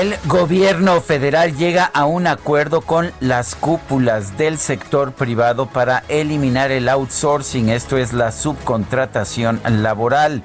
El 0.00 0.16
gobierno 0.24 1.02
federal 1.02 1.54
llega 1.58 1.84
a 1.84 2.06
un 2.06 2.26
acuerdo 2.26 2.80
con 2.80 3.12
las 3.20 3.54
cúpulas 3.54 4.38
del 4.38 4.56
sector 4.56 5.12
privado 5.12 5.66
para 5.66 6.04
eliminar 6.08 6.70
el 6.70 6.88
outsourcing, 6.88 7.68
esto 7.68 7.98
es 7.98 8.14
la 8.14 8.32
subcontratación 8.32 9.60
laboral. 9.68 10.42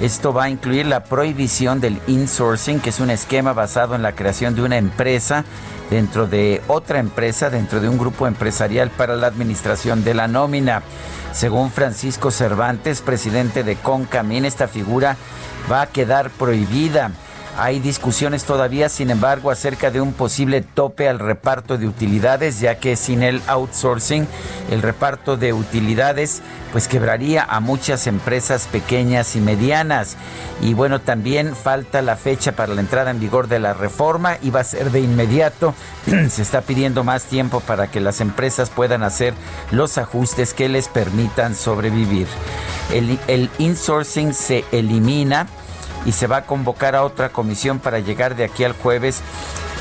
Esto 0.00 0.32
va 0.32 0.44
a 0.44 0.50
incluir 0.50 0.86
la 0.86 1.02
prohibición 1.02 1.80
del 1.80 2.00
insourcing, 2.06 2.78
que 2.78 2.90
es 2.90 3.00
un 3.00 3.10
esquema 3.10 3.52
basado 3.52 3.96
en 3.96 4.02
la 4.02 4.12
creación 4.12 4.54
de 4.54 4.62
una 4.62 4.78
empresa 4.78 5.44
dentro 5.90 6.28
de 6.28 6.62
otra 6.68 7.00
empresa, 7.00 7.50
dentro 7.50 7.80
de 7.80 7.88
un 7.88 7.98
grupo 7.98 8.28
empresarial 8.28 8.90
para 8.90 9.16
la 9.16 9.26
administración 9.26 10.04
de 10.04 10.14
la 10.14 10.28
nómina. 10.28 10.84
Según 11.32 11.72
Francisco 11.72 12.30
Cervantes, 12.30 13.00
presidente 13.00 13.64
de 13.64 13.74
CONCAMIN, 13.74 14.44
esta 14.44 14.68
figura 14.68 15.16
va 15.68 15.82
a 15.82 15.86
quedar 15.88 16.30
prohibida. 16.30 17.10
Hay 17.58 17.80
discusiones 17.80 18.44
todavía, 18.44 18.88
sin 18.88 19.10
embargo, 19.10 19.50
acerca 19.50 19.90
de 19.90 20.00
un 20.00 20.14
posible 20.14 20.62
tope 20.62 21.08
al 21.08 21.18
reparto 21.18 21.76
de 21.76 21.86
utilidades, 21.86 22.60
ya 22.60 22.76
que 22.76 22.96
sin 22.96 23.22
el 23.22 23.42
outsourcing, 23.46 24.26
el 24.70 24.80
reparto 24.80 25.36
de 25.36 25.52
utilidades 25.52 26.42
pues 26.72 26.88
quebraría 26.88 27.44
a 27.44 27.60
muchas 27.60 28.06
empresas 28.06 28.66
pequeñas 28.66 29.36
y 29.36 29.40
medianas. 29.40 30.16
Y 30.62 30.72
bueno, 30.72 31.00
también 31.00 31.54
falta 31.54 32.00
la 32.00 32.16
fecha 32.16 32.52
para 32.52 32.74
la 32.74 32.80
entrada 32.80 33.10
en 33.10 33.20
vigor 33.20 33.46
de 33.48 33.58
la 33.58 33.74
reforma 33.74 34.38
y 34.42 34.48
va 34.48 34.60
a 34.60 34.64
ser 34.64 34.90
de 34.90 35.00
inmediato. 35.00 35.74
Se 36.30 36.40
está 36.40 36.62
pidiendo 36.62 37.04
más 37.04 37.24
tiempo 37.24 37.60
para 37.60 37.88
que 37.88 38.00
las 38.00 38.22
empresas 38.22 38.70
puedan 38.70 39.02
hacer 39.02 39.34
los 39.70 39.98
ajustes 39.98 40.54
que 40.54 40.70
les 40.70 40.88
permitan 40.88 41.54
sobrevivir. 41.54 42.26
El, 42.90 43.18
el 43.28 43.50
insourcing 43.58 44.32
se 44.32 44.64
elimina 44.72 45.46
y 46.04 46.12
se 46.12 46.26
va 46.26 46.38
a 46.38 46.46
convocar 46.46 46.94
a 46.94 47.04
otra 47.04 47.30
comisión 47.30 47.78
para 47.78 48.00
llegar 48.00 48.36
de 48.36 48.44
aquí 48.44 48.64
al 48.64 48.72
jueves 48.72 49.22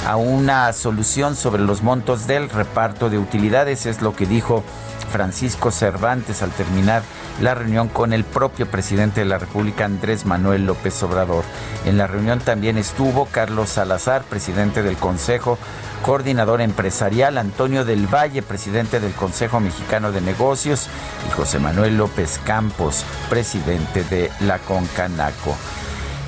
a 0.08 0.16
una 0.16 0.74
solución 0.74 1.36
sobre 1.36 1.62
los 1.62 1.84
montos 1.84 2.28
del 2.28 2.50
reparto 2.50 3.10
de 3.10 3.20
utilidades, 3.20 3.86
es 3.86 4.02
lo 4.02 4.16
que 4.16 4.26
dijo 4.26 4.64
Francisco 5.12 5.72
Cervantes 5.72 6.42
al 6.42 6.52
terminar 6.52 7.04
la 7.42 7.54
reunión 7.54 7.88
con 7.88 8.14
el 8.14 8.24
propio 8.24 8.66
presidente 8.70 9.22
de 9.22 9.26
la 9.26 9.38
República, 9.38 9.86
Andrés 9.86 10.26
Manuel 10.26 10.66
López 10.66 11.02
Obrador. 11.04 11.44
En 11.86 11.98
la 11.98 12.08
reunión 12.08 12.40
también 12.40 12.78
estuvo 12.78 13.26
Carlos 13.26 13.70
Salazar, 13.70 14.24
presidente 14.24 14.82
del 14.84 14.98
Consejo 14.98 15.58
Coordinador 16.04 16.62
Empresarial, 16.62 17.38
Antonio 17.38 17.86
del 17.86 18.08
Valle, 18.08 18.42
presidente 18.42 19.00
del 19.00 19.14
Consejo 19.14 19.60
Mexicano 19.60 20.12
de 20.12 20.22
Negocios, 20.22 20.88
y 21.28 21.32
José 21.32 21.60
Manuel 21.60 21.98
López 21.98 22.40
Campos, 22.44 23.06
presidente 23.30 24.04
de 24.06 24.32
la 24.40 24.58
Concanaco. 24.60 25.56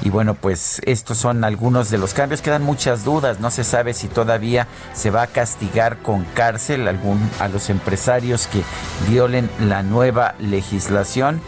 Y 0.04 0.10
bueno, 0.10 0.36
pues 0.36 0.82
estos 0.86 1.18
son 1.18 1.46
algunos 1.46 1.90
de 1.90 1.98
los 1.98 2.14
cambios. 2.14 2.42
Quedan 2.42 2.62
muchas 2.62 3.06
dudas. 3.06 3.40
No 3.40 3.50
se 3.50 3.64
sabe 3.64 3.94
si 3.94 4.10
todavía 4.10 4.68
se 4.94 5.12
va 5.12 5.22
a 5.22 5.28
castigar 5.28 6.00
con 6.00 6.26
cárcel 6.26 6.90
algún, 6.90 7.32
a 7.40 7.48
los 7.48 7.70
empresarios 7.70 8.48
que 8.48 8.64
violen 9.08 9.50
la 9.62 9.82
nueva 9.82 10.36
legislación. 10.40 11.42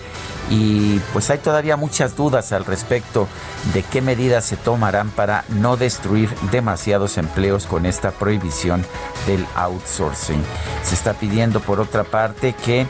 Y 0.50 1.00
pues 1.12 1.30
hay 1.32 1.40
todavía 1.40 1.76
muchas 1.76 2.16
dudas 2.16 2.54
al 2.54 2.64
respecto 2.64 3.28
de 3.74 3.84
qué 3.84 4.02
medidas 4.02 4.46
se 4.46 4.56
tomarán 4.56 5.10
para 5.10 5.44
no 5.50 5.76
destruir 5.76 6.34
demasiados 6.50 7.18
empleos 7.18 7.66
con 7.66 7.86
esta 7.86 8.12
prohibición 8.12 8.86
del 9.28 9.46
outsourcing. 9.56 10.42
Se 10.82 10.96
está 10.96 11.14
pidiendo 11.14 11.60
por 11.60 11.82
otra 11.82 12.06
parte 12.06 12.54
que, 12.54 12.88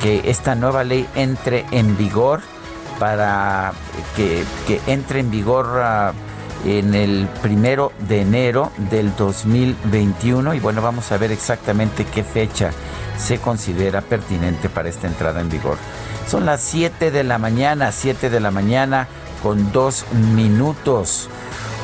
que 0.00 0.30
esta 0.30 0.54
nueva 0.54 0.84
ley 0.84 1.06
entre 1.16 1.66
en 1.70 1.98
vigor 1.98 2.40
para 2.98 3.72
que, 4.14 4.44
entre 4.86 5.20
en 5.20 5.30
vigor 5.30 5.80
ah, 5.82 6.12
en 6.64 6.94
el 6.94 7.28
primero 7.42 7.92
de 8.08 8.22
enero 8.22 8.72
del 8.90 9.14
2021 9.16 10.54
y 10.54 10.60
bueno, 10.60 10.82
vamos 10.82 11.12
a 11.12 11.18
ver 11.18 11.30
exactamente 11.30 12.04
qué 12.04 12.24
fecha 12.24 12.70
se 13.18 13.38
considera 13.38 14.00
pertinente 14.00 14.68
para 14.68 14.88
esta 14.88 15.06
entrada 15.06 15.40
en 15.40 15.48
vigor. 15.48 15.78
Son 16.28 16.44
las 16.44 16.60
7 16.62 17.10
de 17.10 17.24
la 17.24 17.38
mañana, 17.38 17.92
7 17.92 18.30
de 18.30 18.40
la 18.40 18.50
mañana 18.50 19.06
con 19.42 19.70
dos 19.72 20.04
minutos. 20.34 21.28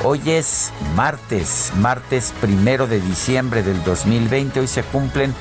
Hoy 0.04 0.20
es 0.26 0.72
martes, 0.96 1.72
martes 1.76 2.32
primero 2.40 2.88
de 2.88 3.00
diciembre 3.00 3.62
del 3.62 3.82
2020. 3.84 4.60
Hoy 4.60 4.66
se 4.66 4.82
cumplen 4.82 5.32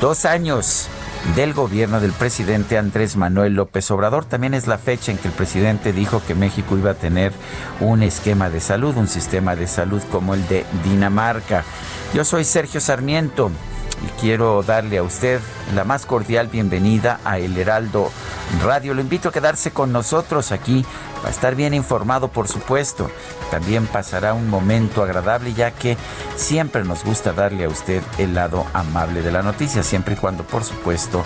dos 0.00 0.24
años 0.24 0.88
del 1.34 1.54
gobierno 1.54 2.00
del 2.00 2.12
presidente 2.12 2.78
Andrés 2.78 3.16
Manuel 3.16 3.54
López 3.54 3.90
Obrador. 3.90 4.24
También 4.24 4.54
es 4.54 4.66
la 4.66 4.78
fecha 4.78 5.12
en 5.12 5.18
que 5.18 5.28
el 5.28 5.34
presidente 5.34 5.92
dijo 5.92 6.22
que 6.26 6.34
México 6.34 6.76
iba 6.76 6.92
a 6.92 6.94
tener 6.94 7.32
un 7.80 8.02
esquema 8.02 8.50
de 8.50 8.60
salud, 8.60 8.96
un 8.96 9.08
sistema 9.08 9.56
de 9.56 9.66
salud 9.66 10.02
como 10.10 10.34
el 10.34 10.46
de 10.48 10.64
Dinamarca. 10.84 11.64
Yo 12.14 12.24
soy 12.24 12.44
Sergio 12.44 12.80
Sarmiento 12.80 13.50
y 14.04 14.20
quiero 14.20 14.62
darle 14.62 14.98
a 14.98 15.02
usted 15.02 15.40
la 15.74 15.84
más 15.84 16.06
cordial 16.06 16.48
bienvenida 16.48 17.20
a 17.24 17.38
El 17.38 17.56
Heraldo 17.56 18.10
Radio. 18.64 18.94
Lo 18.94 19.00
invito 19.00 19.28
a 19.28 19.32
quedarse 19.32 19.70
con 19.70 19.92
nosotros 19.92 20.52
aquí 20.52 20.84
Va 21.24 21.28
a 21.28 21.30
estar 21.30 21.54
bien 21.56 21.74
informado, 21.74 22.28
por 22.28 22.48
supuesto. 22.48 23.10
También 23.50 23.86
pasará 23.86 24.34
un 24.34 24.48
momento 24.48 25.02
agradable, 25.02 25.52
ya 25.52 25.72
que 25.72 25.96
siempre 26.36 26.84
nos 26.84 27.04
gusta 27.04 27.32
darle 27.32 27.64
a 27.64 27.68
usted 27.68 28.02
el 28.18 28.34
lado 28.34 28.66
amable 28.72 29.22
de 29.22 29.32
la 29.32 29.42
noticia, 29.42 29.82
siempre 29.82 30.14
y 30.14 30.16
cuando, 30.16 30.44
por 30.44 30.64
supuesto, 30.64 31.24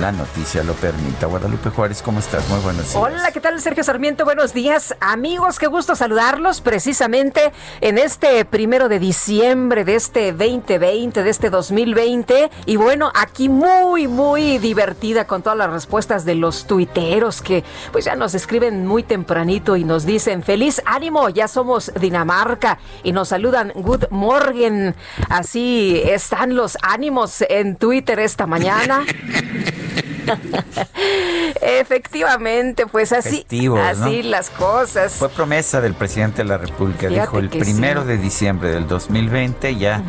la 0.00 0.12
noticia 0.12 0.62
lo 0.62 0.74
permita. 0.74 1.26
Guadalupe 1.26 1.70
Juárez, 1.70 2.02
¿cómo 2.02 2.18
estás? 2.18 2.48
Muy 2.48 2.60
buenos 2.60 2.84
días. 2.84 2.96
Hola, 2.96 3.32
¿qué 3.32 3.40
tal 3.40 3.60
Sergio 3.60 3.84
Sarmiento? 3.84 4.24
Buenos 4.24 4.52
días, 4.52 4.94
amigos, 5.00 5.58
qué 5.58 5.66
gusto 5.66 5.94
saludarlos 5.96 6.60
precisamente 6.60 7.52
en 7.80 7.98
este 7.98 8.44
primero 8.44 8.88
de 8.88 8.98
diciembre 8.98 9.84
de 9.84 9.94
este 9.94 10.32
2020, 10.32 11.22
de 11.22 11.30
este 11.30 11.50
2020. 11.50 12.50
Y 12.66 12.76
bueno, 12.76 13.12
aquí 13.14 13.48
muy, 13.48 14.08
muy 14.08 14.58
divertida 14.58 15.26
con 15.26 15.42
todas 15.42 15.58
las 15.58 15.70
respuestas 15.70 16.24
de 16.24 16.34
los 16.34 16.66
tuiteros 16.66 17.42
que 17.42 17.64
pues 17.92 18.04
ya 18.04 18.14
nos 18.14 18.34
escriben 18.34 18.86
muy 18.86 19.02
tempranito 19.02 19.76
y 19.76 19.84
nos 19.84 20.04
dicen 20.04 20.42
feliz 20.42 20.82
ánimo, 20.84 21.28
ya 21.28 21.48
somos 21.48 21.92
Dinamarca 22.00 22.78
y 23.02 23.12
nos 23.12 23.28
saludan 23.28 23.72
good 23.74 24.04
morning. 24.10 24.92
Así 25.28 26.00
están 26.04 26.54
los 26.54 26.78
ánimos 26.82 27.42
en 27.48 27.76
Twitter 27.76 28.18
esta 28.20 28.46
mañana. 28.46 29.04
Efectivamente, 31.60 32.86
pues 32.86 33.12
así, 33.12 33.46
así 33.78 34.22
las 34.22 34.50
cosas. 34.50 35.12
Fue 35.12 35.28
promesa 35.28 35.80
del 35.80 35.94
presidente 35.94 36.38
de 36.38 36.48
la 36.48 36.58
República, 36.58 37.08
dijo 37.08 37.38
el 37.38 37.48
primero 37.48 38.04
de 38.04 38.18
diciembre 38.18 38.70
del 38.70 38.86
2020 38.86 39.76
ya 39.76 40.02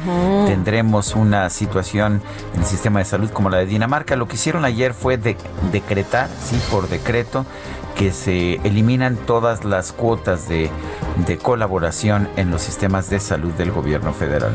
tendremos 0.48 1.16
una 1.16 1.50
situación 1.50 2.22
en 2.54 2.62
el 2.62 2.66
sistema 2.66 3.00
de 3.00 3.06
salud 3.06 3.30
como 3.32 3.50
la 3.50 3.58
de 3.58 3.66
Dinamarca. 3.66 4.16
Lo 4.16 4.28
que 4.28 4.36
hicieron 4.36 4.66
ayer 4.66 4.94
fue 4.94 5.18
decretar, 5.18 6.30
sí, 6.44 6.60
por 6.72 6.90
decreto, 6.90 7.46
que 7.96 8.12
se 8.12 8.56
eliminan 8.64 9.16
todas 9.16 9.64
las 9.64 9.92
cuotas 9.92 10.48
de, 10.48 10.70
colaboración 11.42 12.28
en 12.38 12.50
los 12.50 12.62
sistemas 12.62 13.10
de 13.10 13.20
salud 13.20 13.52
del 13.54 13.72
gobierno 13.72 14.14
federal. 14.14 14.52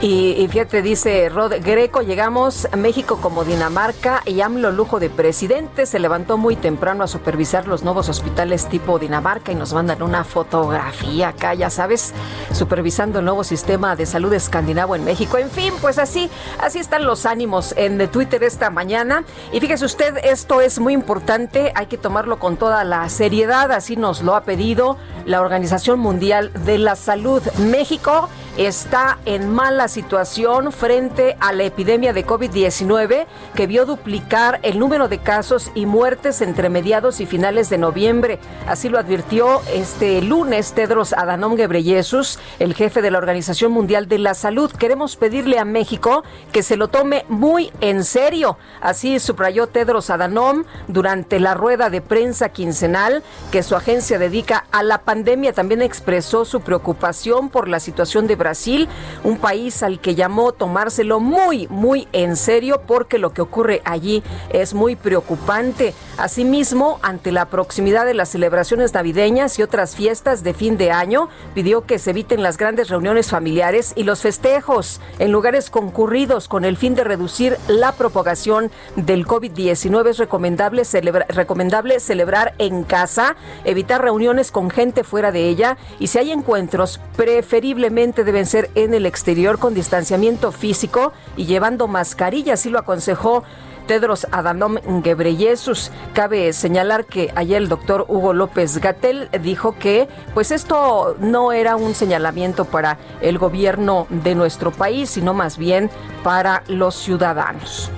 Y, 0.00 0.46
fíjate, 0.50 0.82
dice 0.82 1.28
Rod 1.28 1.54
Greco, 1.62 2.02
llegamos 2.02 2.66
a 2.72 2.76
México 2.76 3.18
como 3.20 3.44
Dinamarca 3.44 4.22
y 4.24 4.40
AMLO 4.40 4.72
lujo 4.72 4.98
de 4.98 5.08
presidente, 5.10 5.86
se 5.86 5.98
levantó 5.98 6.36
muy 6.36 6.56
temprano 6.56 7.04
a 7.04 7.06
supervisar 7.08 7.68
los 7.68 7.84
nuevos 7.84 8.08
hospitales 8.08 8.66
tipo 8.66 8.98
Dinamarca 8.98 9.52
y 9.52 9.54
nos 9.54 9.72
mandan 9.72 10.02
una 10.02 10.24
fotografía 10.24 11.28
acá, 11.28 11.54
ya 11.54 11.70
sabes, 11.70 12.12
supervisando 12.52 13.20
el 13.20 13.24
nuevo 13.24 13.44
sistema 13.44 13.94
de 13.96 14.06
salud 14.06 14.32
escandinavo 14.32 14.96
en 14.96 15.04
México. 15.04 15.38
En 15.38 15.50
fin, 15.50 15.72
pues 15.80 15.98
así, 15.98 16.30
así 16.60 16.78
están 16.78 17.04
los 17.04 17.26
ánimos 17.26 17.74
en 17.76 18.08
Twitter 18.10 18.42
esta 18.42 18.70
mañana. 18.70 19.24
Y 19.52 19.60
fíjese 19.60 19.84
usted, 19.84 20.16
esto 20.24 20.60
es 20.60 20.78
muy 20.78 20.94
importante, 20.94 21.72
hay 21.74 21.86
que 21.86 21.98
tomarlo 21.98 22.38
con 22.38 22.56
toda 22.56 22.79
la 22.84 23.08
seriedad, 23.08 23.72
así 23.72 23.96
nos 23.96 24.22
lo 24.22 24.34
ha 24.34 24.42
pedido 24.42 24.96
la 25.26 25.40
Organización 25.40 26.00
Mundial 26.00 26.52
de 26.64 26.78
la 26.78 26.96
Salud. 26.96 27.42
México 27.58 28.28
está 28.56 29.18
en 29.24 29.50
mala 29.50 29.88
situación 29.88 30.72
frente 30.72 31.36
a 31.40 31.52
la 31.52 31.64
epidemia 31.64 32.12
de 32.12 32.26
COVID-19 32.26 33.26
que 33.54 33.66
vio 33.66 33.86
duplicar 33.86 34.60
el 34.62 34.78
número 34.78 35.08
de 35.08 35.18
casos 35.18 35.70
y 35.74 35.86
muertes 35.86 36.40
entre 36.40 36.68
mediados 36.68 37.20
y 37.20 37.26
finales 37.26 37.70
de 37.70 37.78
noviembre. 37.78 38.38
Así 38.66 38.88
lo 38.88 38.98
advirtió 38.98 39.60
este 39.72 40.20
lunes 40.22 40.72
Tedros 40.72 41.12
Adhanom 41.12 41.54
Ghebreyesus, 41.54 42.38
el 42.58 42.74
jefe 42.74 43.02
de 43.02 43.10
la 43.10 43.18
Organización 43.18 43.72
Mundial 43.72 44.08
de 44.08 44.18
la 44.18 44.34
Salud. 44.34 44.70
Queremos 44.70 45.16
pedirle 45.16 45.58
a 45.58 45.64
México 45.64 46.24
que 46.52 46.62
se 46.62 46.76
lo 46.76 46.88
tome 46.88 47.24
muy 47.28 47.72
en 47.80 48.04
serio. 48.04 48.58
Así 48.80 49.18
subrayó 49.20 49.68
Tedros 49.68 50.10
Adhanom 50.10 50.64
durante 50.88 51.40
la 51.40 51.54
rueda 51.54 51.90
de 51.90 52.00
prensa 52.00 52.48
quincenal 52.48 53.22
que 53.50 53.62
su 53.62 53.76
agencia 53.76 54.18
dedica 54.18 54.66
a 54.70 54.82
la 54.82 55.02
pandemia. 55.02 55.52
También 55.52 55.82
expresó 55.82 56.44
su 56.44 56.60
preocupación 56.60 57.48
por 57.48 57.68
la 57.68 57.80
situación 57.80 58.26
de 58.26 58.36
Brasil, 58.40 58.88
un 59.22 59.38
país 59.38 59.84
al 59.84 60.00
que 60.00 60.16
llamó 60.16 60.50
tomárselo 60.50 61.20
muy, 61.20 61.68
muy 61.68 62.08
en 62.12 62.34
serio 62.34 62.82
porque 62.86 63.18
lo 63.18 63.32
que 63.32 63.42
ocurre 63.42 63.82
allí 63.84 64.24
es 64.48 64.74
muy 64.74 64.96
preocupante. 64.96 65.94
Asimismo, 66.18 66.98
ante 67.02 67.30
la 67.30 67.46
proximidad 67.46 68.04
de 68.04 68.14
las 68.14 68.30
celebraciones 68.30 68.92
navideñas 68.92 69.58
y 69.58 69.62
otras 69.62 69.94
fiestas 69.94 70.42
de 70.42 70.54
fin 70.54 70.76
de 70.76 70.90
año, 70.90 71.28
pidió 71.54 71.86
que 71.86 71.98
se 71.98 72.10
eviten 72.10 72.42
las 72.42 72.56
grandes 72.56 72.88
reuniones 72.88 73.28
familiares 73.30 73.92
y 73.94 74.02
los 74.02 74.22
festejos 74.22 75.00
en 75.18 75.30
lugares 75.30 75.70
concurridos 75.70 76.48
con 76.48 76.64
el 76.64 76.76
fin 76.76 76.94
de 76.94 77.04
reducir 77.04 77.56
la 77.68 77.92
propagación 77.92 78.70
del 78.96 79.26
COVID-19. 79.26 80.08
Es 80.08 80.18
recomendable, 80.18 80.82
recomendable 81.28 82.00
celebrar 82.00 82.54
en 82.58 82.84
casa, 82.84 83.36
evitar 83.64 84.02
reuniones 84.02 84.50
con 84.50 84.70
gente 84.70 85.04
fuera 85.04 85.30
de 85.30 85.48
ella 85.48 85.76
y 85.98 86.06
si 86.06 86.18
hay 86.18 86.32
encuentros, 86.32 87.00
preferiblemente 87.16 88.24
deben 88.30 88.46
ser 88.46 88.70
en 88.76 88.94
el 88.94 89.06
exterior 89.06 89.58
con 89.58 89.74
distanciamiento 89.74 90.52
físico 90.52 91.12
y 91.36 91.46
llevando 91.46 91.88
mascarillas, 91.88 92.60
así 92.60 92.70
lo 92.70 92.78
aconsejó 92.78 93.42
Tedros 93.88 94.28
Adhanom 94.30 94.76
Ghebreyesus. 95.02 95.90
Cabe 96.14 96.52
señalar 96.52 97.06
que 97.06 97.32
ayer 97.34 97.56
el 97.60 97.68
doctor 97.68 98.04
Hugo 98.06 98.32
López 98.32 98.78
Gatel 98.78 99.28
dijo 99.42 99.76
que 99.76 100.08
pues 100.32 100.52
esto 100.52 101.16
no 101.18 101.50
era 101.50 101.74
un 101.74 101.96
señalamiento 101.96 102.66
para 102.66 102.98
el 103.20 103.36
gobierno 103.36 104.06
de 104.10 104.36
nuestro 104.36 104.70
país, 104.70 105.10
sino 105.10 105.34
más 105.34 105.58
bien 105.58 105.90
para 106.22 106.62
los 106.68 106.94
ciudadanos. 106.94 107.90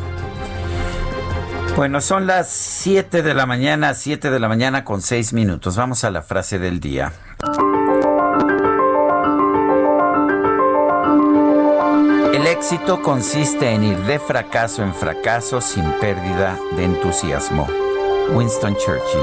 Bueno, 1.76 2.00
son 2.00 2.26
las 2.26 2.49
7 2.49 3.20
de 3.20 3.35
la 3.35 3.44
mañana, 3.44 3.93
7 3.93 4.31
de 4.31 4.40
la 4.40 4.49
mañana 4.49 4.82
con 4.82 5.02
6 5.02 5.35
minutos. 5.35 5.76
Vamos 5.76 6.05
a 6.05 6.11
la 6.11 6.23
frase 6.23 6.58
del 6.58 6.81
día. 6.81 7.12
Éxito 12.62 13.03
consiste 13.03 13.73
en 13.73 13.82
ir 13.82 13.99
de 14.05 14.20
fracaso 14.20 14.85
en 14.85 14.94
fracaso 14.94 15.61
sin 15.61 15.82
pérdida 16.00 16.56
de 16.76 16.85
entusiasmo. 16.85 17.67
Winston 18.32 18.76
Churchill. 18.76 19.20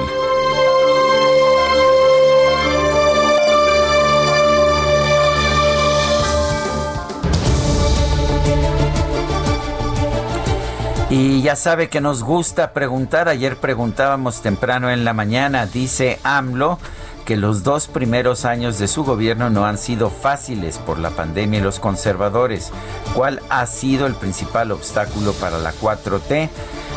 Y 11.10 11.42
ya 11.42 11.56
sabe 11.56 11.88
que 11.88 12.02
nos 12.02 12.24
gusta 12.24 12.74
preguntar. 12.74 13.30
Ayer 13.30 13.56
preguntábamos 13.56 14.42
temprano 14.42 14.92
en 14.92 15.06
la 15.06 15.14
mañana, 15.14 15.66
dice 15.66 16.20
AMLO 16.26 16.78
que 17.26 17.38
los 17.38 17.64
dos 17.64 17.88
primeros 17.88 18.46
años 18.46 18.80
de 18.80 18.88
su 18.88 19.04
gobierno 19.04 19.50
no 19.50 19.66
han 19.66 19.78
sido 19.78 20.10
fáciles 20.10 20.78
por 20.78 21.00
la 21.00 21.12
pandemia 21.12 21.60
y 21.60 21.64
los 21.64 21.80
conservadores. 21.80 22.72
¿Cuál 23.14 23.42
ha 23.50 23.66
sido 23.66 24.08
el 24.08 24.16
principal 24.16 24.72
obstáculo 24.72 25.34
para 25.34 25.58
la 25.58 25.74
4T? 25.74 26.50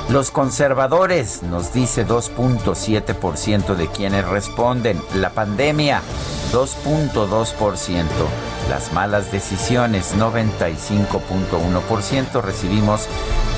Los 0.08 0.30
conservadores, 0.30 1.42
nos 1.42 1.72
dice 1.72 2.06
2.7% 2.06 3.74
de 3.76 3.88
quienes 3.88 4.24
responden. 4.26 5.00
La 5.14 5.30
pandemia, 5.30 6.02
2.2%. 6.52 8.04
Las 8.68 8.92
malas 8.92 9.32
decisiones, 9.32 10.14
95.1%. 10.16 12.42
Recibimos 12.42 13.08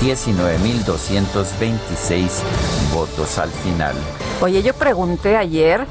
19.226 0.01 2.29
votos 2.93 3.37
al 3.37 3.49
final. 3.49 3.95
Oye, 4.41 4.63
yo 4.63 4.73
pregunté 4.73 5.37
ayer 5.37 5.85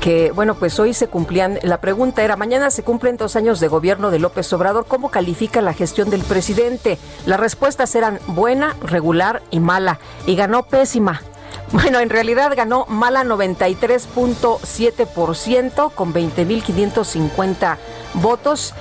que, 0.00 0.32
bueno, 0.32 0.54
pues 0.54 0.80
hoy 0.80 0.94
se 0.94 1.08
cumplían, 1.08 1.58
la 1.62 1.80
pregunta 1.80 2.22
era, 2.22 2.36
mañana 2.36 2.70
se 2.70 2.82
cumplen 2.82 3.18
dos 3.18 3.36
años 3.36 3.60
de 3.60 3.68
gobierno 3.68 4.10
de 4.10 4.18
López 4.18 4.50
Obrador, 4.52 4.86
¿cómo 4.86 5.10
califica 5.10 5.60
la 5.60 5.74
gestión 5.74 6.10
del 6.10 6.22
presidente? 6.22 6.98
Las 7.26 7.38
respuestas 7.38 7.94
eran 7.94 8.18
buena, 8.26 8.74
regular 8.82 9.42
y 9.50 9.60
mala, 9.60 10.00
y 10.26 10.34
ganó 10.36 10.62
pésima. 10.64 11.20
Bueno, 11.72 12.00
en 12.00 12.10
realidad 12.10 12.52
ganó 12.56 12.84
mala 12.86 13.22
93.7% 13.22 15.94
con 15.94 16.12
20.550 16.12 17.76
votos. 18.14 18.74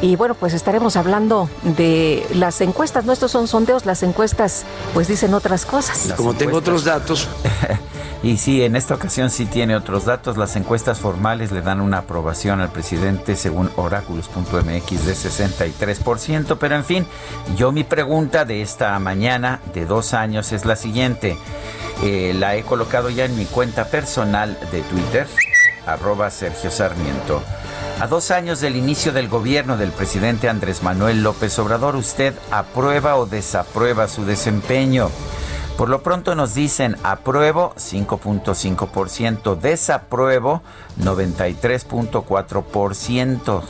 Y 0.00 0.16
bueno, 0.16 0.34
pues 0.34 0.54
estaremos 0.54 0.96
hablando 0.96 1.48
de 1.62 2.26
las 2.34 2.60
encuestas. 2.60 3.04
No, 3.04 3.12
estos 3.12 3.30
son 3.30 3.48
sondeos, 3.48 3.86
las 3.86 4.02
encuestas 4.02 4.64
pues 4.92 5.08
dicen 5.08 5.34
otras 5.34 5.64
cosas. 5.64 6.12
Como 6.16 6.34
tengo 6.34 6.58
otros 6.58 6.84
datos. 6.84 7.28
Y 8.24 8.38
sí, 8.38 8.64
en 8.64 8.74
esta 8.74 8.94
ocasión 8.94 9.28
sí 9.28 9.44
tiene 9.44 9.76
otros 9.76 10.06
datos. 10.06 10.38
Las 10.38 10.56
encuestas 10.56 10.98
formales 10.98 11.52
le 11.52 11.60
dan 11.60 11.82
una 11.82 11.98
aprobación 11.98 12.62
al 12.62 12.70
presidente 12.70 13.36
según 13.36 13.70
oráculos.mx 13.76 14.64
de 15.04 15.12
63%. 15.12 16.56
Pero 16.58 16.74
en 16.74 16.84
fin, 16.86 17.06
yo 17.54 17.70
mi 17.70 17.84
pregunta 17.84 18.46
de 18.46 18.62
esta 18.62 18.98
mañana 18.98 19.60
de 19.74 19.84
dos 19.84 20.14
años 20.14 20.52
es 20.52 20.64
la 20.64 20.74
siguiente. 20.74 21.36
Eh, 22.02 22.32
la 22.34 22.56
he 22.56 22.62
colocado 22.62 23.10
ya 23.10 23.26
en 23.26 23.36
mi 23.36 23.44
cuenta 23.44 23.84
personal 23.88 24.58
de 24.72 24.80
Twitter, 24.80 25.26
arroba 25.86 26.30
Sergio 26.30 26.70
Sarmiento. 26.70 27.42
A 28.00 28.08
dos 28.08 28.32
años 28.32 28.60
del 28.60 28.74
inicio 28.76 29.12
del 29.12 29.28
gobierno 29.28 29.76
del 29.76 29.92
presidente 29.92 30.48
Andrés 30.48 30.82
Manuel 30.82 31.22
López 31.22 31.56
Obrador, 31.60 31.94
¿usted 31.96 32.34
aprueba 32.50 33.14
o 33.16 33.24
desaprueba 33.24 34.08
su 34.08 34.24
desempeño? 34.24 35.10
Por 35.78 35.88
lo 35.88 36.02
pronto 36.02 36.34
nos 36.34 36.54
dicen 36.54 36.96
apruebo 37.02 37.72
5.5%, 37.76 39.56
desapruebo 39.56 40.62
93.4%, 41.00 43.62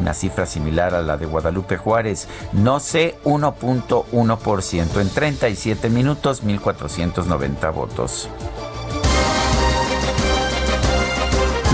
una 0.00 0.14
cifra 0.14 0.46
similar 0.46 0.94
a 0.94 1.02
la 1.02 1.16
de 1.16 1.26
Guadalupe 1.26 1.76
Juárez, 1.76 2.28
no 2.52 2.78
sé 2.80 3.16
1.1%, 3.24 5.00
en 5.00 5.10
37 5.10 5.90
minutos 5.90 6.44
1.490 6.44 7.74
votos. 7.74 8.28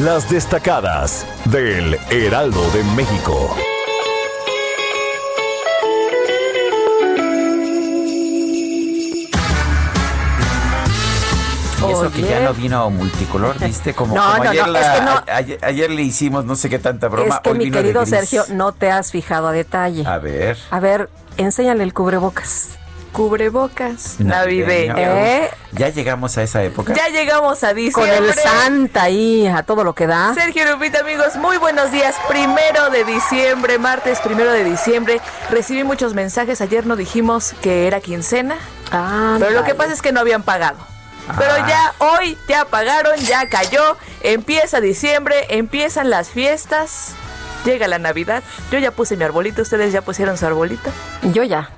Las 0.05 0.31
destacadas 0.31 1.27
del 1.47 1.99
Heraldo 2.11 2.71
de 2.71 2.85
México. 2.95 3.57
eso 11.91 12.13
que 12.13 12.23
ya 12.23 12.41
no 12.41 12.55
vino 12.55 12.91
multicolor, 12.91 13.59
¿viste? 13.59 13.93
Como, 13.93 14.15
ayer, 14.21 15.91
le 15.91 16.03
hicimos 16.03 16.45
no 16.45 16.55
sé 16.55 16.69
qué 16.69 16.79
tanta 16.79 17.09
broma. 17.09 17.35
Es 17.35 17.41
que 17.41 17.55
mi 17.55 17.69
querido 17.69 18.07
Sergio, 18.07 18.45
no 18.51 18.71
te 18.71 18.93
has 18.93 19.11
fijado 19.11 19.49
a 19.49 19.53
detalle. 19.53 20.07
A 20.07 20.19
ver. 20.19 20.59
A 20.71 20.79
ver, 20.79 21.11
enséñale 21.39 21.83
el 21.83 21.93
cubrebocas 21.93 22.79
cubrebocas 23.19 24.21
navideño. 24.21 24.95
¿Eh? 24.97 25.51
Ya 25.73 25.89
llegamos 25.89 26.39
a 26.39 26.45
esa 26.45 26.63
época. 26.63 26.95
Ya 26.95 27.09
llegamos 27.09 27.65
a 27.65 27.75
diciembre. 27.75 28.17
Con 28.17 28.25
el 28.29 28.33
Santa 28.35 29.03
ahí, 29.03 29.45
a 29.49 29.65
todo 29.65 29.83
lo 29.83 29.93
que 29.93 30.07
da. 30.07 30.33
Sergio 30.35 30.65
Lupita, 30.71 31.01
amigos, 31.01 31.35
muy 31.35 31.57
buenos 31.57 31.91
días. 31.91 32.15
Primero 32.29 32.91
de 32.91 33.03
diciembre, 33.05 33.77
martes 33.79 34.21
primero 34.21 34.53
de 34.53 34.63
diciembre. 34.63 35.21
Recibí 35.51 35.83
muchos 35.83 36.15
mensajes. 36.15 36.61
Ayer 36.61 36.87
no 36.87 36.95
dijimos 36.95 37.55
que 37.61 37.89
era 37.89 38.01
quincena. 38.01 38.57
Ah, 38.93 39.37
pero 39.41 39.51
lo 39.51 39.65
que 39.65 39.75
pasa 39.75 39.93
es 39.93 40.01
que 40.01 40.13
no 40.13 40.21
habían 40.21 40.45
pagado. 40.45 40.79
Pero 41.37 41.51
Ah. 41.59 41.67
ya 41.69 41.95
hoy, 41.99 42.39
ya 42.49 42.67
pagaron, 42.67 43.19
ya 43.19 43.49
cayó. 43.49 43.97
Empieza 44.23 44.81
diciembre, 44.81 45.35
empiezan 45.51 46.09
las 46.09 46.31
fiestas. 46.31 47.15
Llega 47.65 47.89
la 47.89 47.99
Navidad. 47.99 48.45
Yo 48.71 48.79
ya 48.79 48.93
puse 48.93 49.17
mi 49.17 49.25
arbolito. 49.25 49.63
¿Ustedes 49.63 49.93
ya 49.93 50.03
pusieron 50.03 50.39
su 50.39 50.47
arbolito? 50.47 50.89
Yo 51.35 51.43
ya. 51.43 51.71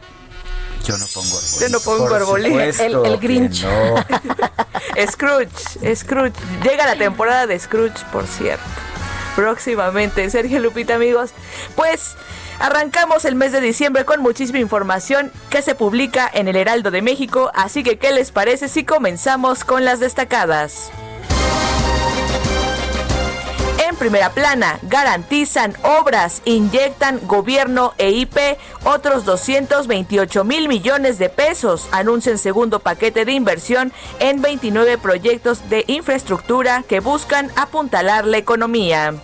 Yo 0.84 0.96
no 0.98 1.06
pongo 1.14 1.36
arbolito. 1.36 1.60
Yo 1.60 1.68
no 1.68 1.80
pongo 1.80 2.14
arbolito. 2.14 2.60
El- 2.60 3.06
el 3.06 3.18
Grinch. 3.18 3.64
no. 3.64 3.94
Scrooge, 5.10 5.94
Scrooge. 5.96 6.32
Llega 6.62 6.86
la 6.86 6.96
temporada 6.96 7.46
de 7.46 7.58
Scrooge, 7.58 8.04
por 8.12 8.26
cierto. 8.26 8.62
Próximamente, 9.36 10.28
Sergio 10.30 10.58
Lupita, 10.60 10.94
amigos. 10.96 11.30
Pues 11.76 12.14
arrancamos 12.58 13.24
el 13.24 13.34
mes 13.36 13.52
de 13.52 13.60
diciembre 13.60 14.04
con 14.04 14.20
muchísima 14.20 14.58
información 14.58 15.30
que 15.48 15.62
se 15.62 15.74
publica 15.74 16.28
en 16.32 16.48
el 16.48 16.56
Heraldo 16.56 16.90
de 16.90 17.00
México. 17.02 17.50
Así 17.54 17.82
que, 17.82 17.98
¿qué 17.98 18.10
les 18.12 18.32
parece 18.32 18.68
si 18.68 18.84
comenzamos 18.84 19.64
con 19.64 19.84
las 19.84 20.00
destacadas? 20.00 20.90
Primera 24.00 24.30
plana, 24.30 24.78
garantizan 24.84 25.76
obras, 25.82 26.40
inyectan 26.46 27.20
gobierno 27.26 27.92
e 27.98 28.10
IP 28.12 28.38
otros 28.84 29.26
228 29.26 30.42
mil 30.42 30.68
millones 30.68 31.18
de 31.18 31.28
pesos. 31.28 31.86
Anuncian 31.92 32.38
segundo 32.38 32.78
paquete 32.78 33.26
de 33.26 33.32
inversión 33.32 33.92
en 34.18 34.40
29 34.40 34.96
proyectos 34.96 35.68
de 35.68 35.84
infraestructura 35.86 36.82
que 36.88 37.00
buscan 37.00 37.50
apuntalar 37.56 38.24
la 38.24 38.38
economía. 38.38 39.16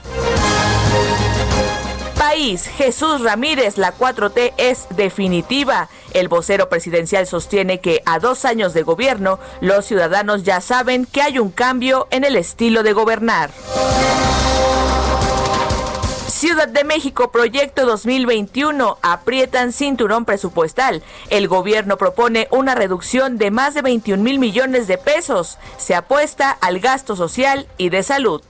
País, 2.18 2.66
Jesús 2.66 3.22
Ramírez, 3.22 3.78
la 3.78 3.96
4T 3.96 4.52
es 4.58 4.88
definitiva. 4.90 5.88
El 6.16 6.28
vocero 6.28 6.70
presidencial 6.70 7.26
sostiene 7.26 7.80
que 7.80 8.00
a 8.06 8.18
dos 8.18 8.46
años 8.46 8.72
de 8.72 8.82
gobierno, 8.82 9.38
los 9.60 9.84
ciudadanos 9.84 10.44
ya 10.44 10.62
saben 10.62 11.04
que 11.04 11.20
hay 11.20 11.38
un 11.38 11.50
cambio 11.50 12.08
en 12.10 12.24
el 12.24 12.36
estilo 12.36 12.82
de 12.82 12.94
gobernar. 12.94 13.50
Ciudad 16.26 16.68
de 16.68 16.84
México 16.84 17.30
Proyecto 17.30 17.84
2021 17.84 18.96
aprietan 19.02 19.74
cinturón 19.74 20.24
presupuestal. 20.24 21.02
El 21.28 21.48
gobierno 21.48 21.98
propone 21.98 22.48
una 22.50 22.74
reducción 22.74 23.36
de 23.36 23.50
más 23.50 23.74
de 23.74 23.82
21 23.82 24.22
mil 24.22 24.38
millones 24.38 24.86
de 24.86 24.96
pesos. 24.96 25.58
Se 25.76 25.94
apuesta 25.94 26.50
al 26.50 26.80
gasto 26.80 27.14
social 27.14 27.66
y 27.76 27.90
de 27.90 28.02
salud. 28.02 28.40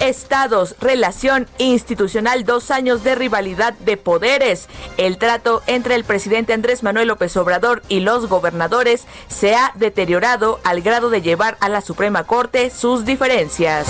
Estados, 0.00 0.76
relación 0.80 1.46
institucional, 1.58 2.44
dos 2.44 2.70
años 2.70 3.04
de 3.04 3.14
rivalidad 3.14 3.74
de 3.74 3.98
poderes. 3.98 4.68
El 4.96 5.18
trato 5.18 5.62
entre 5.66 5.94
el 5.94 6.04
presidente 6.04 6.54
Andrés 6.54 6.82
Manuel 6.82 7.08
López 7.08 7.36
Obrador 7.36 7.82
y 7.88 8.00
los 8.00 8.26
gobernadores 8.26 9.06
se 9.28 9.54
ha 9.54 9.72
deteriorado 9.74 10.58
al 10.64 10.80
grado 10.80 11.10
de 11.10 11.20
llevar 11.20 11.58
a 11.60 11.68
la 11.68 11.82
Suprema 11.82 12.24
Corte 12.24 12.70
sus 12.70 13.04
diferencias. 13.04 13.86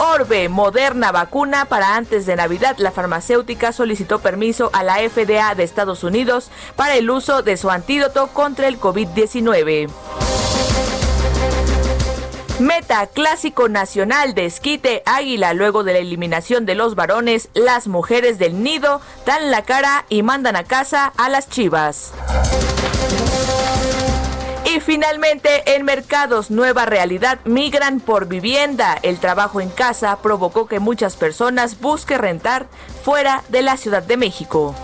Orbe, 0.00 0.48
moderna 0.48 1.12
vacuna 1.12 1.66
para 1.66 1.96
antes 1.96 2.24
de 2.24 2.36
Navidad. 2.36 2.76
La 2.78 2.90
farmacéutica 2.90 3.72
solicitó 3.72 4.20
permiso 4.20 4.70
a 4.72 4.82
la 4.82 4.96
FDA 4.96 5.54
de 5.54 5.64
Estados 5.64 6.04
Unidos 6.04 6.50
para 6.74 6.94
el 6.96 7.10
uso 7.10 7.42
de 7.42 7.58
su 7.58 7.68
antídoto 7.68 8.28
contra 8.28 8.68
el 8.68 8.80
COVID-19. 8.80 9.90
Meta 12.58 13.06
Clásico 13.06 13.68
Nacional 13.68 14.32
de 14.32 14.46
Esquite 14.46 15.02
Águila. 15.04 15.52
Luego 15.52 15.84
de 15.84 15.92
la 15.92 15.98
eliminación 15.98 16.64
de 16.64 16.74
los 16.74 16.94
varones, 16.94 17.50
las 17.52 17.86
mujeres 17.86 18.38
del 18.38 18.62
nido 18.62 19.02
dan 19.26 19.50
la 19.50 19.62
cara 19.62 20.06
y 20.08 20.22
mandan 20.22 20.56
a 20.56 20.64
casa 20.64 21.12
a 21.18 21.28
las 21.28 21.50
chivas. 21.50 22.14
Y 24.64 24.80
finalmente, 24.80 25.74
en 25.74 25.84
mercados, 25.84 26.50
nueva 26.50 26.86
realidad, 26.86 27.40
migran 27.44 28.00
por 28.00 28.26
vivienda. 28.26 28.98
El 29.02 29.18
trabajo 29.18 29.60
en 29.60 29.68
casa 29.68 30.16
provocó 30.22 30.66
que 30.66 30.80
muchas 30.80 31.14
personas 31.16 31.78
busquen 31.80 32.20
rentar 32.20 32.68
fuera 33.04 33.44
de 33.50 33.60
la 33.60 33.76
Ciudad 33.76 34.02
de 34.02 34.16
México. 34.16 34.74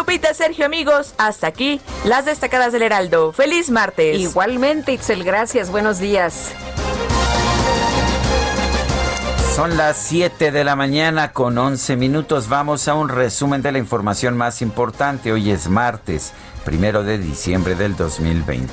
Lupita, 0.00 0.32
Sergio, 0.32 0.64
amigos, 0.64 1.12
hasta 1.18 1.46
aquí 1.46 1.78
las 2.06 2.24
destacadas 2.24 2.72
del 2.72 2.80
Heraldo. 2.80 3.34
Feliz 3.34 3.68
martes. 3.68 4.18
Igualmente, 4.18 4.92
Itzel, 4.92 5.24
gracias. 5.24 5.70
Buenos 5.70 5.98
días. 5.98 6.52
Son 9.54 9.76
las 9.76 9.98
7 9.98 10.52
de 10.52 10.64
la 10.64 10.74
mañana 10.74 11.32
con 11.32 11.58
11 11.58 11.96
minutos. 11.96 12.48
Vamos 12.48 12.88
a 12.88 12.94
un 12.94 13.10
resumen 13.10 13.60
de 13.60 13.72
la 13.72 13.78
información 13.78 14.38
más 14.38 14.62
importante. 14.62 15.34
Hoy 15.34 15.50
es 15.50 15.68
martes, 15.68 16.32
primero 16.64 17.02
de 17.02 17.18
diciembre 17.18 17.74
del 17.74 17.94
2020. 17.94 18.72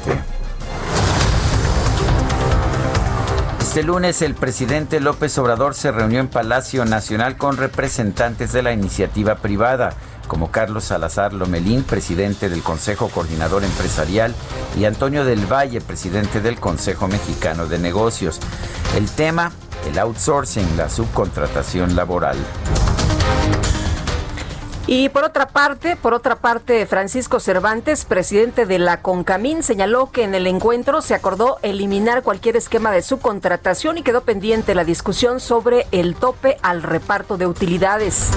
Este 3.77 3.83
lunes 3.83 4.23
el 4.23 4.33
presidente 4.33 4.99
López 4.99 5.37
Obrador 5.37 5.75
se 5.75 5.91
reunió 5.91 6.19
en 6.19 6.29
Palacio 6.29 6.83
Nacional 6.85 7.37
con 7.37 7.57
representantes 7.57 8.51
de 8.51 8.63
la 8.63 8.71
iniciativa 8.71 9.35
privada, 9.35 9.93
como 10.27 10.51
Carlos 10.51 10.85
Salazar 10.85 11.33
Lomelín, 11.33 11.83
presidente 11.83 12.49
del 12.49 12.61
Consejo 12.61 13.09
Coordinador 13.09 13.63
Empresarial, 13.63 14.35
y 14.77 14.85
Antonio 14.85 15.25
del 15.25 15.51
Valle, 15.51 15.81
presidente 15.81 16.41
del 16.41 16.59
Consejo 16.59 17.07
Mexicano 17.07 17.65
de 17.67 17.79
Negocios. 17.79 18.39
El 18.95 19.09
tema, 19.09 19.51
el 19.89 19.97
outsourcing, 19.99 20.77
la 20.77 20.89
subcontratación 20.89 21.95
laboral. 21.95 22.37
Y 24.89 25.09
por 25.09 25.25
otra 25.25 25.49
parte, 25.49 25.97
por 25.97 26.13
otra 26.13 26.37
parte, 26.37 26.85
Francisco 26.85 27.41
Cervantes, 27.41 28.05
presidente 28.05 28.65
de 28.65 28.79
la 28.79 29.01
CONCAMIN, 29.01 29.61
señaló 29.61 30.11
que 30.11 30.23
en 30.23 30.33
el 30.33 30.47
encuentro 30.47 31.01
se 31.01 31.13
acordó 31.13 31.57
eliminar 31.61 32.23
cualquier 32.23 32.55
esquema 32.55 32.91
de 32.91 33.01
subcontratación 33.01 33.97
y 33.97 34.01
quedó 34.01 34.21
pendiente 34.21 34.75
la 34.75 34.85
discusión 34.85 35.41
sobre 35.41 35.87
el 35.91 36.15
tope 36.15 36.57
al 36.61 36.83
reparto 36.83 37.37
de 37.37 37.47
utilidades. 37.47 38.31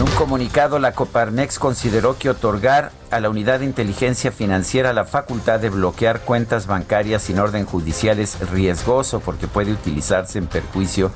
En 0.00 0.08
un 0.08 0.14
comunicado, 0.14 0.78
la 0.78 0.92
Coparmex 0.92 1.58
consideró 1.58 2.16
que 2.16 2.30
otorgar 2.30 2.90
a 3.10 3.20
la 3.20 3.28
Unidad 3.28 3.58
de 3.58 3.66
Inteligencia 3.66 4.32
Financiera 4.32 4.94
la 4.94 5.04
facultad 5.04 5.60
de 5.60 5.68
bloquear 5.68 6.20
cuentas 6.20 6.66
bancarias 6.66 7.20
sin 7.20 7.38
orden 7.38 7.66
judicial 7.66 8.18
es 8.18 8.38
riesgoso 8.50 9.20
porque 9.20 9.46
puede 9.46 9.72
utilizarse 9.72 10.38
en 10.38 10.46
perjuicio 10.46 11.10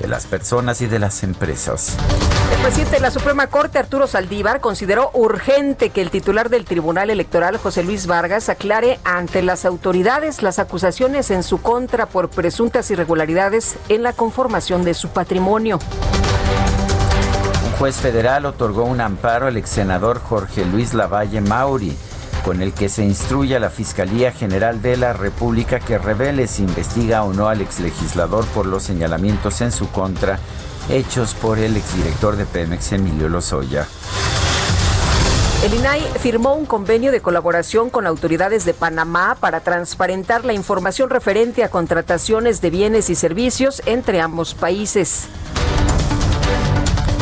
de 0.00 0.08
las 0.08 0.24
personas 0.24 0.80
y 0.80 0.86
de 0.86 0.98
las 0.98 1.22
empresas. 1.24 1.94
El 2.56 2.62
presidente 2.62 2.96
de 2.96 3.00
la 3.02 3.10
Suprema 3.10 3.48
Corte, 3.48 3.78
Arturo 3.78 4.06
Saldívar, 4.06 4.62
consideró 4.62 5.10
urgente 5.12 5.90
que 5.90 6.00
el 6.00 6.10
titular 6.10 6.48
del 6.48 6.64
Tribunal 6.64 7.10
Electoral, 7.10 7.58
José 7.58 7.82
Luis 7.82 8.06
Vargas, 8.06 8.48
aclare 8.48 8.98
ante 9.04 9.42
las 9.42 9.66
autoridades 9.66 10.42
las 10.42 10.58
acusaciones 10.58 11.30
en 11.30 11.42
su 11.42 11.60
contra 11.60 12.06
por 12.06 12.30
presuntas 12.30 12.90
irregularidades 12.90 13.76
en 13.90 14.02
la 14.02 14.14
conformación 14.14 14.84
de 14.84 14.94
su 14.94 15.10
patrimonio. 15.10 15.78
Un 17.64 17.72
juez 17.78 17.96
federal 17.96 18.46
otorgó 18.46 18.84
un 18.84 19.00
amparo 19.00 19.46
al 19.46 19.56
ex 19.56 19.70
senador 19.70 20.20
Jorge 20.20 20.64
Luis 20.64 20.94
Lavalle 20.94 21.40
Mauri, 21.40 21.96
con 22.44 22.60
el 22.60 22.72
que 22.72 22.88
se 22.88 23.04
instruye 23.04 23.56
a 23.56 23.60
la 23.60 23.70
Fiscalía 23.70 24.32
General 24.32 24.82
de 24.82 24.96
la 24.96 25.12
República 25.12 25.78
que 25.80 25.98
revele 25.98 26.46
si 26.48 26.62
investiga 26.62 27.22
o 27.22 27.32
no 27.32 27.48
al 27.48 27.60
exlegislador 27.60 28.44
por 28.46 28.66
los 28.66 28.82
señalamientos 28.82 29.60
en 29.60 29.72
su 29.72 29.88
contra 29.90 30.38
hechos 30.90 31.34
por 31.34 31.58
el 31.58 31.76
exdirector 31.76 32.36
de 32.36 32.46
Pemex, 32.46 32.92
Emilio 32.92 33.28
Lozoya. 33.28 33.86
El 35.64 35.74
INAI 35.74 36.00
firmó 36.18 36.54
un 36.54 36.66
convenio 36.66 37.12
de 37.12 37.20
colaboración 37.20 37.88
con 37.88 38.08
autoridades 38.08 38.64
de 38.64 38.74
Panamá 38.74 39.36
para 39.38 39.60
transparentar 39.60 40.44
la 40.44 40.54
información 40.54 41.08
referente 41.08 41.62
a 41.62 41.68
contrataciones 41.68 42.60
de 42.60 42.70
bienes 42.70 43.10
y 43.10 43.14
servicios 43.14 43.80
entre 43.86 44.20
ambos 44.20 44.54
países. 44.54 45.28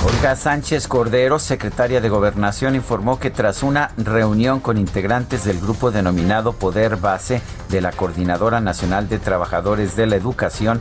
Olga 0.03 0.35
Sánchez 0.35 0.89
Cordero, 0.89 1.39
secretaria 1.39 2.01
de 2.01 2.09
Gobernación, 2.09 2.75
informó 2.75 3.19
que 3.21 3.31
tras 3.31 3.63
una 3.63 3.91
reunión 3.99 4.61
con 4.61 4.79
integrantes 4.79 5.45
del 5.45 5.61
grupo 5.61 5.91
denominado 5.91 6.55
Poder 6.55 6.97
Base 6.97 7.43
de 7.69 7.83
la 7.83 7.93
Coordinadora 7.93 8.63
Nacional 8.63 9.11
de 9.11 9.19
Trabajadores 9.19 9.97
de 9.97 10.07
la 10.07 10.17
Educación, 10.17 10.81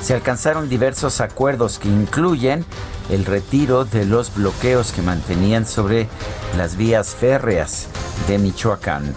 se 0.00 0.14
alcanzaron 0.14 0.68
diversos 0.68 1.20
acuerdos 1.20 1.80
que 1.80 1.88
incluyen 1.88 2.64
el 3.10 3.24
retiro 3.24 3.84
de 3.84 4.06
los 4.06 4.32
bloqueos 4.32 4.92
que 4.92 5.02
mantenían 5.02 5.66
sobre 5.66 6.08
las 6.56 6.76
vías 6.76 7.16
férreas 7.16 7.88
de 8.28 8.38
Michoacán. 8.38 9.14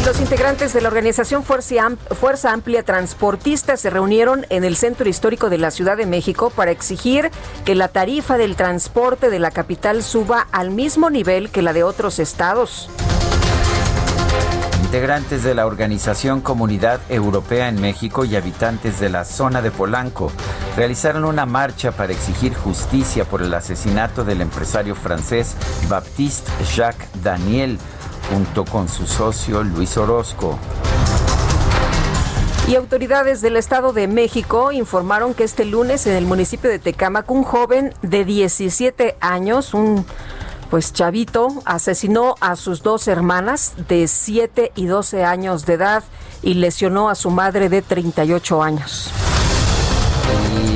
Y 0.00 0.04
los 0.04 0.20
integrantes 0.20 0.72
de 0.72 0.80
la 0.80 0.88
organización 0.88 1.42
Fuerza, 1.42 1.84
Am- 1.84 1.96
Fuerza 2.18 2.52
Amplia 2.52 2.82
Transportista 2.82 3.76
se 3.76 3.90
reunieron 3.90 4.46
en 4.48 4.64
el 4.64 4.76
Centro 4.76 5.08
Histórico 5.08 5.50
de 5.50 5.58
la 5.58 5.70
Ciudad 5.70 5.96
de 5.96 6.06
México 6.06 6.50
para 6.50 6.70
exigir 6.70 7.30
que 7.64 7.74
la 7.74 7.88
tarifa 7.88 8.38
del 8.38 8.56
transporte 8.56 9.30
de 9.30 9.38
la 9.38 9.50
capital 9.50 10.02
suba 10.02 10.46
al 10.52 10.70
mismo 10.70 11.10
nivel 11.10 11.50
que 11.50 11.62
la 11.62 11.72
de 11.72 11.82
otros 11.82 12.18
estados. 12.18 12.88
Integrantes 14.84 15.44
de 15.44 15.54
la 15.54 15.66
organización 15.66 16.40
Comunidad 16.40 17.00
Europea 17.08 17.68
en 17.68 17.80
México 17.80 18.24
y 18.24 18.34
habitantes 18.34 18.98
de 18.98 19.08
la 19.08 19.24
zona 19.24 19.62
de 19.62 19.70
Polanco 19.70 20.32
realizaron 20.76 21.24
una 21.24 21.46
marcha 21.46 21.92
para 21.92 22.12
exigir 22.12 22.54
justicia 22.54 23.24
por 23.24 23.40
el 23.42 23.54
asesinato 23.54 24.24
del 24.24 24.40
empresario 24.40 24.96
francés 24.96 25.54
Baptiste 25.88 26.50
Jacques 26.74 27.08
Daniel 27.22 27.78
junto 28.30 28.64
con 28.64 28.88
su 28.88 29.06
socio 29.06 29.62
Luis 29.62 29.96
Orozco. 29.96 30.58
Y 32.68 32.76
autoridades 32.76 33.40
del 33.40 33.56
Estado 33.56 33.92
de 33.92 34.06
México 34.06 34.70
informaron 34.70 35.34
que 35.34 35.42
este 35.42 35.64
lunes 35.64 36.06
en 36.06 36.14
el 36.14 36.24
municipio 36.24 36.70
de 36.70 36.78
Tecámac 36.78 37.28
un 37.30 37.42
joven 37.42 37.92
de 38.02 38.24
17 38.24 39.16
años, 39.20 39.74
un 39.74 40.06
pues 40.70 40.92
Chavito 40.92 41.48
asesinó 41.64 42.36
a 42.40 42.54
sus 42.54 42.82
dos 42.82 43.08
hermanas 43.08 43.74
de 43.88 44.06
7 44.06 44.70
y 44.76 44.86
12 44.86 45.24
años 45.24 45.66
de 45.66 45.74
edad 45.74 46.04
y 46.42 46.54
lesionó 46.54 47.08
a 47.08 47.16
su 47.16 47.30
madre 47.30 47.68
de 47.68 47.82
38 47.82 48.62
años. 48.62 49.10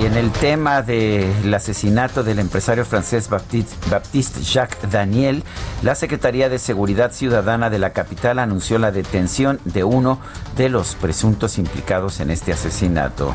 En 0.04 0.18
el 0.18 0.32
tema 0.32 0.82
del 0.82 1.54
asesinato 1.54 2.22
del 2.22 2.38
empresario 2.38 2.84
francés 2.84 3.30
Baptiste, 3.30 4.42
Jacques 4.42 4.90
Daniel, 4.90 5.42
la 5.82 5.94
Secretaría 5.94 6.50
de 6.50 6.58
Seguridad 6.58 7.10
Ciudadana 7.10 7.70
de 7.70 7.78
la 7.78 7.94
capital 7.94 8.38
anunció 8.38 8.78
la 8.78 8.92
detención 8.92 9.60
de 9.64 9.82
uno 9.82 10.20
de 10.56 10.68
los 10.68 10.94
presuntos 10.96 11.56
implicados 11.56 12.20
en 12.20 12.30
este 12.30 12.52
asesinato. 12.52 13.34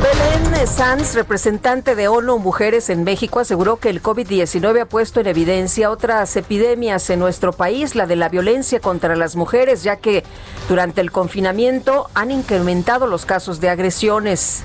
Belén 0.00 0.66
Sanz, 0.68 1.16
representante 1.16 1.96
de 1.96 2.06
ONU 2.06 2.38
Mujeres 2.38 2.88
en 2.88 3.02
México, 3.02 3.40
aseguró 3.40 3.78
que 3.78 3.90
el 3.90 4.00
COVID-19 4.00 4.82
ha 4.82 4.86
puesto 4.86 5.18
en 5.18 5.26
evidencia 5.26 5.90
otras 5.90 6.36
epidemias 6.36 7.10
en 7.10 7.18
nuestro 7.18 7.52
país, 7.52 7.96
la 7.96 8.06
de 8.06 8.14
la 8.14 8.28
violencia 8.28 8.78
contra 8.78 9.16
las 9.16 9.34
mujeres, 9.34 9.82
ya 9.82 9.96
que 9.96 10.22
durante 10.68 11.00
el 11.00 11.10
confinamiento 11.10 12.08
han 12.14 12.30
incrementado 12.30 13.08
los 13.08 13.26
casos 13.26 13.60
de 13.60 13.70
agresiones. 13.70 14.62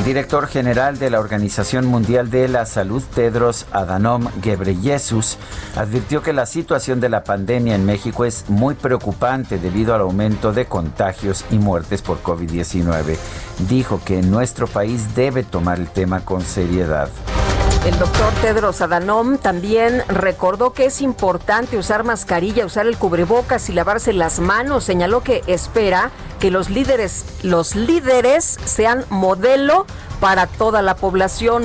El 0.00 0.06
director 0.06 0.46
general 0.46 0.98
de 0.98 1.10
la 1.10 1.20
Organización 1.20 1.84
Mundial 1.84 2.30
de 2.30 2.48
la 2.48 2.64
Salud, 2.64 3.02
Tedros 3.14 3.66
Adhanom 3.70 4.28
Ghebreyesus, 4.40 5.36
advirtió 5.76 6.22
que 6.22 6.32
la 6.32 6.46
situación 6.46 7.00
de 7.00 7.10
la 7.10 7.22
pandemia 7.22 7.74
en 7.74 7.84
México 7.84 8.24
es 8.24 8.48
muy 8.48 8.74
preocupante 8.74 9.58
debido 9.58 9.94
al 9.94 10.00
aumento 10.00 10.54
de 10.54 10.64
contagios 10.64 11.44
y 11.50 11.58
muertes 11.58 12.00
por 12.00 12.22
COVID-19. 12.22 13.18
Dijo 13.68 14.00
que 14.02 14.22
nuestro 14.22 14.66
país 14.66 15.14
debe 15.14 15.42
tomar 15.42 15.78
el 15.78 15.90
tema 15.90 16.24
con 16.24 16.40
seriedad. 16.40 17.10
El 17.86 17.98
doctor 17.98 18.30
Tedros 18.42 18.82
Adhanom 18.82 19.38
también 19.38 20.02
recordó 20.06 20.74
que 20.74 20.84
es 20.84 21.00
importante 21.00 21.78
usar 21.78 22.04
mascarilla, 22.04 22.66
usar 22.66 22.86
el 22.86 22.98
cubrebocas 22.98 23.70
y 23.70 23.72
lavarse 23.72 24.12
las 24.12 24.38
manos. 24.38 24.84
Señaló 24.84 25.22
que 25.22 25.42
espera 25.46 26.10
que 26.40 26.50
los 26.50 26.68
líderes, 26.68 27.24
los 27.42 27.76
líderes 27.76 28.58
sean 28.66 29.06
modelo 29.08 29.86
para 30.20 30.46
toda 30.46 30.82
la 30.82 30.94
población. 30.96 31.62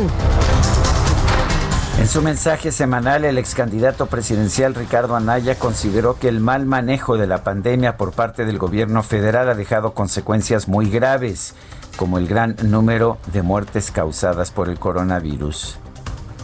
En 2.00 2.08
su 2.08 2.22
mensaje 2.22 2.72
semanal, 2.72 3.26
el 3.26 3.38
ex 3.38 3.54
candidato 3.54 4.06
presidencial 4.06 4.74
Ricardo 4.74 5.18
Anaya 5.18 5.60
consideró 5.60 6.18
que 6.18 6.30
el 6.30 6.40
mal 6.40 6.66
manejo 6.66 7.18
de 7.18 7.28
la 7.28 7.44
pandemia 7.44 7.98
por 7.98 8.14
parte 8.14 8.46
del 8.46 8.58
gobierno 8.58 9.04
federal 9.04 9.50
ha 9.50 9.56
dejado 9.56 9.94
consecuencias 9.94 10.70
muy 10.70 10.90
graves, 10.90 11.56
como 11.98 12.18
el 12.18 12.28
gran 12.28 12.56
número 12.64 13.18
de 13.34 13.42
muertes 13.42 13.92
causadas 13.92 14.52
por 14.52 14.70
el 14.70 14.80
coronavirus. 14.80 15.78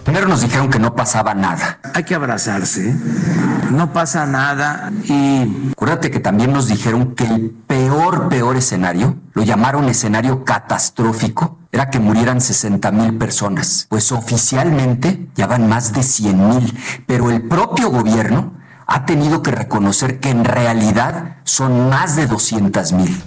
Primero 0.04 0.28
nos 0.28 0.42
dijeron 0.42 0.70
que 0.70 0.80
no 0.80 0.96
pasaba 0.96 1.34
nada. 1.34 1.80
Hay 1.94 2.04
que 2.04 2.16
abrazarse, 2.16 2.96
no 3.72 3.94
pasa 3.94 4.26
nada. 4.26 4.92
Y 5.06 5.72
acuérdate 5.72 6.10
que 6.10 6.20
también 6.20 6.52
nos 6.52 6.68
dijeron 6.68 7.14
que 7.14 7.26
el 7.26 7.52
peor, 7.52 8.28
peor 8.30 8.58
escenario, 8.58 9.18
lo 9.34 9.44
llamaron 9.44 9.90
escenario 9.90 10.44
catastrófico, 10.44 11.60
era 11.72 11.90
que 11.90 12.00
murieran 12.00 12.42
60 12.42 12.92
mil 12.92 13.18
personas. 13.18 13.86
Pues 13.90 14.12
oficialmente 14.12 15.30
ya 15.36 15.48
van 15.48 15.70
más 15.70 15.94
de 15.94 16.04
100 16.04 16.50
mil, 16.50 16.80
pero 17.06 17.30
el 17.30 17.44
propio 17.44 17.90
gobierno 17.90 18.54
ha 18.88 19.06
tenido 19.06 19.42
que 19.42 19.52
reconocer 19.52 20.20
que 20.20 20.30
en 20.30 20.44
realidad 20.44 21.38
son 21.44 21.90
más 21.90 22.16
de 22.16 22.28
200 22.28 22.92
mil. 22.94 23.22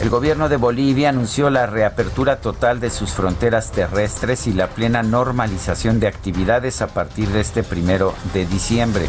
El 0.00 0.08
gobierno 0.08 0.48
de 0.48 0.56
Bolivia 0.56 1.10
anunció 1.10 1.48
la 1.50 1.66
reapertura 1.66 2.40
total 2.40 2.80
de 2.80 2.90
sus 2.90 3.12
fronteras 3.12 3.70
terrestres 3.70 4.46
y 4.46 4.52
la 4.52 4.68
plena 4.68 5.02
normalización 5.02 6.00
de 6.00 6.08
actividades 6.08 6.82
a 6.82 6.88
partir 6.88 7.28
de 7.28 7.40
este 7.40 7.62
primero 7.62 8.14
de 8.32 8.46
diciembre, 8.46 9.06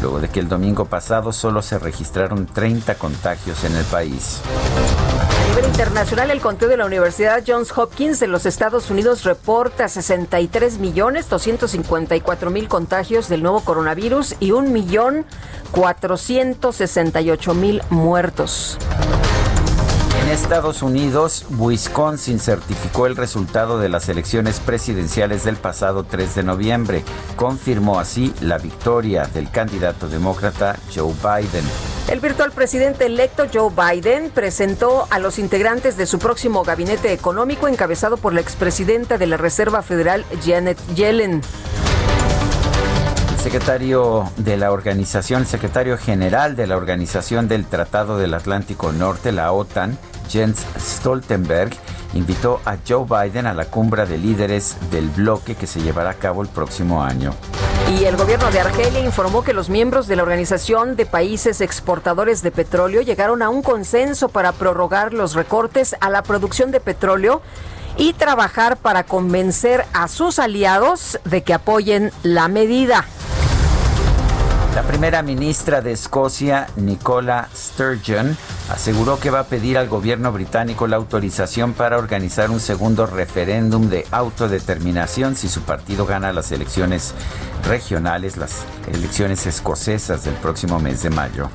luego 0.00 0.20
de 0.20 0.28
que 0.28 0.40
el 0.40 0.48
domingo 0.48 0.84
pasado 0.84 1.32
solo 1.32 1.62
se 1.62 1.78
registraron 1.78 2.46
30 2.46 2.94
contagios 2.96 3.64
en 3.64 3.76
el 3.76 3.84
país. 3.84 4.40
A 5.30 5.48
nivel 5.50 5.66
internacional, 5.66 6.30
el 6.30 6.40
conteo 6.40 6.68
de 6.68 6.76
la 6.76 6.86
Universidad 6.86 7.42
Johns 7.46 7.76
Hopkins 7.76 8.20
de 8.20 8.28
los 8.28 8.46
Estados 8.46 8.90
Unidos 8.90 9.24
reporta 9.24 9.88
63 9.88 10.78
millones 10.78 11.28
254 11.28 12.50
mil 12.50 12.68
contagios 12.68 13.28
del 13.28 13.42
nuevo 13.42 13.60
coronavirus 13.60 14.36
y 14.40 14.52
1 14.52 14.70
millón 14.70 15.26
468 15.72 17.54
mil 17.54 17.82
muertos. 17.90 18.78
Estados 20.30 20.82
Unidos, 20.82 21.44
Wisconsin 21.58 22.38
certificó 22.38 23.06
el 23.08 23.16
resultado 23.16 23.80
de 23.80 23.88
las 23.88 24.08
elecciones 24.08 24.60
presidenciales 24.60 25.42
del 25.42 25.56
pasado 25.56 26.04
3 26.04 26.36
de 26.36 26.42
noviembre. 26.44 27.04
Confirmó 27.34 27.98
así 27.98 28.32
la 28.40 28.58
victoria 28.58 29.24
del 29.24 29.50
candidato 29.50 30.08
demócrata 30.08 30.78
Joe 30.94 31.12
Biden. 31.14 31.64
El 32.08 32.20
virtual 32.20 32.52
presidente 32.52 33.06
electo 33.06 33.46
Joe 33.52 33.72
Biden 33.74 34.30
presentó 34.30 35.08
a 35.10 35.18
los 35.18 35.40
integrantes 35.40 35.96
de 35.96 36.06
su 36.06 36.20
próximo 36.20 36.62
gabinete 36.62 37.12
económico 37.12 37.66
encabezado 37.66 38.16
por 38.16 38.32
la 38.32 38.40
expresidenta 38.40 39.18
de 39.18 39.26
la 39.26 39.36
Reserva 39.36 39.82
Federal 39.82 40.24
Janet 40.44 40.78
Yellen 40.94 41.42
secretario 43.40 44.30
de 44.36 44.58
la 44.58 44.70
organización, 44.70 45.46
secretario 45.46 45.96
general 45.96 46.56
de 46.56 46.66
la 46.66 46.76
Organización 46.76 47.48
del 47.48 47.64
Tratado 47.64 48.18
del 48.18 48.34
Atlántico 48.34 48.92
Norte, 48.92 49.32
la 49.32 49.50
OTAN, 49.52 49.98
Jens 50.30 50.64
Stoltenberg, 50.78 51.72
invitó 52.14 52.60
a 52.64 52.76
Joe 52.86 53.04
Biden 53.04 53.46
a 53.46 53.54
la 53.54 53.66
cumbre 53.66 54.06
de 54.06 54.18
líderes 54.18 54.76
del 54.90 55.08
bloque 55.08 55.54
que 55.54 55.66
se 55.66 55.80
llevará 55.80 56.10
a 56.10 56.14
cabo 56.14 56.42
el 56.42 56.48
próximo 56.48 57.02
año. 57.02 57.34
Y 57.98 58.04
el 58.04 58.16
gobierno 58.16 58.50
de 58.50 58.60
Argelia 58.60 59.00
informó 59.00 59.42
que 59.42 59.52
los 59.52 59.68
miembros 59.68 60.06
de 60.06 60.16
la 60.16 60.22
Organización 60.22 60.94
de 60.94 61.06
Países 61.06 61.60
Exportadores 61.60 62.42
de 62.42 62.52
Petróleo 62.52 63.02
llegaron 63.02 63.42
a 63.42 63.48
un 63.48 63.62
consenso 63.62 64.28
para 64.28 64.52
prorrogar 64.52 65.12
los 65.12 65.34
recortes 65.34 65.96
a 66.00 66.08
la 66.08 66.22
producción 66.22 66.70
de 66.70 66.80
petróleo 66.80 67.42
y 67.96 68.12
trabajar 68.12 68.76
para 68.76 69.04
convencer 69.04 69.84
a 69.92 70.06
sus 70.06 70.38
aliados 70.38 71.18
de 71.24 71.42
que 71.42 71.54
apoyen 71.54 72.12
la 72.22 72.48
medida. 72.48 73.04
La 74.74 74.82
primera 74.84 75.20
ministra 75.22 75.80
de 75.80 75.90
Escocia, 75.90 76.68
Nicola 76.76 77.48
Sturgeon, 77.54 78.36
aseguró 78.70 79.18
que 79.18 79.30
va 79.30 79.40
a 79.40 79.44
pedir 79.44 79.76
al 79.76 79.88
gobierno 79.88 80.30
británico 80.30 80.86
la 80.86 80.94
autorización 80.94 81.72
para 81.72 81.98
organizar 81.98 82.50
un 82.50 82.60
segundo 82.60 83.06
referéndum 83.06 83.88
de 83.88 84.06
autodeterminación 84.12 85.34
si 85.34 85.48
su 85.48 85.62
partido 85.62 86.06
gana 86.06 86.32
las 86.32 86.52
elecciones 86.52 87.14
regionales, 87.66 88.36
las 88.36 88.64
elecciones 88.86 89.44
escocesas 89.46 90.24
del 90.24 90.34
próximo 90.34 90.78
mes 90.78 91.02
de 91.02 91.10
mayo. 91.10 91.50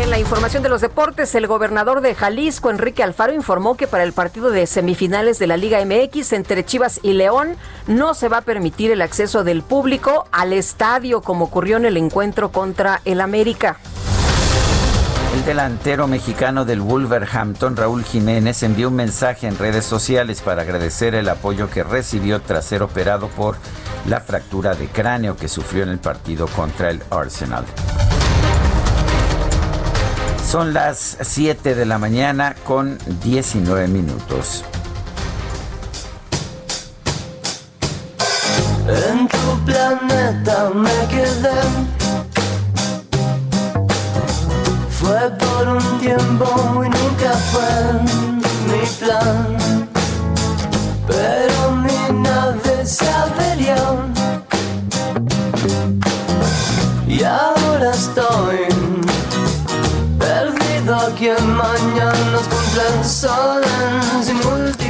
En 0.00 0.08
la 0.08 0.18
información 0.18 0.62
de 0.62 0.70
los 0.70 0.80
deportes, 0.80 1.34
el 1.34 1.46
gobernador 1.46 2.00
de 2.00 2.14
Jalisco, 2.14 2.70
Enrique 2.70 3.02
Alfaro, 3.02 3.34
informó 3.34 3.76
que 3.76 3.86
para 3.86 4.02
el 4.02 4.14
partido 4.14 4.50
de 4.50 4.66
semifinales 4.66 5.38
de 5.38 5.46
la 5.46 5.58
Liga 5.58 5.78
MX 5.84 6.32
entre 6.32 6.64
Chivas 6.64 7.00
y 7.02 7.12
León 7.12 7.54
no 7.86 8.14
se 8.14 8.30
va 8.30 8.38
a 8.38 8.40
permitir 8.40 8.90
el 8.92 9.02
acceso 9.02 9.44
del 9.44 9.62
público 9.62 10.26
al 10.32 10.54
estadio 10.54 11.20
como 11.20 11.44
ocurrió 11.44 11.76
en 11.76 11.84
el 11.84 11.98
encuentro 11.98 12.50
contra 12.50 13.02
el 13.04 13.20
América. 13.20 13.76
El 15.34 15.44
delantero 15.44 16.08
mexicano 16.08 16.64
del 16.64 16.80
Wolverhampton, 16.80 17.76
Raúl 17.76 18.02
Jiménez, 18.02 18.62
envió 18.62 18.88
un 18.88 18.96
mensaje 18.96 19.48
en 19.48 19.58
redes 19.58 19.84
sociales 19.84 20.40
para 20.40 20.62
agradecer 20.62 21.14
el 21.14 21.28
apoyo 21.28 21.68
que 21.68 21.82
recibió 21.82 22.40
tras 22.40 22.64
ser 22.64 22.82
operado 22.82 23.28
por 23.28 23.58
la 24.08 24.20
fractura 24.20 24.74
de 24.74 24.86
cráneo 24.86 25.36
que 25.36 25.46
sufrió 25.46 25.82
en 25.82 25.90
el 25.90 25.98
partido 25.98 26.46
contra 26.46 26.88
el 26.88 27.02
Arsenal. 27.10 27.66
Son 30.50 30.74
las 30.74 31.16
7 31.20 31.76
de 31.76 31.86
la 31.86 31.96
mañana 31.98 32.56
con 32.64 32.98
19 33.22 33.86
minutos. 33.86 34.64
En 38.88 39.28
tu 39.28 39.64
planeta 39.64 40.70
me 40.74 41.06
quedé. 41.06 41.60
Fue 44.90 45.30
por 45.38 45.68
un 45.68 46.00
tiempo 46.00 46.82
y 46.84 46.88
nunca 46.88 47.32
fue 47.52 47.92
mi 48.66 48.86
plan. 48.98 49.88
Pero 51.06 51.70
mi 51.76 52.22
nave 52.22 52.84
se 52.84 53.08
averió. 53.08 54.04
Y 57.06 57.22
ahora 57.22 57.92
estoy 57.92 58.29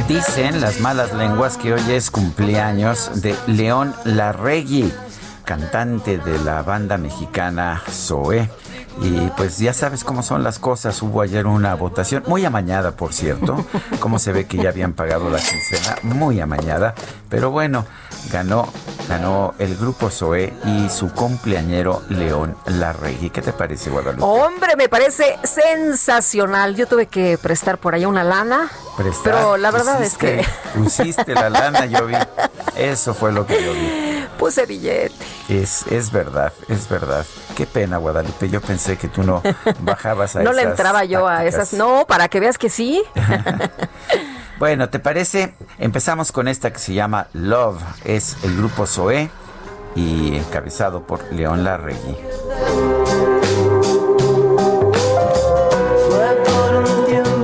Dicen 0.07 0.61
las 0.61 0.79
malas 0.79 1.11
lenguas 1.13 1.57
que 1.57 1.73
hoy 1.73 1.81
es 1.91 2.09
cumpleaños 2.09 3.21
de 3.21 3.35
León 3.47 3.93
Larregui, 4.05 4.93
cantante 5.43 6.19
de 6.19 6.39
la 6.39 6.61
banda 6.61 6.97
mexicana 6.97 7.81
Zoé. 7.89 8.49
Y 8.99 9.29
pues 9.37 9.57
ya 9.57 9.73
sabes 9.73 10.03
cómo 10.03 10.21
son 10.23 10.43
las 10.43 10.59
cosas. 10.59 11.01
Hubo 11.01 11.21
ayer 11.21 11.47
una 11.47 11.73
votación, 11.75 12.23
muy 12.27 12.45
amañada, 12.45 12.91
por 12.91 13.13
cierto. 13.13 13.65
Como 13.99 14.19
se 14.19 14.31
ve 14.31 14.45
que 14.45 14.57
ya 14.57 14.69
habían 14.69 14.93
pagado 14.93 15.29
la 15.29 15.39
quincena, 15.39 15.97
muy 16.03 16.39
amañada. 16.39 16.93
Pero 17.29 17.51
bueno, 17.51 17.85
ganó, 18.31 18.67
ganó 19.07 19.53
el 19.59 19.77
grupo 19.77 20.09
Zoé 20.09 20.53
y 20.65 20.89
su 20.89 21.11
cumpleañero 21.13 22.01
León 22.09 22.55
Larregui. 22.65 23.29
¿Qué 23.29 23.41
te 23.41 23.53
parece, 23.53 23.89
Guadalupe? 23.89 24.23
Hombre, 24.23 24.75
me 24.75 24.89
parece 24.89 25.39
sensacional. 25.43 26.75
Yo 26.75 26.87
tuve 26.87 27.07
que 27.07 27.37
prestar 27.37 27.77
por 27.77 27.95
allá 27.95 28.07
una 28.07 28.23
lana. 28.23 28.69
Prestar, 28.97 29.33
pero 29.33 29.57
la 29.57 29.71
verdad 29.71 30.03
es 30.03 30.17
que 30.17 30.45
Pusiste 30.75 31.33
la 31.33 31.49
lana, 31.49 31.85
yo 31.85 32.05
vi. 32.05 32.15
Eso 32.75 33.13
fue 33.13 33.31
lo 33.31 33.45
que 33.45 33.63
yo 33.63 33.73
vi. 33.73 34.10
Puse 34.41 34.65
billete. 34.65 35.13
Es, 35.47 35.85
es 35.85 36.11
verdad, 36.11 36.51
es 36.67 36.89
verdad. 36.89 37.23
Qué 37.55 37.67
pena, 37.67 37.97
Guadalupe. 37.97 38.49
Yo 38.49 38.59
pensé 38.59 38.97
que 38.97 39.07
tú 39.07 39.21
no 39.21 39.43
bajabas 39.81 40.35
a 40.35 40.41
No 40.41 40.51
le 40.51 40.61
esas 40.61 40.71
entraba 40.71 41.05
yo 41.05 41.27
a 41.27 41.45
esas. 41.45 41.73
No, 41.73 42.05
para 42.07 42.27
que 42.27 42.39
veas 42.39 42.57
que 42.57 42.69
sí. 42.69 43.03
Bueno, 44.57 44.89
¿te 44.89 44.99
parece? 44.99 45.55
Empezamos 45.79 46.31
con 46.31 46.47
esta 46.47 46.71
que 46.71 46.77
se 46.77 46.93
llama 46.93 47.25
Love. 47.33 47.81
Es 48.05 48.37
el 48.43 48.55
grupo 48.57 48.85
Zoé 48.85 49.31
y 49.95 50.35
encabezado 50.37 51.01
por 51.07 51.33
León 51.33 51.63
Larregui. 51.63 52.15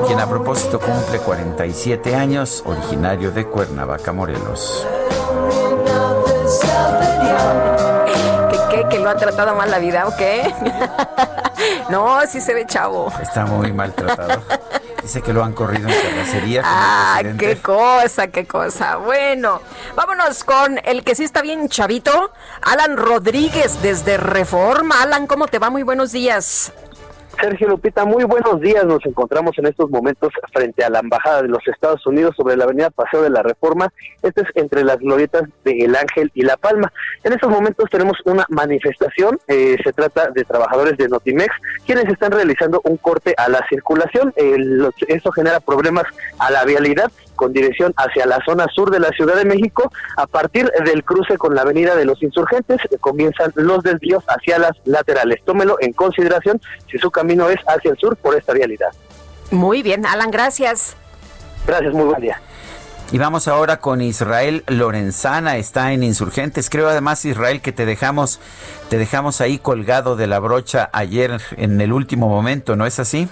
Quien 0.06 0.20
a 0.20 0.30
propósito 0.30 0.80
cumple 0.80 1.18
47 1.18 2.14
años, 2.14 2.62
originario 2.68 3.32
de 3.32 3.48
Cuernavaca, 3.48 4.14
Morelos. 4.14 4.86
¿Que 8.50 8.58
qué? 8.70 8.88
¿Que 8.90 9.00
lo 9.00 9.10
ha 9.10 9.16
tratado 9.16 9.56
mal 9.56 9.72
la 9.72 9.80
vida 9.80 10.08
o 10.08 10.16
qué? 10.16 10.54
no, 11.90 12.20
sí 12.28 12.42
se 12.42 12.54
ve 12.54 12.66
chavo. 12.66 13.12
Está 13.22 13.46
muy 13.46 13.72
maltratado. 13.74 14.42
Dice 15.02 15.22
que 15.22 15.32
lo 15.32 15.44
han 15.44 15.54
corrido 15.54 15.88
en 15.88 16.02
terracería. 16.02 16.62
Ah, 16.66 17.22
qué 17.38 17.58
cosa, 17.62 18.28
qué 18.28 18.46
cosa. 18.46 18.98
Bueno, 18.98 19.62
vámonos 19.96 20.44
con 20.44 20.80
el 20.84 21.04
que 21.04 21.16
sí 21.16 21.24
está 21.24 21.42
bien 21.42 21.70
chavito, 21.70 22.32
Alan 22.62 22.98
Rodríguez 22.98 23.82
desde 23.82 24.18
Reforma. 24.18 25.02
Alan, 25.02 25.26
¿cómo 25.28 25.48
te 25.48 25.60
va? 25.60 25.70
Muy 25.70 25.84
buenos 25.84 26.12
días. 26.12 26.74
Sergio 27.40 27.68
Lupita, 27.68 28.04
muy 28.04 28.24
buenos 28.24 28.60
días. 28.62 28.84
Nos 28.86 29.06
encontramos 29.06 29.58
en 29.60 29.68
estos 29.68 29.90
momentos 29.92 30.34
frente 30.52 30.84
a 30.84 30.90
la 30.90 31.00
Embajada 31.00 31.44
de 31.44 31.48
los 31.50 31.66
Estados 31.68 32.06
Unidos 32.08 32.36
sobre 32.36 32.58
la 32.58 32.64
avenida 32.64 32.90
Paseo 32.90 33.22
de 33.22 33.30
la 33.30 33.44
Reforma. 33.44 33.94
Este 34.24 34.42
es 34.42 34.48
entre 34.56 34.84
las 34.84 34.98
glorietas 34.98 35.44
de 35.64 35.86
El 35.86 35.96
Ángel 35.96 36.32
y 36.34 36.42
La 36.42 36.58
Palma. 36.58 36.92
En 37.24 37.34
estos 37.34 37.50
momentos 37.52 37.90
tenemos 37.92 38.18
una 38.26 38.46
manifestación. 38.50 39.40
eh, 39.48 39.78
se 39.84 39.94
trata 39.94 40.30
de 40.32 40.44
trabajadores 40.46 40.98
de 40.98 41.08
Notimex, 41.08 41.54
quienes 41.86 42.06
están 42.06 42.32
realizando 42.32 42.82
un 42.84 42.98
corte 42.98 43.34
a 43.38 43.48
la 43.50 43.66
circulación. 43.70 44.34
Eh, 44.36 44.56
los- 44.58 44.94
esto 45.08 45.32
genera 45.32 45.60
problemas 45.60 46.04
a 46.40 46.50
la 46.52 46.66
vialidad 46.66 47.12
con 47.38 47.54
dirección 47.54 47.94
hacia 47.96 48.26
la 48.26 48.40
zona 48.46 48.68
sur 48.76 48.92
de 48.92 49.00
la 49.00 49.12
Ciudad 49.12 49.38
de 49.38 49.46
México. 49.46 49.90
A 50.18 50.28
partir 50.28 50.70
del 50.84 51.06
cruce 51.06 51.38
con 51.38 51.56
la 51.56 51.62
Avenida 51.62 51.96
de 51.96 52.04
los 52.04 52.22
Insurgentes 52.22 52.82
eh, 52.92 52.98
comienzan 53.00 53.54
los 53.56 53.82
desvíos 53.84 54.26
hacia 54.28 54.60
las 54.60 54.74
laterales. 54.84 55.42
Tómelo 55.46 55.78
en 55.80 55.94
consideración 55.94 56.60
si 56.92 56.98
su 56.98 57.10
camino 57.10 57.50
es 57.50 57.60
hacia 57.66 57.92
el 57.92 57.98
sur 57.98 58.18
por 58.18 58.36
esta 58.36 58.52
vialidad. 58.52 58.90
Muy 59.52 59.82
bien, 59.84 60.06
Alan, 60.06 60.32
gracias. 60.32 60.98
Gracias, 61.66 61.94
muy 61.94 62.04
buen 62.04 62.22
día. 62.22 62.42
Y 63.10 63.18
vamos 63.20 63.48
ahora 63.48 63.80
con 63.80 64.02
Israel 64.02 64.66
Lorenzana, 64.68 65.56
está 65.56 65.94
en 65.94 66.04
Insurgentes. 66.04 66.70
Creo 66.70 66.90
además, 66.90 67.24
Israel, 67.24 67.62
que 67.62 67.72
te 67.72 67.86
dejamos, 67.86 68.42
te 68.90 68.98
dejamos 68.98 69.40
ahí 69.40 69.60
colgado 69.60 70.18
de 70.18 70.28
la 70.28 70.40
brocha 70.40 70.90
ayer 70.92 71.40
en 71.56 71.80
el 71.80 71.94
último 71.94 72.28
momento, 72.28 72.76
¿no 72.76 72.86
es 72.86 73.00
así? 73.00 73.30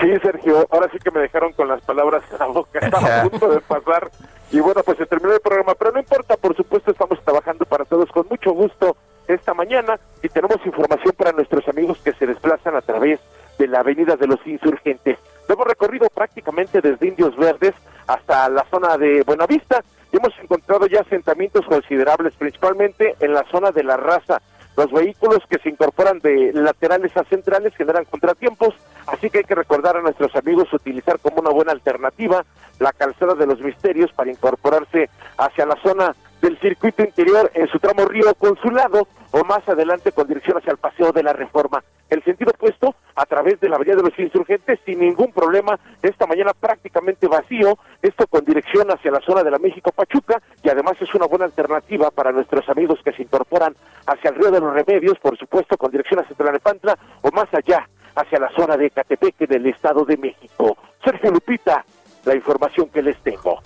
Sí, 0.00 0.18
Sergio, 0.22 0.66
ahora 0.70 0.88
sí 0.92 0.98
que 0.98 1.10
me 1.10 1.20
dejaron 1.20 1.52
con 1.52 1.68
las 1.68 1.80
palabras 1.82 2.22
en 2.30 2.38
la 2.38 2.46
boca. 2.46 2.78
Estaba 2.82 3.20
a 3.20 3.22
punto 3.28 3.48
de 3.48 3.60
pasar. 3.60 4.10
Y 4.52 4.60
bueno, 4.60 4.82
pues 4.84 4.98
se 4.98 5.06
terminó 5.06 5.32
el 5.32 5.40
programa, 5.40 5.74
pero 5.74 5.92
no 5.92 6.00
importa, 6.00 6.36
por 6.36 6.56
supuesto, 6.56 6.90
estamos 6.90 7.22
trabajando 7.22 7.64
para 7.64 7.84
todos 7.84 8.10
con 8.10 8.26
mucho 8.28 8.52
gusto 8.52 8.96
esta 9.28 9.54
mañana 9.54 9.98
y 10.22 10.28
tenemos 10.28 10.58
información 10.64 11.14
para 11.16 11.32
nuestros 11.32 11.66
amigos 11.68 11.98
que 12.02 12.12
se 12.14 12.26
desplazan 12.26 12.74
a 12.74 12.80
través 12.80 13.20
de 13.58 13.68
la 13.68 13.80
Avenida 13.80 14.16
de 14.16 14.26
los 14.26 14.44
Insurgentes. 14.46 15.18
Lo 15.48 15.54
hemos 15.54 15.66
recorrido 15.66 16.08
prácticamente 16.08 16.80
desde 16.80 17.06
Indios 17.06 17.36
Verdes 17.36 17.74
hasta 18.06 18.48
la 18.48 18.64
zona 18.70 18.96
de 18.96 19.22
Buenavista 19.22 19.84
y 20.12 20.16
hemos 20.16 20.32
encontrado 20.42 20.86
ya 20.86 21.00
asentamientos 21.00 21.64
considerables, 21.66 22.34
principalmente 22.34 23.14
en 23.20 23.34
la 23.34 23.44
zona 23.50 23.70
de 23.70 23.84
la 23.84 23.96
raza. 23.96 24.40
Los 24.76 24.90
vehículos 24.92 25.40
que 25.48 25.58
se 25.58 25.68
incorporan 25.68 26.20
de 26.20 26.52
laterales 26.54 27.16
a 27.16 27.24
centrales 27.24 27.74
generan 27.76 28.04
contratiempos, 28.04 28.74
así 29.06 29.28
que 29.28 29.38
hay 29.38 29.44
que 29.44 29.54
recordar 29.54 29.96
a 29.96 30.02
nuestros 30.02 30.34
amigos 30.36 30.72
utilizar 30.72 31.18
como 31.18 31.40
una 31.40 31.50
buena 31.50 31.72
alternativa 31.72 32.44
la 32.78 32.92
calzada 32.92 33.34
de 33.34 33.46
los 33.46 33.60
misterios 33.60 34.10
para 34.12 34.30
incorporarse 34.30 35.10
hacia 35.36 35.66
la 35.66 35.76
zona 35.82 36.14
del 36.40 36.58
circuito 36.60 37.02
interior 37.02 37.50
en 37.54 37.68
su 37.68 37.78
tramo 37.78 38.06
río 38.06 38.34
consulado 38.34 39.06
o 39.32 39.44
más 39.44 39.68
adelante 39.68 40.12
con 40.12 40.26
dirección 40.26 40.56
hacia 40.58 40.72
el 40.72 40.78
paseo 40.78 41.12
de 41.12 41.22
la 41.22 41.32
reforma. 41.32 41.82
El 42.10 42.22
sentido 42.24 42.50
opuesto 42.50 42.96
a 43.14 43.24
través 43.24 43.60
de 43.60 43.68
la 43.68 43.76
avenida 43.76 43.96
de 43.96 44.02
los 44.02 44.18
insurgentes 44.18 44.80
sin 44.84 45.00
ningún 45.00 45.32
problema, 45.32 45.78
esta 46.02 46.26
mañana 46.26 46.52
prácticamente 46.52 47.28
vacío, 47.28 47.78
esto 48.02 48.26
con 48.26 48.44
dirección 48.44 48.90
hacia 48.90 49.12
la 49.12 49.20
zona 49.20 49.42
de 49.44 49.50
la 49.50 49.58
México 49.58 49.92
Pachuca 49.92 50.42
y 50.62 50.68
además 50.68 50.96
es 51.00 51.14
una 51.14 51.26
buena 51.26 51.44
alternativa 51.44 52.10
para 52.10 52.32
nuestros 52.32 52.68
amigos 52.68 52.98
que 53.04 53.12
se 53.12 53.22
incorporan 53.22 53.74
hacia 54.06 54.30
el 54.30 54.36
río 54.36 54.50
de 54.50 54.60
los 54.60 54.74
remedios, 54.74 55.18
por 55.20 55.38
supuesto 55.38 55.76
con 55.76 55.90
dirección 55.90 56.20
hacia 56.20 56.36
Tlalnepantla 56.36 56.98
o 57.22 57.30
más 57.30 57.48
allá 57.52 57.88
hacia 58.16 58.40
la 58.40 58.50
zona 58.56 58.76
de 58.76 58.90
Catepeque 58.90 59.46
del 59.46 59.66
Estado 59.66 60.04
de 60.04 60.16
México. 60.16 60.76
Sergio 61.04 61.30
Lupita, 61.30 61.84
la 62.24 62.34
información 62.34 62.88
que 62.88 63.02
les 63.02 63.16
tengo. 63.22 63.60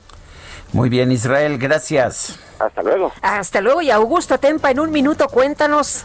Muy 0.72 0.88
bien, 0.88 1.12
Israel, 1.12 1.56
gracias. 1.56 2.38
Hasta 2.58 2.82
luego. 2.82 3.12
Hasta 3.22 3.60
luego 3.60 3.80
y 3.80 3.90
Augusto 3.90 4.38
Tempa, 4.38 4.70
en 4.70 4.80
un 4.80 4.90
minuto 4.90 5.28
cuéntanos. 5.28 6.04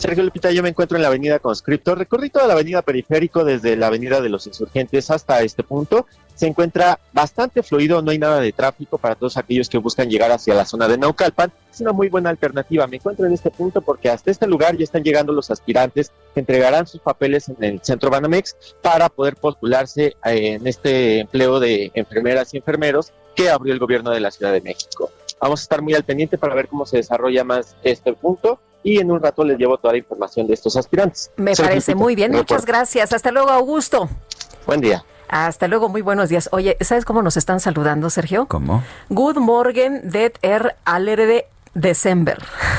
Sergio 0.00 0.24
Lupita, 0.24 0.50
yo 0.50 0.62
me 0.62 0.70
encuentro 0.70 0.96
en 0.96 1.02
la 1.02 1.08
avenida 1.08 1.40
Conscripto. 1.40 1.94
Recorrí 1.94 2.30
toda 2.30 2.46
la 2.46 2.54
avenida 2.54 2.80
Periférico 2.80 3.44
desde 3.44 3.76
la 3.76 3.88
avenida 3.88 4.22
de 4.22 4.30
los 4.30 4.46
Insurgentes 4.46 5.10
hasta 5.10 5.42
este 5.42 5.62
punto. 5.62 6.06
Se 6.34 6.46
encuentra 6.46 6.98
bastante 7.12 7.62
fluido, 7.62 8.00
no 8.00 8.10
hay 8.10 8.18
nada 8.18 8.40
de 8.40 8.50
tráfico 8.50 8.96
para 8.96 9.14
todos 9.14 9.36
aquellos 9.36 9.68
que 9.68 9.76
buscan 9.76 10.08
llegar 10.08 10.32
hacia 10.32 10.54
la 10.54 10.64
zona 10.64 10.88
de 10.88 10.96
Naucalpan. 10.96 11.52
Es 11.70 11.82
una 11.82 11.92
muy 11.92 12.08
buena 12.08 12.30
alternativa. 12.30 12.86
Me 12.86 12.96
encuentro 12.96 13.26
en 13.26 13.34
este 13.34 13.50
punto 13.50 13.82
porque 13.82 14.08
hasta 14.08 14.30
este 14.30 14.46
lugar 14.46 14.74
ya 14.74 14.84
están 14.84 15.02
llegando 15.02 15.34
los 15.34 15.50
aspirantes 15.50 16.12
que 16.32 16.40
entregarán 16.40 16.86
sus 16.86 17.02
papeles 17.02 17.50
en 17.50 17.62
el 17.62 17.80
centro 17.82 18.08
Banamex 18.08 18.56
para 18.80 19.10
poder 19.10 19.36
postularse 19.36 20.16
eh, 20.24 20.54
en 20.54 20.66
este 20.66 21.20
empleo 21.20 21.60
de 21.60 21.90
enfermeras 21.92 22.54
y 22.54 22.56
enfermeros 22.56 23.12
que 23.36 23.50
abrió 23.50 23.74
el 23.74 23.78
gobierno 23.78 24.12
de 24.12 24.20
la 24.20 24.30
Ciudad 24.30 24.52
de 24.52 24.62
México. 24.62 25.10
Vamos 25.40 25.60
a 25.60 25.62
estar 25.62 25.82
muy 25.82 25.94
al 25.94 26.04
pendiente 26.04 26.36
para 26.38 26.54
ver 26.54 26.68
cómo 26.68 26.84
se 26.86 26.98
desarrolla 26.98 27.44
más 27.44 27.76
este 27.82 28.12
punto 28.12 28.60
y 28.82 29.00
en 29.00 29.10
un 29.10 29.20
rato 29.20 29.44
les 29.44 29.58
llevo 29.58 29.78
toda 29.78 29.94
la 29.94 29.98
información 29.98 30.46
de 30.46 30.54
estos 30.54 30.76
aspirantes. 30.76 31.30
Me 31.36 31.54
parece 31.54 31.94
muy 31.94 32.14
bien, 32.14 32.32
muchas 32.32 32.64
gracias. 32.64 33.12
Hasta 33.12 33.30
luego, 33.30 33.50
Augusto. 33.50 34.08
Buen 34.66 34.80
día. 34.80 35.04
Hasta 35.28 35.68
luego, 35.68 35.88
muy 35.88 36.02
buenos 36.02 36.28
días. 36.28 36.48
Oye, 36.52 36.76
¿sabes 36.80 37.04
cómo 37.04 37.22
nos 37.22 37.36
están 37.36 37.60
saludando, 37.60 38.10
Sergio? 38.10 38.46
¿Cómo? 38.46 38.82
Good 39.08 39.36
morning, 39.36 40.00
det 40.02 40.32
er 40.42 40.76
allerede 40.84 41.46
December. 41.74 42.38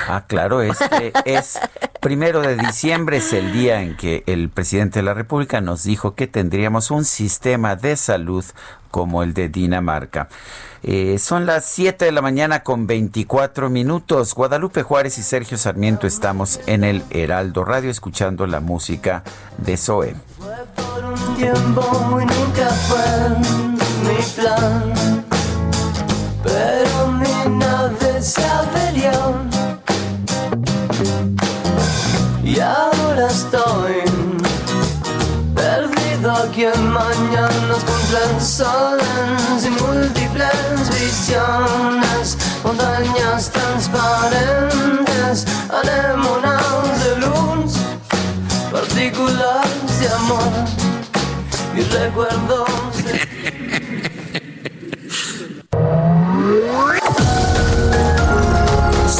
Ah, 0.09 0.25
claro, 0.27 0.61
es, 0.61 0.77
es 1.25 1.59
primero 2.01 2.41
de 2.41 2.57
diciembre, 2.57 3.17
es 3.17 3.31
el 3.31 3.53
día 3.53 3.81
en 3.81 3.95
que 3.95 4.23
el 4.27 4.49
presidente 4.49 4.99
de 4.99 5.03
la 5.03 5.13
República 5.13 5.61
nos 5.61 5.83
dijo 5.83 6.13
que 6.13 6.27
tendríamos 6.27 6.91
un 6.91 7.05
sistema 7.05 7.77
de 7.77 7.95
salud 7.95 8.43
como 8.91 9.23
el 9.23 9.33
de 9.33 9.49
Dinamarca. 9.49 10.27
Eh, 10.83 11.19
son 11.19 11.45
las 11.45 11.65
7 11.65 12.05
de 12.05 12.11
la 12.11 12.21
mañana 12.21 12.63
con 12.63 12.87
24 12.87 13.69
minutos. 13.69 14.33
Guadalupe 14.33 14.83
Juárez 14.83 15.17
y 15.17 15.23
Sergio 15.23 15.57
Sarmiento 15.57 16.07
estamos 16.07 16.59
en 16.65 16.83
el 16.83 17.03
Heraldo 17.11 17.63
Radio 17.63 17.91
escuchando 17.91 18.47
la 18.47 18.59
música 18.59 19.23
de 19.57 19.77
Zoe. 19.77 20.15
Fue 20.37 20.55
por 20.75 21.05
un 21.05 21.35
tiempo 21.35 22.19
y 22.19 22.25
nunca 22.25 22.67
fue 22.87 23.29
mi 24.03 24.23
plan, 24.35 25.25
pero 26.43 27.07
mi 27.11 27.57
nave 27.57 28.21
se 28.21 28.41
aquí 36.43 36.65
mañanas 36.65 37.83
con 37.83 38.41
soles 38.41 39.65
y 39.65 39.69
múltiples 39.69 40.89
visiones, 40.89 42.37
montañas 42.63 43.51
transparentes, 43.51 45.45
anemonadas 45.69 47.03
de 47.03 47.15
luz, 47.17 47.75
partículas 48.71 49.99
de 49.99 50.07
amor 50.09 50.51
y 51.75 51.81
recuerdos 51.81 53.03
de... 53.05 53.11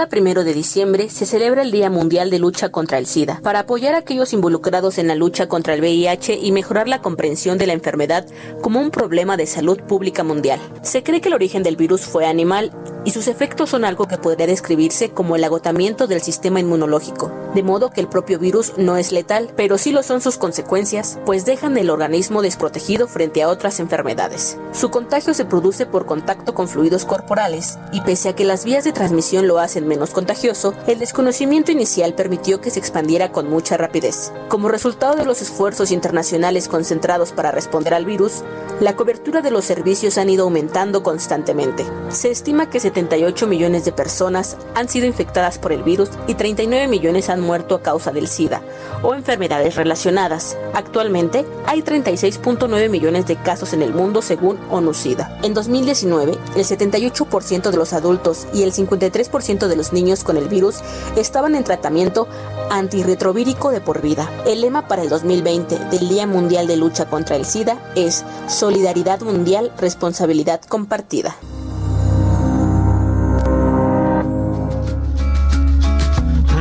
Cada 0.00 0.08
primero 0.08 0.44
de 0.44 0.54
diciembre 0.54 1.10
se 1.10 1.26
celebra 1.26 1.60
el 1.60 1.72
Día 1.72 1.90
Mundial 1.90 2.30
de 2.30 2.38
Lucha 2.38 2.70
contra 2.70 2.96
el 2.96 3.04
SIDA, 3.04 3.38
para 3.42 3.58
apoyar 3.58 3.94
a 3.94 3.98
aquellos 3.98 4.32
involucrados 4.32 4.96
en 4.96 5.06
la 5.06 5.14
lucha 5.14 5.46
contra 5.46 5.74
el 5.74 5.82
VIH 5.82 6.38
y 6.38 6.52
mejorar 6.52 6.88
la 6.88 7.02
comprensión 7.02 7.58
de 7.58 7.66
la 7.66 7.74
enfermedad 7.74 8.26
como 8.62 8.80
un 8.80 8.90
problema 8.90 9.36
de 9.36 9.46
salud 9.46 9.78
pública 9.82 10.24
mundial. 10.24 10.58
Se 10.80 11.02
cree 11.02 11.20
que 11.20 11.28
el 11.28 11.34
origen 11.34 11.62
del 11.62 11.76
virus 11.76 12.00
fue 12.06 12.24
animal 12.24 12.72
y 13.04 13.10
sus 13.10 13.28
efectos 13.28 13.68
son 13.68 13.84
algo 13.84 14.06
que 14.06 14.16
podría 14.16 14.46
describirse 14.46 15.10
como 15.10 15.36
el 15.36 15.44
agotamiento 15.44 16.06
del 16.06 16.22
sistema 16.22 16.60
inmunológico, 16.60 17.30
de 17.54 17.62
modo 17.62 17.90
que 17.90 18.00
el 18.00 18.08
propio 18.08 18.38
virus 18.38 18.74
no 18.78 18.96
es 18.96 19.12
letal, 19.12 19.50
pero 19.54 19.76
sí 19.76 19.92
lo 19.92 20.02
son 20.02 20.22
sus 20.22 20.38
consecuencias, 20.38 21.18
pues 21.26 21.44
dejan 21.44 21.76
el 21.76 21.90
organismo 21.90 22.40
desprotegido 22.40 23.06
frente 23.06 23.42
a 23.42 23.50
otras 23.50 23.80
enfermedades. 23.80 24.56
Su 24.72 24.90
contagio 24.90 25.34
se 25.34 25.44
produce 25.44 25.84
por 25.84 26.06
contacto 26.06 26.54
con 26.54 26.68
fluidos 26.68 27.04
corporales 27.04 27.78
y 27.92 28.00
pese 28.00 28.30
a 28.30 28.34
que 28.34 28.44
las 28.44 28.64
vías 28.64 28.84
de 28.84 28.92
transmisión 28.92 29.46
lo 29.46 29.58
hacen 29.58 29.89
menos 29.90 30.12
contagioso, 30.12 30.72
el 30.86 30.98
desconocimiento 30.98 31.72
inicial 31.72 32.14
permitió 32.14 32.62
que 32.62 32.70
se 32.70 32.78
expandiera 32.78 33.32
con 33.32 33.50
mucha 33.50 33.76
rapidez. 33.76 34.32
Como 34.48 34.68
resultado 34.68 35.16
de 35.16 35.26
los 35.26 35.42
esfuerzos 35.42 35.90
internacionales 35.90 36.68
concentrados 36.68 37.32
para 37.32 37.50
responder 37.50 37.92
al 37.92 38.06
virus, 38.06 38.42
la 38.80 38.96
cobertura 38.96 39.42
de 39.42 39.50
los 39.50 39.66
servicios 39.66 40.16
han 40.16 40.30
ido 40.30 40.44
aumentando 40.44 41.02
constantemente. 41.02 41.84
Se 42.08 42.30
estima 42.30 42.70
que 42.70 42.80
78 42.80 43.46
millones 43.46 43.84
de 43.84 43.92
personas 43.92 44.56
han 44.74 44.88
sido 44.88 45.06
infectadas 45.06 45.58
por 45.58 45.72
el 45.72 45.82
virus 45.82 46.08
y 46.26 46.34
39 46.34 46.88
millones 46.88 47.28
han 47.28 47.40
muerto 47.40 47.74
a 47.74 47.82
causa 47.82 48.12
del 48.12 48.28
SIDA 48.28 48.62
o 49.02 49.14
enfermedades 49.14 49.74
relacionadas. 49.74 50.56
Actualmente 50.72 51.44
hay 51.66 51.82
36.9 51.82 52.88
millones 52.88 53.26
de 53.26 53.36
casos 53.36 53.72
en 53.72 53.82
el 53.82 53.92
mundo 53.92 54.22
según 54.22 54.58
ONU-SIDA. 54.70 55.38
En 55.42 55.52
2019, 55.52 56.32
el 56.56 56.64
78% 56.64 57.70
de 57.70 57.76
los 57.76 57.92
adultos 57.92 58.46
y 58.54 58.62
el 58.62 58.72
53% 58.72 59.66
de 59.66 59.76
los 59.80 59.94
niños 59.94 60.24
con 60.24 60.36
el 60.36 60.46
virus 60.46 60.80
estaban 61.16 61.54
en 61.54 61.64
tratamiento 61.64 62.28
antirretrovírico 62.70 63.70
de 63.70 63.80
por 63.80 64.02
vida. 64.02 64.30
El 64.44 64.60
lema 64.60 64.86
para 64.88 65.00
el 65.00 65.08
2020 65.08 65.78
del 65.90 66.06
Día 66.10 66.26
Mundial 66.26 66.66
de 66.66 66.76
Lucha 66.76 67.06
contra 67.06 67.36
el 67.36 67.46
SIDA 67.46 67.78
es 67.94 68.22
Solidaridad 68.46 69.22
Mundial, 69.22 69.72
Responsabilidad 69.78 70.60
Compartida. 70.68 71.34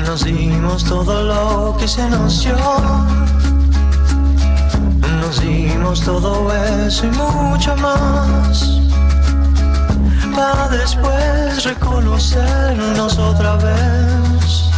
Nos 0.05 0.23
dimos 0.23 0.85
todo 0.85 1.23
lo 1.23 1.75
que 1.77 1.89
se 1.89 2.09
nos 2.09 2.41
dimos 5.41 6.01
todo 6.05 6.53
eso 6.87 7.05
y 7.05 7.09
mucho 7.09 7.75
más. 7.75 8.79
Para 10.35 10.69
después 10.69 11.63
reconocernos 11.63 13.17
otra 13.17 13.55
vez. 13.55 14.69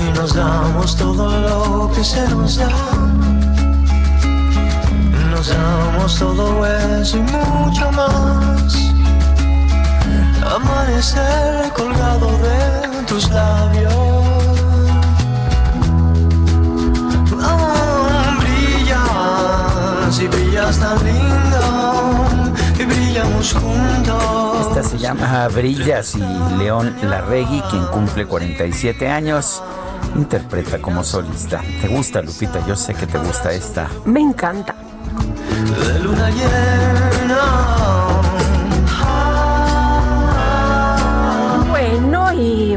Y 0.00 0.12
nos 0.18 0.34
damos 0.34 0.96
todo 0.96 1.28
lo 1.28 1.90
que 1.92 2.04
se 2.04 2.28
nos 2.28 2.56
da. 2.56 2.68
Nos 5.30 5.48
damos 5.48 6.18
todo 6.18 6.66
eso 6.66 7.16
y 7.18 7.20
mucho 7.20 7.92
más. 7.92 8.76
Amanecer 10.54 11.72
colgado 11.72 12.28
de 12.38 13.04
tus 13.06 13.28
labios. 13.30 13.94
Oh, 17.42 18.08
brillas 18.40 20.20
y 20.20 20.26
brillas 20.28 20.78
tan 20.78 21.04
lindo 21.04 21.55
y 21.55 21.55
brillamos 22.84 23.54
juntos. 23.54 24.66
Esta 24.68 24.82
se 24.82 24.98
llama 24.98 25.48
Brillas 25.48 26.14
y 26.14 26.58
León 26.58 26.94
Larregui, 27.02 27.62
quien 27.70 27.86
cumple 27.86 28.26
47 28.26 29.08
años, 29.08 29.62
interpreta 30.14 30.78
como 30.78 31.02
solista. 31.02 31.62
¿Te 31.80 31.88
gusta, 31.88 32.22
Lupita? 32.22 32.64
Yo 32.66 32.76
sé 32.76 32.94
que 32.94 33.06
te 33.06 33.18
gusta 33.18 33.52
esta. 33.52 33.88
Me 34.04 34.20
encanta. 34.20 34.74
De 35.84 36.00
luna 36.00 36.30
llena. 36.30 37.85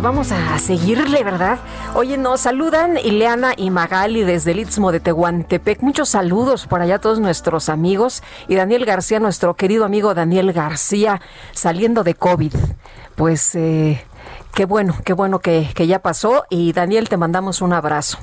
Vamos 0.01 0.31
a 0.31 0.57
seguirle, 0.59 1.23
¿verdad? 1.25 1.59
Oye, 1.93 2.17
nos 2.17 2.41
saludan 2.41 2.97
Ileana 2.97 3.53
y 3.57 3.69
Magali 3.69 4.23
desde 4.23 4.51
el 4.51 4.59
Istmo 4.59 4.93
de 4.93 5.01
Tehuantepec. 5.01 5.81
Muchos 5.81 6.09
saludos 6.09 6.67
por 6.67 6.81
allá 6.81 6.95
a 6.95 6.99
todos 6.99 7.19
nuestros 7.19 7.67
amigos. 7.67 8.23
Y 8.47 8.55
Daniel 8.55 8.85
García, 8.85 9.19
nuestro 9.19 9.55
querido 9.55 9.83
amigo 9.83 10.13
Daniel 10.13 10.53
García, 10.53 11.21
saliendo 11.51 12.03
de 12.03 12.13
COVID. 12.13 12.53
Pues 13.15 13.53
eh, 13.55 14.01
qué 14.53 14.65
bueno, 14.65 14.95
qué 15.03 15.12
bueno 15.12 15.39
que, 15.39 15.69
que 15.75 15.85
ya 15.85 15.99
pasó. 15.99 16.45
Y 16.49 16.71
Daniel, 16.71 17.09
te 17.09 17.17
mandamos 17.17 17.62
un 17.62 17.73
abrazo. 17.73 18.19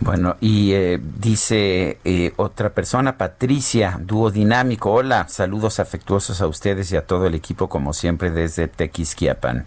Bueno, 0.00 0.36
y 0.40 0.72
eh, 0.72 1.00
dice 1.02 1.98
eh, 2.04 2.32
otra 2.36 2.70
persona, 2.70 3.18
Patricia, 3.18 3.98
dúo 4.00 4.30
dinámico. 4.30 4.92
Hola, 4.92 5.28
saludos 5.28 5.80
afectuosos 5.80 6.40
a 6.40 6.46
ustedes 6.46 6.92
y 6.92 6.96
a 6.96 7.04
todo 7.04 7.26
el 7.26 7.34
equipo, 7.34 7.68
como 7.68 7.92
siempre, 7.92 8.30
desde 8.30 8.68
Tequisquiapan. 8.68 9.66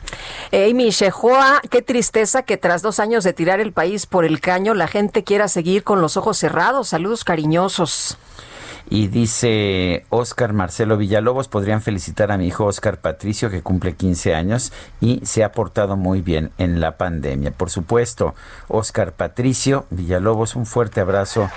Amy 0.54 0.90
Shehoa, 0.90 1.62
qué 1.70 1.82
tristeza 1.82 2.44
que 2.44 2.58
tras 2.58 2.82
dos 2.82 3.00
años 3.00 3.24
de 3.24 3.34
tirar 3.34 3.60
el 3.60 3.74
país 3.74 4.06
por 4.06 4.24
el 4.24 4.40
caño, 4.40 4.74
la 4.74 4.88
gente 4.88 5.24
quiera 5.24 5.48
seguir 5.48 5.84
con 5.84 6.00
los 6.00 6.16
ojos 6.16 6.38
cerrados. 6.38 6.90
Saludos 6.90 7.24
cariñosos. 7.24 8.18
Y 8.94 9.08
dice 9.08 10.06
Oscar 10.10 10.52
Marcelo 10.52 10.98
Villalobos, 10.98 11.48
podrían 11.48 11.82
felicitar 11.82 12.30
a 12.30 12.38
mi 12.38 12.48
hijo 12.48 12.66
Oscar 12.66 13.00
Patricio, 13.00 13.50
que 13.50 13.62
cumple 13.62 13.96
15 13.96 14.36
años 14.36 14.74
y 15.00 15.22
se 15.26 15.46
ha 15.46 15.54
portado 15.54 15.96
muy 15.96 16.22
bien 16.22 16.52
en 16.58 16.82
la 16.82 16.98
pandemia. 16.98 17.52
Por 17.52 17.70
supuesto, 17.70 18.36
Oscar 18.68 19.14
Patricio 19.14 19.86
Villalobos, 19.92 20.58
un 20.58 20.66
fuerte 20.66 21.00
abrazo. 21.00 21.50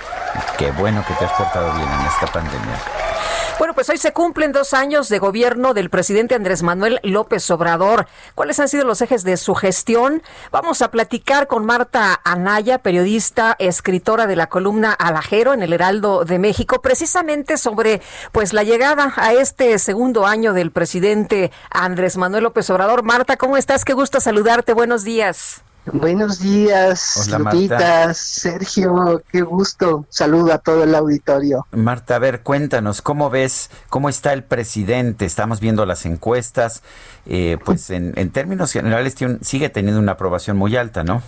Qué 0.59 0.71
bueno 0.71 1.05
que 1.09 1.15
te 1.15 1.25
has 1.25 1.33
portado 1.33 1.75
bien 1.75 1.89
en 1.89 2.07
esta 2.07 2.29
pandemia. 2.29 3.14
Bueno, 3.59 3.73
pues 3.75 3.89
hoy 3.89 3.99
se 3.99 4.13
cumplen 4.13 4.53
dos 4.53 4.75
años 4.75 5.09
de 5.09 5.19
gobierno 5.19 5.75
del 5.75 5.89
presidente 5.89 6.35
Andrés 6.35 6.63
Manuel 6.63 7.01
López 7.03 7.51
Obrador. 7.51 8.07
¿Cuáles 8.35 8.61
han 8.61 8.69
sido 8.69 8.85
los 8.85 9.01
ejes 9.01 9.25
de 9.25 9.37
su 9.37 9.55
gestión? 9.55 10.23
Vamos 10.51 10.83
a 10.83 10.91
platicar 10.91 11.47
con 11.47 11.65
Marta 11.65 12.21
Anaya, 12.25 12.79
periodista, 12.79 13.57
escritora 13.59 14.27
de 14.27 14.37
la 14.37 14.49
columna 14.49 14.93
Alajero 14.93 15.55
en 15.55 15.63
el 15.63 15.73
Heraldo 15.73 16.25
de 16.25 16.39
México, 16.39 16.83
precisamente 16.83 17.57
sobre 17.57 18.03
pues 18.33 18.53
la 18.53 18.65
llegada 18.65 19.13
a 19.17 19.33
este 19.33 19.79
segundo 19.79 20.27
año 20.27 20.53
del 20.53 20.71
presidente 20.71 21.53
Andrés 21.71 22.17
Manuel 22.17 22.45
López 22.45 22.69
Obrador. 22.71 23.03
Marta, 23.03 23.37
¿cómo 23.37 23.57
estás? 23.57 23.85
Qué 23.85 23.95
gusto 23.95 24.21
saludarte. 24.21 24.73
Buenos 24.75 25.05
días. 25.05 25.64
Buenos 25.93 26.39
días, 26.41 27.27
Hola, 27.27 27.39
Lupita, 27.39 27.79
Marta. 27.79 28.15
Sergio, 28.15 29.23
qué 29.31 29.43
gusto. 29.43 30.07
Saludo 30.09 30.53
a 30.55 30.59
todo 30.59 30.85
el 30.85 30.95
auditorio. 30.95 31.67
Marta, 31.73 32.17
a 32.17 32.19
ver, 32.19 32.43
cuéntanos, 32.43 33.03
¿cómo 33.03 33.29
ves, 33.29 33.71
cómo 33.91 34.09
está 34.09 34.33
el 34.33 34.45
presidente? 34.45 35.27
Estamos 35.27 35.61
viendo 35.61 35.85
las 35.85 36.07
encuestas, 36.07 36.83
eh, 37.27 37.59
pues 37.65 37.91
en, 37.91 38.15
en 38.17 38.31
términos 38.31 38.73
generales 38.73 39.15
tiene 39.15 39.39
sigue 39.43 39.69
teniendo 39.69 40.01
una 40.01 40.13
aprobación 40.13 40.57
muy 40.57 40.75
alta, 40.77 41.05
¿no? 41.05 41.23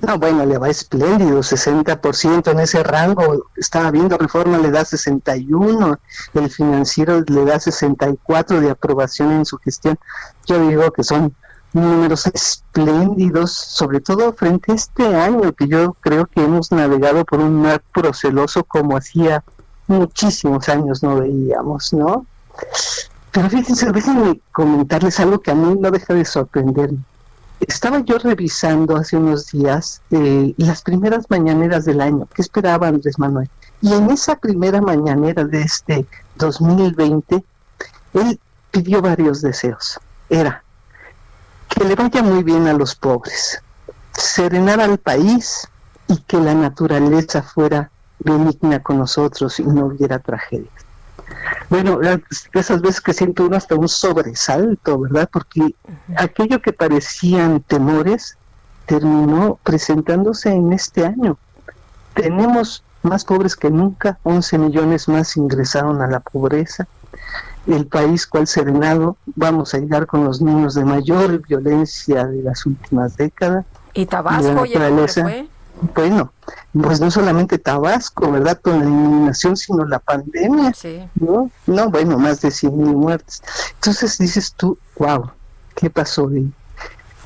No, 0.00 0.18
bueno, 0.18 0.46
le 0.46 0.56
va 0.56 0.68
espléndido, 0.68 1.40
60% 1.40 2.52
en 2.52 2.60
ese 2.60 2.82
rango. 2.82 3.46
Estaba 3.56 3.90
viendo 3.90 4.16
Reforma 4.16 4.56
le 4.58 4.70
da 4.70 4.84
61, 4.84 5.98
el 6.34 6.50
financiero 6.50 7.22
le 7.26 7.44
da 7.44 7.58
64 7.58 8.60
de 8.60 8.70
aprobación 8.70 9.32
en 9.32 9.44
su 9.44 9.58
gestión. 9.58 9.98
Yo 10.46 10.66
digo 10.66 10.90
que 10.92 11.02
son 11.02 11.34
números 11.72 12.26
espléndidos, 12.26 13.52
sobre 13.52 14.00
todo 14.00 14.32
frente 14.32 14.72
a 14.72 14.74
este 14.74 15.14
año 15.14 15.52
que 15.52 15.68
yo 15.68 15.96
creo 16.00 16.26
que 16.26 16.42
hemos 16.42 16.72
navegado 16.72 17.24
por 17.24 17.40
un 17.40 17.62
mar 17.62 17.82
proceloso 17.92 18.64
como 18.64 18.96
hacía 18.96 19.44
muchísimos 19.90 20.68
años 20.68 21.02
no 21.02 21.16
veíamos, 21.16 21.92
¿no? 21.92 22.26
Pero 23.32 23.50
fíjense, 23.50 23.90
déjenme 23.92 24.40
comentarles 24.52 25.20
algo 25.20 25.40
que 25.40 25.50
a 25.50 25.54
mí 25.54 25.76
no 25.78 25.90
deja 25.90 26.14
de 26.14 26.24
sorprenderme. 26.24 26.98
Estaba 27.60 28.00
yo 28.00 28.18
revisando 28.18 28.96
hace 28.96 29.16
unos 29.16 29.50
días 29.50 30.00
eh, 30.10 30.54
las 30.56 30.82
primeras 30.82 31.26
mañaneras 31.28 31.84
del 31.84 32.00
año. 32.00 32.26
¿Qué 32.34 32.40
esperaba 32.42 32.88
Andrés 32.88 33.18
Manuel? 33.18 33.50
Y 33.82 33.92
en 33.92 34.10
esa 34.10 34.36
primera 34.36 34.80
mañanera 34.80 35.44
de 35.44 35.60
este 35.60 36.06
2020, 36.36 37.44
él 38.14 38.40
pidió 38.70 39.02
varios 39.02 39.42
deseos. 39.42 40.00
Era 40.28 40.64
que 41.70 41.84
le 41.84 41.94
vaya 41.94 42.22
muy 42.22 42.42
bien 42.42 42.66
a 42.66 42.74
los 42.74 42.94
pobres, 42.94 43.62
serenar 44.12 44.80
al 44.80 44.98
país 44.98 45.66
y 46.08 46.18
que 46.18 46.36
la 46.38 46.54
naturaleza 46.54 47.42
fuera 47.42 47.90
benigna 48.18 48.82
con 48.82 48.98
nosotros 48.98 49.58
y 49.60 49.64
no 49.64 49.86
hubiera 49.86 50.18
tragedias. 50.18 50.68
Bueno, 51.68 52.00
esas 52.52 52.80
veces 52.80 53.00
que 53.00 53.14
siente 53.14 53.42
uno 53.42 53.56
hasta 53.56 53.76
un 53.76 53.88
sobresalto, 53.88 54.98
¿verdad? 54.98 55.28
Porque 55.32 55.74
aquello 56.16 56.60
que 56.60 56.72
parecían 56.72 57.60
temores 57.60 58.36
terminó 58.86 59.58
presentándose 59.62 60.50
en 60.50 60.72
este 60.72 61.06
año. 61.06 61.38
Tenemos 62.14 62.82
más 63.02 63.24
pobres 63.24 63.54
que 63.54 63.70
nunca, 63.70 64.18
11 64.24 64.58
millones 64.58 65.08
más 65.08 65.36
ingresaron 65.36 66.02
a 66.02 66.08
la 66.08 66.20
pobreza. 66.20 66.88
El 67.70 67.86
país 67.86 68.26
cual 68.26 68.46
serenado, 68.46 69.16
vamos 69.36 69.74
a 69.74 69.78
llegar 69.78 70.06
con 70.06 70.24
los 70.24 70.40
niños 70.42 70.74
de 70.74 70.84
mayor 70.84 71.40
violencia 71.46 72.26
de 72.26 72.42
las 72.42 72.66
últimas 72.66 73.16
décadas. 73.16 73.64
Y 73.94 74.06
Tabasco, 74.06 74.52
la 74.52 74.60
oye, 74.60 74.72
¿cómo 74.74 74.84
le 74.84 74.90
naturaleza. 74.90 75.22
fue? 75.22 75.48
Bueno, 75.94 76.32
pues 76.72 77.00
no 77.00 77.10
solamente 77.10 77.58
Tabasco, 77.58 78.30
¿verdad? 78.30 78.60
Con 78.60 78.80
la 78.80 78.84
eliminación, 78.84 79.56
sino 79.56 79.84
la 79.84 79.98
pandemia. 80.00 80.72
Sí. 80.74 81.08
¿no? 81.14 81.50
No, 81.66 81.90
bueno, 81.90 82.18
más 82.18 82.40
de 82.40 82.50
100 82.50 82.76
mil 82.76 82.96
muertes. 82.96 83.42
Entonces 83.74 84.18
dices 84.18 84.52
tú, 84.56 84.76
wow, 84.98 85.30
¿qué 85.76 85.88
pasó 85.88 86.28
ahí? 86.28 86.52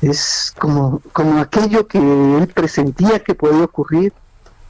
Es 0.01 0.53
como, 0.59 1.01
como 1.11 1.39
aquello 1.39 1.87
que 1.87 1.97
él 1.97 2.47
presentía 2.53 3.19
que 3.19 3.33
podía 3.33 3.63
ocurrir, 3.63 4.13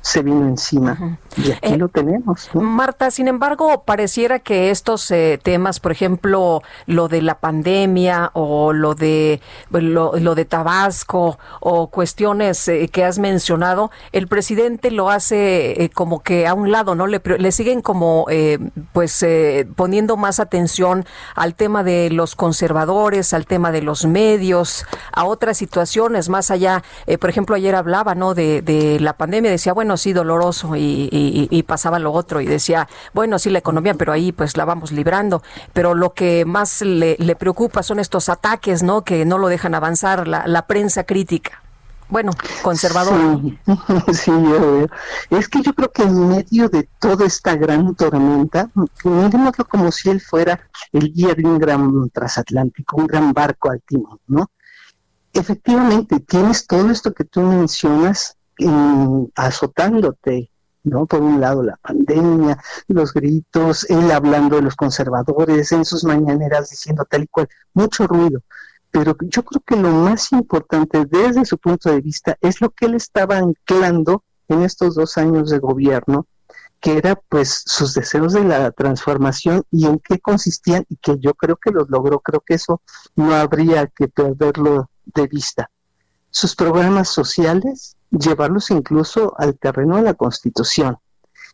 se 0.01 0.21
vino 0.21 0.47
encima. 0.47 1.17
Y 1.37 1.51
aquí 1.51 1.73
Eh, 1.73 1.77
lo 1.77 1.87
tenemos. 1.89 2.49
¿no? 2.53 2.61
Marta, 2.61 3.11
sin 3.11 3.27
embargo, 3.27 3.83
pareciera 3.85 4.39
que 4.39 4.69
estos 4.71 5.09
eh, 5.11 5.39
temas, 5.41 5.79
por 5.79 5.91
ejemplo, 5.91 6.61
lo 6.85 7.07
de 7.07 7.21
la 7.21 7.39
pandemia 7.39 8.31
o 8.33 8.73
lo 8.73 8.95
de 8.95 9.41
lo, 9.71 10.13
lo 10.17 10.35
de 10.35 10.45
Tabasco 10.45 11.37
o 11.59 11.87
cuestiones 11.87 12.67
eh, 12.67 12.87
que 12.91 13.03
has 13.03 13.19
mencionado, 13.19 13.91
el 14.11 14.27
presidente 14.27 14.91
lo 14.91 15.09
hace 15.09 15.83
eh, 15.83 15.89
como 15.89 16.21
que 16.21 16.47
a 16.47 16.53
un 16.53 16.71
lado, 16.71 16.95
¿no? 16.95 17.07
Le, 17.07 17.21
le 17.37 17.51
siguen 17.51 17.81
como, 17.81 18.25
eh, 18.29 18.59
pues, 18.93 19.21
eh, 19.23 19.67
poniendo 19.75 20.17
más 20.17 20.39
atención 20.39 21.05
al 21.35 21.55
tema 21.55 21.83
de 21.83 22.09
los 22.11 22.35
conservadores, 22.35 23.33
al 23.33 23.45
tema 23.45 23.71
de 23.71 23.81
los 23.81 24.05
medios, 24.05 24.85
a 25.11 25.25
otras 25.25 25.57
situaciones 25.57 26.29
más 26.29 26.51
allá. 26.51 26.83
Por 27.19 27.29
ejemplo, 27.29 27.55
ayer 27.55 27.75
hablaba, 27.75 28.15
¿no? 28.15 28.33
De, 28.33 28.61
de 28.61 28.99
la 28.99 29.13
pandemia, 29.13 29.51
decía, 29.51 29.73
bueno, 29.73 29.97
sí, 29.97 30.13
doloroso 30.13 30.75
y, 30.75 31.09
y- 31.11 31.24
y 31.49 31.63
pasaba 31.63 31.99
lo 31.99 32.11
otro 32.11 32.41
y 32.41 32.45
decía, 32.45 32.88
bueno, 33.13 33.39
sí, 33.39 33.49
la 33.49 33.59
economía, 33.59 33.93
pero 33.95 34.11
ahí 34.13 34.31
pues 34.31 34.57
la 34.57 34.65
vamos 34.65 34.91
librando. 34.91 35.41
Pero 35.73 35.93
lo 35.93 36.13
que 36.13 36.45
más 36.45 36.81
le, 36.81 37.17
preocupa 37.38 37.83
son 37.83 37.99
estos 37.99 38.29
ataques, 38.29 38.83
¿no? 38.83 39.03
Que 39.03 39.25
no 39.25 39.38
lo 39.38 39.47
dejan 39.47 39.75
avanzar, 39.75 40.27
la, 40.27 40.47
la 40.47 40.67
prensa 40.67 41.03
crítica. 41.03 41.61
Bueno, 42.07 42.31
conservadora. 42.61 43.39
Sí, 43.41 43.59
sí, 44.13 44.31
yo. 44.31 44.85
Es 45.31 45.49
que 45.49 45.61
yo 45.63 45.73
creo 45.73 45.91
que 45.91 46.03
en 46.03 46.29
medio 46.29 46.69
de 46.69 46.88
toda 46.99 47.25
esta 47.25 47.55
gran 47.55 47.95
tormenta, 47.95 48.69
miremoslo 49.03 49.65
como 49.65 49.91
si 49.91 50.11
él 50.11 50.21
fuera 50.21 50.59
el 50.91 51.11
guía 51.11 51.33
de 51.33 51.43
un 51.43 51.57
gran 51.57 52.09
transatlántico, 52.11 52.97
un 52.97 53.07
gran 53.07 53.33
barco 53.33 53.71
al 53.71 53.81
timón, 53.81 54.19
¿no? 54.27 54.51
Efectivamente, 55.33 56.19
tienes 56.19 56.65
todo 56.67 56.89
esto 56.91 57.13
que 57.13 57.25
tú 57.25 57.41
mencionas 57.41 58.38
en- 58.57 59.31
azotándote, 59.35 60.51
¿no? 60.85 61.05
Por 61.05 61.21
un 61.21 61.41
lado 61.41 61.63
la 61.63 61.77
pandemia, 61.77 62.57
los 62.87 63.13
gritos, 63.13 63.89
él 63.89 64.11
hablando 64.11 64.55
de 64.55 64.61
los 64.61 64.75
conservadores, 64.75 65.71
en 65.71 65.85
sus 65.85 66.03
mañaneras 66.03 66.69
diciendo 66.69 67.05
tal 67.09 67.23
y 67.23 67.27
cual, 67.27 67.49
mucho 67.73 68.07
ruido 68.07 68.41
pero 68.95 69.13
yo 69.23 69.43
creo 69.43 69.61
que 69.67 69.75
lo 69.75 69.91
más 69.91 70.31
importante 70.31 71.03
desde 71.03 71.43
su 71.43 71.57
punto 71.57 71.89
de 71.89 71.99
vista 71.99 72.37
es 72.39 72.61
lo 72.61 72.69
que 72.69 72.85
él 72.85 72.95
estaba 72.95 73.39
anclando 73.39 74.23
en 74.47 74.61
estos 74.61 74.95
dos 74.95 75.17
años 75.17 75.49
de 75.49 75.59
gobierno, 75.59 76.27
que 76.79 76.97
era 76.97 77.15
pues 77.27 77.63
sus 77.65 77.93
deseos 77.93 78.31
de 78.31 78.45
la 78.45 78.71
transformación 78.71 79.63
y 79.69 79.85
en 79.85 79.99
qué 79.99 80.19
consistían 80.19 80.85
y 80.87 80.95
que 80.95 81.17
yo 81.19 81.33
creo 81.33 81.57
que 81.57 81.71
los 81.71 81.89
logró, 81.89 82.21
creo 82.21 82.39
que 82.39 82.53
eso 82.53 82.81
no 83.17 83.35
habría 83.35 83.87
que 83.87 84.07
perderlo 84.07 84.89
de 85.03 85.27
vista. 85.27 85.69
Sus 86.35 86.53
programas 86.53 87.07
sociales, 87.07 87.95
llevarlos 88.11 88.69
incluso 88.69 89.33
al 89.37 89.57
terreno 89.57 89.95
de 89.95 90.01
la 90.01 90.15
constitución. 90.15 90.97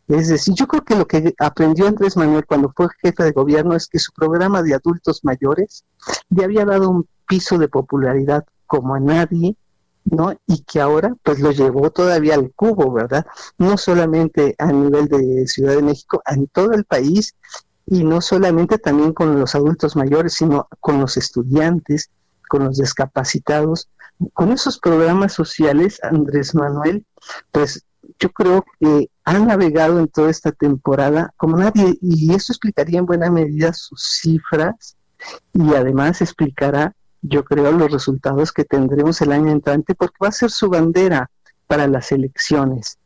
Es 0.08 0.28
decir, 0.28 0.56
yo 0.56 0.66
creo 0.66 0.84
que 0.84 0.96
lo 0.96 1.06
que 1.06 1.36
aprendió 1.38 1.86
Andrés 1.88 2.18
Manuel 2.18 2.48
cuando 2.48 2.74
fue 2.76 2.88
jefe 3.00 3.24
de 3.24 3.32
gobierno 3.32 3.76
es 3.76 3.88
que 3.88 4.00
su 4.00 4.12
programa 4.12 4.64
de 4.64 4.74
adultos 4.74 5.24
mayores 5.24 5.86
le 6.32 6.46
había 6.46 6.66
dado 6.66 6.90
un 6.90 7.08
piso 7.28 7.60
de 7.60 7.68
popularidad 7.68 8.44
como 8.66 8.96
a 8.96 9.00
nadie, 9.00 9.56
¿no? 10.04 10.34
Y 10.48 10.64
que 10.64 10.82
ahora 10.82 11.16
pues 11.22 11.40
lo 11.40 11.52
llevó 11.52 11.92
todavía 11.92 12.34
al 12.34 12.52
cubo, 12.52 12.92
¿verdad? 12.92 13.28
No 13.60 13.78
solamente 13.78 14.56
a 14.58 14.72
nivel 14.72 15.08
de 15.10 15.46
Ciudad 15.46 15.76
de 15.76 15.84
México, 15.84 16.24
en 16.26 16.48
todo 16.48 16.72
el 16.72 16.86
país 16.86 17.36
y 17.86 18.04
no 18.04 18.20
solamente 18.20 18.80
también 18.80 19.14
con 19.14 19.40
los 19.40 19.54
adultos 19.54 19.96
mayores, 19.96 20.34
sino 20.34 20.68
con 20.80 21.00
los 21.00 21.18
estudiantes, 21.18 22.10
con 22.50 22.66
los 22.66 22.78
discapacitados. 22.78 23.90
Con 24.34 24.52
esos 24.52 24.80
programas 24.80 25.34
sociales, 25.34 26.00
Andrés 26.04 26.54
Manuel, 26.56 27.06
pues 27.52 27.86
yo 28.20 28.32
creo 28.32 28.66
que 28.80 29.10
ha 29.24 29.40
navegado 29.40 30.00
en 30.00 30.08
toda 30.08 30.30
esta 30.30 30.52
temporada 30.52 31.34
como 31.38 31.58
nadie 31.58 31.98
y 32.02 32.34
eso 32.34 32.54
explicaría 32.54 33.00
en 33.00 33.06
buena 33.06 33.30
medida 33.32 33.74
sus 33.74 34.20
cifras 34.22 34.98
y 35.54 35.74
además 35.74 36.22
explicará, 36.22 36.96
yo 37.22 37.44
creo, 37.44 37.72
los 37.72 37.92
resultados 37.92 38.52
que 38.52 38.66
tendremos 38.66 39.22
el 39.22 39.32
año 39.32 39.52
entrante 39.52 39.96
porque 39.96 40.18
va 40.22 40.30
a 40.30 40.34
ser 40.34 40.52
su 40.52 40.70
bandera 40.70 41.30
para 41.68 41.88
las 41.88 42.12
elecciones. 42.12 42.98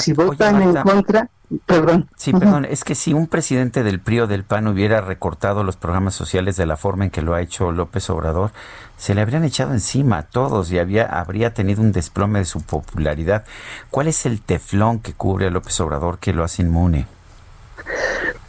Si 0.00 0.12
oye, 0.12 0.24
votan 0.24 0.60
en 0.60 0.74
contra, 0.82 1.28
perdón. 1.66 2.08
Sí, 2.16 2.32
perdón, 2.32 2.64
es 2.64 2.82
que 2.84 2.94
si 2.94 3.12
un 3.12 3.28
presidente 3.28 3.82
del 3.82 4.00
PRI 4.00 4.20
o 4.20 4.26
del 4.26 4.44
PAN 4.44 4.66
hubiera 4.66 5.00
recortado 5.00 5.62
los 5.62 5.76
programas 5.76 6.14
sociales 6.14 6.56
de 6.56 6.66
la 6.66 6.76
forma 6.76 7.04
en 7.04 7.10
que 7.10 7.22
lo 7.22 7.34
ha 7.34 7.40
hecho 7.40 7.70
López 7.70 8.10
Obrador, 8.10 8.50
se 8.96 9.14
le 9.14 9.20
habrían 9.20 9.44
echado 9.44 9.72
encima 9.72 10.18
a 10.18 10.22
todos 10.22 10.70
y 10.72 10.78
había, 10.78 11.06
habría 11.06 11.54
tenido 11.54 11.80
un 11.80 11.92
desplome 11.92 12.40
de 12.40 12.44
su 12.44 12.60
popularidad. 12.62 13.44
¿Cuál 13.90 14.08
es 14.08 14.26
el 14.26 14.40
teflón 14.40 14.98
que 15.00 15.12
cubre 15.12 15.46
a 15.46 15.50
López 15.50 15.78
Obrador 15.80 16.18
que 16.18 16.32
lo 16.32 16.44
hace 16.44 16.62
inmune? 16.62 17.06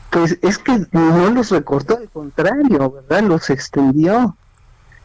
Pues 0.10 0.38
es 0.42 0.58
que 0.60 0.86
no 0.92 1.30
los 1.32 1.50
recortó, 1.50 1.98
al 1.98 2.10
contrario, 2.10 2.92
¿verdad? 2.92 3.24
Los 3.24 3.50
extendió. 3.50 4.36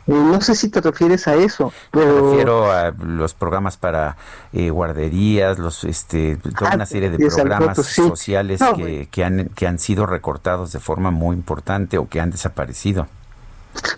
Eh, 0.09 0.12
no 0.12 0.40
sé 0.40 0.55
si 0.55 0.71
te 0.71 0.81
refieres 0.81 1.29
a 1.29 1.35
eso, 1.35 1.71
pero... 1.90 2.06
Me 2.25 2.31
refiero 2.31 2.73
a 2.73 2.90
los 2.92 3.35
programas 3.35 3.77
para 3.77 4.17
eh, 4.54 4.71
guarderías, 4.71 5.59
los, 5.59 5.85
este, 5.85 6.37
toda 6.37 6.71
Ah, 6.71 6.77
una 6.77 6.87
serie 6.87 7.11
de 7.11 7.19
programas 7.19 7.77
sí. 7.87 8.02
sociales 8.02 8.61
No, 8.61 8.73
que, 8.75 9.09
que, 9.11 9.23
han, 9.25 9.50
que 9.54 9.67
han 9.67 9.79
sido 9.79 10.06
recortados 10.06 10.73
de 10.73 10.81
forma 10.81 11.11
muy 11.11 11.37
importante 11.37 11.98
o 11.98 12.09
que 12.09 12.21
han 12.21 12.31
desaparecido. 12.31 13.06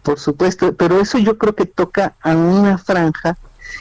Por 0.02 0.18
supuesto, 0.18 0.74
pero 0.74 1.00
eso 1.00 1.16
yo 1.18 1.38
creo 1.38 1.54
que 1.54 1.64
toca 1.66 2.14
a 2.22 2.30
una 2.36 2.76
franja 2.76 3.36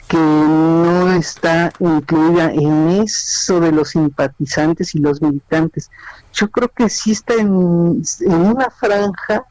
que 0.06 0.16
no 0.16 1.12
está 1.12 1.72
incluida 1.80 2.52
en 2.52 2.90
eso 3.02 3.58
de 3.58 3.72
los 3.72 3.90
simpatizantes 3.90 4.94
y 4.94 5.00
los 5.00 5.20
militantes. 5.20 5.90
Yo 6.32 6.48
creo 6.48 6.68
que 6.68 6.88
sí 6.88 7.10
está 7.10 7.34
en, 7.34 8.02
en 8.20 8.32
una 8.32 8.70
franja 8.70 9.44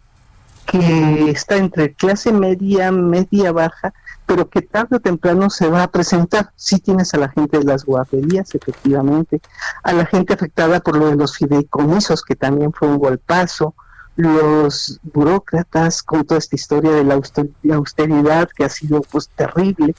que 0.70 1.32
está 1.32 1.57
entre 1.57 1.93
clase 1.93 2.32
media, 2.32 2.91
media 2.91 3.51
baja, 3.51 3.91
pero 4.28 4.49
que 4.49 4.61
tarde 4.61 4.97
o 4.97 4.99
temprano 4.99 5.49
se 5.49 5.67
va 5.67 5.82
a 5.82 5.91
presentar. 5.91 6.51
Sí 6.55 6.80
tienes 6.80 7.13
a 7.15 7.17
la 7.17 7.30
gente 7.30 7.57
de 7.57 7.63
las 7.63 7.86
guarderías, 7.86 8.53
efectivamente, 8.53 9.41
a 9.84 9.93
la 9.93 10.05
gente 10.05 10.34
afectada 10.34 10.80
por 10.80 10.95
lo 10.95 11.07
de 11.07 11.15
los 11.15 11.36
fideicomisos, 11.36 12.22
que 12.22 12.36
también 12.36 12.72
fue 12.72 12.88
un 12.88 12.99
golpazo, 12.99 13.74
los 14.15 14.99
burócratas 15.01 16.03
con 16.03 16.24
toda 16.26 16.38
esta 16.38 16.55
historia 16.55 16.91
de 16.91 17.03
la 17.03 17.76
austeridad 17.76 18.49
que 18.55 18.65
ha 18.65 18.70
sido 18.70 19.01
pues 19.01 19.30
terrible, 19.30 19.95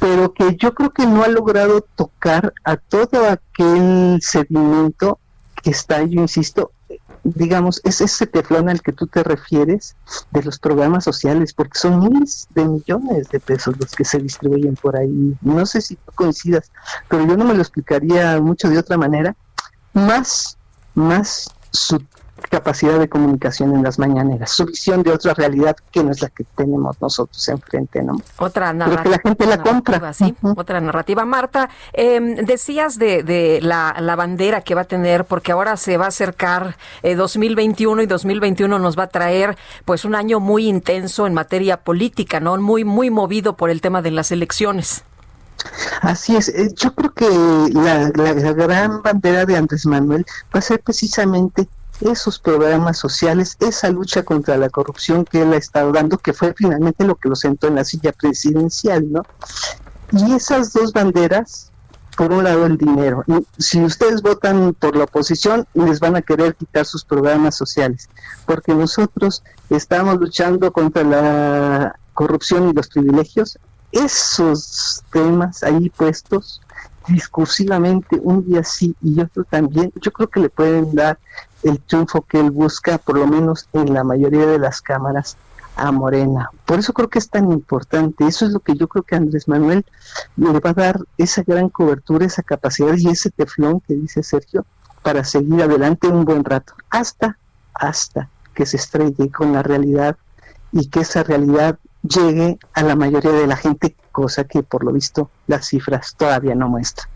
pero 0.00 0.32
que 0.32 0.56
yo 0.56 0.74
creo 0.74 0.90
que 0.90 1.06
no 1.06 1.22
ha 1.22 1.28
logrado 1.28 1.82
tocar 1.94 2.52
a 2.64 2.76
todo 2.76 3.28
aquel 3.28 4.18
sedimento 4.22 5.20
que 5.62 5.70
está, 5.70 6.02
yo 6.02 6.22
insisto, 6.22 6.72
digamos, 7.24 7.80
es 7.84 8.00
ese 8.00 8.26
teflón 8.26 8.68
al 8.68 8.82
que 8.82 8.92
tú 8.92 9.06
te 9.06 9.22
refieres 9.22 9.96
de 10.30 10.42
los 10.42 10.58
programas 10.58 11.04
sociales, 11.04 11.52
porque 11.54 11.78
son 11.78 12.00
miles 12.00 12.48
de 12.50 12.64
millones 12.64 13.28
de 13.28 13.40
pesos 13.40 13.76
los 13.78 13.92
que 13.92 14.04
se 14.04 14.18
distribuyen 14.18 14.74
por 14.74 14.96
ahí. 14.96 15.36
No 15.40 15.64
sé 15.66 15.80
si 15.80 15.96
coincidas, 16.14 16.70
pero 17.08 17.26
yo 17.26 17.36
no 17.36 17.44
me 17.44 17.54
lo 17.54 17.60
explicaría 17.60 18.40
mucho 18.40 18.68
de 18.68 18.78
otra 18.78 18.96
manera, 18.98 19.36
más, 19.92 20.56
más 20.94 21.50
capacidad 22.48 22.98
de 22.98 23.08
comunicación 23.08 23.74
en 23.74 23.82
las 23.82 23.98
mañaneras, 23.98 24.50
su 24.50 24.66
visión 24.66 25.02
de 25.02 25.10
otra 25.12 25.34
realidad 25.34 25.76
que 25.90 26.02
no 26.04 26.10
es 26.10 26.20
la 26.22 26.28
que 26.28 26.44
tenemos 26.56 27.00
nosotros 27.00 27.48
enfrente, 27.48 28.02
¿no? 28.02 28.16
Otra 28.38 28.66
Pero 28.72 28.78
narrativa. 28.78 29.02
que 29.02 29.08
la 29.08 29.18
gente 29.30 29.46
la 29.46 29.62
compra. 29.62 30.12
sí, 30.12 30.34
otra 30.56 30.80
narrativa. 30.80 31.24
Marta, 31.24 31.68
eh, 31.92 32.20
decías 32.44 32.98
de, 32.98 33.22
de 33.22 33.60
la, 33.62 33.96
la 34.00 34.16
bandera 34.16 34.60
que 34.62 34.74
va 34.74 34.82
a 34.82 34.84
tener, 34.84 35.24
porque 35.24 35.52
ahora 35.52 35.76
se 35.76 35.96
va 35.96 36.06
a 36.06 36.08
acercar 36.08 36.76
eh, 37.02 37.14
2021 37.14 38.02
y 38.02 38.06
2021 38.06 38.78
nos 38.78 38.98
va 38.98 39.04
a 39.04 39.08
traer 39.08 39.56
pues 39.84 40.04
un 40.04 40.14
año 40.14 40.40
muy 40.40 40.66
intenso 40.68 41.26
en 41.26 41.34
materia 41.34 41.78
política, 41.78 42.40
¿no? 42.40 42.56
Muy, 42.58 42.84
muy 42.84 43.10
movido 43.10 43.56
por 43.56 43.70
el 43.70 43.80
tema 43.80 44.02
de 44.02 44.10
las 44.10 44.30
elecciones. 44.32 45.04
Así 46.00 46.34
es, 46.36 46.48
eh, 46.48 46.72
yo 46.74 46.92
creo 46.94 47.12
que 47.12 47.28
la, 47.72 48.10
la- 48.14 48.32
la 48.34 48.52
gran 48.52 49.00
bandera 49.02 49.44
de 49.46 49.56
Andrés 49.56 49.86
Manuel 49.86 50.26
va 50.54 50.58
a 50.58 50.62
ser 50.62 50.80
precisamente 50.80 51.68
esos 52.00 52.38
programas 52.38 52.98
sociales, 52.98 53.56
esa 53.60 53.90
lucha 53.90 54.24
contra 54.24 54.56
la 54.56 54.70
corrupción 54.70 55.24
que 55.24 55.42
él 55.42 55.52
ha 55.52 55.56
estado 55.56 55.92
dando, 55.92 56.18
que 56.18 56.32
fue 56.32 56.54
finalmente 56.56 57.04
lo 57.04 57.16
que 57.16 57.28
lo 57.28 57.36
sentó 57.36 57.68
en 57.68 57.76
la 57.76 57.84
silla 57.84 58.12
presidencial, 58.12 59.10
¿no? 59.12 59.22
Y 60.12 60.32
esas 60.32 60.72
dos 60.72 60.92
banderas, 60.92 61.70
por 62.16 62.32
un 62.32 62.44
lado 62.44 62.66
el 62.66 62.76
dinero, 62.76 63.24
si 63.58 63.82
ustedes 63.82 64.22
votan 64.22 64.74
por 64.74 64.96
la 64.96 65.04
oposición, 65.04 65.66
les 65.74 66.00
van 66.00 66.16
a 66.16 66.22
querer 66.22 66.54
quitar 66.54 66.86
sus 66.86 67.04
programas 67.04 67.56
sociales, 67.56 68.08
porque 68.46 68.74
nosotros 68.74 69.42
estamos 69.70 70.18
luchando 70.18 70.72
contra 70.72 71.04
la 71.04 71.96
corrupción 72.14 72.68
y 72.68 72.72
los 72.72 72.88
privilegios, 72.88 73.58
esos 73.92 75.02
temas 75.12 75.62
ahí 75.62 75.90
puestos 75.90 76.61
discursivamente 77.08 78.20
un 78.22 78.46
día 78.46 78.62
sí 78.64 78.94
y 79.02 79.20
otro 79.20 79.44
también, 79.44 79.92
yo 80.00 80.12
creo 80.12 80.28
que 80.28 80.40
le 80.40 80.48
pueden 80.48 80.94
dar 80.94 81.18
el 81.62 81.80
triunfo 81.80 82.22
que 82.22 82.40
él 82.40 82.50
busca, 82.50 82.98
por 82.98 83.18
lo 83.18 83.26
menos 83.26 83.68
en 83.72 83.94
la 83.94 84.04
mayoría 84.04 84.46
de 84.46 84.58
las 84.58 84.80
cámaras, 84.80 85.36
a 85.76 85.90
Morena. 85.90 86.50
Por 86.66 86.78
eso 86.78 86.92
creo 86.92 87.08
que 87.08 87.18
es 87.18 87.28
tan 87.28 87.50
importante. 87.50 88.26
Eso 88.26 88.46
es 88.46 88.52
lo 88.52 88.60
que 88.60 88.74
yo 88.76 88.88
creo 88.88 89.02
que 89.02 89.16
Andrés 89.16 89.48
Manuel 89.48 89.84
le 90.36 90.60
va 90.60 90.70
a 90.70 90.74
dar 90.74 91.00
esa 91.16 91.42
gran 91.42 91.68
cobertura, 91.68 92.26
esa 92.26 92.42
capacidad 92.42 92.94
y 92.96 93.08
ese 93.08 93.30
teflón 93.30 93.80
que 93.80 93.94
dice 93.94 94.22
Sergio 94.22 94.66
para 95.02 95.24
seguir 95.24 95.62
adelante 95.62 96.08
un 96.08 96.24
buen 96.24 96.44
rato, 96.44 96.74
hasta, 96.90 97.36
hasta 97.74 98.28
que 98.54 98.66
se 98.66 98.76
estrelle 98.76 99.30
con 99.30 99.52
la 99.52 99.62
realidad 99.62 100.16
y 100.70 100.88
que 100.88 101.00
esa 101.00 101.22
realidad 101.22 101.78
llegue 102.02 102.58
a 102.74 102.82
la 102.82 102.96
mayoría 102.96 103.32
de 103.32 103.46
la 103.46 103.56
gente, 103.56 103.94
cosa 104.10 104.44
que 104.44 104.62
por 104.62 104.84
lo 104.84 104.92
visto 104.92 105.30
las 105.46 105.66
cifras 105.66 106.14
todavía 106.16 106.54
no 106.54 106.68
muestran. 106.68 107.08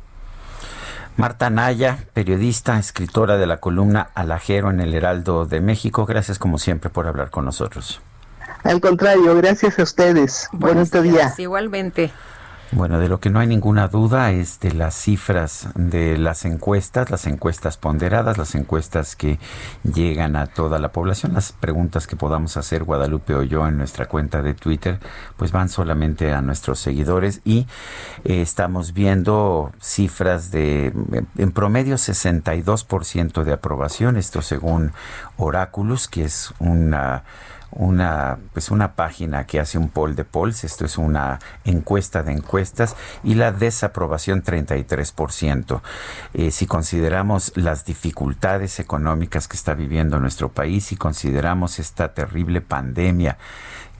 Marta 1.16 1.48
Naya, 1.48 1.98
periodista, 2.12 2.78
escritora 2.78 3.38
de 3.38 3.46
la 3.46 3.56
columna 3.58 4.10
Alajero 4.14 4.70
en 4.70 4.80
el 4.80 4.92
Heraldo 4.92 5.46
de 5.46 5.60
México, 5.60 6.04
gracias 6.04 6.38
como 6.38 6.58
siempre 6.58 6.90
por 6.90 7.06
hablar 7.06 7.30
con 7.30 7.46
nosotros. 7.46 8.00
Al 8.64 8.80
contrario, 8.80 9.34
gracias 9.36 9.78
a 9.78 9.82
ustedes. 9.82 10.48
Buenos 10.52 10.90
días. 10.90 11.38
Igualmente. 11.38 12.12
Bueno, 12.76 12.98
de 13.00 13.08
lo 13.08 13.20
que 13.20 13.30
no 13.30 13.40
hay 13.40 13.46
ninguna 13.46 13.88
duda 13.88 14.32
es 14.32 14.60
de 14.60 14.70
las 14.70 14.94
cifras 14.94 15.70
de 15.76 16.18
las 16.18 16.44
encuestas, 16.44 17.08
las 17.10 17.26
encuestas 17.26 17.78
ponderadas, 17.78 18.36
las 18.36 18.54
encuestas 18.54 19.16
que 19.16 19.38
llegan 19.82 20.36
a 20.36 20.46
toda 20.46 20.78
la 20.78 20.92
población, 20.92 21.32
las 21.32 21.52
preguntas 21.52 22.06
que 22.06 22.16
podamos 22.16 22.58
hacer 22.58 22.84
Guadalupe 22.84 23.34
o 23.34 23.42
yo 23.42 23.66
en 23.66 23.78
nuestra 23.78 24.04
cuenta 24.04 24.42
de 24.42 24.52
Twitter, 24.52 25.00
pues 25.38 25.52
van 25.52 25.70
solamente 25.70 26.34
a 26.34 26.42
nuestros 26.42 26.78
seguidores 26.78 27.40
y 27.46 27.66
eh, 28.24 28.42
estamos 28.42 28.92
viendo 28.92 29.72
cifras 29.80 30.50
de 30.50 30.92
en 31.38 31.52
promedio 31.52 31.94
62% 31.94 33.42
de 33.42 33.54
aprobación, 33.54 34.18
esto 34.18 34.42
según 34.42 34.92
Oráculos, 35.38 36.08
que 36.08 36.24
es 36.24 36.52
una 36.58 37.24
una 37.70 38.38
pues 38.52 38.70
una 38.70 38.94
página 38.94 39.46
que 39.46 39.60
hace 39.60 39.78
un 39.78 39.88
poll 39.88 40.14
de 40.14 40.24
polls, 40.24 40.64
esto 40.64 40.84
es 40.84 40.98
una 40.98 41.38
encuesta 41.64 42.22
de 42.22 42.32
encuestas 42.32 42.96
y 43.22 43.34
la 43.34 43.52
desaprobación 43.52 44.42
33%. 44.42 45.80
Eh, 46.34 46.50
si 46.50 46.66
consideramos 46.66 47.52
las 47.56 47.84
dificultades 47.84 48.78
económicas 48.80 49.48
que 49.48 49.56
está 49.56 49.74
viviendo 49.74 50.18
nuestro 50.20 50.50
país, 50.50 50.86
si 50.86 50.96
consideramos 50.96 51.78
esta 51.78 52.14
terrible 52.14 52.60
pandemia 52.60 53.38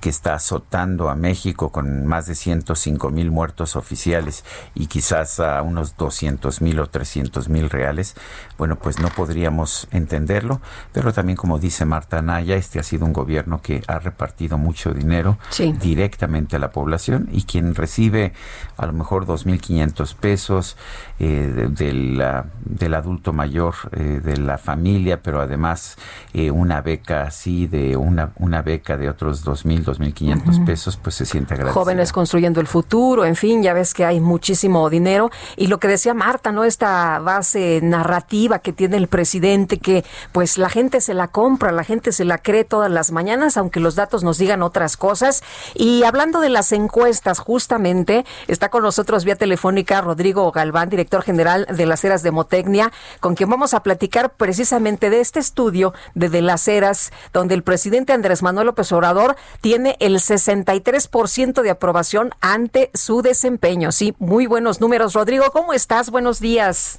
que 0.00 0.10
está 0.10 0.34
azotando 0.34 1.08
a 1.08 1.14
México 1.14 1.72
con 1.72 2.06
más 2.06 2.26
de 2.26 2.34
105 2.34 3.10
mil 3.10 3.30
muertos 3.30 3.76
oficiales 3.76 4.44
y 4.74 4.86
quizás 4.86 5.40
a 5.40 5.62
unos 5.62 5.96
200 5.96 6.60
mil 6.60 6.78
o 6.80 6.86
300 6.88 7.48
mil 7.48 7.70
reales, 7.70 8.14
bueno, 8.58 8.76
pues 8.76 8.98
no 8.98 9.08
podríamos 9.08 9.88
entenderlo, 9.90 10.60
pero 10.92 11.12
también 11.12 11.36
como 11.36 11.58
dice 11.58 11.84
Marta 11.84 12.20
Naya, 12.22 12.56
este 12.56 12.78
ha 12.78 12.82
sido 12.82 13.06
un 13.06 13.12
gobierno 13.12 13.62
que 13.62 13.82
ha 13.88 13.98
repartido 13.98 14.58
mucho 14.58 14.92
dinero 14.92 15.38
Sí. 15.50 15.72
directamente 15.72 16.56
a 16.56 16.58
la 16.58 16.70
población 16.70 17.28
y 17.32 17.44
quien 17.44 17.74
recibe 17.74 18.32
a 18.76 18.86
lo 18.86 18.92
mejor 18.92 19.26
2.500 19.26 20.14
pesos 20.14 20.76
eh, 21.18 21.52
de- 21.54 21.68
del, 21.68 22.22
del 22.64 22.94
adulto 22.94 23.32
mayor, 23.32 23.74
eh, 23.92 24.20
de 24.22 24.36
la 24.36 24.58
familia, 24.58 25.22
pero 25.22 25.40
además 25.40 25.96
eh, 26.34 26.50
una 26.50 26.80
beca 26.82 27.22
así, 27.22 27.66
de 27.66 27.96
una, 27.96 28.32
una 28.38 28.62
beca 28.62 28.96
de 28.96 29.08
otros 29.08 29.44
2.000, 29.46 29.84
2.500 29.84 30.48
Ujú. 30.56 30.64
pesos, 30.64 30.96
pues 30.96 31.14
se 31.14 31.24
siente 31.24 31.54
agradecido. 31.54 31.82
Jóvenes 31.82 32.12
construyendo 32.12 32.60
el 32.60 32.66
futuro, 32.66 33.24
en 33.24 33.36
fin, 33.36 33.62
ya 33.62 33.72
ves 33.72 33.94
que 33.94 34.04
hay 34.04 34.20
muchísimo 34.20 34.88
dinero. 34.90 35.30
Y 35.56 35.68
lo 35.68 35.78
que 35.78 35.88
decía 35.88 36.12
Marta, 36.14 36.52
¿no? 36.52 36.64
Esta 36.64 37.18
base 37.20 37.80
narrativa 37.82 38.58
que 38.58 38.72
tiene 38.72 38.96
el 38.96 39.08
presidente, 39.08 39.78
que 39.78 40.04
pues 40.32 40.58
la 40.58 40.68
gente 40.68 41.00
se 41.00 41.14
la 41.14 41.28
compra, 41.28 41.72
la 41.72 41.84
gente 41.84 42.12
se 42.12 42.24
la 42.24 42.38
cree 42.38 42.64
todas 42.64 42.90
las 42.90 43.12
mañanas, 43.12 43.56
aunque 43.56 43.80
los 43.80 43.94
datos 43.94 44.22
nos 44.22 44.38
digan 44.38 44.62
otras 44.62 44.96
cosas. 44.96 45.42
Y 45.74 46.02
hablando 46.04 46.40
de 46.40 46.50
las 46.50 46.72
encuestas, 46.72 47.38
justamente, 47.38 48.24
está 48.48 48.68
con 48.68 48.82
nosotros 48.82 49.24
vía 49.24 49.36
telefónica 49.36 50.00
Rodrigo 50.00 50.50
Galván, 50.52 50.88
director 50.90 51.05
general 51.22 51.66
de 51.70 51.86
las 51.86 52.04
Heras 52.04 52.22
de 52.22 52.30
Motecnia, 52.30 52.92
con 53.20 53.34
quien 53.34 53.50
vamos 53.50 53.74
a 53.74 53.82
platicar 53.82 54.34
precisamente 54.34 55.10
de 55.10 55.20
este 55.20 55.40
estudio 55.40 55.94
de 56.14 56.28
De 56.28 56.42
las 56.42 56.66
Heras, 56.68 57.12
donde 57.32 57.54
el 57.54 57.62
presidente 57.62 58.12
Andrés 58.12 58.42
Manuel 58.42 58.66
López 58.66 58.90
Obrador 58.92 59.36
tiene 59.60 59.96
el 60.00 60.16
63% 60.16 61.62
de 61.62 61.70
aprobación 61.70 62.30
ante 62.40 62.90
su 62.94 63.22
desempeño. 63.22 63.92
Sí, 63.92 64.14
muy 64.18 64.46
buenos 64.46 64.80
números. 64.80 65.14
Rodrigo, 65.14 65.44
¿cómo 65.52 65.72
estás? 65.72 66.10
Buenos 66.10 66.40
días. 66.40 66.98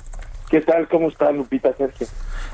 ¿Qué 0.50 0.62
tal? 0.62 0.88
¿Cómo 0.88 1.10
está 1.10 1.32
Lupita 1.32 1.74
Sergio? 1.74 2.08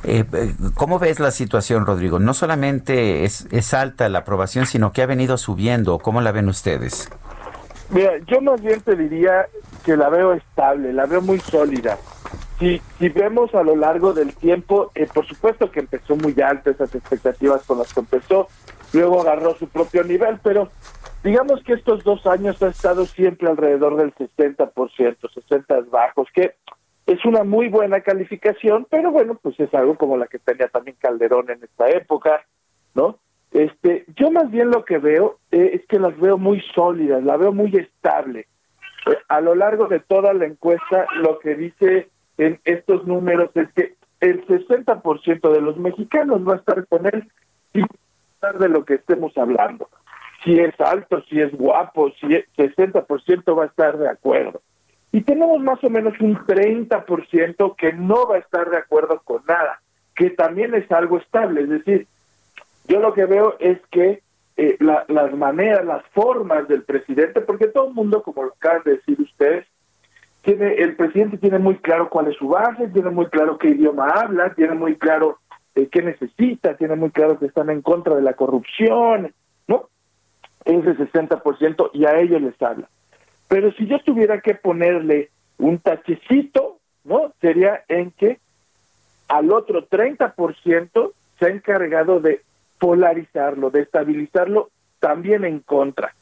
Eh, 0.03 0.25
eh, 0.33 0.53
¿Cómo 0.73 0.97
ves 0.97 1.19
la 1.19 1.29
situación, 1.29 1.85
Rodrigo? 1.85 2.19
No 2.19 2.33
solamente 2.33 3.23
es, 3.23 3.47
es 3.51 3.73
alta 3.73 4.09
la 4.09 4.19
aprobación, 4.19 4.65
sino 4.65 4.91
que 4.91 5.03
ha 5.03 5.05
venido 5.05 5.37
subiendo. 5.37 5.99
¿Cómo 5.99 6.21
la 6.21 6.31
ven 6.31 6.49
ustedes? 6.49 7.09
Mira, 7.93 8.17
yo 8.25 8.41
más 8.41 8.59
bien 8.59 8.81
te 8.81 8.95
diría 8.95 9.45
que 9.85 9.95
la 9.95 10.09
veo 10.09 10.33
estable, 10.33 10.91
la 10.93 11.05
veo 11.05 11.21
muy 11.21 11.39
sólida. 11.39 11.99
Si, 12.57 12.81
si 12.97 13.09
vemos 13.09 13.53
a 13.53 13.61
lo 13.61 13.75
largo 13.75 14.13
del 14.13 14.35
tiempo, 14.35 14.91
eh, 14.95 15.07
por 15.13 15.27
supuesto 15.27 15.69
que 15.69 15.81
empezó 15.81 16.15
muy 16.15 16.35
alta 16.41 16.71
esas 16.71 16.95
expectativas 16.95 17.63
con 17.63 17.77
las 17.77 17.93
que 17.93 17.99
empezó, 17.99 18.47
luego 18.93 19.21
agarró 19.21 19.55
su 19.55 19.67
propio 19.67 20.03
nivel, 20.03 20.39
pero 20.41 20.69
digamos 21.23 21.63
que 21.63 21.73
estos 21.73 22.03
dos 22.03 22.25
años 22.25 22.61
ha 22.63 22.69
estado 22.69 23.05
siempre 23.05 23.47
alrededor 23.47 23.95
del 23.97 24.13
60%, 24.15 25.33
60 25.33 25.79
bajos, 25.91 26.27
que 26.33 26.55
es 27.05 27.23
una 27.25 27.43
muy 27.43 27.69
buena 27.69 28.01
calificación, 28.01 28.87
pero 28.89 29.11
bueno, 29.11 29.35
pues 29.35 29.59
es 29.59 29.71
algo 29.73 29.97
como 29.97 30.17
la 30.17 30.25
que 30.25 30.39
tenía 30.39 30.67
también 30.67 30.97
Calderón 30.99 31.51
en 31.51 31.63
esta 31.63 31.89
época, 31.89 32.43
¿no? 32.95 33.19
Este, 33.53 34.05
yo 34.15 34.31
más 34.31 34.49
bien 34.49 34.71
lo 34.71 34.83
que 34.83 34.97
veo 34.97 35.37
eh, 35.51 35.71
es 35.75 35.85
que 35.87 35.99
las 35.99 36.19
veo 36.19 36.39
muy 36.39 36.59
sólidas, 36.73 37.23
la 37.23 37.37
veo 37.37 37.53
muy 37.53 37.71
estable. 37.75 38.47
Eh, 39.05 39.17
a 39.29 39.41
lo 39.41 39.53
largo 39.53 39.87
de 39.87 39.99
toda 39.99 40.33
la 40.33 40.45
encuesta, 40.45 41.05
lo 41.21 41.37
que 41.37 41.55
dice 41.55 42.09
en 42.39 42.59
estos 42.65 43.05
números 43.05 43.51
es 43.53 43.71
que 43.73 43.93
el 44.21 44.45
60% 44.47 45.51
de 45.51 45.61
los 45.61 45.77
mexicanos 45.77 46.47
va 46.47 46.53
a 46.53 46.57
estar 46.57 46.87
con 46.87 47.05
él 47.05 47.29
sin 47.73 47.81
importar 47.81 48.59
de 48.59 48.69
lo 48.69 48.85
que 48.85 48.95
estemos 48.95 49.37
hablando. 49.37 49.87
Si 50.43 50.59
es 50.59 50.73
alto, 50.81 51.21
si 51.29 51.39
es 51.39 51.51
guapo, 51.53 52.11
si 52.19 52.33
es 52.33 52.45
60% 52.57 53.57
va 53.57 53.63
a 53.65 53.67
estar 53.67 53.97
de 53.97 54.09
acuerdo. 54.09 54.61
Y 55.11 55.21
tenemos 55.21 55.61
más 55.61 55.81
o 55.83 55.89
menos 55.91 56.19
un 56.21 56.35
30% 56.37 57.75
que 57.75 57.93
no 57.93 58.27
va 58.27 58.37
a 58.37 58.39
estar 58.39 58.69
de 58.71 58.77
acuerdo 58.77 59.21
con 59.23 59.43
nada, 59.47 59.79
que 60.15 60.31
también 60.31 60.73
es 60.73 60.91
algo 60.91 61.19
estable. 61.19 61.61
Es 61.61 61.69
decir, 61.69 62.07
yo 62.87 62.99
lo 62.99 63.13
que 63.13 63.25
veo 63.25 63.55
es 63.59 63.79
que 63.91 64.21
eh, 64.55 64.77
las 64.79 65.33
maneras, 65.33 65.85
las 65.85 66.05
formas 66.07 66.67
del 66.67 66.83
presidente, 66.83 67.41
porque 67.41 67.67
todo 67.67 67.87
el 67.87 67.93
mundo, 67.93 68.21
como 68.21 68.43
lo 68.43 68.53
acaban 68.53 68.83
de 68.85 68.97
decir 68.97 69.19
ustedes, 69.19 69.65
tiene, 70.43 70.73
el 70.75 70.95
presidente 70.95 71.37
tiene 71.37 71.57
muy 71.57 71.77
claro 71.77 72.09
cuál 72.09 72.27
es 72.27 72.37
su 72.37 72.49
base, 72.49 72.89
tiene 72.89 73.09
muy 73.09 73.27
claro 73.27 73.57
qué 73.57 73.69
idioma 73.69 74.09
habla, 74.09 74.53
tiene 74.53 74.75
muy 74.75 74.97
claro 74.97 75.39
eh, 75.75 75.87
qué 75.89 76.01
necesita, 76.01 76.75
tiene 76.75 76.95
muy 76.95 77.11
claro 77.11 77.39
que 77.39 77.45
están 77.45 77.69
en 77.69 77.81
contra 77.81 78.15
de 78.15 78.21
la 78.21 78.33
corrupción, 78.33 79.33
¿no? 79.67 79.89
Ese 80.65 80.95
60% 80.97 81.89
y 81.93 82.05
a 82.05 82.19
ellos 82.19 82.41
les 82.41 82.61
habla. 82.61 82.89
Pero 83.47 83.71
si 83.73 83.87
yo 83.87 83.99
tuviera 83.99 84.41
que 84.41 84.53
ponerle 84.53 85.29
un 85.57 85.79
tachecito, 85.79 86.77
¿no? 87.05 87.33
Sería 87.39 87.83
en 87.87 88.11
que 88.11 88.39
al 89.29 89.51
otro 89.51 89.87
30% 89.87 91.11
se 91.39 91.45
ha 91.45 91.49
encargado 91.49 92.19
de 92.19 92.41
polarizarlo, 92.83 93.69
de 93.69 93.79
estabilizarlo 93.79 94.69
también 94.99 95.45
en 95.45 95.61
contra. 95.61 96.13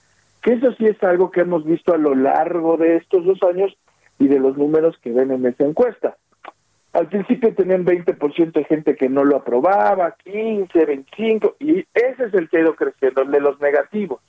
Que 0.43 0.53
eso 0.53 0.71
sí 0.73 0.85
es 0.85 1.01
algo 1.01 1.31
que 1.31 1.41
hemos 1.41 1.65
visto 1.65 1.91
a 1.91 1.97
lo 1.97 2.13
largo 2.13 2.77
de 2.77 2.97
estos 2.97 3.25
dos 3.25 3.41
años 3.41 3.75
y 4.19 4.27
de 4.27 4.39
los 4.39 4.55
números 4.55 4.95
que 5.01 5.11
ven 5.11 5.31
en 5.31 5.43
esa 5.47 5.63
encuesta. 5.63 6.17
Al 6.93 7.07
principio 7.07 7.55
tenían 7.55 7.83
20% 7.83 8.51
de 8.51 8.63
gente 8.65 8.95
que 8.95 9.09
no 9.09 9.23
lo 9.23 9.37
aprobaba, 9.37 10.15
15, 10.23 10.85
25, 10.85 11.55
y 11.59 11.79
ese 11.95 12.25
es 12.25 12.33
el 12.35 12.47
que 12.47 12.57
ha 12.57 12.61
ido 12.61 12.75
creciendo, 12.75 13.23
el 13.23 13.31
de 13.31 13.39
los 13.39 13.59
negativos. 13.59 14.21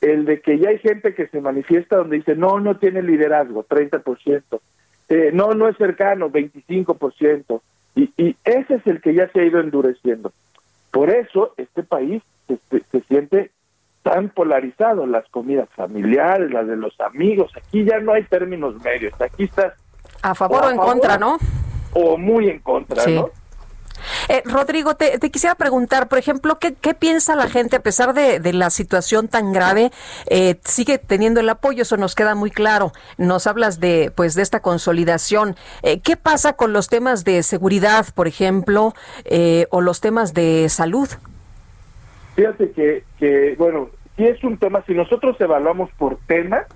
El 0.00 0.24
de 0.24 0.40
que 0.40 0.58
ya 0.58 0.70
hay 0.70 0.78
gente 0.78 1.14
que 1.14 1.28
se 1.28 1.40
manifiesta 1.40 1.98
donde 1.98 2.16
dice, 2.16 2.34
no, 2.34 2.58
no 2.58 2.78
tiene 2.78 3.00
liderazgo, 3.00 3.64
30%. 3.64 4.60
Eh, 5.08 5.30
no, 5.32 5.54
no 5.54 5.68
es 5.68 5.76
cercano, 5.76 6.30
25%. 6.30 7.60
Y, 7.94 8.12
y 8.16 8.36
ese 8.42 8.74
es 8.74 8.86
el 8.88 9.00
que 9.00 9.14
ya 9.14 9.28
se 9.28 9.40
ha 9.40 9.44
ido 9.44 9.60
endureciendo. 9.60 10.32
Por 10.90 11.10
eso 11.10 11.54
este 11.56 11.82
país 11.82 12.22
se, 12.46 13.00
siente 13.02 13.50
tan 14.02 14.30
polarizado, 14.30 15.06
las 15.06 15.28
comidas 15.28 15.68
familiares, 15.76 16.50
las 16.50 16.66
de 16.66 16.76
los 16.76 16.98
amigos, 17.00 17.52
aquí 17.56 17.84
ya 17.84 18.00
no 18.00 18.12
hay 18.12 18.24
términos 18.24 18.74
medios, 18.82 19.12
aquí 19.20 19.44
estás... 19.44 19.74
A 20.22 20.34
favor 20.34 20.64
o, 20.64 20.70
en 20.70 20.76
contra, 20.76 21.18
¿no? 21.18 21.38
O 21.92 22.16
muy 22.16 22.48
en 22.48 22.60
contra, 22.60 23.06
¿no? 23.06 23.30
Eh, 24.28 24.42
Rodrigo, 24.44 24.96
te, 24.96 25.18
quisiera 25.30 25.54
preguntar, 25.54 26.08
por 26.08 26.18
ejemplo, 26.18 26.58
¿qué, 26.58 26.94
piensa 26.94 27.34
la 27.36 27.48
gente 27.48 27.76
a 27.76 27.82
pesar 27.82 28.14
de, 28.14 28.52
la 28.52 28.70
situación 28.70 29.28
tan 29.28 29.52
grave? 29.52 29.90
Eh, 30.26 30.56
sigue 30.64 30.98
teniendo 30.98 31.40
el 31.40 31.48
apoyo, 31.48 31.82
eso 31.82 31.96
nos 31.96 32.14
queda 32.14 32.34
muy 32.34 32.50
claro. 32.50 32.92
Nos 33.16 33.46
hablas 33.46 33.80
de, 33.80 34.12
pues, 34.14 34.34
de 34.34 34.42
esta 34.42 34.60
consolidación. 34.60 35.56
Eh, 35.82 36.00
¿Qué 36.00 36.16
pasa 36.16 36.54
con 36.54 36.72
los 36.72 36.88
temas 36.88 37.24
de 37.24 37.42
seguridad, 37.42 38.06
por 38.14 38.26
ejemplo, 38.28 38.94
o 39.70 39.80
los 39.80 40.00
temas 40.00 40.34
de 40.34 40.68
salud? 40.68 41.08
Fíjate 42.34 42.70
que, 42.72 43.04
que, 43.18 43.54
bueno, 43.58 43.90
si 44.16 44.26
es 44.26 44.42
un 44.44 44.58
tema, 44.58 44.82
si 44.86 44.94
nosotros 44.94 45.40
evaluamos 45.40 45.90
por 45.92 46.18
tema, 46.26 46.66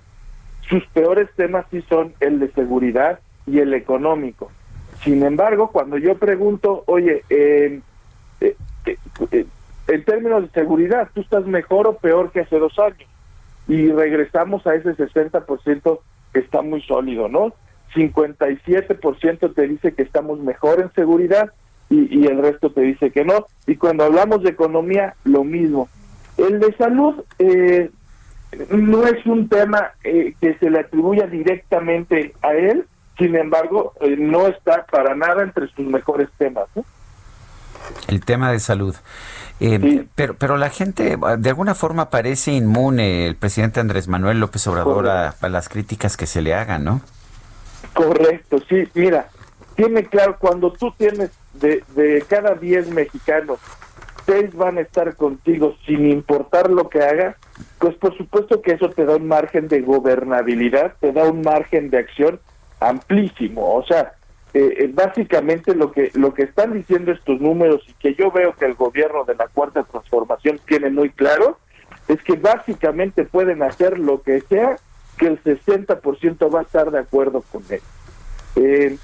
sus 0.69 0.87
peores 0.89 1.29
temas 1.37 1.67
sí 1.71 1.85
son 1.89 2.15
el 2.21 2.41
de 2.41 2.51
seguridad 2.53 3.21
y 3.47 3.59
el 3.59 3.75
económico. 3.75 4.51
Sin 5.05 5.23
embargo, 5.23 5.71
cuando 5.71 5.99
yo 5.99 6.17
pregunto, 6.17 6.83
oye, 6.87 7.23
eh, 7.29 7.81
eh, 8.41 8.57
eh, 9.31 9.47
en 9.87 10.05
términos 10.05 10.43
de 10.43 10.61
seguridad, 10.61 11.11
¿tú 11.15 11.21
estás 11.21 11.47
mejor 11.47 11.87
o 11.87 11.97
peor 11.99 12.33
que 12.33 12.41
hace 12.41 12.59
dos 12.59 12.79
años? 12.79 13.09
Y 13.69 13.93
regresamos 13.93 14.67
a 14.67 14.75
ese 14.75 14.97
60% 14.97 16.01
que 16.33 16.41
está 16.41 16.63
muy 16.63 16.83
sólido, 16.83 17.29
¿no? 17.29 17.53
57% 17.95 19.55
te 19.55 19.69
dice 19.69 19.93
que 19.93 20.03
estamos 20.03 20.41
mejor 20.41 20.81
en 20.81 20.93
seguridad 20.95 21.53
y, 21.91 22.19
y, 22.19 22.27
el 22.27 22.43
resto 22.43 22.71
te 22.71 22.81
dice 22.81 23.11
que 23.11 23.25
no. 23.25 23.47
Y 23.67 23.77
cuando 23.77 24.05
hablamos 24.05 24.43
de 24.43 24.51
economía, 24.51 25.15
lo 25.25 25.45
mismo. 25.45 25.89
El 26.37 26.59
de 26.59 26.75
salud 26.77 27.23
eh, 27.39 27.91
no 28.71 29.07
es 29.07 29.25
un 29.27 29.49
tema 29.49 29.93
eh, 30.03 30.35
que 30.41 30.55
se 30.55 30.71
le 30.71 30.81
atribuya 30.81 31.27
directamente 31.27 32.35
a 32.43 32.55
él, 32.55 32.87
sin 33.19 33.37
embargo, 33.37 33.93
eh, 34.01 34.17
no 34.19 34.47
está 34.47 34.87
para 34.87 35.15
nada 35.15 35.43
entre 35.43 35.69
sus 35.69 35.87
mejores 35.87 36.29
temas. 36.39 36.67
El 38.09 38.25
tema 38.25 38.51
de 38.51 38.59
salud. 38.61 38.95
Eh, 39.61 40.07
pero, 40.15 40.35
pero 40.35 40.57
la 40.57 40.69
gente, 40.69 41.17
de 41.39 41.49
alguna 41.49 41.75
forma, 41.75 42.11
parece 42.11 42.53
inmune 42.53 43.27
el 43.27 43.37
presidente 43.37 43.81
Andrés 43.81 44.09
Manuel 44.09 44.41
López 44.41 44.67
Obrador 44.67 45.09
a, 45.09 45.35
las 45.49 45.69
críticas 45.69 46.17
que 46.17 46.27
se 46.27 46.43
le 46.43 46.55
hagan, 46.55 46.85
¿no? 46.85 47.01
Correcto, 47.93 48.59
sí. 48.69 48.89
Mira, 48.95 49.29
tiene 49.77 50.05
claro, 50.05 50.37
cuando 50.39 50.73
tú 50.73 50.93
tienes 50.97 51.31
de, 51.53 51.85
de 51.95 52.25
cada 52.29 52.55
10 52.55 52.91
mexicanos, 52.91 53.61
seis 54.27 54.55
van 54.55 54.79
a 54.79 54.81
estar 54.81 55.15
contigo 55.17 55.77
sin 55.87 56.11
importar 56.11 56.71
lo 56.71 56.89
que 56.89 57.03
haga, 57.03 57.37
pues 57.79 57.95
por 57.97 58.17
supuesto 58.17 58.63
que 58.63 58.73
eso 58.73 58.89
te 58.91 59.05
da 59.05 59.17
un 59.17 59.29
margen 59.29 59.69
de 59.69 59.83
gobernabilidad, 59.83 60.95
te 61.01 61.13
da 61.13 61.25
un 61.25 61.43
margen 61.43 61.91
de 61.91 61.99
acción 61.99 62.41
amplísimo. 62.89 63.75
O 63.75 63.85
sea, 63.85 64.15
eh, 64.53 64.85
eh, 64.85 64.91
básicamente 64.93 65.75
lo 65.75 65.91
que 65.91 66.11
lo 66.15 66.33
que 66.33 66.45
están 66.45 66.73
diciendo 66.73 67.13
estos 67.13 67.41
números 67.41 67.83
y 67.89 67.93
que 67.95 68.15
yo 68.15 68.31
veo 68.31 68.55
que 68.55 68.67
el 68.67 68.75
gobierno 68.75 69.25
de 69.25 69.35
la 69.35 69.49
cuarta 69.49 69.83
transformación 69.83 70.61
tiene 70.67 70.91
muy 70.91 71.11
claro 71.11 71.59
es 72.07 72.23
que 72.23 72.35
básicamente 72.35 73.25
pueden 73.25 73.63
hacer 73.63 73.99
lo 73.99 74.23
que 74.23 74.41
sea 74.43 74.77
que 75.17 75.27
el 75.27 75.43
60% 75.43 76.55
va 76.55 76.61
a 76.61 76.63
estar 76.63 76.91
de 76.91 76.99
acuerdo 76.99 77.43
con 77.51 77.63
él. 77.71 77.81
Eh, 78.57 78.97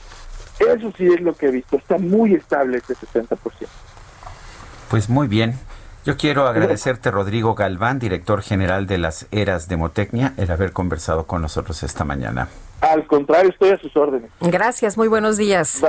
eso 0.61 0.93
sí 0.97 1.07
es 1.07 1.21
lo 1.21 1.35
que 1.35 1.47
he 1.47 1.51
visto, 1.51 1.77
está 1.77 1.99
muy 1.99 2.35
estable 2.35 2.79
ese 2.79 2.95
60%. 2.95 3.37
Pues 4.89 5.09
muy 5.09 5.29
bien. 5.29 5.55
Yo 6.05 6.17
quiero 6.17 6.47
agradecerte, 6.47 7.11
Rodrigo 7.11 7.55
Galván, 7.55 7.99
director 7.99 8.43
general 8.43 8.87
de 8.87 8.99
las 8.99 9.27
Eras 9.31 9.69
Demotecnia, 9.69 10.33
el 10.37 10.51
haber 10.51 10.73
conversado 10.73 11.27
con 11.27 11.43
nosotros 11.43 11.83
esta 11.83 12.05
mañana. 12.05 12.49
Al 12.81 13.07
contrario, 13.07 13.51
estoy 13.51 13.71
a 13.71 13.79
sus 13.79 13.95
órdenes. 13.97 14.31
Gracias, 14.41 14.97
muy 14.97 15.09
buenos 15.09 15.37
días. 15.37 15.83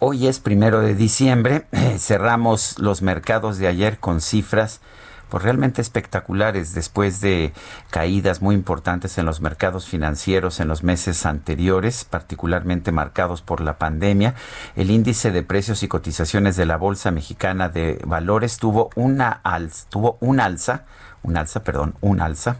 hoy 0.00 0.26
es 0.26 0.40
primero 0.40 0.80
de 0.80 0.94
diciembre, 0.94 1.66
cerramos 1.98 2.78
los 2.78 3.02
mercados 3.02 3.58
de 3.58 3.68
ayer 3.68 3.98
con 3.98 4.20
cifras 4.20 4.80
pues 5.28 5.42
realmente 5.42 5.82
espectaculares 5.82 6.72
después 6.72 7.20
de 7.20 7.52
caídas 7.90 8.42
muy 8.42 8.54
importantes 8.54 9.18
en 9.18 9.26
los 9.26 9.40
mercados 9.40 9.88
financieros 9.88 10.60
en 10.60 10.68
los 10.68 10.84
meses 10.84 11.26
anteriores, 11.26 12.04
particularmente 12.04 12.92
marcados 12.92 13.42
por 13.42 13.60
la 13.60 13.78
pandemia. 13.78 14.34
El 14.76 14.90
índice 14.90 15.32
de 15.32 15.42
precios 15.42 15.82
y 15.82 15.88
cotizaciones 15.88 16.56
de 16.56 16.66
la 16.66 16.76
Bolsa 16.76 17.10
Mexicana 17.10 17.68
de 17.68 18.00
Valores 18.04 18.58
tuvo 18.58 18.90
una 18.94 19.40
alza, 19.42 19.88
tuvo 19.90 20.16
un 20.20 20.38
alza, 20.38 20.84
un 21.22 21.36
alza, 21.36 21.64
perdón, 21.64 21.96
un 22.00 22.20
alza 22.20 22.58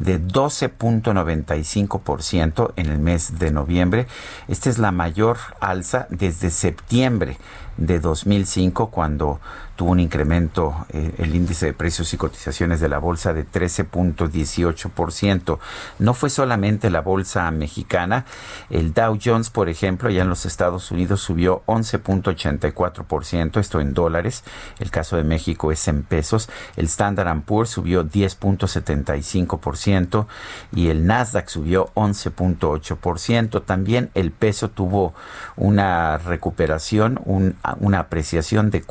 de 0.00 0.20
12.95% 0.20 2.72
en 2.74 2.86
el 2.86 2.98
mes 2.98 3.38
de 3.38 3.52
noviembre. 3.52 4.08
Esta 4.48 4.68
es 4.70 4.78
la 4.78 4.90
mayor 4.90 5.36
alza 5.60 6.08
desde 6.10 6.50
septiembre 6.50 7.38
de 7.76 8.00
2005 8.00 8.90
cuando 8.90 9.38
tuvo 9.80 9.92
un 9.92 10.00
incremento 10.00 10.84
eh, 10.90 11.14
el 11.16 11.34
índice 11.34 11.64
de 11.64 11.72
precios 11.72 12.12
y 12.12 12.18
cotizaciones 12.18 12.80
de 12.80 12.90
la 12.90 12.98
bolsa 12.98 13.32
de 13.32 13.46
13.18%. 13.46 15.58
No 15.98 16.12
fue 16.12 16.28
solamente 16.28 16.90
la 16.90 17.00
bolsa 17.00 17.50
mexicana, 17.50 18.26
el 18.68 18.92
Dow 18.92 19.18
Jones, 19.24 19.48
por 19.48 19.70
ejemplo, 19.70 20.10
ya 20.10 20.20
en 20.20 20.28
los 20.28 20.44
Estados 20.44 20.90
Unidos 20.90 21.22
subió 21.22 21.62
11.84%, 21.64 23.58
esto 23.58 23.80
en 23.80 23.94
dólares, 23.94 24.44
el 24.80 24.90
caso 24.90 25.16
de 25.16 25.24
México 25.24 25.72
es 25.72 25.88
en 25.88 26.02
pesos, 26.02 26.50
el 26.76 26.84
Standard 26.84 27.40
Poor's 27.40 27.70
subió 27.70 27.80
subió 27.80 28.04
10.75% 28.04 30.26
y 30.74 30.88
el 30.88 31.06
Nasdaq 31.06 31.48
subió 31.48 31.90
11.8%. 31.94 33.64
También 33.64 34.10
el 34.12 34.30
peso 34.30 34.68
tuvo 34.68 35.14
una 35.56 36.18
recuperación, 36.18 37.18
una 37.24 37.98
apreciación 37.98 38.70
de 38.70 38.82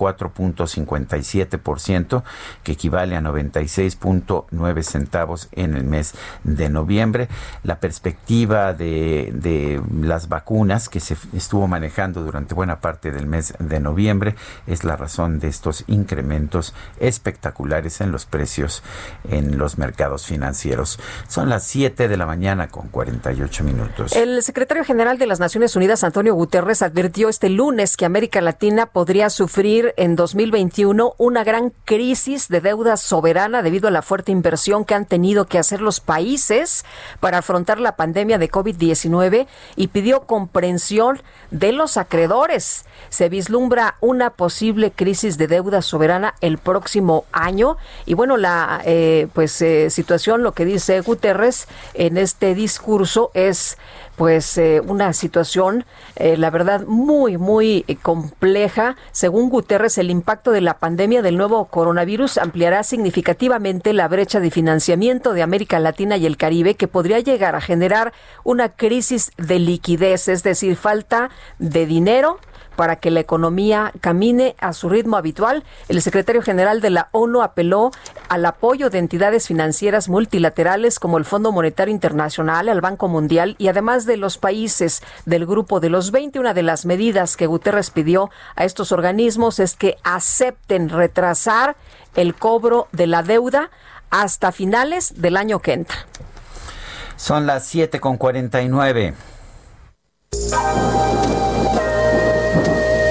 4.57%, 0.86 2.24
que 2.64 2.72
equivale 2.72 3.16
a 3.16 3.22
96.9 3.22 4.84
centavos 4.84 5.50
en 5.52 5.76
el 5.76 5.84
mes 5.84 6.14
de 6.44 6.70
noviembre. 6.70 7.30
La 7.64 7.80
perspectiva 7.80 8.74
de, 8.74 9.32
de 9.34 9.82
las 10.02 10.30
vacunas 10.30 10.90
que 10.90 11.00
se 11.00 11.18
estuvo 11.34 11.68
manejando 11.68 12.24
durante 12.24 12.54
buena 12.54 12.80
parte 12.80 13.12
del 13.12 13.26
mes 13.26 13.54
de 13.60 13.80
noviembre 13.80 14.36
es 14.68 14.84
la 14.84 14.96
razón 14.96 15.40
de 15.40 15.48
estos 15.48 15.84
incrementos 15.88 16.74
espectaculares 17.00 18.02
en 18.02 18.12
los 18.12 18.26
precios 18.26 18.84
en 19.30 19.58
los 19.58 19.78
mercados 19.78 20.26
financieros. 20.26 21.00
Son 21.28 21.50
las 21.50 21.64
7 21.64 22.08
de 22.08 22.18
la 22.18 22.26
mañana 22.26 22.68
con 22.68 22.88
48 22.90 23.64
minutos. 23.64 24.14
El 24.16 24.42
secretario 24.44 24.84
general 24.84 25.18
de 25.18 25.28
las 25.28 25.40
Naciones 25.40 25.76
Unidas, 25.76 26.04
Antonio 26.04 26.34
Guterres, 26.34 26.82
advirtió 26.82 27.30
este 27.30 27.50
lunes 27.50 27.98
que 27.98 28.06
América 28.06 28.42
Latina 28.42 28.88
podría 28.88 29.30
sufrir 29.30 29.94
en 29.98 30.16
2021 30.16 30.69
una 31.18 31.44
gran 31.44 31.72
crisis 31.86 32.48
de 32.48 32.62
deuda 32.62 32.98
soberana 32.98 33.62
debido 33.62 33.88
a 33.88 33.92
la 33.92 34.02
fuerte 34.02 34.32
inversión 34.32 34.86
que 34.86 34.94
han 34.94 35.06
tenido 35.06 35.46
que 35.46 35.60
hacer 35.60 35.82
los 35.82 36.00
países 36.00 36.86
para 37.20 37.40
afrontar 37.40 37.80
la 37.80 37.96
pandemia 37.96 38.38
de 38.38 38.50
COVID-19 38.50 39.48
y 39.76 39.88
pidió 39.88 40.22
comprensión 40.22 41.22
de 41.52 41.72
los 41.72 41.98
acreedores. 41.98 42.86
Se 43.10 43.30
vislumbra 43.30 43.96
una 44.02 44.30
posible 44.32 44.92
crisis 44.92 45.38
de 45.38 45.48
deuda 45.48 45.82
soberana 45.82 46.36
el 46.42 46.58
próximo 46.58 47.26
año 47.32 47.78
y 48.06 48.14
bueno, 48.14 48.38
la 48.38 48.82
eh, 48.86 49.28
pues 49.34 49.62
eh, 49.62 49.90
situación, 49.90 50.44
lo 50.44 50.54
que 50.54 50.66
dice 50.66 51.02
Guterres 51.02 51.68
en 51.94 52.18
este 52.18 52.54
discurso 52.56 53.32
es 53.34 53.78
pues 54.20 54.58
eh, 54.58 54.82
una 54.86 55.14
situación, 55.14 55.86
la 56.18 56.50
verdad, 56.50 56.86
muy, 56.86 57.38
muy 57.38 57.86
compleja. 58.02 58.98
Según 59.14 59.50
Guterres, 59.50 59.98
el 59.98 60.12
impacto 60.12 60.52
de 60.52 60.60
la 60.60 60.78
pandemia 60.78 61.22
del 61.22 61.38
nuevo 61.38 61.66
coronavirus 61.66 62.38
ampliará 62.38 62.84
significativamente 62.84 63.94
la 63.94 64.10
brecha 64.10 64.42
de 64.42 64.52
financiamiento 64.52 65.32
de 65.34 65.42
América 65.42 65.80
Latina 65.80 66.18
y 66.18 66.26
el 66.26 66.36
Caribe, 66.36 66.76
que 66.76 66.90
podría 66.90 67.20
llegar 67.20 67.56
a 67.56 67.62
generar 67.62 68.12
una 68.44 68.68
crisis 68.68 69.32
de 69.38 69.60
liquidez, 69.60 70.28
es 70.28 70.44
decir, 70.44 70.76
falta 70.76 71.30
de 71.58 71.86
dinero 71.86 72.40
para 72.80 72.96
que 72.96 73.12
la 73.12 73.20
economía 73.20 73.92
camine 74.00 74.56
a 74.58 74.72
su 74.72 74.88
ritmo 74.88 75.18
habitual, 75.18 75.66
el 75.90 76.02
secretario 76.02 76.42
general 76.42 76.80
de 76.80 76.90
la 76.90 77.10
ONU 77.12 77.42
apeló 77.42 77.92
al 78.30 78.46
apoyo 78.46 78.90
de 78.90 79.00
entidades 79.00 79.48
financieras 79.48 80.08
multilaterales 80.08 80.98
como 80.98 81.18
el 81.18 81.26
Fondo 81.26 81.52
Monetario 81.52 81.94
Internacional, 81.94 82.70
el 82.70 82.80
Banco 82.80 83.10
Mundial 83.10 83.58
y 83.58 83.68
además 83.68 84.06
de 84.06 84.16
los 84.16 84.38
países 84.38 85.04
del 85.26 85.46
grupo 85.46 85.82
de 85.82 85.90
los 85.90 86.12
20. 86.12 86.40
Una 86.40 86.54
de 86.54 86.64
las 86.64 86.86
medidas 86.86 87.36
que 87.36 87.48
Guterres 87.48 87.90
pidió 87.90 88.30
a 88.56 88.64
estos 88.64 88.94
organismos 88.94 89.60
es 89.60 89.76
que 89.76 89.98
acepten 90.06 90.88
retrasar 90.88 91.76
el 92.16 92.34
cobro 92.34 92.88
de 92.94 93.08
la 93.08 93.24
deuda 93.24 93.72
hasta 94.10 94.54
finales 94.54 95.22
del 95.22 95.36
año 95.36 95.60
que 95.60 95.74
entra. 95.74 95.98
Son 97.18 97.46
las 97.46 97.68
7 97.68 98.00
con 98.00 98.16
49. 98.16 99.16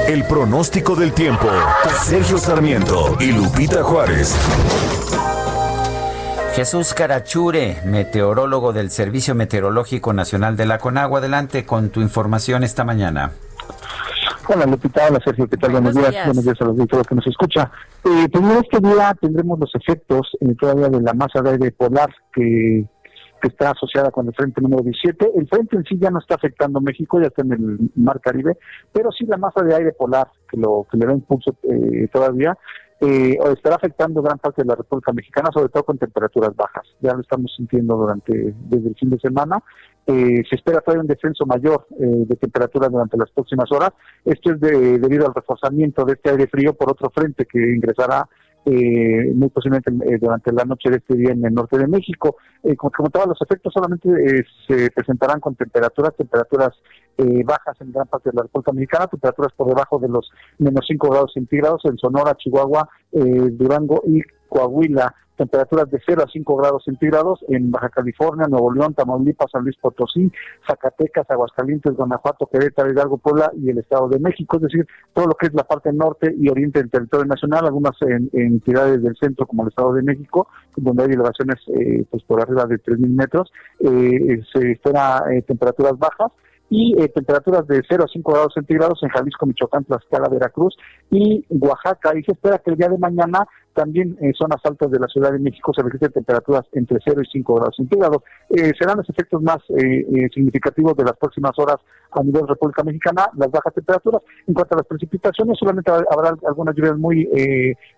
El 0.09 0.25
pronóstico 0.25 0.97
del 0.97 1.13
tiempo. 1.13 1.49
Sergio 2.03 2.39
Sarmiento 2.39 3.19
y 3.21 3.31
Lupita 3.31 3.83
Juárez. 3.83 4.35
Jesús 6.55 6.95
Carachure, 6.95 7.77
meteorólogo 7.85 8.73
del 8.73 8.91
Servicio 8.91 9.35
Meteorológico 9.35 10.15
Nacional 10.15 10.57
de 10.57 10.65
la 10.65 10.79
Conagua. 10.79 11.19
Adelante 11.19 11.67
con 11.67 11.91
tu 11.91 12.01
información 12.01 12.65
esta 12.65 12.85
mañana. 12.85 13.33
Hola 14.49 14.65
Lupita, 14.65 15.09
hola 15.11 15.21
Sergio, 15.23 15.47
¿qué 15.47 15.59
tal? 15.59 15.73
Buenos, 15.73 15.95
días. 15.95 16.25
Buenos 16.25 16.43
días 16.43 16.57
a 16.59 16.65
los 16.65 16.89
todos 16.89 17.07
que 17.07 17.15
nos 17.15 17.27
escucha. 17.27 17.71
Eh, 18.03 18.29
pues 18.33 18.45
este 18.63 18.81
día 18.81 19.15
tendremos 19.21 19.59
los 19.59 19.75
efectos 19.75 20.27
eh, 20.41 20.55
todavía 20.59 20.89
de 20.89 21.03
la 21.03 21.13
masa 21.13 21.43
de 21.43 21.51
aire 21.51 21.71
polar 21.73 22.09
que 22.33 22.87
que 23.41 23.49
está 23.49 23.71
asociada 23.71 24.11
con 24.11 24.27
el 24.27 24.35
frente 24.35 24.61
número 24.61 24.83
17. 24.83 25.33
El 25.37 25.49
frente 25.49 25.77
en 25.77 25.85
sí 25.85 25.99
ya 25.99 26.11
no 26.11 26.19
está 26.19 26.35
afectando 26.35 26.81
México, 26.81 27.21
ya 27.21 27.29
está 27.29 27.43
en 27.43 27.53
el 27.53 27.91
mar 27.97 28.21
Caribe, 28.21 28.57
pero 28.93 29.11
sí 29.13 29.27
la 29.27 29.37
masa 29.37 29.63
de 29.63 29.75
aire 29.75 29.93
polar 29.93 30.29
que 30.51 30.57
lo 30.57 30.87
que 30.91 30.97
le 30.97 31.07
da 31.07 31.13
impulso 31.13 31.57
eh, 31.63 32.09
todavía 32.13 32.57
eh, 33.01 33.39
estará 33.53 33.77
afectando 33.77 34.23
gran 34.23 34.39
parte 34.39 34.63
de 34.63 34.69
la 34.69 34.75
República 34.75 35.13
Mexicana, 35.13 35.51
sobre 35.53 35.69
todo 35.69 35.85
con 35.85 35.99
temperaturas 35.99 36.55
bajas. 36.57 36.85
Ya 37.01 37.15
lo 37.15 37.21
estamos 37.21 37.55
sintiendo 37.57 37.97
durante 37.97 38.55
desde 38.69 38.89
el 38.89 38.97
fin 38.97 39.11
de 39.11 39.21
semana. 39.21 39.63
Eh, 40.05 40.43
se 40.49 40.57
espera 40.57 40.81
todavía 40.81 41.03
un 41.03 41.07
descenso 41.07 41.47
mayor 41.47 41.87
eh, 41.93 42.25
de 42.27 42.37
temperaturas 42.37 42.91
durante 42.91 43.17
las 43.17 43.31
próximas 43.31 43.71
horas. 43.71 43.91
Esto 44.25 44.53
es 44.53 44.61
debido 44.61 45.27
al 45.27 45.35
reforzamiento 45.35 46.05
de 46.05 46.15
este 46.15 46.31
aire 46.31 46.49
frío 46.49 46.75
por 46.75 46.91
otro 46.91 47.11
frente 47.11 47.47
que 47.47 47.59
ingresará 47.59 48.29
eh, 48.65 49.33
muy 49.35 49.49
posiblemente 49.49 49.91
eh, 50.07 50.19
durante 50.21 50.53
la 50.53 50.65
noche 50.65 50.91
de 50.91 50.97
este 50.97 51.17
día 51.17 51.33
en 51.33 51.45
el 51.45 51.55
norte 51.55 51.79
de 51.79 51.87
México. 51.87 52.37
Eh, 52.63 52.77
como 52.77 52.91
comentaba, 52.91 53.27
los 53.27 53.41
efectos 53.41 53.73
solamente 53.73 54.09
eh, 54.09 54.45
se 54.67 54.91
presentarán 54.91 55.41
con 55.41 55.55
temperaturas, 55.55 56.15
temperaturas 56.17 56.71
bajas 57.45 57.77
en 57.81 57.91
gran 57.91 58.07
parte 58.07 58.31
de 58.31 58.37
la 58.37 58.43
República 58.43 58.71
Mexicana, 58.71 59.09
temperaturas 59.09 59.53
por 59.57 59.67
debajo 59.67 59.99
de 59.99 60.09
los 60.09 60.31
menos 60.59 60.85
5 60.87 61.11
grados 61.11 61.33
centígrados 61.35 61.83
en 61.87 61.99
Sonora, 61.99 62.37
Chihuahua, 62.37 62.89
Durango 63.11 64.03
y 64.07 64.23
Coahuila 64.49 65.13
temperaturas 65.39 65.91
de 65.91 66.01
0 66.05 66.25
a 66.27 66.31
5 66.31 66.57
grados 66.57 66.85
centígrados 66.85 67.41
en 67.49 67.71
Baja 67.71 67.89
California, 67.89 68.47
Nuevo 68.49 68.75
León, 68.75 68.93
Tamaulipas, 68.93 69.51
San 69.51 69.63
Luis 69.63 69.77
Potosí, 69.81 70.31
Zacatecas, 70.67 71.31
Aguascalientes, 71.31 71.95
Guanajuato, 71.95 72.47
Querétaro, 72.53 72.93
Hidalgo, 72.93 73.19
Puebla 73.19 73.51
y 73.57 73.71
el 73.71 73.79
Estado 73.79 74.09
de 74.09 74.19
México, 74.19 74.57
es 74.57 74.63
decir, 74.63 74.87
todo 75.15 75.29
lo 75.29 75.35
que 75.35 75.47
es 75.47 75.55
la 75.55 75.65
parte 75.65 75.93
norte 75.93 76.35
y 76.37 76.51
oriente 76.51 76.81
del 76.81 76.91
territorio 76.91 77.27
nacional, 77.27 77.65
algunas 77.65 77.97
entidades 78.33 79.03
del 79.03 79.17
centro 79.17 79.47
como 79.47 79.63
el 79.63 79.69
Estado 79.69 79.95
de 79.95 80.03
México, 80.03 80.49
donde 80.77 81.05
hay 81.05 81.11
elevaciones 81.11 81.57
eh, 81.69 82.05
pues 82.11 82.23
por 82.25 82.43
arriba 82.43 82.67
de 82.67 82.77
3.000 82.77 83.09
metros, 83.09 83.53
eh, 83.81 84.43
se 84.53 84.73
espera 84.73 85.23
eh, 85.31 85.43
temperaturas 85.43 85.97
bajas 85.99 86.33
y 86.71 86.95
eh, 87.01 87.09
temperaturas 87.09 87.67
de 87.67 87.83
0 87.89 88.05
a 88.05 88.13
5 88.13 88.33
grados 88.33 88.55
centígrados 88.55 89.03
en 89.03 89.09
Jalisco, 89.09 89.47
Michoacán, 89.47 89.85
Tlaxcala, 89.85 90.29
Veracruz 90.29 90.77
y 91.11 91.45
Oaxaca. 91.49 92.17
Y 92.17 92.23
se 92.25 92.33
espera 92.33 92.59
que 92.59 92.71
el 92.71 92.77
día 92.77 92.89
de 92.89 92.99
mañana 92.99 93.47
también 93.79 94.19
en 94.21 94.35
zonas 94.35 94.59
altas 94.65 94.91
de 94.91 94.99
la 94.99 95.07
Ciudad 95.07 95.31
de 95.31 95.39
México 95.39 95.73
se 95.73 95.85
registren 95.85 96.11
temperaturas 96.11 96.65
entre 96.73 96.99
0 97.05 97.23
y 97.23 97.27
5 97.31 97.55
grados 97.55 97.77
centígrados. 97.77 98.25
Eh, 98.51 98.73
serán 98.77 98.97
los 98.97 99.09
efectos 99.09 99.41
más 99.41 99.59
eh, 99.69 100.01
eh, 100.01 100.29
significativos 100.35 100.97
de 100.97 101.05
las 101.05 101.17
próximas 101.17 101.53
horas 101.59 101.77
a 102.11 102.21
nivel 102.25 102.49
República 102.49 102.83
Mexicana, 102.83 103.31
las 103.37 103.53
bajas 103.53 103.73
temperaturas. 103.73 104.23
En 104.49 104.55
cuanto 104.55 104.75
a 104.75 104.79
las 104.79 104.87
precipitaciones, 104.87 105.57
solamente 105.61 105.93
habrá 105.93 106.35
algunas 106.49 106.75
lluvias 106.75 106.97
muy 106.97 107.29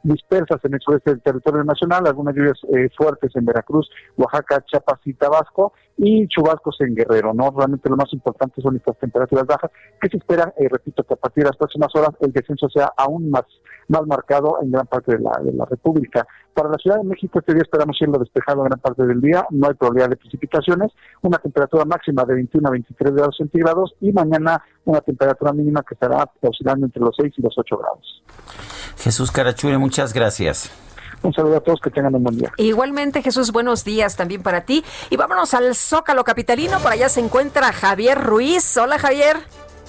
dispersas 0.03 0.63
en 0.65 0.75
el 0.75 0.81
sureste 0.81 1.13
del 1.13 1.23
territorio 1.23 1.65
nacional, 1.65 2.07
algunas 2.07 2.35
lluvias 2.35 2.61
fuertes 2.99 3.31
en 3.37 3.47
Veracruz, 3.47 3.89
Oaxaca, 4.17 4.63
Chiapas 4.67 4.99
y 5.05 5.15
Tabasco, 5.15 5.73
y 5.97 6.27
chubascos 6.27 6.77
en 6.81 6.97
Guerrero. 6.97 7.33
No, 7.33 7.55
realmente 7.57 7.89
lo 7.89 7.97
más 7.97 8.13
importante 8.13 8.61
son 8.61 8.77
estas 8.77 8.99
temperaturas 8.99 9.47
bajas 9.47 9.71
que 10.01 10.09
se 10.09 10.17
esperan, 10.17 10.53
repito, 10.59 11.05
que 11.05 11.15
a 11.15 11.17
partir 11.17 11.45
de 11.45 11.51
las 11.51 11.57
próximas 11.57 11.95
horas 11.95 12.11
el 12.21 12.33
descenso 12.33 12.69
sea 12.69 12.93
aún 12.97 13.31
más 13.31 13.45
más 13.91 14.07
marcado 14.07 14.59
en 14.63 14.71
gran 14.71 14.87
parte 14.87 15.17
de 15.17 15.19
la, 15.19 15.33
de 15.43 15.53
la 15.53 15.67
República. 15.71 16.27
Para 16.53 16.69
la 16.69 16.77
Ciudad 16.77 16.99
de 16.99 17.05
México 17.05 17.39
este 17.39 17.55
día 17.55 17.63
esperamos 17.63 17.97
cielo 17.97 18.19
despejado 18.19 18.63
gran 18.63 18.79
parte 18.79 19.05
del 19.07 19.21
día, 19.21 19.47
no 19.51 19.69
hay 19.69 19.75
probabilidad 19.75 20.11
de 20.11 20.17
precipitaciones, 20.17 20.91
una 21.23 21.39
temperatura 21.39 21.85
máxima 21.85 22.25
de 22.25 22.35
21 22.35 22.69
a 22.69 22.71
23 22.73 23.15
grados 23.15 23.37
centígrados 23.39 23.95
y 24.01 24.13
mañana 24.13 24.63
una 24.85 25.01
temperatura 25.01 25.53
mínima 25.53 25.83
que 25.83 25.95
estará 25.95 26.29
oscilando 26.41 26.87
entre 26.87 27.01
los 27.01 27.15
6 27.17 27.33
y 27.37 27.43
los 27.43 27.55
8 27.57 27.79
grados. 27.79 28.23
Jesús 28.99 29.31
Carachure, 29.31 29.79
muchas 29.79 30.13
gracias. 30.13 30.71
Un 31.23 31.35
saludo 31.35 31.59
a 31.59 31.61
todos, 31.61 31.81
que 31.81 31.91
tengan 31.91 32.15
un 32.15 32.25
buen 32.25 32.39
día. 32.39 32.51
Igualmente, 32.57 33.23
Jesús, 33.23 33.53
buenos 33.53 33.85
días 33.85 34.17
también 34.17 34.43
para 34.43 34.63
ti. 34.63 34.83
Y 35.11 35.17
vámonos 35.17 35.53
al 35.53 35.75
Zócalo 35.75 36.25
Capitalino, 36.25 36.79
por 36.79 36.93
allá 36.93 37.09
se 37.09 37.21
encuentra 37.21 37.73
Javier 37.73 38.19
Ruiz. 38.19 38.77
Hola, 38.79 38.99
Javier. 38.99 39.37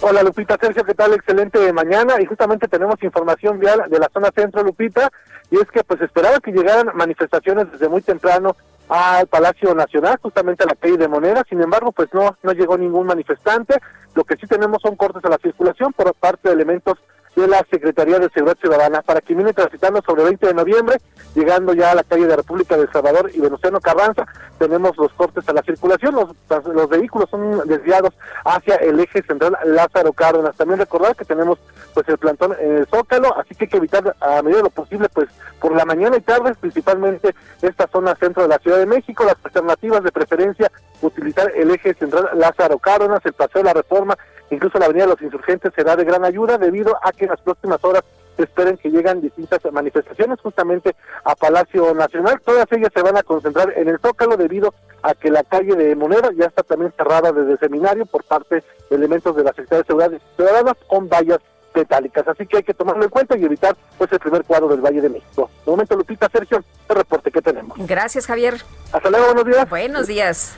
Hola 0.03 0.23
Lupita 0.23 0.57
Sergio, 0.59 0.83
¿qué 0.83 0.95
tal? 0.95 1.13
Excelente 1.13 1.71
mañana. 1.73 2.15
Y 2.19 2.25
justamente 2.25 2.67
tenemos 2.67 2.95
información 3.03 3.59
vial 3.59 3.83
de 3.87 3.99
la 3.99 4.09
zona 4.11 4.31
centro 4.35 4.63
Lupita. 4.63 5.11
Y 5.51 5.57
es 5.57 5.69
que 5.69 5.83
pues 5.83 6.01
esperaba 6.01 6.39
que 6.39 6.51
llegaran 6.51 6.89
manifestaciones 6.95 7.71
desde 7.71 7.87
muy 7.87 8.01
temprano 8.01 8.55
al 8.89 9.27
Palacio 9.27 9.75
Nacional, 9.75 10.17
justamente 10.19 10.63
a 10.63 10.67
la 10.67 10.75
calle 10.75 10.97
de 10.97 11.07
Moneda, 11.07 11.45
sin 11.47 11.61
embargo 11.61 11.91
pues 11.91 12.09
no, 12.13 12.35
no 12.41 12.51
llegó 12.51 12.77
ningún 12.77 13.05
manifestante, 13.05 13.75
lo 14.15 14.25
que 14.25 14.35
sí 14.35 14.47
tenemos 14.47 14.81
son 14.81 14.97
cortes 14.97 15.23
a 15.23 15.29
la 15.29 15.37
circulación 15.37 15.93
por 15.93 16.13
parte 16.15 16.49
de 16.49 16.55
elementos 16.55 16.97
de 17.35 17.47
la 17.47 17.65
Secretaría 17.69 18.19
de 18.19 18.29
Seguridad 18.29 18.57
Ciudadana 18.59 19.01
para 19.01 19.21
que 19.21 19.33
viene 19.33 19.53
transitando 19.53 20.01
sobre 20.05 20.23
el 20.23 20.29
20 20.29 20.47
de 20.47 20.53
noviembre, 20.53 20.97
llegando 21.33 21.73
ya 21.73 21.91
a 21.91 21.95
la 21.95 22.03
calle 22.03 22.27
de 22.27 22.35
República 22.35 22.77
de 22.77 22.91
Salvador 22.91 23.31
y 23.33 23.39
Venustiano 23.39 23.79
Carranza, 23.79 24.25
tenemos 24.59 24.97
los 24.97 25.13
cortes 25.13 25.47
a 25.47 25.53
la 25.53 25.61
circulación, 25.61 26.15
los, 26.15 26.35
los 26.67 26.89
vehículos 26.89 27.29
son 27.29 27.67
desviados 27.67 28.13
hacia 28.43 28.75
el 28.75 28.99
eje 28.99 29.23
central 29.23 29.57
Lázaro 29.65 30.13
Cárdenas. 30.13 30.55
También 30.55 30.79
recordar 30.79 31.15
que 31.15 31.25
tenemos 31.25 31.59
pues 31.93 32.07
el 32.09 32.17
plantón 32.17 32.55
en 32.59 32.77
el 32.77 32.87
Zócalo, 32.87 33.37
así 33.37 33.55
que 33.55 33.65
hay 33.65 33.69
que 33.69 33.77
evitar 33.77 34.15
a 34.19 34.41
medida 34.41 34.57
de 34.57 34.63
lo 34.63 34.69
posible, 34.69 35.09
pues 35.09 35.29
por 35.59 35.75
la 35.75 35.85
mañana 35.85 36.17
y 36.17 36.21
tarde, 36.21 36.53
principalmente 36.59 37.35
esta 37.61 37.87
zona 37.87 38.15
centro 38.15 38.43
de 38.43 38.49
la 38.49 38.59
Ciudad 38.59 38.77
de 38.77 38.85
México, 38.85 39.23
las 39.23 39.37
alternativas 39.43 40.03
de 40.03 40.11
preferencia, 40.11 40.71
utilizar 41.01 41.51
el 41.55 41.71
eje 41.71 41.93
central 41.93 42.29
Lázaro 42.35 42.79
Cárdenas, 42.79 43.25
el 43.25 43.33
Paseo 43.33 43.61
de 43.61 43.67
la 43.67 43.73
Reforma, 43.73 44.17
incluso 44.49 44.79
la 44.79 44.85
Avenida 44.85 45.05
de 45.05 45.11
los 45.11 45.21
Insurgentes 45.21 45.73
será 45.75 45.95
de 45.95 46.03
gran 46.03 46.25
ayuda 46.25 46.57
debido 46.57 46.97
a 47.03 47.11
que 47.11 47.25
en 47.25 47.31
las 47.31 47.41
próximas 47.41 47.83
horas 47.83 48.03
se 48.37 48.43
esperen 48.43 48.77
que 48.77 48.89
llegan 48.89 49.21
distintas 49.21 49.59
manifestaciones 49.71 50.39
justamente 50.39 50.95
a 51.23 51.35
Palacio 51.35 51.93
Nacional. 51.93 52.41
Todas 52.43 52.65
ellas 52.71 52.89
se 52.93 53.01
van 53.01 53.17
a 53.17 53.23
concentrar 53.23 53.73
en 53.75 53.89
el 53.89 53.99
Zócalo 53.99 54.37
debido 54.37 54.73
a 55.03 55.13
que 55.13 55.31
la 55.31 55.43
calle 55.43 55.75
de 55.75 55.95
Moneda 55.95 56.31
ya 56.35 56.45
está 56.45 56.63
también 56.63 56.93
cerrada 56.95 57.31
desde 57.31 57.53
el 57.53 57.59
seminario 57.59 58.05
por 58.05 58.23
parte 58.23 58.63
de 58.89 58.95
elementos 58.95 59.35
de 59.35 59.43
la 59.43 59.51
Secretaría 59.51 59.79
de 59.79 59.87
Seguridad 59.87 60.21
Ciudadanas 60.35 60.77
con 60.87 61.09
vallas 61.09 61.39
metálicas. 61.73 62.27
Así 62.27 62.45
que 62.45 62.57
hay 62.57 62.63
que 62.63 62.73
tomarlo 62.73 63.03
en 63.03 63.09
cuenta 63.09 63.37
y 63.37 63.43
evitar 63.43 63.75
pues 63.97 64.11
el 64.11 64.19
primer 64.19 64.43
cuadro 64.43 64.67
del 64.67 64.81
Valle 64.81 65.01
de 65.01 65.09
México. 65.09 65.49
De 65.65 65.71
momento, 65.71 65.95
Lupita, 65.95 66.29
Sergio, 66.31 66.63
el 66.89 66.95
reporte 66.95 67.31
que 67.31 67.41
tenemos. 67.41 67.77
Gracias, 67.87 68.25
Javier. 68.25 68.61
Hasta 68.91 69.09
luego, 69.09 69.27
buenos 69.27 69.45
días. 69.45 69.69
Buenos 69.69 70.07
días. 70.07 70.53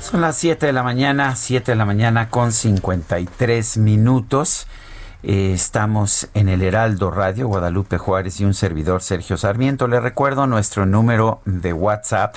Son 0.00 0.20
las 0.20 0.36
7 0.36 0.66
de 0.66 0.72
la 0.72 0.82
mañana, 0.82 1.34
7 1.34 1.72
de 1.72 1.76
la 1.76 1.84
mañana 1.84 2.28
con 2.28 2.52
53 2.52 3.78
minutos. 3.78 4.66
Eh, 5.28 5.52
estamos 5.52 6.28
en 6.34 6.48
el 6.48 6.62
Heraldo 6.62 7.10
Radio, 7.10 7.48
Guadalupe 7.48 7.98
Juárez 7.98 8.40
y 8.40 8.44
un 8.44 8.54
servidor 8.54 9.02
Sergio 9.02 9.36
Sarmiento. 9.36 9.88
Le 9.88 9.98
recuerdo 9.98 10.46
nuestro 10.46 10.86
número 10.86 11.40
de 11.44 11.72
WhatsApp. 11.72 12.36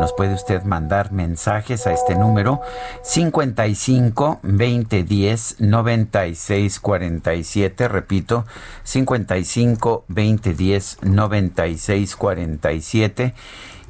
Nos 0.00 0.12
puede 0.14 0.34
usted 0.34 0.64
mandar 0.64 1.12
mensajes 1.12 1.86
a 1.86 1.92
este 1.92 2.16
número 2.16 2.60
55 3.04 4.40
20 4.42 5.04
10 5.04 5.60
96 5.60 6.80
47. 6.80 7.86
Repito, 7.86 8.46
55 8.82 10.04
20 10.08 10.54
10 10.54 10.98
96 11.02 12.16
47 12.16 13.34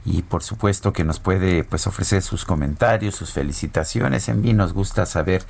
y 0.05 0.23
por 0.23 0.43
supuesto 0.43 0.93
que 0.93 1.05
nos 1.05 1.19
puede 1.19 1.65
pues 1.65 1.87
ofrecer 1.87 2.23
sus 2.23 2.45
comentarios, 2.45 3.15
sus 3.15 3.33
felicitaciones. 3.33 4.29
En 4.29 4.43
fin, 4.43 4.57
nos 4.57 4.73
gusta 4.73 5.07
saber, 5.07 5.45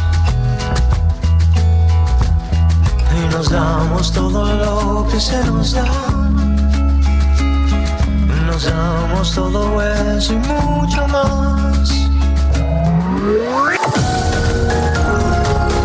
Y 3.15 3.19
nos 3.31 3.51
damos 3.51 4.11
todo 4.11 4.55
lo 4.55 5.07
que 5.11 5.19
se 5.19 5.45
nos 5.45 5.73
da. 5.73 5.85
Nos 8.47 8.65
damos 8.65 9.35
todo 9.35 9.83
eso 9.83 10.33
y 10.33 10.37
mucho 10.37 11.07
más. 11.09 12.07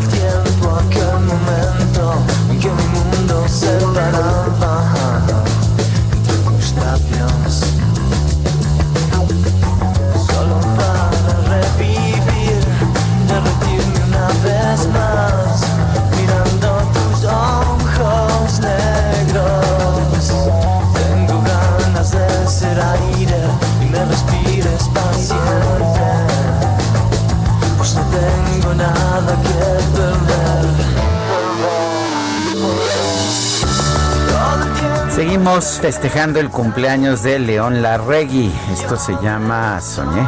Tiempo, 0.00 0.74
aquel 0.76 1.20
momento 1.26 2.14
en 2.50 2.58
que 2.58 2.68
mi 2.68 2.86
mundo 2.94 3.46
se 3.46 3.70
paraba 3.94 4.71
Seguimos 35.14 35.78
festejando 35.78 36.40
el 36.40 36.48
cumpleaños 36.48 37.22
de 37.22 37.38
León 37.38 37.82
Larregui. 37.82 38.50
Esto 38.72 38.96
se 38.96 39.12
llama 39.22 39.78
Soñé. 39.80 40.26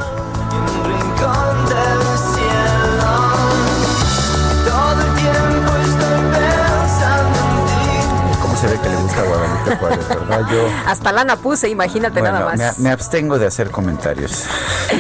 ¿Cómo 8.43 8.57
se 8.57 8.67
ve 8.67 8.79
que 8.83 8.89
le 8.89 8.97
gusta 8.97 9.21
a 9.21 9.25
Guadalupe 9.25 9.77
Juárez, 9.77 10.09
verdad? 10.09 10.41
Yo, 10.51 10.69
Hasta 10.87 11.13
lana 11.13 11.37
puse, 11.37 11.69
imagínate 11.69 12.21
nada 12.21 12.45
más. 12.45 12.79
me, 12.79 12.85
me 12.85 12.91
abstengo 12.91 13.39
de 13.39 13.47
hacer 13.47 13.71
comentarios. 13.71 14.45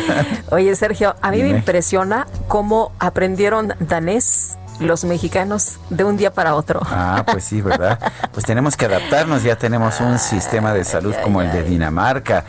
Oye, 0.51 0.74
Sergio, 0.76 1.14
a 1.20 1.30
mí 1.30 1.43
me 1.43 1.51
impresiona 1.51 2.26
cómo 2.49 2.93
aprendieron 2.99 3.74
danés 3.80 4.57
los 4.81 5.05
mexicanos 5.05 5.79
de 5.91 6.05
un 6.05 6.16
día 6.16 6.33
para 6.33 6.55
otro. 6.55 6.81
Ah, 6.85 7.25
pues 7.31 7.45
sí, 7.45 7.61
¿verdad? 7.61 7.99
Pues 8.33 8.45
tenemos 8.45 8.77
que 8.77 8.87
adaptarnos, 8.87 9.43
ya 9.43 9.57
tenemos 9.57 10.01
un 10.01 10.18
sistema 10.18 10.72
de 10.72 10.85
salud 10.85 11.14
como 11.22 11.43
el 11.43 11.53
de 11.53 11.62
Dinamarca. 11.62 12.45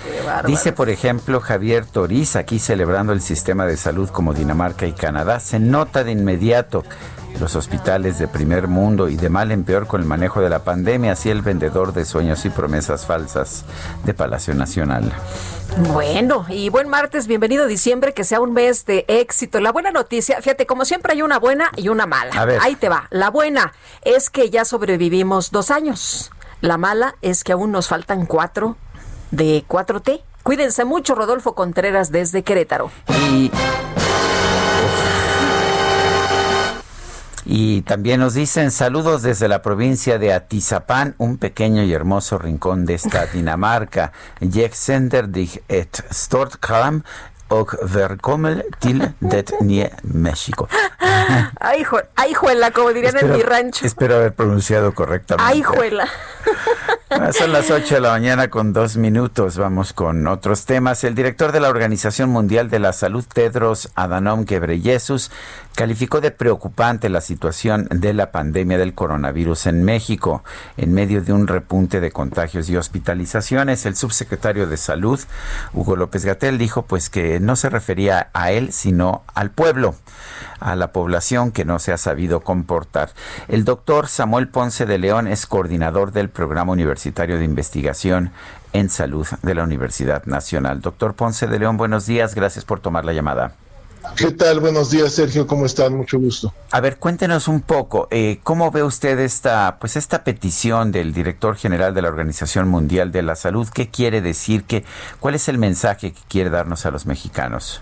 Dice, 0.45 0.71
por 0.71 0.89
ejemplo, 0.89 1.39
Javier 1.39 1.86
Toriz, 1.86 2.36
aquí 2.36 2.59
celebrando 2.59 3.13
el 3.13 3.21
sistema 3.21 3.65
de 3.65 3.78
salud 3.78 4.09
como 4.09 4.34
Dinamarca 4.34 4.86
y 4.86 4.93
Canadá, 4.93 5.39
se 5.39 5.59
nota 5.59 6.03
de 6.03 6.11
inmediato 6.11 6.84
los 7.39 7.55
hospitales 7.55 8.19
de 8.19 8.27
primer 8.27 8.67
mundo 8.67 9.09
y 9.09 9.15
de 9.15 9.29
mal 9.29 9.51
en 9.51 9.63
peor 9.63 9.88
con 9.88 10.01
el 10.01 10.07
manejo 10.07 10.41
de 10.41 10.49
la 10.49 10.59
pandemia, 10.59 11.13
así 11.13 11.29
el 11.29 11.41
vendedor 11.41 11.93
de 11.93 12.05
sueños 12.05 12.45
y 12.45 12.49
promesas 12.49 13.05
falsas 13.05 13.65
de 14.03 14.13
Palacio 14.13 14.53
Nacional. 14.53 15.11
Bueno, 15.93 16.45
y 16.47 16.69
buen 16.69 16.88
martes, 16.88 17.27
bienvenido 17.27 17.67
diciembre, 17.67 18.13
que 18.13 18.23
sea 18.23 18.39
un 18.39 18.53
mes 18.53 18.86
de 18.86 19.05
éxito. 19.07 19.59
La 19.59 19.71
buena 19.71 19.91
noticia, 19.91 20.41
fíjate, 20.41 20.65
como 20.65 20.86
siempre 20.86 21.13
hay 21.13 21.21
una 21.21 21.39
buena 21.39 21.71
y 21.75 21.89
una 21.89 22.05
mala. 22.05 22.31
A 22.33 22.45
ver. 22.45 22.59
Ahí 22.61 22.75
te 22.75 22.88
va. 22.88 23.07
La 23.09 23.29
buena 23.29 23.73
es 24.03 24.29
que 24.29 24.49
ya 24.49 24.63
sobrevivimos 24.63 25.51
dos 25.51 25.71
años. 25.71 26.31
La 26.61 26.77
mala 26.77 27.15
es 27.21 27.43
que 27.43 27.51
aún 27.51 27.71
nos 27.71 27.88
faltan 27.88 28.25
cuatro 28.25 28.77
de 29.31 29.65
4T. 29.67 30.21
Cuídense 30.43 30.86
mucho, 30.86 31.15
Rodolfo 31.15 31.55
Contreras 31.55 32.11
desde 32.11 32.43
Querétaro. 32.43 32.91
Y 33.31 33.51
Y 37.45 37.83
también 37.83 38.19
nos 38.19 38.33
dicen 38.33 38.71
saludos 38.71 39.21
desde 39.21 39.47
la 39.47 39.61
provincia 39.61 40.17
de 40.17 40.33
Atizapán, 40.33 41.13
un 41.19 41.37
pequeño 41.37 41.83
y 41.83 41.93
hermoso 41.93 42.39
rincón 42.39 42.85
de 42.85 42.95
esta 42.95 43.25
Dinamarca. 43.33 44.11
Jeg 44.41 44.73
sender 44.73 45.27
dig 45.27 45.61
et 45.69 46.03
stort 46.11 46.57
kram 46.59 47.03
velkommen 47.93 48.61
til 48.81 49.11
det 49.31 49.51
nye 49.61 49.89
México. 50.03 50.67
Ay, 52.17 52.33
juela, 52.33 52.71
como 52.71 52.89
dirían 52.89 53.17
en 53.17 53.31
mi 53.31 53.41
rancho. 53.43 53.85
espero 53.85 54.15
haber 54.15 54.33
pronunciado 54.33 54.93
correctamente. 54.93 55.53
Ay, 55.53 55.61
juela. 55.61 56.07
Ah, 57.07 57.31
Son 57.31 57.51
las 57.51 57.69
8 57.69 57.95
de 57.95 58.01
la 58.01 58.09
mañana 58.09 58.49
con 58.49 58.73
dos 58.73 58.97
minutos. 58.97 59.57
Vamos 59.57 59.93
con 59.93 60.25
otros 60.25 60.65
temas. 60.65 61.03
El 61.03 61.13
director 61.13 61.51
de 61.51 61.59
la 61.59 61.69
Organización 61.69 62.31
Mundial 62.31 62.71
de 62.71 62.79
la 62.79 62.93
Salud, 62.93 63.23
Tedros 63.31 63.91
Adhanom 63.93 64.45
Ghebreyesus, 64.45 65.29
calificó 65.75 66.19
de 66.19 66.31
preocupante 66.31 67.09
la 67.09 67.21
situación 67.21 67.87
de 67.91 68.13
la 68.13 68.31
pandemia 68.31 68.79
del 68.79 68.95
coronavirus 68.95 69.67
en 69.67 69.83
México 69.83 70.43
en 70.77 70.93
medio 70.93 71.21
de 71.21 71.31
un 71.31 71.45
repunte 71.45 71.99
de 71.99 72.11
contagios 72.11 72.69
y 72.69 72.77
hospitalizaciones. 72.77 73.85
El 73.85 73.95
subsecretario 73.95 74.65
de 74.65 74.77
Salud, 74.77 75.19
Hugo 75.73 75.95
López 75.95 76.25
Gatel, 76.25 76.57
dijo 76.57 76.87
pues 76.87 77.11
que 77.11 77.39
no 77.39 77.55
se 77.55 77.69
refería 77.69 78.29
a 78.33 78.51
él, 78.51 78.71
sino 78.73 79.23
al 79.35 79.51
pueblo, 79.51 79.93
a 80.66 80.76
la 80.76 80.91
población 80.91 81.51
que 81.51 81.63
no 81.63 81.78
se 81.78 81.93
ha 81.93 81.97
sabido 81.97 82.39
comportar. 82.39 83.11
El 83.47 83.66
doctor 83.66 84.07
Samuel 84.07 84.47
Ponce 84.47 84.88
de 84.88 84.97
León 84.97 85.28
es 85.28 85.45
coordinador 85.45 86.11
del 86.11 86.30
Programa 86.30 86.72
Universitario 86.72 87.38
de 87.38 87.45
Investigación 87.45 88.32
en 88.74 88.89
Salud 88.89 89.28
de 89.43 89.53
la 89.53 89.63
Universidad 89.63 90.26
Nacional. 90.26 90.82
Doctor 90.82 91.13
Ponce 91.13 91.45
de 91.45 91.59
León, 91.59 91.78
buenos 91.78 92.07
días, 92.07 92.34
gracias 92.34 92.66
por 92.66 92.80
tomar 92.80 93.05
la 93.05 93.13
llamada. 93.13 93.53
¿Qué 94.18 94.32
tal? 94.32 94.59
Buenos 94.59 94.89
días, 94.89 95.13
Sergio. 95.13 95.45
¿Cómo 95.45 95.66
están? 95.66 95.95
Mucho 95.95 96.20
gusto. 96.20 96.53
A 96.72 96.80
ver, 96.80 96.97
cuéntenos 96.97 97.47
un 97.47 97.61
poco, 97.61 98.07
eh, 98.09 98.39
¿cómo 98.43 98.72
ve 98.72 98.82
usted 98.82 99.20
esta, 99.20 99.78
pues 99.80 99.95
esta 99.95 100.24
petición 100.24 100.91
del 100.91 101.13
director 101.13 101.55
general 101.57 101.93
de 101.93 102.01
la 102.01 102.09
Organización 102.09 102.68
Mundial 102.70 103.11
de 103.11 103.22
la 103.22 103.36
Salud? 103.36 103.68
¿Qué 103.72 103.89
quiere 103.89 104.22
decir? 104.22 104.63
¿Qué, 104.63 104.84
¿Cuál 105.20 105.36
es 105.36 105.47
el 105.47 105.59
mensaje 105.59 106.11
que 106.13 106.22
quiere 106.28 106.49
darnos 106.49 106.86
a 106.86 106.91
los 106.91 107.05
mexicanos? 107.05 107.82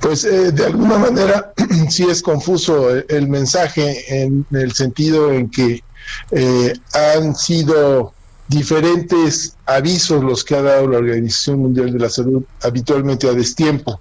Pues 0.00 0.24
eh, 0.24 0.52
de 0.52 0.66
alguna 0.66 0.98
manera 0.98 1.52
sí 1.88 2.04
es 2.04 2.22
confuso 2.22 2.90
el, 2.90 3.28
mensaje 3.28 4.22
en 4.22 4.46
el 4.52 4.72
sentido 4.72 5.32
en 5.32 5.50
que 5.50 5.82
eh, 6.30 6.74
han 6.92 7.34
sido 7.34 8.12
diferentes 8.48 9.56
avisos 9.64 10.22
los 10.22 10.44
que 10.44 10.56
ha 10.56 10.62
dado 10.62 10.88
la 10.88 10.98
Organización 10.98 11.60
Mundial 11.60 11.92
de 11.92 11.98
la 11.98 12.10
Salud 12.10 12.44
habitualmente 12.62 13.28
a 13.28 13.32
destiempo. 13.32 14.00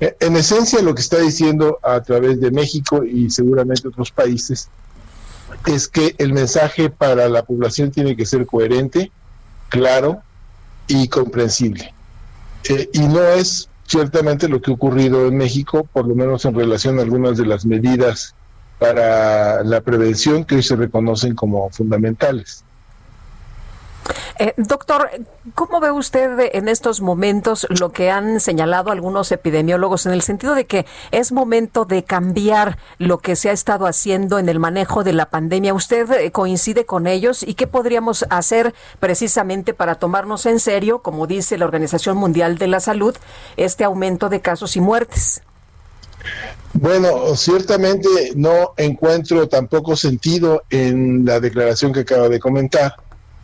Eh, 0.00 0.16
en 0.20 0.36
esencia, 0.36 0.80
lo 0.82 0.94
que 0.94 1.02
está 1.02 1.18
diciendo 1.18 1.78
a 1.82 2.00
través 2.02 2.40
de 2.40 2.50
México 2.50 3.04
y 3.04 3.30
seguramente 3.30 3.88
otros 3.88 4.10
países 4.10 4.68
es 5.66 5.88
que 5.88 6.14
el 6.18 6.32
mensaje 6.32 6.90
para 6.90 7.28
la 7.28 7.44
población 7.44 7.90
tiene 7.90 8.16
que 8.16 8.26
ser 8.26 8.46
coherente, 8.46 9.10
claro 9.68 10.22
y 10.86 11.08
comprensible. 11.08 11.92
Eh, 12.68 12.88
y 12.92 13.00
no 13.00 13.22
es 13.22 13.68
ciertamente 13.88 14.48
lo 14.48 14.60
que 14.60 14.70
ha 14.70 14.74
ocurrido 14.74 15.26
en 15.26 15.36
México, 15.36 15.88
por 15.92 16.06
lo 16.06 16.14
menos 16.14 16.44
en 16.44 16.54
relación 16.54 16.98
a 16.98 17.02
algunas 17.02 17.38
de 17.38 17.46
las 17.46 17.64
medidas 17.64 18.34
para 18.78 19.64
la 19.64 19.80
prevención 19.80 20.44
que 20.44 20.56
hoy 20.56 20.62
se 20.62 20.76
reconocen 20.76 21.34
como 21.34 21.68
fundamentales. 21.70 22.64
Eh, 24.38 24.54
doctor, 24.56 25.10
¿cómo 25.54 25.80
ve 25.80 25.90
usted 25.90 26.50
en 26.52 26.68
estos 26.68 27.00
momentos 27.00 27.66
lo 27.80 27.90
que 27.90 28.10
han 28.10 28.40
señalado 28.40 28.90
algunos 28.90 29.32
epidemiólogos 29.32 30.06
en 30.06 30.12
el 30.12 30.22
sentido 30.22 30.54
de 30.54 30.66
que 30.66 30.86
es 31.10 31.32
momento 31.32 31.84
de 31.84 32.04
cambiar 32.04 32.78
lo 32.98 33.18
que 33.18 33.36
se 33.36 33.50
ha 33.50 33.52
estado 33.52 33.86
haciendo 33.86 34.38
en 34.38 34.48
el 34.48 34.58
manejo 34.58 35.02
de 35.04 35.12
la 35.12 35.30
pandemia? 35.30 35.74
¿Usted 35.74 36.10
eh, 36.12 36.30
coincide 36.30 36.86
con 36.86 37.06
ellos 37.06 37.42
y 37.42 37.54
qué 37.54 37.66
podríamos 37.66 38.24
hacer 38.30 38.74
precisamente 39.00 39.74
para 39.74 39.96
tomarnos 39.96 40.46
en 40.46 40.60
serio, 40.60 41.02
como 41.02 41.26
dice 41.26 41.58
la 41.58 41.64
Organización 41.64 42.16
Mundial 42.16 42.58
de 42.58 42.68
la 42.68 42.80
Salud, 42.80 43.16
este 43.56 43.84
aumento 43.84 44.28
de 44.28 44.40
casos 44.40 44.76
y 44.76 44.80
muertes? 44.80 45.42
Bueno, 46.74 47.34
ciertamente 47.34 48.08
no 48.36 48.74
encuentro 48.76 49.48
tampoco 49.48 49.96
sentido 49.96 50.62
en 50.70 51.24
la 51.24 51.40
declaración 51.40 51.92
que 51.92 52.00
acaba 52.00 52.28
de 52.28 52.38
comentar 52.38 52.94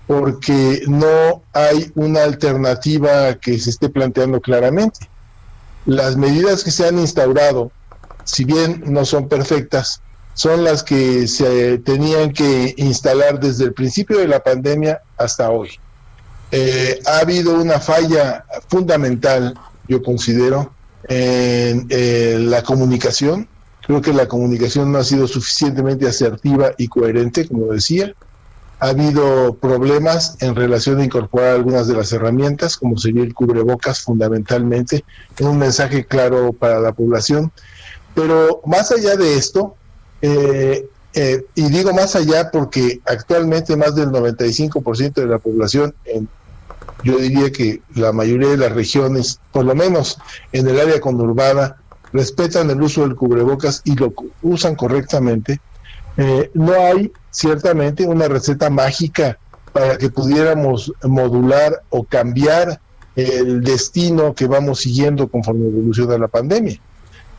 porque 0.06 0.82
no 0.86 1.42
hay 1.52 1.90
una 1.94 2.24
alternativa 2.24 3.34
que 3.34 3.58
se 3.58 3.70
esté 3.70 3.88
planteando 3.88 4.40
claramente. 4.40 5.08
Las 5.86 6.16
medidas 6.16 6.62
que 6.64 6.70
se 6.70 6.86
han 6.86 6.98
instaurado, 6.98 7.70
si 8.24 8.44
bien 8.44 8.84
no 8.86 9.04
son 9.04 9.28
perfectas, 9.28 10.02
son 10.34 10.64
las 10.64 10.82
que 10.82 11.26
se 11.28 11.78
tenían 11.78 12.32
que 12.32 12.74
instalar 12.76 13.38
desde 13.40 13.64
el 13.64 13.72
principio 13.72 14.18
de 14.18 14.28
la 14.28 14.42
pandemia 14.42 15.00
hasta 15.16 15.50
hoy. 15.50 15.70
Eh, 16.50 17.00
ha 17.06 17.18
habido 17.18 17.54
una 17.54 17.80
falla 17.80 18.44
fundamental, 18.68 19.54
yo 19.88 20.02
considero, 20.02 20.72
en, 21.08 21.86
en 21.88 22.50
la 22.50 22.62
comunicación. 22.62 23.48
Creo 23.86 24.00
que 24.00 24.12
la 24.12 24.26
comunicación 24.26 24.90
no 24.90 24.98
ha 24.98 25.04
sido 25.04 25.26
suficientemente 25.28 26.08
asertiva 26.08 26.72
y 26.76 26.88
coherente, 26.88 27.46
como 27.46 27.72
decía 27.72 28.14
ha 28.84 28.88
habido 28.88 29.54
problemas 29.54 30.36
en 30.40 30.54
relación 30.54 31.00
a 31.00 31.04
incorporar 31.04 31.54
algunas 31.54 31.88
de 31.88 31.94
las 31.94 32.12
herramientas, 32.12 32.76
como 32.76 32.98
sería 32.98 33.22
el 33.22 33.32
cubrebocas 33.32 34.00
fundamentalmente, 34.02 35.06
en 35.38 35.46
un 35.46 35.56
mensaje 35.56 36.04
claro 36.04 36.52
para 36.52 36.80
la 36.80 36.92
población. 36.92 37.50
Pero 38.14 38.60
más 38.66 38.92
allá 38.92 39.16
de 39.16 39.36
esto, 39.36 39.74
eh, 40.20 40.86
eh, 41.14 41.46
y 41.54 41.62
digo 41.70 41.94
más 41.94 42.14
allá 42.14 42.50
porque 42.50 43.00
actualmente 43.06 43.74
más 43.74 43.94
del 43.94 44.10
95% 44.10 45.14
de 45.14 45.26
la 45.28 45.38
población, 45.38 45.94
en, 46.04 46.28
yo 47.02 47.16
diría 47.16 47.50
que 47.52 47.80
la 47.94 48.12
mayoría 48.12 48.50
de 48.50 48.58
las 48.58 48.72
regiones, 48.72 49.40
por 49.50 49.64
lo 49.64 49.74
menos 49.74 50.18
en 50.52 50.68
el 50.68 50.78
área 50.78 51.00
conurbada, 51.00 51.78
respetan 52.12 52.68
el 52.68 52.82
uso 52.82 53.00
del 53.00 53.16
cubrebocas 53.16 53.80
y 53.86 53.94
lo 53.94 54.12
usan 54.42 54.74
correctamente, 54.74 55.58
eh, 56.16 56.50
no 56.54 56.72
hay 56.74 57.12
ciertamente 57.30 58.06
una 58.06 58.28
receta 58.28 58.70
mágica 58.70 59.38
para 59.72 59.98
que 59.98 60.10
pudiéramos 60.10 60.92
modular 61.02 61.82
o 61.90 62.04
cambiar 62.04 62.80
el 63.16 63.62
destino 63.62 64.34
que 64.34 64.46
vamos 64.46 64.80
siguiendo 64.80 65.28
conforme 65.28 65.66
evoluciona 65.66 66.18
la 66.18 66.28
pandemia. 66.28 66.80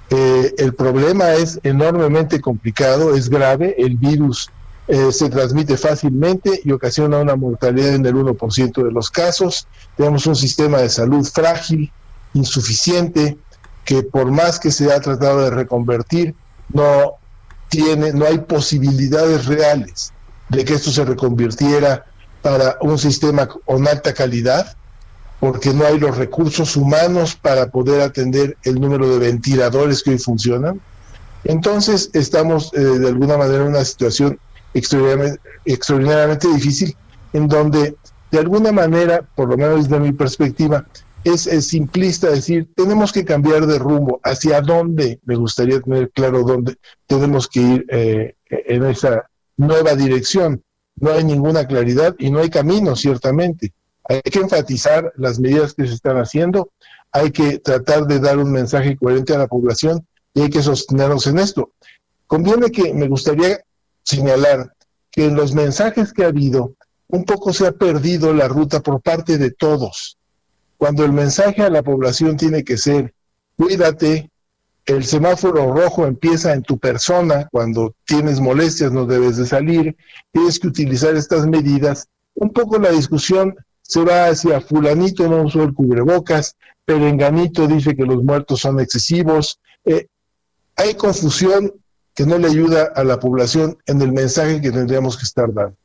Eh, 0.10 0.54
el 0.58 0.74
problema 0.74 1.34
es 1.34 1.60
enormemente 1.64 2.40
complicado, 2.40 3.16
es 3.16 3.30
grave, 3.30 3.76
el 3.78 3.98
virus 3.98 4.50
eh, 4.88 5.12
se 5.12 5.30
transmite 5.30 5.78
fácilmente 5.78 6.62
y 6.64 6.72
ocasiona 6.72 7.18
una 7.18 7.36
mortalidad 7.36 7.96
en 7.96 8.06
el 8.06 8.14
1% 8.14 8.84
de 8.84 8.92
los 8.92 9.10
casos. 9.10 9.68
Tenemos 9.98 10.28
un 10.28 10.36
sistema 10.36 10.78
de 10.80 10.90
salud 10.90 11.26
frágil, 11.26 11.92
insuficiente, 12.34 13.38
que 13.84 14.04
por 14.04 14.32
más 14.32 14.60
que 14.60 14.72
se 14.72 14.92
ha 14.94 15.00
tratado 15.00 15.42
de 15.42 15.50
reconvertir, 15.50 16.36
no 16.72 17.16
no 18.14 18.26
hay 18.26 18.40
posibilidades 18.40 19.46
reales 19.46 20.14
de 20.50 20.66
que 20.66 20.74
esto 20.74 20.92
se 20.92 21.06
reconvirtiera 21.06 22.06
para 22.42 22.78
un 22.82 22.98
sistema 22.98 23.48
con 23.48 23.88
alta 23.88 24.14
calidad, 24.14 24.76
porque 25.40 25.74
no 25.74 25.86
hay 25.86 26.00
los 26.00 26.18
recursos 26.18 26.76
humanos 26.76 27.36
para 27.36 27.70
poder 27.70 28.02
atender 28.02 28.58
el 28.64 28.80
número 28.80 29.10
de 29.10 29.20
ventiladores 29.20 30.04
que 30.04 30.12
hoy 30.12 30.20
funcionan. 30.20 30.80
Entonces 31.44 32.10
estamos 32.14 32.72
eh, 32.74 32.80
de 32.80 33.08
alguna 33.08 33.38
manera 33.38 33.64
en 33.64 33.70
una 33.70 33.84
situación 33.84 34.40
extraordinariamente 34.74 36.48
difícil, 36.48 36.96
en 37.34 37.48
donde 37.48 37.96
de 38.32 38.40
alguna 38.40 38.72
manera, 38.72 39.22
por 39.36 39.50
lo 39.50 39.58
menos 39.58 39.88
desde 39.88 40.00
mi 40.00 40.12
perspectiva, 40.12 40.86
es, 41.26 41.68
simplista 41.68 42.30
decir, 42.30 42.70
tenemos 42.76 43.12
que 43.12 43.26
cambiar 43.26 43.66
de 43.66 43.80
rumbo, 43.80 44.20
hacia 44.24 44.62
dónde, 44.62 45.20
me 45.26 45.36
gustaría 45.36 45.82
tener 45.82 46.12
claro 46.12 46.44
dónde 46.44 46.78
tenemos 47.08 47.48
que 47.48 47.60
ir 47.60 47.86
eh, 47.90 48.36
en 48.46 48.86
esa 48.86 49.28
nueva 49.58 49.96
dirección. 49.96 50.64
No 50.98 51.12
hay 51.12 51.24
ninguna 51.24 51.66
claridad 51.66 52.16
y 52.20 52.30
no 52.30 52.40
hay 52.40 52.52
camino, 52.52 52.96
ciertamente. 52.96 53.74
Hay 54.08 54.22
que 54.22 54.40
enfatizar 54.40 55.12
las 55.18 55.40
medidas 55.40 55.74
que 55.74 55.88
se 55.88 55.96
están 55.96 56.18
haciendo, 56.18 56.70
hay 57.12 57.32
que 57.32 57.58
tratar 57.58 58.06
de 58.06 58.20
dar 58.20 58.38
un 58.38 58.52
mensaje 58.52 58.96
coherente 58.96 59.34
a 59.34 59.40
la 59.40 59.48
población 59.48 60.06
y 60.34 60.42
hay 60.42 60.50
que 60.52 60.62
sostenernos 60.62 61.26
en 61.26 61.40
esto. 61.40 61.72
Conviene 62.28 62.70
que 62.70 62.94
me 62.94 63.08
gustaría 63.08 63.62
señalar 64.04 64.74
que 65.10 65.26
en 65.26 65.36
los 65.36 65.54
mensajes 65.54 66.14
que 66.14 66.24
ha 66.24 66.28
habido, 66.28 66.76
un 67.08 67.24
poco 67.24 67.52
se 67.52 67.66
ha 67.66 67.72
perdido 67.72 68.32
la 68.32 68.48
ruta 68.48 68.82
por 68.82 69.02
parte 69.02 69.40
de 69.40 69.50
todos 69.50 70.18
cuando 70.78 71.06
el 71.06 71.12
mensaje 71.12 71.62
a 71.64 71.70
la 71.70 71.84
población 71.84 72.38
tiene 72.38 72.64
que 72.64 72.78
ser, 72.78 73.14
cuídate, 73.58 74.30
el 74.86 75.04
semáforo 75.04 75.74
rojo 75.74 76.06
empieza 76.06 76.54
en 76.54 76.62
tu 76.62 76.78
persona, 76.78 77.48
cuando 77.52 77.96
tienes 78.06 78.40
molestias 78.40 78.92
no 78.92 79.06
debes 79.06 79.38
de 79.38 79.48
salir, 79.48 79.96
tienes 80.32 80.60
que 80.60 80.68
utilizar 80.68 81.16
estas 81.16 81.48
medidas, 81.48 82.08
un 82.36 82.52
poco 82.52 82.78
la 82.78 82.92
discusión 82.92 83.56
se 83.82 84.04
va 84.04 84.28
hacia 84.28 84.62
fulanito 84.62 85.28
no 85.28 85.44
usó 85.44 85.64
el 85.64 85.74
cubrebocas, 85.74 86.56
perenganito 86.86 87.68
dice 87.68 87.96
que 87.96 88.04
los 88.04 88.24
muertos 88.24 88.62
son 88.62 88.80
excesivos, 88.80 89.60
eh, 89.86 90.08
hay 90.76 90.96
confusión 90.96 91.74
que 92.14 92.26
no 92.26 92.38
le 92.38 92.48
ayuda 92.48 92.92
a 92.96 93.04
la 93.04 93.20
población 93.20 93.78
en 93.86 94.02
el 94.02 94.12
mensaje 94.12 94.62
que 94.62 94.72
tendríamos 94.72 95.18
que 95.18 95.24
estar 95.24 95.54
dando. 95.54 95.76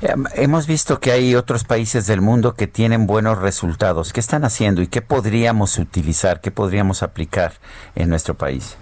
Em, 0.00 0.24
hemos 0.34 0.66
visto 0.66 1.00
que 1.00 1.12
hay 1.12 1.34
otros 1.34 1.64
países 1.64 2.06
del 2.06 2.20
mundo 2.20 2.54
que 2.54 2.66
tienen 2.66 3.06
buenos 3.06 3.38
resultados. 3.38 4.12
¿Qué 4.12 4.20
están 4.20 4.44
haciendo 4.44 4.82
y 4.82 4.86
qué 4.86 5.02
podríamos 5.02 5.78
utilizar, 5.78 6.40
qué 6.40 6.50
podríamos 6.50 7.02
aplicar 7.02 7.54
en 7.94 8.08
nuestro 8.08 8.34
país? 8.34 8.76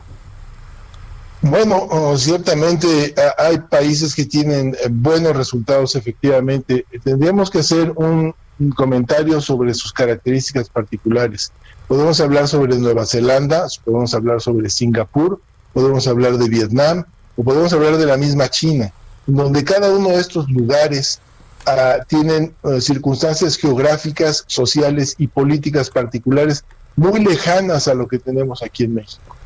Bueno, 1.43 2.17
ciertamente 2.17 3.15
hay 3.37 3.59
países 3.59 4.15
que 4.15 4.27
tienen 4.27 4.75
eh, 4.75 4.89
buenos 4.89 5.37
resultados, 5.37 5.97
efectivamente. 5.97 6.87
Tendríamos 7.03 7.51
que 7.51 7.59
hacer 7.59 7.93
un, 7.97 8.33
comentario 8.77 9.41
sobre 9.41 9.75
sus 9.75 9.93
características 9.93 10.69
particulares. 10.69 11.51
Podemos 11.89 12.21
hablar 12.21 12.47
sobre 12.47 12.79
Nueva 12.79 13.07
Zelanda, 13.07 13.67
podemos 13.85 14.15
hablar 14.15 14.41
sobre 14.41 14.71
Singapur, 14.71 15.41
podemos 15.73 16.07
hablar 16.07 16.39
de 16.39 16.49
Vietnam 16.49 17.05
o 17.37 17.43
podemos 17.43 17.73
hablar 17.73 17.97
de 17.97 18.07
la 18.07 18.17
misma 18.17 18.49
China, 18.49 18.93
donde 19.27 19.65
cada 19.65 19.91
uno 19.91 20.11
de 20.11 20.21
estos 20.21 20.51
lugares 20.51 21.21
ah, 21.67 21.99
tienen 22.07 22.55
eh, 22.65 22.81
circunstancias 22.81 23.57
geográficas, 23.57 24.45
sociales 24.47 25.15
y 25.19 25.29
políticas 25.29 25.91
particulares 25.91 26.65
muy 26.97 27.25
lejanas 27.25 27.89
a 27.89 27.95
lo 27.95 28.09
que 28.09 28.19
tenemos 28.19 28.63
aquí 28.63 28.85
en 28.85 28.95
México. 28.95 29.37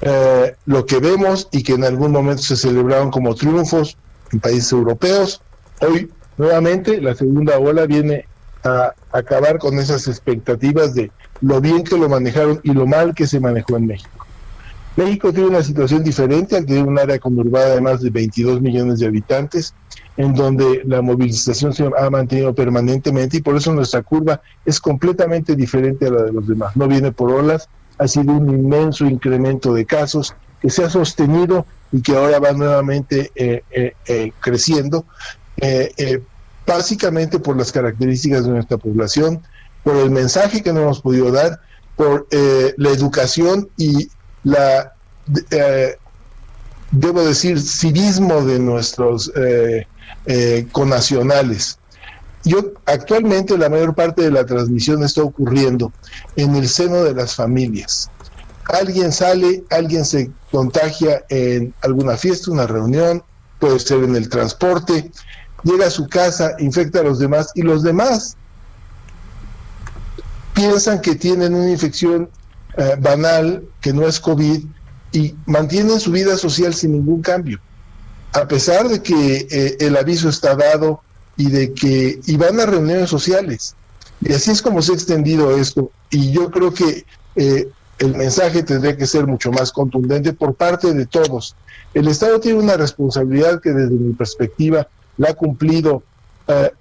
Eh, 0.00 0.56
lo 0.66 0.84
que 0.84 0.98
vemos 0.98 1.48
y 1.52 1.62
que 1.62 1.74
en 1.74 1.84
algún 1.84 2.10
momento 2.10 2.42
se 2.42 2.56
celebraron 2.56 3.10
como 3.10 3.34
triunfos 3.34 3.96
en 4.32 4.40
países 4.40 4.72
europeos, 4.72 5.42
hoy 5.80 6.10
nuevamente 6.36 7.00
la 7.00 7.14
segunda 7.14 7.58
ola 7.58 7.86
viene 7.86 8.26
a 8.64 8.94
acabar 9.12 9.58
con 9.58 9.78
esas 9.78 10.08
expectativas 10.08 10.94
de 10.94 11.10
lo 11.40 11.60
bien 11.60 11.84
que 11.84 11.98
lo 11.98 12.08
manejaron 12.08 12.60
y 12.62 12.72
lo 12.72 12.86
mal 12.86 13.14
que 13.14 13.26
se 13.26 13.40
manejó 13.40 13.76
en 13.76 13.86
México. 13.86 14.21
México 14.94 15.32
tiene 15.32 15.48
una 15.48 15.62
situación 15.62 16.04
diferente 16.04 16.56
al 16.56 16.66
tener 16.66 16.84
un 16.84 16.98
área 16.98 17.18
conurbada 17.18 17.74
de 17.74 17.80
más 17.80 18.02
de 18.02 18.10
22 18.10 18.60
millones 18.60 18.98
de 18.98 19.06
habitantes, 19.06 19.74
en 20.18 20.34
donde 20.34 20.82
la 20.84 21.00
movilización 21.00 21.72
se 21.72 21.84
ha 21.84 22.10
mantenido 22.10 22.54
permanentemente 22.54 23.38
y 23.38 23.40
por 23.40 23.56
eso 23.56 23.72
nuestra 23.72 24.02
curva 24.02 24.42
es 24.66 24.78
completamente 24.80 25.56
diferente 25.56 26.06
a 26.06 26.10
la 26.10 26.22
de 26.24 26.32
los 26.32 26.46
demás. 26.46 26.76
No 26.76 26.88
viene 26.88 27.10
por 27.10 27.32
olas, 27.32 27.70
ha 27.96 28.06
sido 28.06 28.32
un 28.32 28.50
inmenso 28.50 29.06
incremento 29.06 29.72
de 29.72 29.86
casos 29.86 30.34
que 30.60 30.68
se 30.68 30.84
ha 30.84 30.90
sostenido 30.90 31.64
y 31.90 32.02
que 32.02 32.14
ahora 32.14 32.38
va 32.38 32.52
nuevamente 32.52 33.32
eh, 33.34 33.62
eh, 33.70 33.94
eh, 34.06 34.32
creciendo, 34.40 35.06
básicamente 36.66 37.38
por 37.38 37.56
las 37.56 37.72
características 37.72 38.44
de 38.44 38.50
nuestra 38.50 38.76
población, 38.76 39.42
por 39.84 39.96
el 39.96 40.10
mensaje 40.10 40.62
que 40.62 40.72
no 40.72 40.82
hemos 40.82 41.00
podido 41.00 41.30
dar, 41.30 41.60
por 41.96 42.26
la 42.30 42.90
educación 42.90 43.68
y 43.76 44.08
la, 44.44 44.94
eh, 45.50 45.96
debo 46.90 47.24
decir, 47.24 47.60
civismo 47.60 48.44
de 48.44 48.58
nuestros 48.58 49.32
eh, 49.34 49.86
eh, 50.26 50.66
conacionales. 50.72 51.78
Yo 52.44 52.72
actualmente 52.86 53.56
la 53.56 53.68
mayor 53.68 53.94
parte 53.94 54.22
de 54.22 54.30
la 54.30 54.44
transmisión 54.44 55.02
está 55.04 55.22
ocurriendo 55.22 55.92
en 56.36 56.56
el 56.56 56.68
seno 56.68 57.04
de 57.04 57.14
las 57.14 57.34
familias. 57.34 58.10
Alguien 58.64 59.12
sale, 59.12 59.64
alguien 59.70 60.04
se 60.04 60.30
contagia 60.50 61.24
en 61.28 61.74
alguna 61.82 62.16
fiesta, 62.16 62.50
una 62.50 62.66
reunión, 62.66 63.22
puede 63.58 63.78
ser 63.78 64.02
en 64.02 64.16
el 64.16 64.28
transporte, 64.28 65.10
llega 65.62 65.86
a 65.86 65.90
su 65.90 66.08
casa, 66.08 66.56
infecta 66.58 67.00
a 67.00 67.04
los 67.04 67.18
demás 67.18 67.50
y 67.54 67.62
los 67.62 67.82
demás 67.82 68.36
piensan 70.54 71.00
que 71.00 71.14
tienen 71.14 71.54
una 71.54 71.70
infección 71.70 72.28
eh, 72.76 72.96
banal, 72.98 73.64
que 73.80 73.92
no 73.92 74.06
es 74.06 74.18
COVID, 74.18 74.64
y 75.12 75.34
mantienen 75.44 76.00
su 76.00 76.10
vida 76.10 76.38
social 76.38 76.72
sin 76.72 76.92
ningún 76.92 77.20
cambio. 77.20 77.60
A 78.32 78.48
pesar 78.48 78.88
de 78.88 79.02
que 79.02 79.46
eh, 79.50 79.76
el 79.80 79.96
aviso 79.96 80.30
está 80.30 80.54
dado 80.54 81.02
y 81.36 81.50
de 81.50 81.74
que 81.74 82.18
y 82.24 82.36
van 82.36 82.58
a 82.60 82.66
reuniones 82.66 83.10
sociales. 83.10 83.74
Y 84.22 84.32
así 84.32 84.50
es 84.50 84.62
como 84.62 84.80
se 84.80 84.92
ha 84.92 84.94
extendido 84.94 85.54
esto. 85.56 85.90
Y 86.08 86.32
yo 86.32 86.50
creo 86.50 86.72
que 86.72 87.04
eh, 87.36 87.68
el 87.98 88.16
mensaje 88.16 88.62
tendría 88.62 88.96
que 88.96 89.06
ser 89.06 89.26
mucho 89.26 89.52
más 89.52 89.70
contundente 89.70 90.32
por 90.32 90.54
parte 90.54 90.94
de 90.94 91.04
todos. 91.04 91.54
El 91.92 92.08
Estado 92.08 92.40
tiene 92.40 92.58
una 92.58 92.78
responsabilidad 92.78 93.60
que 93.60 93.72
desde 93.72 93.94
mi 93.94 94.14
perspectiva 94.14 94.88
la 95.18 95.30
ha 95.30 95.34
cumplido 95.34 96.02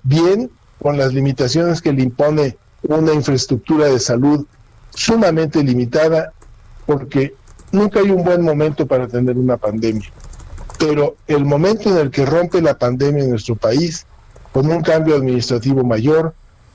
bien 0.03 0.49
con 0.81 0.97
las 0.97 1.13
limitaciones 1.13 1.81
que 1.81 1.93
le 1.93 2.01
impone 2.01 2.57
una 2.83 3.13
infraestructura 3.13 3.87
de 3.87 3.99
salud 3.99 4.45
sumamente 4.93 5.63
limitada 5.63 6.33
porque 6.85 7.33
nunca 7.71 7.99
hay 7.99 8.11
un 8.11 8.23
buen 8.23 8.41
momento 8.41 8.85
para 8.85 9.07
tener 9.07 9.37
una 9.37 9.57
pandemia. 9.57 10.11
Pero 10.77 11.15
el 11.27 11.45
momento 11.45 11.89
en 11.89 11.97
el 11.97 12.11
que 12.11 12.25
rompe 12.25 12.61
la 12.61 12.77
pandemia 12.77 13.23
en 13.23 13.29
nuestro 13.29 13.55
país, 13.55 14.05
con 14.51 14.69
un 14.69 14.81
cambio 14.81 15.15
administrativo 15.15 15.83
mayor, 15.83 16.33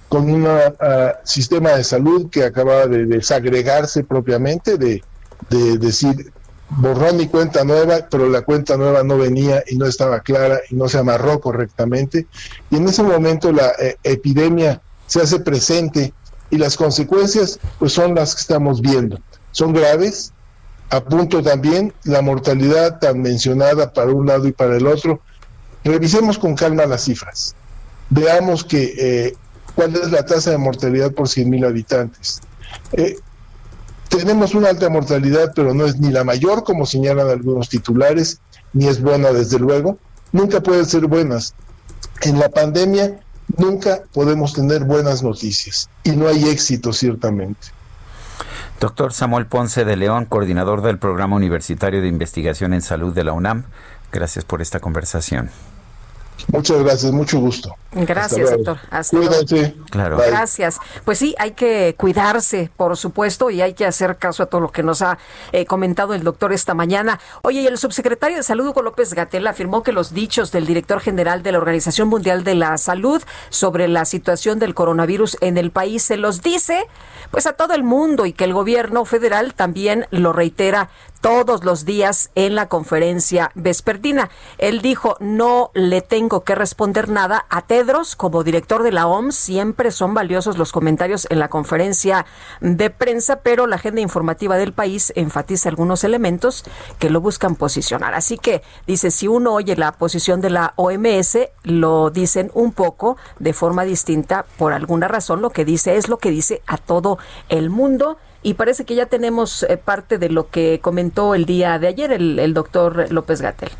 con 0.09 0.31
un 0.31 0.47
ah, 0.47 1.17
sistema 1.25 1.71
de 1.73 1.85
salud 1.85 2.31
que 2.31 2.45
acababa 2.45 2.87
de 2.87 3.07
desagregarse 3.07 4.05
propiamente, 4.05 4.79
de, 4.79 5.03
decir 5.51 6.33
borrón 6.69 7.21
y 7.21 7.29
cuenta 7.29 7.63
nueva, 7.65 8.09
pero 8.11 8.29
la 8.29 8.43
cuenta 8.43 8.77
nueva 8.77 9.03
no 9.03 9.19
venía 9.19 9.63
y 9.69 9.77
no 9.77 9.87
estaba 9.87 10.21
clara 10.21 10.61
y 10.71 10.75
no 10.75 10.89
se 10.89 10.99
amarró 10.99 11.41
correctamente. 11.41 12.27
Y 12.71 12.77
en 12.77 12.89
ese 12.89 13.03
momento 13.03 13.53
la 13.53 13.73
eh, 13.79 13.97
epidemia 14.03 14.81
se 15.07 15.21
hace 15.21 15.41
presente 15.41 16.13
y 16.51 16.59
las 16.59 16.77
consecuencias 16.77 17.59
pues 17.79 17.93
son 17.93 18.15
las 18.15 18.35
que 18.35 18.41
estamos 18.41 18.81
viendo. 18.81 19.19
Son 19.53 19.73
graves, 19.73 20.33
apunto 20.91 21.43
también 21.43 21.93
la 22.05 22.23
mortalidad 22.23 22.99
tan 22.99 23.21
mencionada 23.21 23.93
para 23.93 24.13
un 24.13 24.27
lado 24.27 24.47
y 24.47 24.53
para 24.53 24.77
el 24.77 24.87
otro. 24.87 25.21
Revisemos 25.85 26.39
con 26.39 26.55
calma 26.55 26.87
las 26.87 27.05
cifras. 27.05 27.55
Veamos 28.11 28.65
que 28.65 28.95
eh, 28.99 29.37
cuál 29.75 29.95
es 29.97 30.11
la 30.11 30.25
tasa 30.25 30.51
de 30.51 30.59
mortalidad 30.59 31.13
por 31.13 31.27
100.000 31.27 31.67
habitantes. 31.67 32.41
Eh, 32.93 33.17
tenemos 34.09 34.55
una 34.55 34.69
alta 34.69 34.89
mortalidad, 34.89 35.53
pero 35.55 35.75
no 35.75 35.85
es 35.85 35.99
ni 35.99 36.11
la 36.11 36.25
mayor, 36.25 36.65
como 36.65 36.87
señalan 36.87 37.29
algunos 37.29 37.69
titulares, 37.69 38.41
ni 38.73 38.87
es 38.87 39.01
buena, 39.01 39.33
desde 39.33 39.59
luego. 39.59 39.99
Nunca 40.33 40.63
pueden 40.63 40.87
ser 40.87 41.07
buenas. 41.07 41.55
En 42.23 42.39
la 42.39 42.49
pandemia 42.49 43.21
nunca 43.57 44.03
podemos 44.13 44.53
tener 44.53 44.85
buenas 44.85 45.23
noticias 45.23 45.89
y 46.05 46.11
no 46.11 46.29
hay 46.29 46.49
éxito 46.49 46.93
ciertamente. 46.93 47.69
Doctor 48.81 49.13
Samuel 49.13 49.47
Ponce 49.47 49.85
de 49.85 49.97
León, 49.97 50.27
coordinador 50.27 50.83
del 50.83 50.99
Programa 50.99 51.37
Universitario 51.37 52.03
de 52.03 52.09
Investigación 52.09 52.75
en 52.75 52.83
Salud 52.83 53.15
de 53.15 53.25
la 53.25 53.33
UNAM, 53.33 53.65
gracias 54.13 54.45
por 54.45 54.61
esta 54.61 54.81
conversación. 54.81 55.51
Muchas 56.53 56.83
gracias, 56.83 57.13
mucho 57.13 57.41
gusto. 57.41 57.75
Gracias, 57.93 58.51
doctor. 58.51 58.79
Hasta 58.91 59.17
Cuídate. 59.17 59.75
Claro. 59.91 60.19
Gracias. 60.19 60.79
Pues 61.05 61.19
sí, 61.19 61.35
hay 61.39 61.53
que 61.53 61.95
cuidarse, 61.97 62.71
por 62.77 62.97
supuesto, 62.97 63.51
y 63.51 63.63
hay 63.63 63.75
que 63.75 63.87
hacer 63.87 64.17
caso 64.19 64.43
a 64.43 64.47
todo 64.47 64.61
lo 64.61 64.71
que 64.71 64.83
nos 64.83 65.03
ha 65.03 65.19
eh, 65.53 65.65
comentado 65.65 66.15
el 66.15 66.23
doctor 66.23 66.53
esta 66.53 66.75
mañana. 66.75 67.19
Oye, 67.43 67.63
y 67.63 67.67
el 67.67 67.79
subsecretario 67.79 68.37
de 68.37 68.43
Salud, 68.43 68.69
Hugo 68.69 68.83
López 68.83 69.15
Gatel, 69.15 69.47
afirmó 69.47 69.83
que 69.83 69.93
los 69.93 70.13
dichos 70.13 70.53
del 70.53 70.67
director 70.67 71.01
general 71.01 71.43
de 71.43 71.53
la 71.53 71.59
Organización 71.59 72.09
Mundial 72.09 72.45
de 72.45 72.55
la 72.55 72.77
Salud 72.77 73.23
sobre 73.49 73.89
la 73.89 74.05
situación 74.05 74.59
del 74.59 74.75
coronavirus 74.75 75.39
en 75.41 75.57
el 75.59 75.71
país 75.71 76.03
se 76.03 76.17
los 76.17 76.43
dice 76.43 76.87
pues 77.31 77.47
a 77.47 77.55
todo 77.55 77.75
el 77.75 77.83
mundo 77.83 78.27
y 78.27 78.33
que 78.33 78.45
el 78.45 78.53
gobierno 78.53 79.05
federal 79.05 79.55
también 79.55 80.07
lo 80.11 80.33
reitera 80.33 80.91
todos 81.27 81.65
los 81.65 81.85
días 81.85 82.31
en 82.37 82.55
la 82.55 82.69
conferencia 82.69 83.51
vespertina. 83.57 84.31
Él 84.59 84.81
dijo, 84.81 85.17
no 85.19 85.73
le 85.75 86.01
tengo 86.01 86.45
que 86.45 86.55
responder 86.55 87.09
nada 87.09 87.47
a 87.51 87.63
Tedros 87.63 88.15
como 88.15 88.45
director 88.45 88.85
de 88.85 88.93
la 88.93 89.09
OMS. 89.09 89.35
Siempre 89.35 89.91
son 89.91 90.15
valiosos 90.15 90.57
los 90.57 90.71
comentarios 90.71 91.27
en 91.29 91.41
la 91.41 91.49
conferencia 91.49 92.27
de 92.61 92.91
prensa, 92.91 93.41
pero 93.41 93.67
la 93.67 93.75
agenda 93.75 94.01
informativa 94.01 94.57
del 94.57 94.73
país 94.73 95.13
enfatiza 95.17 95.69
algunos 95.69 96.05
elementos 96.05 96.63
que 97.01 97.11
lo 97.11 97.21
buscan 97.21 97.57
posicionar. 97.57 98.15
Así 98.15 98.39
que 98.39 98.63
dice, 98.87 99.11
si 99.11 99.27
uno 99.27 99.53
oye 99.53 99.75
la 99.75 99.91
posición 99.91 100.41
de 100.41 100.51
la 100.51 100.75
OMS, 100.77 101.39
lo 101.65 102.11
dicen 102.11 102.53
un 102.55 102.71
poco 102.71 103.17
de 103.41 103.53
forma 103.53 103.83
distinta 103.83 104.47
por 104.59 104.73
alguna 104.73 105.09
razón. 105.09 105.43
Lo 105.43 105.51
que 105.51 105.65
dice 105.65 105.97
es 105.97 106.09
lo 106.09 106.19
que 106.19 106.31
dice 106.31 106.63
a 106.69 106.77
todo 106.77 107.19
el 107.49 107.69
mundo 107.69 108.17
y 108.47 108.55
parece 108.55 108.85
que 108.85 108.95
ya 108.95 109.07
tenemos 109.07 109.65
eh, 109.65 109.77
parte 109.77 110.19
de 110.19 110.29
lo 110.29 110.51
que 110.51 110.79
comentó 110.81 111.35
el 111.35 111.47
día 111.47 111.81
de 111.81 111.89
ayer 111.89 112.13
el, 112.13 112.39
el 112.39 112.55
doctor 112.55 113.11
López 113.11 113.43
Gatel. 113.43 113.71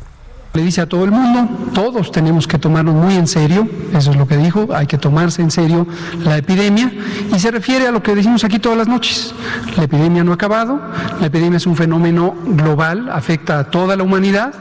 Le 0.55 0.61
dice 0.61 0.81
a 0.81 0.89
todo 0.89 1.05
el 1.05 1.11
mundo, 1.11 1.47
todos 1.73 2.11
tenemos 2.11 2.47
que 2.47 2.57
tomarnos 2.57 2.93
muy 2.93 3.15
en 3.15 3.27
serio, 3.27 3.65
eso 3.93 4.11
es 4.11 4.17
lo 4.17 4.27
que 4.27 4.35
dijo, 4.35 4.67
hay 4.73 4.85
que 4.85 4.97
tomarse 4.97 5.41
en 5.41 5.51
serio 5.51 5.87
la 6.21 6.35
epidemia 6.35 6.91
y 7.33 7.39
se 7.39 7.49
refiere 7.49 7.87
a 7.87 7.91
lo 7.91 8.03
que 8.03 8.13
decimos 8.13 8.43
aquí 8.43 8.59
todas 8.59 8.77
las 8.77 8.89
noches. 8.89 9.33
La 9.77 9.83
epidemia 9.83 10.25
no 10.25 10.31
ha 10.31 10.35
acabado, 10.35 10.81
la 11.21 11.27
epidemia 11.27 11.55
es 11.55 11.65
un 11.65 11.77
fenómeno 11.77 12.35
global, 12.47 13.07
afecta 13.09 13.59
a 13.59 13.71
toda 13.71 13.95
la 13.95 14.03
humanidad, 14.03 14.53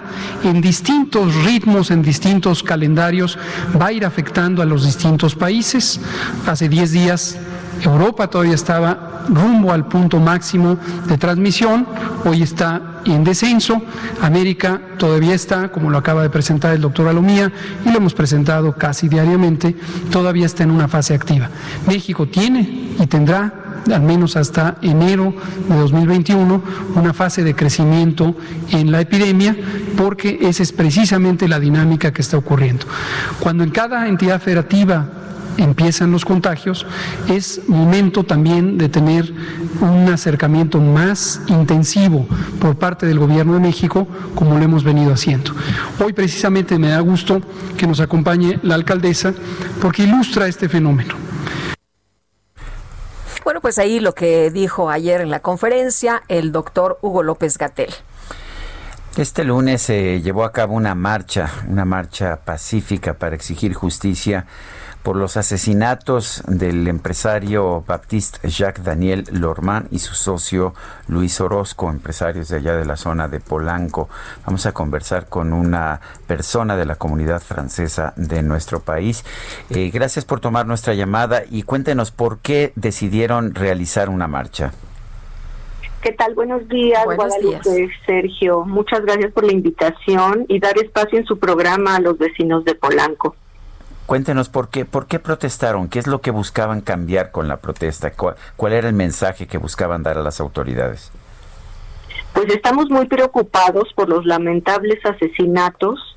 en 0.44 0.60
distintos 0.60 1.34
ritmos, 1.44 1.90
en 1.90 2.02
distintos 2.02 2.62
calendarios, 2.62 3.36
va 3.80 3.86
a 3.86 3.92
ir 3.92 4.04
afectando 4.04 4.62
a 4.62 4.66
los 4.66 4.84
distintos 4.84 5.34
países. 5.34 6.00
Hace 6.46 6.68
10 6.68 6.92
días 6.92 7.38
Europa 7.82 8.28
todavía 8.28 8.54
estaba 8.54 9.24
rumbo 9.28 9.72
al 9.72 9.86
punto 9.86 10.20
máximo 10.20 10.78
de 11.06 11.18
transmisión, 11.18 11.86
hoy 12.24 12.42
está 12.42 13.00
en 13.04 13.24
descenso, 13.24 13.82
América 14.20 14.80
todavía 14.98 15.34
está, 15.34 15.70
como 15.70 15.90
lo 15.90 15.98
acaba 15.98 16.22
de 16.22 16.30
presentar 16.30 16.74
el 16.74 16.80
doctor 16.80 17.08
Alomía, 17.08 17.52
y 17.84 17.90
lo 17.90 17.98
hemos 17.98 18.14
presentado 18.14 18.72
casi 18.72 19.08
diariamente, 19.08 19.76
todavía 20.10 20.46
está 20.46 20.64
en 20.64 20.70
una 20.70 20.88
fase 20.88 21.14
activa. 21.14 21.50
México 21.86 22.26
tiene 22.26 22.94
y 22.98 23.06
tendrá 23.06 23.52
al 23.92 24.02
menos 24.02 24.36
hasta 24.36 24.78
enero 24.82 25.32
de 25.68 25.76
2021, 25.76 26.62
una 26.94 27.12
fase 27.12 27.44
de 27.44 27.54
crecimiento 27.54 28.34
en 28.70 28.90
la 28.90 29.00
epidemia, 29.00 29.56
porque 29.96 30.38
esa 30.42 30.62
es 30.62 30.72
precisamente 30.72 31.46
la 31.46 31.60
dinámica 31.60 32.12
que 32.12 32.22
está 32.22 32.36
ocurriendo. 32.36 32.86
Cuando 33.38 33.62
en 33.62 33.70
cada 33.70 34.08
entidad 34.08 34.40
federativa 34.40 35.08
empiezan 35.56 36.12
los 36.12 36.24
contagios, 36.24 36.86
es 37.28 37.68
momento 37.68 38.24
también 38.24 38.78
de 38.78 38.88
tener 38.88 39.32
un 39.80 40.08
acercamiento 40.08 40.80
más 40.80 41.40
intensivo 41.48 42.26
por 42.60 42.76
parte 42.78 43.06
del 43.06 43.18
Gobierno 43.18 43.54
de 43.54 43.60
México, 43.60 44.06
como 44.34 44.58
lo 44.58 44.64
hemos 44.64 44.84
venido 44.84 45.12
haciendo. 45.12 45.52
Hoy 46.02 46.12
precisamente 46.12 46.78
me 46.78 46.88
da 46.88 47.00
gusto 47.00 47.40
que 47.76 47.86
nos 47.86 48.00
acompañe 48.00 48.58
la 48.62 48.74
alcaldesa 48.74 49.34
porque 49.80 50.04
ilustra 50.04 50.46
este 50.46 50.68
fenómeno. 50.68 51.14
Bueno, 53.44 53.60
pues 53.60 53.78
ahí 53.78 54.00
lo 54.00 54.12
que 54.12 54.50
dijo 54.50 54.90
ayer 54.90 55.20
en 55.20 55.30
la 55.30 55.38
conferencia 55.40 56.22
el 56.26 56.50
doctor 56.50 56.98
Hugo 57.00 57.22
López 57.22 57.58
Gatel. 57.58 57.94
Este 59.16 59.44
lunes 59.44 59.80
se 59.80 60.20
llevó 60.20 60.44
a 60.44 60.52
cabo 60.52 60.74
una 60.74 60.94
marcha, 60.94 61.50
una 61.68 61.86
marcha 61.86 62.40
pacífica 62.44 63.14
para 63.14 63.34
exigir 63.34 63.72
justicia 63.72 64.46
por 65.06 65.14
los 65.14 65.36
asesinatos 65.36 66.42
del 66.48 66.88
empresario 66.88 67.84
Baptiste 67.86 68.48
Jacques 68.48 68.84
Daniel 68.84 69.22
Lormand 69.30 69.86
y 69.92 70.00
su 70.00 70.16
socio 70.16 70.74
Luis 71.06 71.40
Orozco, 71.40 71.90
empresarios 71.90 72.48
de 72.48 72.56
allá 72.56 72.74
de 72.74 72.84
la 72.84 72.96
zona 72.96 73.28
de 73.28 73.38
Polanco. 73.38 74.08
Vamos 74.44 74.66
a 74.66 74.72
conversar 74.72 75.28
con 75.28 75.52
una 75.52 76.00
persona 76.26 76.76
de 76.76 76.86
la 76.86 76.96
comunidad 76.96 77.40
francesa 77.40 78.14
de 78.16 78.42
nuestro 78.42 78.80
país. 78.80 79.24
Eh, 79.70 79.92
gracias 79.94 80.24
por 80.24 80.40
tomar 80.40 80.66
nuestra 80.66 80.92
llamada 80.94 81.44
y 81.48 81.62
cuéntenos 81.62 82.10
por 82.10 82.40
qué 82.40 82.72
decidieron 82.74 83.54
realizar 83.54 84.08
una 84.08 84.26
marcha. 84.26 84.72
¿Qué 86.02 86.10
tal? 86.14 86.34
Buenos 86.34 86.68
días, 86.68 87.04
Guadalupe, 87.04 87.90
Sergio. 88.06 88.64
Muchas 88.64 89.02
gracias 89.02 89.30
por 89.30 89.44
la 89.44 89.52
invitación 89.52 90.46
y 90.48 90.58
dar 90.58 90.76
espacio 90.78 91.16
en 91.16 91.26
su 91.26 91.38
programa 91.38 91.94
a 91.94 92.00
los 92.00 92.18
vecinos 92.18 92.64
de 92.64 92.74
Polanco. 92.74 93.36
Cuéntenos 94.06 94.48
por 94.48 94.68
qué, 94.68 94.84
por 94.84 95.06
qué 95.06 95.18
protestaron, 95.18 95.88
qué 95.88 95.98
es 95.98 96.06
lo 96.06 96.20
que 96.20 96.30
buscaban 96.30 96.80
cambiar 96.80 97.32
con 97.32 97.48
la 97.48 97.56
protesta, 97.56 98.12
cuál, 98.12 98.72
era 98.72 98.88
el 98.88 98.94
mensaje 98.94 99.48
que 99.48 99.58
buscaban 99.58 100.04
dar 100.04 100.16
a 100.16 100.22
las 100.22 100.40
autoridades. 100.40 101.10
Pues 102.32 102.46
estamos 102.54 102.88
muy 102.88 103.06
preocupados 103.06 103.92
por 103.94 104.08
los 104.08 104.24
lamentables 104.24 105.04
asesinatos 105.04 106.16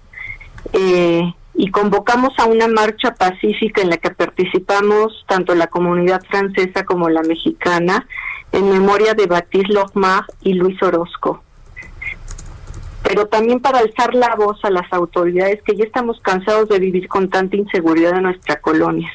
eh, 0.74 1.34
y 1.56 1.72
convocamos 1.72 2.38
a 2.38 2.46
una 2.46 2.68
marcha 2.68 3.16
pacífica 3.16 3.82
en 3.82 3.90
la 3.90 3.98
que 3.98 4.12
participamos 4.12 5.26
tanto 5.28 5.56
la 5.56 5.68
comunidad 5.68 6.22
francesa 6.30 6.86
como 6.86 7.10
la 7.10 7.24
mexicana 7.24 8.06
en 8.52 8.70
memoria 8.70 9.16
de 9.16 9.26
Baptiste 9.26 9.74
Lochmar 9.74 10.26
y 10.42 10.54
Luis 10.54 10.82
Orozco. 10.84 11.44
Pero 13.10 13.26
también 13.26 13.60
para 13.60 13.80
alzar 13.80 14.14
la 14.14 14.36
voz 14.36 14.64
a 14.64 14.70
las 14.70 14.93
autoridades 14.93 15.64
que 15.64 15.76
ya 15.76 15.84
estamos 15.84 16.20
cansados 16.22 16.70
de 16.70 16.78
vivir 16.78 17.07
con 17.07 17.28
tanta 17.28 17.55
inseguridad 17.55 18.16
en 18.16 18.22
nuestra 18.22 18.62
colonia 18.62 19.12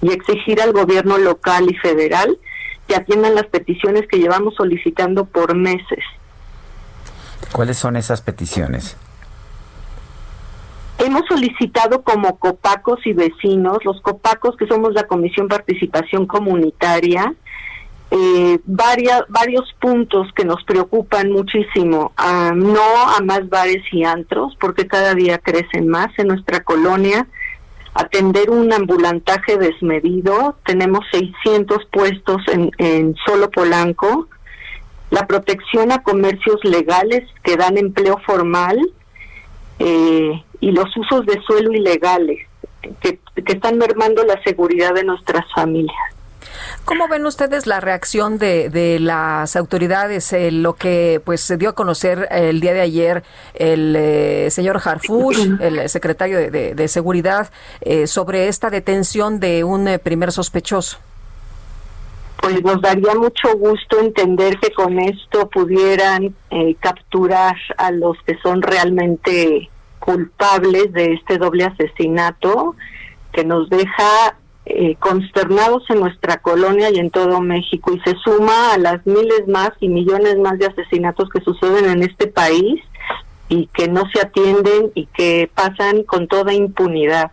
y 0.00 0.12
exigir 0.12 0.62
al 0.62 0.72
gobierno 0.72 1.18
local 1.18 1.68
y 1.68 1.74
federal 1.74 2.38
que 2.86 2.94
atiendan 2.94 3.34
las 3.34 3.46
peticiones 3.46 4.06
que 4.06 4.18
llevamos 4.18 4.54
solicitando 4.54 5.24
por 5.24 5.56
meses. 5.56 6.04
¿Cuáles 7.50 7.78
son 7.78 7.96
esas 7.96 8.22
peticiones? 8.22 8.96
Hemos 10.98 11.22
solicitado 11.26 12.02
como 12.02 12.38
copacos 12.38 13.04
y 13.04 13.12
vecinos, 13.12 13.78
los 13.84 14.00
copacos 14.02 14.56
que 14.56 14.68
somos 14.68 14.94
la 14.94 15.08
Comisión 15.08 15.48
Participación 15.48 16.26
Comunitaria, 16.26 17.34
eh, 18.14 18.60
varios 18.66 19.72
puntos 19.80 20.28
que 20.36 20.44
nos 20.44 20.62
preocupan 20.64 21.32
muchísimo. 21.32 22.12
Ah, 22.18 22.52
no 22.54 22.82
a 23.08 23.22
más 23.22 23.48
bares 23.48 23.82
y 23.90 24.04
antros, 24.04 24.54
porque 24.60 24.86
cada 24.86 25.14
día 25.14 25.38
crecen 25.38 25.88
más 25.88 26.10
en 26.18 26.28
nuestra 26.28 26.62
colonia. 26.62 27.26
Atender 27.94 28.50
un 28.50 28.70
ambulantaje 28.70 29.56
desmedido. 29.56 30.58
Tenemos 30.66 31.06
600 31.10 31.86
puestos 31.90 32.42
en, 32.48 32.70
en 32.76 33.16
solo 33.26 33.50
Polanco. 33.50 34.28
La 35.08 35.26
protección 35.26 35.90
a 35.90 36.02
comercios 36.02 36.62
legales 36.64 37.26
que 37.42 37.56
dan 37.56 37.78
empleo 37.78 38.18
formal. 38.26 38.78
Eh, 39.78 40.44
y 40.60 40.70
los 40.70 40.94
usos 40.98 41.24
de 41.24 41.40
suelo 41.46 41.72
ilegales 41.72 42.46
que, 43.00 43.18
que 43.42 43.52
están 43.54 43.78
mermando 43.78 44.22
la 44.22 44.38
seguridad 44.42 44.92
de 44.92 45.04
nuestras 45.04 45.46
familias. 45.54 46.12
¿Cómo 46.84 47.08
ven 47.08 47.24
ustedes 47.26 47.66
la 47.66 47.80
reacción 47.80 48.38
de, 48.38 48.68
de 48.68 48.98
las 48.98 49.56
autoridades? 49.56 50.32
Eh, 50.32 50.50
lo 50.50 50.74
que 50.74 51.20
pues 51.24 51.40
se 51.40 51.56
dio 51.56 51.70
a 51.70 51.74
conocer 51.74 52.28
el 52.30 52.60
día 52.60 52.72
de 52.72 52.80
ayer 52.80 53.22
el 53.54 53.94
eh, 53.96 54.50
señor 54.50 54.80
Harfush, 54.84 55.48
el 55.60 55.88
secretario 55.88 56.50
de, 56.50 56.88
Seguridad, 56.88 57.50
eh, 57.80 58.06
sobre 58.06 58.48
esta 58.48 58.68
detención 58.68 59.40
de 59.40 59.64
un 59.64 59.88
primer 60.02 60.32
sospechoso. 60.32 60.98
Pues 62.40 62.60
nos 62.62 62.82
daría 62.82 63.14
mucho 63.14 63.56
gusto 63.56 64.00
entender 64.00 64.58
que 64.58 64.72
con 64.72 64.98
esto 64.98 65.48
pudieran 65.48 66.34
capturar 66.80 67.54
a 67.78 67.92
los 67.92 68.16
que 68.26 68.36
son 68.42 68.60
realmente 68.62 69.70
culpables 70.00 70.92
de 70.92 71.14
este 71.14 71.38
doble 71.38 71.64
asesinato 71.64 72.74
que 73.32 73.44
nos 73.44 73.70
deja 73.70 74.36
eh, 74.64 74.94
consternados 75.00 75.82
en 75.90 75.98
nuestra 75.98 76.36
colonia 76.36 76.88
y 76.90 76.98
en 76.98 77.10
todo 77.10 77.40
México 77.40 77.92
y 77.92 78.00
se 78.08 78.16
suma 78.18 78.72
a 78.72 78.78
las 78.78 79.04
miles 79.04 79.48
más 79.48 79.70
y 79.80 79.88
millones 79.88 80.38
más 80.38 80.56
de 80.58 80.66
asesinatos 80.66 81.28
que 81.30 81.40
suceden 81.40 81.90
en 81.90 82.02
este 82.02 82.28
país 82.28 82.80
y 83.48 83.66
que 83.74 83.88
no 83.88 84.04
se 84.14 84.20
atienden 84.20 84.92
y 84.94 85.06
que 85.06 85.50
pasan 85.52 86.04
con 86.04 86.28
toda 86.28 86.54
impunidad. 86.54 87.32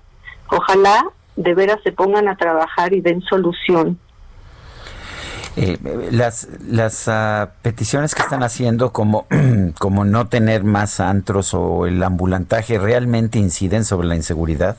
Ojalá 0.49 1.05
de 1.35 1.53
veras 1.53 1.77
se 1.83 1.91
pongan 1.91 2.27
a 2.27 2.35
trabajar 2.35 2.93
y 2.93 3.01
den 3.01 3.21
solución. 3.21 3.99
Las 6.11 6.47
las 6.65 7.07
ah, 7.09 7.51
peticiones 7.61 8.15
que 8.15 8.23
están 8.23 8.41
haciendo 8.41 8.91
como 8.91 9.27
como 9.77 10.03
no 10.03 10.27
tener 10.27 10.63
más 10.63 10.99
antros 10.99 11.53
o 11.53 11.85
el 11.85 12.01
ambulantaje 12.01 12.79
realmente 12.79 13.37
inciden 13.37 13.85
sobre 13.85 14.07
la 14.07 14.15
inseguridad 14.15 14.77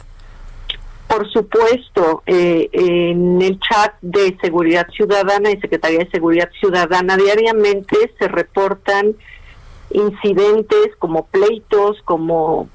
por 1.11 1.29
supuesto, 1.29 2.23
eh, 2.25 2.71
en 2.73 3.43
el 3.43 3.59
chat 3.59 3.95
de 4.01 4.39
Seguridad 4.41 4.87
Ciudadana 4.91 5.51
y 5.51 5.61
Secretaría 5.61 5.99
de 5.99 6.11
Seguridad 6.11 6.49
Ciudadana 6.61 7.17
diariamente 7.17 7.97
se 8.17 8.29
reportan 8.29 9.17
incidentes 9.91 10.95
como 11.01 11.27
pleitos, 11.27 12.01
como 12.05 12.69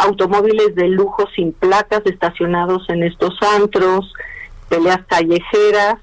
automóviles 0.00 0.74
de 0.74 0.88
lujo 0.88 1.28
sin 1.36 1.52
placas 1.52 2.02
estacionados 2.04 2.90
en 2.90 3.04
estos 3.04 3.40
antros, 3.54 4.12
peleas 4.68 5.06
callejeras, 5.06 6.00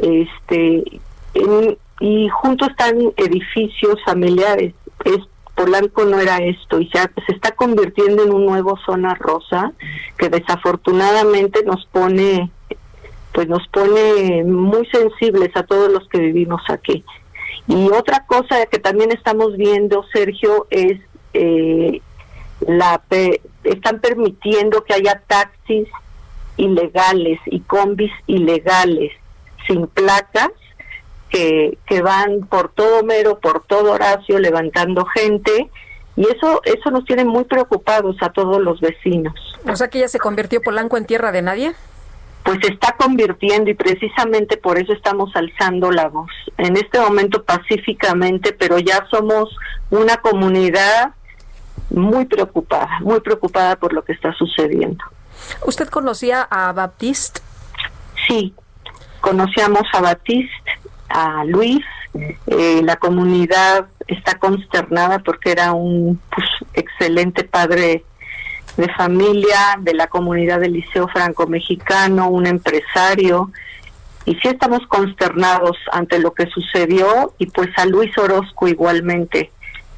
este, 0.00 0.82
y 2.00 2.28
junto 2.28 2.66
están 2.66 2.98
edificios 3.16 4.02
familiares. 4.04 4.74
Es 5.04 5.20
Polanco 5.54 6.04
no 6.04 6.18
era 6.18 6.38
esto 6.38 6.80
y 6.80 6.90
ya 6.92 7.10
se 7.26 7.32
está 7.32 7.52
convirtiendo 7.52 8.24
en 8.24 8.32
un 8.32 8.46
nuevo 8.46 8.76
zona 8.84 9.14
rosa 9.14 9.72
que 10.18 10.28
desafortunadamente 10.28 11.62
nos 11.64 11.86
pone 11.86 12.50
pues 13.32 13.48
nos 13.48 13.66
pone 13.68 14.44
muy 14.44 14.86
sensibles 14.86 15.50
a 15.56 15.64
todos 15.64 15.90
los 15.90 16.08
que 16.08 16.18
vivimos 16.18 16.62
aquí. 16.68 17.04
Y 17.66 17.88
otra 17.90 18.24
cosa 18.26 18.66
que 18.66 18.78
también 18.78 19.10
estamos 19.10 19.56
viendo, 19.56 20.04
Sergio, 20.12 20.68
es 20.70 21.00
eh, 21.32 22.00
la 22.60 23.02
están 23.64 24.00
permitiendo 24.00 24.84
que 24.84 24.94
haya 24.94 25.20
taxis 25.26 25.88
ilegales 26.56 27.40
y 27.46 27.60
combis 27.60 28.12
ilegales 28.26 29.10
sin 29.66 29.88
placas 29.88 30.50
que, 31.34 32.02
van 32.02 32.40
por 32.48 32.70
todo 32.70 33.02
Mero, 33.02 33.38
por 33.38 33.64
todo 33.64 33.92
Horacio, 33.92 34.38
levantando 34.38 35.04
gente. 35.06 35.70
Y 36.16 36.28
eso, 36.28 36.60
eso 36.64 36.90
nos 36.90 37.04
tiene 37.04 37.24
muy 37.24 37.44
preocupados 37.44 38.16
a 38.20 38.30
todos 38.30 38.62
los 38.62 38.80
vecinos. 38.80 39.34
O 39.66 39.74
sea 39.74 39.88
que 39.88 39.98
ya 39.98 40.08
se 40.08 40.18
convirtió 40.18 40.60
Polanco 40.62 40.96
en 40.96 41.06
tierra 41.06 41.32
de 41.32 41.42
nadie. 41.42 41.72
Pues 42.44 42.58
se 42.62 42.72
está 42.72 42.94
convirtiendo 42.96 43.70
y 43.70 43.74
precisamente 43.74 44.58
por 44.58 44.78
eso 44.78 44.92
estamos 44.92 45.34
alzando 45.34 45.90
la 45.90 46.08
voz. 46.08 46.30
En 46.58 46.76
este 46.76 47.00
momento 47.00 47.42
pacíficamente, 47.42 48.52
pero 48.52 48.78
ya 48.78 49.06
somos 49.10 49.56
una 49.90 50.18
comunidad 50.18 51.14
muy 51.90 52.26
preocupada, 52.26 53.00
muy 53.00 53.20
preocupada 53.20 53.76
por 53.76 53.92
lo 53.92 54.04
que 54.04 54.12
está 54.12 54.32
sucediendo. 54.34 55.02
¿Usted 55.66 55.88
conocía 55.88 56.42
a 56.42 56.72
Baptiste? 56.72 57.40
Sí, 58.28 58.54
conocíamos 59.20 59.82
a 59.94 60.00
Baptiste 60.00 60.83
a 61.08 61.44
Luis. 61.44 61.84
Eh, 62.46 62.80
la 62.82 62.96
comunidad 62.96 63.86
está 64.06 64.38
consternada 64.38 65.18
porque 65.20 65.50
era 65.50 65.72
un 65.72 66.20
pues, 66.34 66.46
excelente 66.74 67.44
padre 67.44 68.04
de 68.76 68.88
familia 68.94 69.78
de 69.80 69.94
la 69.94 70.08
comunidad 70.08 70.60
del 70.60 70.74
Liceo 70.74 71.08
Franco-Mexicano, 71.08 72.28
un 72.28 72.46
empresario. 72.46 73.50
Y 74.26 74.34
sí 74.36 74.48
estamos 74.48 74.86
consternados 74.86 75.76
ante 75.92 76.18
lo 76.18 76.32
que 76.32 76.46
sucedió 76.46 77.34
y 77.38 77.46
pues 77.46 77.68
a 77.76 77.84
Luis 77.84 78.16
Orozco 78.16 78.68
igualmente. 78.68 79.50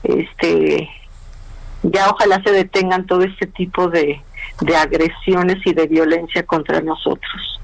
Este, 0.02 0.88
ya 1.82 2.10
ojalá 2.10 2.42
se 2.42 2.50
detengan 2.50 3.06
todo 3.06 3.22
este 3.22 3.46
tipo 3.46 3.88
de, 3.88 4.20
de 4.60 4.76
agresiones 4.76 5.58
y 5.64 5.72
de 5.72 5.86
violencia 5.86 6.44
contra 6.44 6.80
nosotros. 6.80 7.55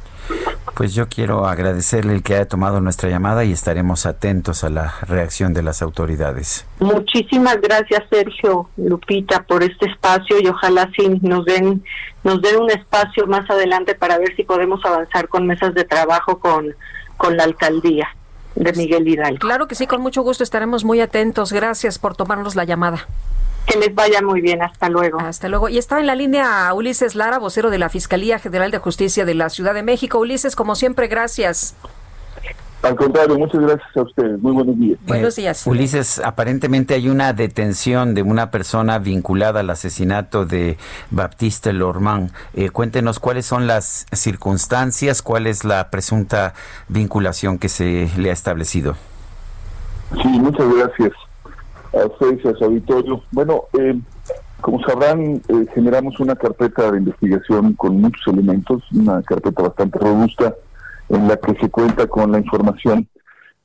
Pues 0.74 0.94
yo 0.94 1.08
quiero 1.08 1.46
agradecerle 1.46 2.14
el 2.14 2.22
que 2.22 2.34
haya 2.34 2.48
tomado 2.48 2.80
nuestra 2.80 3.10
llamada 3.10 3.44
y 3.44 3.52
estaremos 3.52 4.06
atentos 4.06 4.64
a 4.64 4.70
la 4.70 4.94
reacción 5.02 5.52
de 5.52 5.62
las 5.62 5.82
autoridades. 5.82 6.66
Muchísimas 6.80 7.60
gracias 7.60 8.02
Sergio, 8.10 8.68
Lupita, 8.76 9.42
por 9.42 9.62
este 9.62 9.86
espacio 9.86 10.40
y 10.40 10.46
ojalá 10.46 10.90
sí 10.96 11.20
nos 11.22 11.44
den 11.44 11.84
nos 12.24 12.40
den 12.40 12.60
un 12.60 12.70
espacio 12.70 13.26
más 13.26 13.48
adelante 13.50 13.94
para 13.94 14.18
ver 14.18 14.34
si 14.36 14.44
podemos 14.44 14.84
avanzar 14.84 15.28
con 15.28 15.46
mesas 15.46 15.74
de 15.74 15.84
trabajo 15.84 16.38
con 16.38 16.74
con 17.16 17.36
la 17.36 17.44
alcaldía 17.44 18.08
de 18.54 18.72
Miguel 18.72 19.06
Hidalgo. 19.06 19.38
Claro 19.38 19.66
que 19.66 19.74
sí, 19.74 19.86
con 19.86 20.00
mucho 20.00 20.22
gusto 20.22 20.42
estaremos 20.44 20.84
muy 20.84 21.00
atentos. 21.00 21.52
Gracias 21.52 21.98
por 21.98 22.16
tomarnos 22.16 22.56
la 22.56 22.64
llamada. 22.64 23.06
Que 23.66 23.78
les 23.78 23.94
vaya 23.94 24.20
muy 24.22 24.40
bien, 24.40 24.62
hasta 24.62 24.88
luego. 24.88 25.20
Hasta 25.20 25.48
luego. 25.48 25.68
Y 25.68 25.78
está 25.78 26.00
en 26.00 26.06
la 26.06 26.14
línea 26.14 26.72
Ulises 26.74 27.14
Lara, 27.14 27.38
vocero 27.38 27.70
de 27.70 27.78
la 27.78 27.88
Fiscalía 27.88 28.38
General 28.38 28.70
de 28.70 28.78
Justicia 28.78 29.24
de 29.24 29.34
la 29.34 29.50
Ciudad 29.50 29.74
de 29.74 29.82
México. 29.82 30.18
Ulises, 30.18 30.56
como 30.56 30.74
siempre, 30.74 31.06
gracias. 31.06 31.76
Al 32.82 32.96
contrario, 32.96 33.38
muchas 33.38 33.60
gracias 33.60 33.96
a 33.96 34.02
ustedes. 34.02 34.40
Muy 34.40 34.52
buenos 34.52 34.76
días. 34.76 34.98
Buenos 35.06 35.36
días. 35.36 35.66
Ulises, 35.68 36.18
aparentemente 36.18 36.94
hay 36.94 37.08
una 37.08 37.32
detención 37.32 38.14
de 38.14 38.22
una 38.22 38.50
persona 38.50 38.98
vinculada 38.98 39.60
al 39.60 39.70
asesinato 39.70 40.44
de 40.44 40.78
Baptiste 41.12 41.72
Lormand. 41.72 42.32
Eh, 42.54 42.70
cuéntenos 42.70 43.20
cuáles 43.20 43.46
son 43.46 43.68
las 43.68 44.06
circunstancias, 44.10 45.22
cuál 45.22 45.46
es 45.46 45.64
la 45.64 45.90
presunta 45.90 46.54
vinculación 46.88 47.58
que 47.58 47.68
se 47.68 48.10
le 48.16 48.30
ha 48.30 48.32
establecido. 48.32 48.96
Sí, 50.20 50.28
muchas 50.28 50.66
gracias 50.74 51.12
a 51.92 52.06
ustedes 52.06 52.44
a 52.46 52.58
su 52.58 52.64
auditorio. 52.64 53.22
Bueno, 53.32 53.64
eh, 53.78 53.98
como 54.60 54.82
sabrán, 54.84 55.42
eh, 55.48 55.66
generamos 55.74 56.18
una 56.20 56.36
carpeta 56.36 56.90
de 56.90 56.98
investigación 56.98 57.74
con 57.74 58.00
muchos 58.00 58.26
elementos, 58.26 58.82
una 58.92 59.22
carpeta 59.22 59.62
bastante 59.62 59.98
robusta 59.98 60.54
en 61.08 61.28
la 61.28 61.36
que 61.36 61.58
se 61.60 61.68
cuenta 61.68 62.06
con 62.06 62.32
la 62.32 62.38
información 62.38 63.08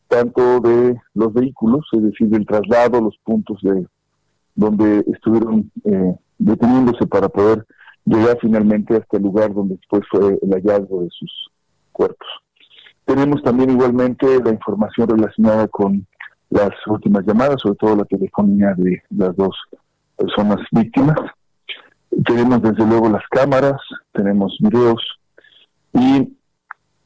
tanto 0.08 0.60
de 0.62 1.00
los 1.14 1.34
vehículos, 1.34 1.86
es 1.92 2.02
decir, 2.02 2.30
del 2.30 2.46
traslado, 2.46 3.02
los 3.02 3.18
puntos 3.24 3.60
de 3.62 3.86
donde 4.56 5.04
estuvieron 5.14 5.72
eh, 5.84 6.16
deteniéndose 6.40 7.06
para 7.06 7.30
poder 7.30 7.66
llegar 8.06 8.38
finalmente 8.42 8.96
hasta 8.96 9.18
el 9.18 9.24
lugar 9.24 9.54
donde 9.54 9.76
después 9.76 10.04
fue 10.10 10.40
el 10.42 10.50
hallazgo 10.50 11.04
de 11.04 11.10
sus 11.12 11.52
cuerpos. 11.92 12.28
Tenemos 13.06 13.42
también 13.44 13.70
igualmente 13.70 14.26
la 14.44 14.52
información 14.52 15.10
relacionada 15.10 15.68
con 15.68 16.08
las 16.50 16.72
últimas 16.88 17.26
llamadas, 17.26 17.62
sobre 17.62 17.78
todo 17.78 17.96
la 17.98 18.06
telefonía 18.06 18.74
de 18.78 19.02
las 19.10 19.36
dos 19.36 19.56
personas 20.16 20.58
víctimas. 20.72 21.18
Tenemos 22.26 22.62
desde 22.62 22.86
luego 22.86 23.10
las 23.10 23.24
cámaras, 23.30 23.80
tenemos 24.14 24.56
videos 24.60 25.02
y 25.94 26.34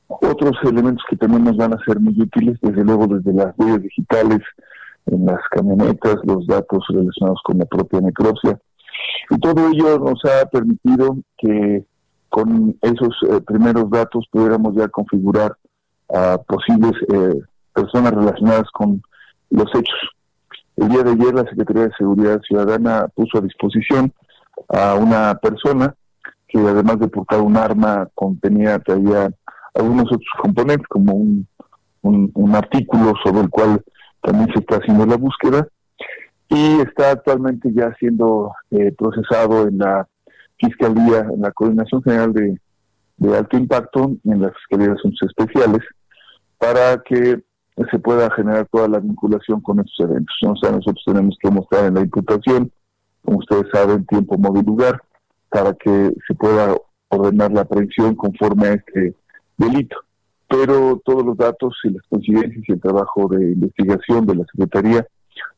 otros 0.07 0.53
elementos 0.63 1.03
que 1.09 1.18
también 1.18 1.43
nos 1.43 1.57
van 1.57 1.73
a 1.73 1.84
ser 1.85 1.99
muy 1.99 2.19
útiles, 2.19 2.57
desde 2.61 2.84
luego 2.84 3.07
desde 3.07 3.34
las 3.34 3.53
huellas 3.57 3.81
digitales 3.81 4.39
en 5.07 5.26
las 5.26 5.39
camionetas, 5.49 6.18
los 6.23 6.45
datos 6.47 6.84
relacionados 6.89 7.39
con 7.43 7.57
la 7.57 7.65
propia 7.65 8.01
necropsia. 8.01 8.59
Y 9.30 9.39
todo 9.39 9.69
ello 9.69 9.99
nos 9.99 10.23
ha 10.26 10.45
permitido 10.45 11.18
que 11.38 11.85
con 12.30 12.77
esos 12.81 13.15
eh, 13.30 13.41
primeros 13.41 13.89
datos 13.89 14.26
pudiéramos 14.31 14.76
ya 14.76 14.88
configurar 14.88 15.55
a 16.13 16.38
posibles 16.38 16.93
eh, 17.13 17.41
personas 17.73 18.13
relacionadas 18.13 18.69
con 18.72 19.01
los 19.52 19.69
hechos. 19.76 20.10
El 20.78 20.90
día 20.90 21.03
de 21.03 21.11
ayer 21.11 21.34
la 21.34 21.44
Secretaría 21.44 21.84
de 21.84 21.95
Seguridad 21.98 22.41
Ciudadana 22.41 23.07
puso 23.14 23.38
a 23.38 23.41
disposición 23.41 24.11
a 24.69 24.95
una 24.95 25.36
persona 25.36 25.94
que 26.48 26.60
además 26.60 26.99
de 26.99 27.07
portar 27.07 27.41
un 27.41 27.56
arma 27.56 28.10
contenía, 28.15 28.80
traía 28.80 29.32
algunos 29.73 30.06
otros 30.06 30.28
componentes 30.41 30.88
como 30.88 31.14
un, 31.14 31.48
artículo 32.53 33.14
sobre 33.23 33.41
el 33.41 33.49
cual 33.49 33.82
también 34.22 34.49
se 34.53 34.60
está 34.60 34.76
haciendo 34.76 35.06
la 35.06 35.15
búsqueda 35.15 35.65
y 36.49 36.82
está 36.82 37.11
actualmente 37.11 37.72
ya 37.73 37.94
siendo 37.98 38.52
eh, 38.72 38.91
procesado 38.98 39.68
en 39.68 39.78
la 39.78 40.06
Fiscalía, 40.57 41.19
en 41.34 41.41
la 41.41 41.52
Coordinación 41.52 42.03
General 42.03 42.34
de, 42.34 42.60
de 43.18 43.38
Alto 43.38 43.57
Impacto, 43.57 44.11
en 44.26 44.41
la 44.41 44.52
Fiscalía 44.52 44.88
de 44.88 44.94
Asuntos 44.94 45.30
Especiales, 45.30 45.80
para 46.57 47.02
que 47.03 47.41
se 47.89 47.99
pueda 47.99 48.30
generar 48.35 48.68
toda 48.72 48.88
la 48.88 48.99
vinculación 48.99 49.61
con 49.61 49.80
estos 49.80 49.99
eventos. 49.99 50.35
O 50.45 50.56
sea, 50.57 50.72
nosotros 50.72 51.03
tenemos 51.06 51.38
que 51.41 51.49
mostrar 51.49 51.85
en 51.85 51.95
la 51.95 52.02
imputación, 52.02 52.72
como 53.23 53.38
ustedes 53.39 53.65
saben, 53.73 54.06
tiempo, 54.06 54.38
modo 54.38 54.60
y 54.60 54.64
lugar, 54.64 55.02
para 55.49 55.73
que 55.73 56.14
se 56.27 56.35
pueda 56.35 56.76
ordenar 57.10 57.52
la 57.52 57.61
aprehensión 57.61 58.15
conforme 58.15 58.68
a 58.68 58.73
este 58.73 59.15
delito. 59.57 59.98
Pero 60.49 61.02
todos 61.06 61.26
los 61.26 61.38
datos 61.38 61.76
y 61.84 61.89
las 61.91 62.03
coincidencias 62.10 62.64
y 62.68 62.72
el 62.73 62.81
trabajo 62.81 63.27
de 63.30 63.52
investigación 63.52 64.26
de 64.26 64.35
la 64.35 64.45
Secretaría 64.45 65.07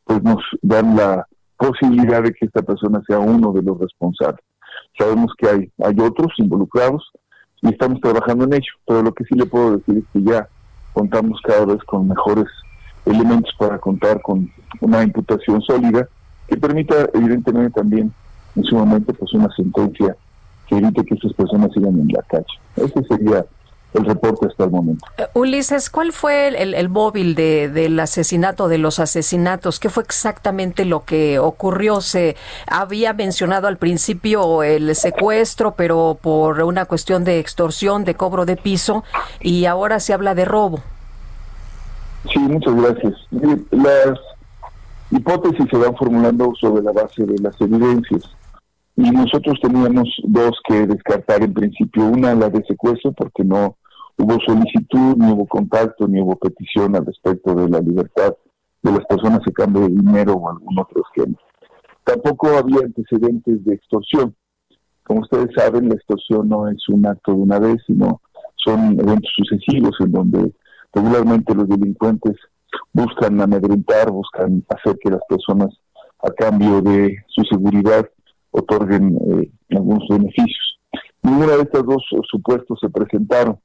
pues 0.04 0.22
nos 0.22 0.40
dan 0.62 0.96
la 0.96 1.28
posibilidad 1.58 2.22
de 2.22 2.34
que 2.34 2.46
esta 2.46 2.62
persona 2.62 3.02
sea 3.08 3.20
uno 3.20 3.54
de 3.54 3.64
los 3.64 3.80
responsables. 3.80 4.44
Sabemos 4.98 5.34
que 5.38 5.48
hay, 5.48 5.72
hay 5.84 5.96
otros 6.00 6.32
involucrados 6.38 7.12
y 7.62 7.70
estamos 7.70 8.02
trabajando 8.02 8.46
en 8.46 8.54
ello, 8.54 8.74
pero 8.86 9.02
lo 9.02 9.14
que 9.14 9.24
sí 9.24 9.36
le 9.36 9.46
puedo 9.46 9.78
decir 9.78 9.98
es 9.98 10.04
que 10.12 10.22
ya 10.22 10.48
contamos 10.94 11.40
cada 11.44 11.66
vez 11.66 11.84
con 11.84 12.08
mejores 12.08 12.46
elementos 13.06 13.54
para 13.58 13.78
contar 13.80 14.22
con 14.22 14.50
una 14.82 15.04
imputación 15.04 15.62
sólida 15.62 16.08
que 16.48 16.58
permita 16.58 17.10
evidentemente 17.14 17.72
también 17.72 18.14
en 18.56 18.64
su 18.64 18.76
momento 18.76 19.14
pues 19.14 19.34
una 19.34 19.50
sentencia 19.56 20.16
que 20.68 20.78
evite 20.78 21.04
que 21.04 21.16
estas 21.16 21.34
personas 21.34 21.72
sigan 21.74 22.00
en 22.00 22.08
la 22.08 22.22
calle. 22.24 22.46
Ese 22.76 23.04
sería 23.04 23.46
el 23.94 24.06
reporte 24.06 24.48
hasta 24.48 24.66
el 24.66 24.72
momento. 24.72 25.06
Eh, 25.18 25.28
Ulises, 25.34 25.90
¿cuál 25.90 26.12
fue 26.12 26.48
el, 26.48 26.90
móvil 26.90 27.36
de, 27.36 27.70
del 27.70 28.00
asesinato, 28.00 28.68
de 28.68 28.78
los 28.78 29.00
asesinatos? 29.00 29.80
¿Qué 29.80 29.90
fue 29.90 30.04
exactamente 30.04 30.86
lo 30.86 31.06
que 31.06 31.40
ocurrió? 31.40 32.02
Se 32.02 32.36
había 32.68 33.14
mencionado 33.14 33.68
al 33.68 33.78
principio 33.78 34.64
el 34.64 34.96
secuestro, 34.96 35.76
pero 35.76 36.18
por 36.22 36.62
una 36.64 36.86
cuestión 36.86 37.24
de 37.24 37.40
extorsión, 37.40 38.04
de 38.04 38.16
cobro 38.16 38.46
de 38.46 38.58
piso, 38.58 39.04
y 39.40 39.66
ahora 39.66 40.00
se 40.00 40.14
habla 40.14 40.36
de 40.36 40.46
robo. 40.46 40.82
Sí, 42.32 42.40
muchas 42.40 42.76
gracias. 42.76 43.14
Las 43.72 44.20
hipótesis 45.12 45.66
se 45.70 45.78
van 45.78 45.96
formulando 45.96 46.54
sobre 46.60 46.84
la 46.84 46.92
base 46.92 47.26
de 47.26 47.38
las 47.40 47.60
evidencias. 47.60 48.24
Y 48.96 49.10
nosotros 49.10 49.60
teníamos 49.62 50.08
dos 50.24 50.60
que 50.68 50.86
descartar 50.86 51.42
en 51.44 51.54
principio. 51.54 52.06
Una, 52.06 52.36
la 52.36 52.50
de 52.50 52.64
secuestro, 52.66 53.12
porque 53.12 53.44
no 53.44 53.76
hubo 54.18 54.40
solicitud, 54.46 55.18
ni 55.18 55.32
hubo 55.32 55.46
contacto, 55.48 56.08
ni 56.08 56.22
hubo 56.22 56.36
petición 56.36 56.96
al 56.96 57.06
respecto 57.06 57.54
de 57.56 57.70
la 57.70 57.80
libertad 57.80 58.34
de 58.82 58.92
las 58.92 59.06
personas 59.06 59.42
a 59.48 59.52
cambio 59.52 59.84
de 59.84 59.90
dinero 59.90 60.34
o 60.34 60.50
algún 60.50 60.78
otro 60.80 61.02
esquema. 61.04 61.38
Tampoco 62.04 62.50
había 62.50 62.80
antecedentes 62.80 63.64
de 63.64 63.76
extorsión. 63.76 64.36
Como 65.04 65.22
ustedes 65.22 65.50
saben, 65.56 65.90
la 65.90 65.96
extorsión 65.96 66.50
no 66.50 66.68
es 66.68 66.88
un 66.90 67.06
acto 67.08 67.34
de 67.34 67.42
una 67.42 67.60
vez, 67.60 67.82
sino 67.88 68.22
son 68.56 69.00
eventos 69.00 69.32
sucesivos 69.36 69.96
en 70.00 70.12
donde 70.12 70.54
regularmente 70.94 71.56
los 71.56 71.68
delincuentes 71.68 72.36
buscan 72.92 73.40
amedrentar, 73.42 74.12
buscan 74.12 74.64
hacer 74.70 74.98
que 75.02 75.12
las 75.12 75.22
personas 75.28 75.70
a 76.20 76.32
cambio 76.32 76.82
de 76.82 77.18
su 77.28 77.44
seguridad 77.44 78.08
otorguen 78.52 79.18
eh, 79.18 79.52
algunos 79.72 80.08
beneficios. 80.10 80.80
Ninguna 81.22 81.58
de 81.58 81.64
estas 81.64 81.86
dos 81.86 82.04
supuestos 82.30 82.80
se 82.82 82.90
presentaron 82.90 83.60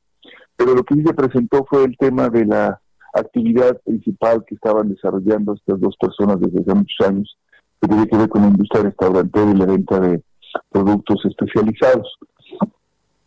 pero 0.59 0.75
lo 0.75 0.83
que 0.83 0.97
sí 0.97 1.03
se 1.07 1.15
presentó 1.15 1.65
fue 1.71 1.85
el 1.85 1.97
tema 1.97 2.29
de 2.29 2.45
la 2.45 2.81
actividad 3.15 3.81
principal 3.85 4.45
que 4.45 4.57
estaban 4.57 4.89
desarrollando 4.89 5.55
estas 5.55 5.81
dos 5.81 5.97
personas 5.99 6.41
desde 6.41 6.61
hace 6.61 6.75
muchos 6.75 7.09
años, 7.09 7.39
que 7.81 7.87
tiene 7.87 8.07
que 8.09 8.17
ver 8.17 8.29
con 8.29 8.43
la 8.43 8.49
industria 8.49 8.83
restaurantera 8.83 9.51
y 9.53 9.55
la 9.55 9.67
venta 9.67 10.01
de 10.01 10.21
productos 10.69 11.25
especializados. 11.27 12.19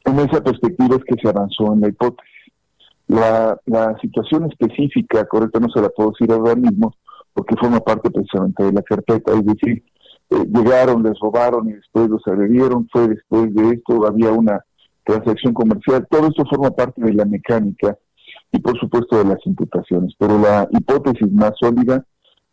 En 0.04 0.20
esa 0.20 0.44
perspectiva 0.44 0.98
es 0.98 1.04
que 1.06 1.22
se 1.22 1.30
avanzó 1.30 1.74
en 1.74 1.82
la 1.82 1.88
hipótesis. 1.88 2.28
La, 3.08 3.58
situación 4.02 4.52
específica, 4.52 5.26
correcta, 5.26 5.60
no 5.60 5.70
se 5.70 5.82
la 5.82 5.90
puedo 5.90 6.12
decir 6.12 6.34
ahora 6.34 6.56
mismo, 6.56 6.94
porque 7.34 7.56
forma 7.56 7.80
parte 7.80 8.12
precisamente 8.12 8.64
de 8.64 8.74
la 8.74 8.82
carpeta, 8.82 9.32
es 9.32 9.46
decir, 9.46 9.84
eh, 10.32 10.46
llegaron, 10.54 11.04
les 11.04 11.18
robaron 11.20 11.70
y 11.70 11.74
después 11.74 12.10
los 12.10 12.26
agredieron, 12.28 12.90
fue 12.92 13.08
después 13.08 13.54
de 13.56 13.70
esto, 13.70 14.06
había 14.06 14.32
una 14.32 14.64
transacción 15.04 15.54
comercial, 15.54 16.08
todo 16.10 16.28
esto 16.28 16.46
forma 16.46 16.72
parte 16.72 17.02
de 17.02 17.14
la 17.14 17.26
mecánica 17.26 17.98
y 18.52 18.60
por 18.60 18.78
supuesto 18.80 19.18
de 19.18 19.26
las 19.26 19.46
imputaciones, 19.46 20.14
pero 20.18 20.38
la 20.40 20.68
hipótesis 20.72 21.32
más 21.32 21.54
sólida 21.60 22.06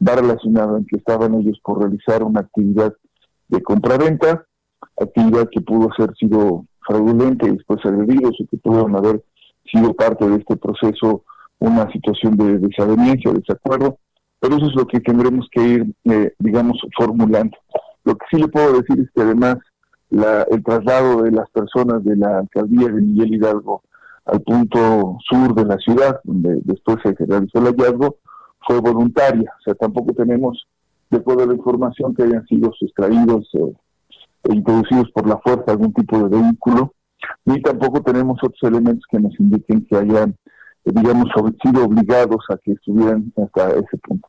va 0.06 0.14
relacionada 0.14 0.78
en 0.78 0.86
que 0.86 0.96
estaban 0.96 1.34
ellos 1.34 1.58
por 1.62 1.80
realizar 1.80 2.22
una 2.22 2.40
actividad 2.40 2.94
de 3.48 3.62
compraventa, 3.62 4.46
actividad 5.00 5.48
que 5.50 5.60
pudo 5.60 5.88
haber 5.98 6.14
sido 6.16 6.64
fraudulenta 6.86 7.46
y 7.46 7.52
después 7.52 7.84
agredidos 7.84 8.34
y 8.38 8.46
que 8.46 8.56
pudieron 8.58 8.96
haber 8.96 9.22
sido 9.70 9.92
parte 9.94 10.28
de 10.28 10.36
este 10.36 10.56
proceso 10.56 11.24
una 11.58 11.90
situación 11.90 12.36
de 12.36 12.58
desaveniencia, 12.58 13.32
desacuerdo, 13.32 13.98
pero 14.40 14.56
eso 14.56 14.66
es 14.66 14.74
lo 14.76 14.86
que 14.86 15.00
tendremos 15.00 15.48
que 15.50 15.62
ir, 15.62 15.94
eh, 16.04 16.32
digamos, 16.38 16.78
formulando. 16.96 17.56
Lo 18.04 18.16
que 18.16 18.26
sí 18.30 18.40
le 18.40 18.48
puedo 18.48 18.80
decir 18.80 19.00
es 19.00 19.10
que 19.12 19.22
además 19.22 19.56
la, 20.10 20.42
el 20.44 20.62
traslado 20.62 21.22
de 21.22 21.32
las 21.32 21.48
personas 21.50 22.04
de 22.04 22.16
la 22.16 22.38
alcaldía 22.38 22.88
de 22.88 23.00
Miguel 23.00 23.34
Hidalgo 23.34 23.82
al 24.24 24.42
punto 24.42 25.18
sur 25.28 25.54
de 25.54 25.64
la 25.64 25.78
ciudad, 25.78 26.20
donde 26.24 26.60
después 26.64 26.98
se 27.02 27.14
realizó 27.24 27.58
el 27.58 27.74
hallazgo, 27.74 28.16
fue 28.66 28.80
voluntaria. 28.80 29.50
O 29.58 29.62
sea, 29.62 29.74
tampoco 29.74 30.12
tenemos, 30.12 30.66
de 31.10 31.18
acuerdo 31.18 31.44
a 31.44 31.46
la 31.46 31.54
información, 31.54 32.14
que 32.14 32.24
hayan 32.24 32.46
sido 32.46 32.70
sustraídos 32.72 33.48
eh, 33.54 33.72
e 34.44 34.54
introducidos 34.54 35.10
por 35.12 35.26
la 35.26 35.38
fuerza 35.38 35.72
algún 35.72 35.92
tipo 35.94 36.18
de 36.18 36.38
vehículo, 36.38 36.92
ni 37.46 37.60
tampoco 37.62 38.02
tenemos 38.02 38.38
otros 38.42 38.62
elementos 38.62 39.04
que 39.10 39.18
nos 39.18 39.38
indiquen 39.40 39.86
que 39.86 39.96
hayan, 39.96 40.36
eh, 40.84 40.92
digamos, 40.92 41.28
sido 41.62 41.84
obligados 41.84 42.44
a 42.50 42.58
que 42.58 42.72
estuvieran 42.72 43.32
hasta 43.36 43.70
ese 43.70 43.96
punto. 44.02 44.28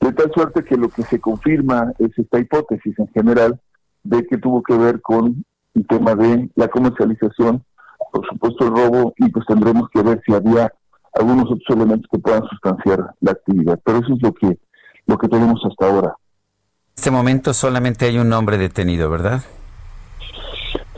De 0.00 0.12
tal 0.12 0.32
suerte 0.32 0.64
que 0.64 0.76
lo 0.76 0.88
que 0.88 1.02
se 1.02 1.20
confirma 1.20 1.92
es 1.98 2.10
esta 2.18 2.40
hipótesis 2.40 2.98
en 2.98 3.08
general 3.08 3.60
de 4.02 4.26
que 4.26 4.38
tuvo 4.38 4.62
que 4.62 4.76
ver 4.76 5.00
con 5.00 5.44
el 5.74 5.86
tema 5.86 6.14
de 6.14 6.48
la 6.56 6.68
comercialización, 6.68 7.64
por 8.12 8.26
supuesto 8.26 8.66
el 8.66 8.70
robo, 8.70 9.14
y 9.16 9.28
pues 9.28 9.46
tendremos 9.46 9.88
que 9.90 10.02
ver 10.02 10.20
si 10.26 10.34
había 10.34 10.72
algunos 11.14 11.44
otros 11.46 11.76
elementos 11.76 12.08
que 12.10 12.18
puedan 12.18 12.42
sustanciar 12.48 13.14
la 13.20 13.32
actividad. 13.32 13.78
Pero 13.84 13.98
eso 13.98 14.14
es 14.14 14.22
lo 14.22 14.32
que, 14.32 14.58
lo 15.06 15.18
que 15.18 15.28
tenemos 15.28 15.60
hasta 15.64 15.86
ahora. 15.86 16.08
En 16.08 16.94
este 16.96 17.10
momento 17.10 17.54
solamente 17.54 18.06
hay 18.06 18.18
un 18.18 18.32
hombre 18.32 18.58
detenido, 18.58 19.08
¿verdad? 19.10 19.42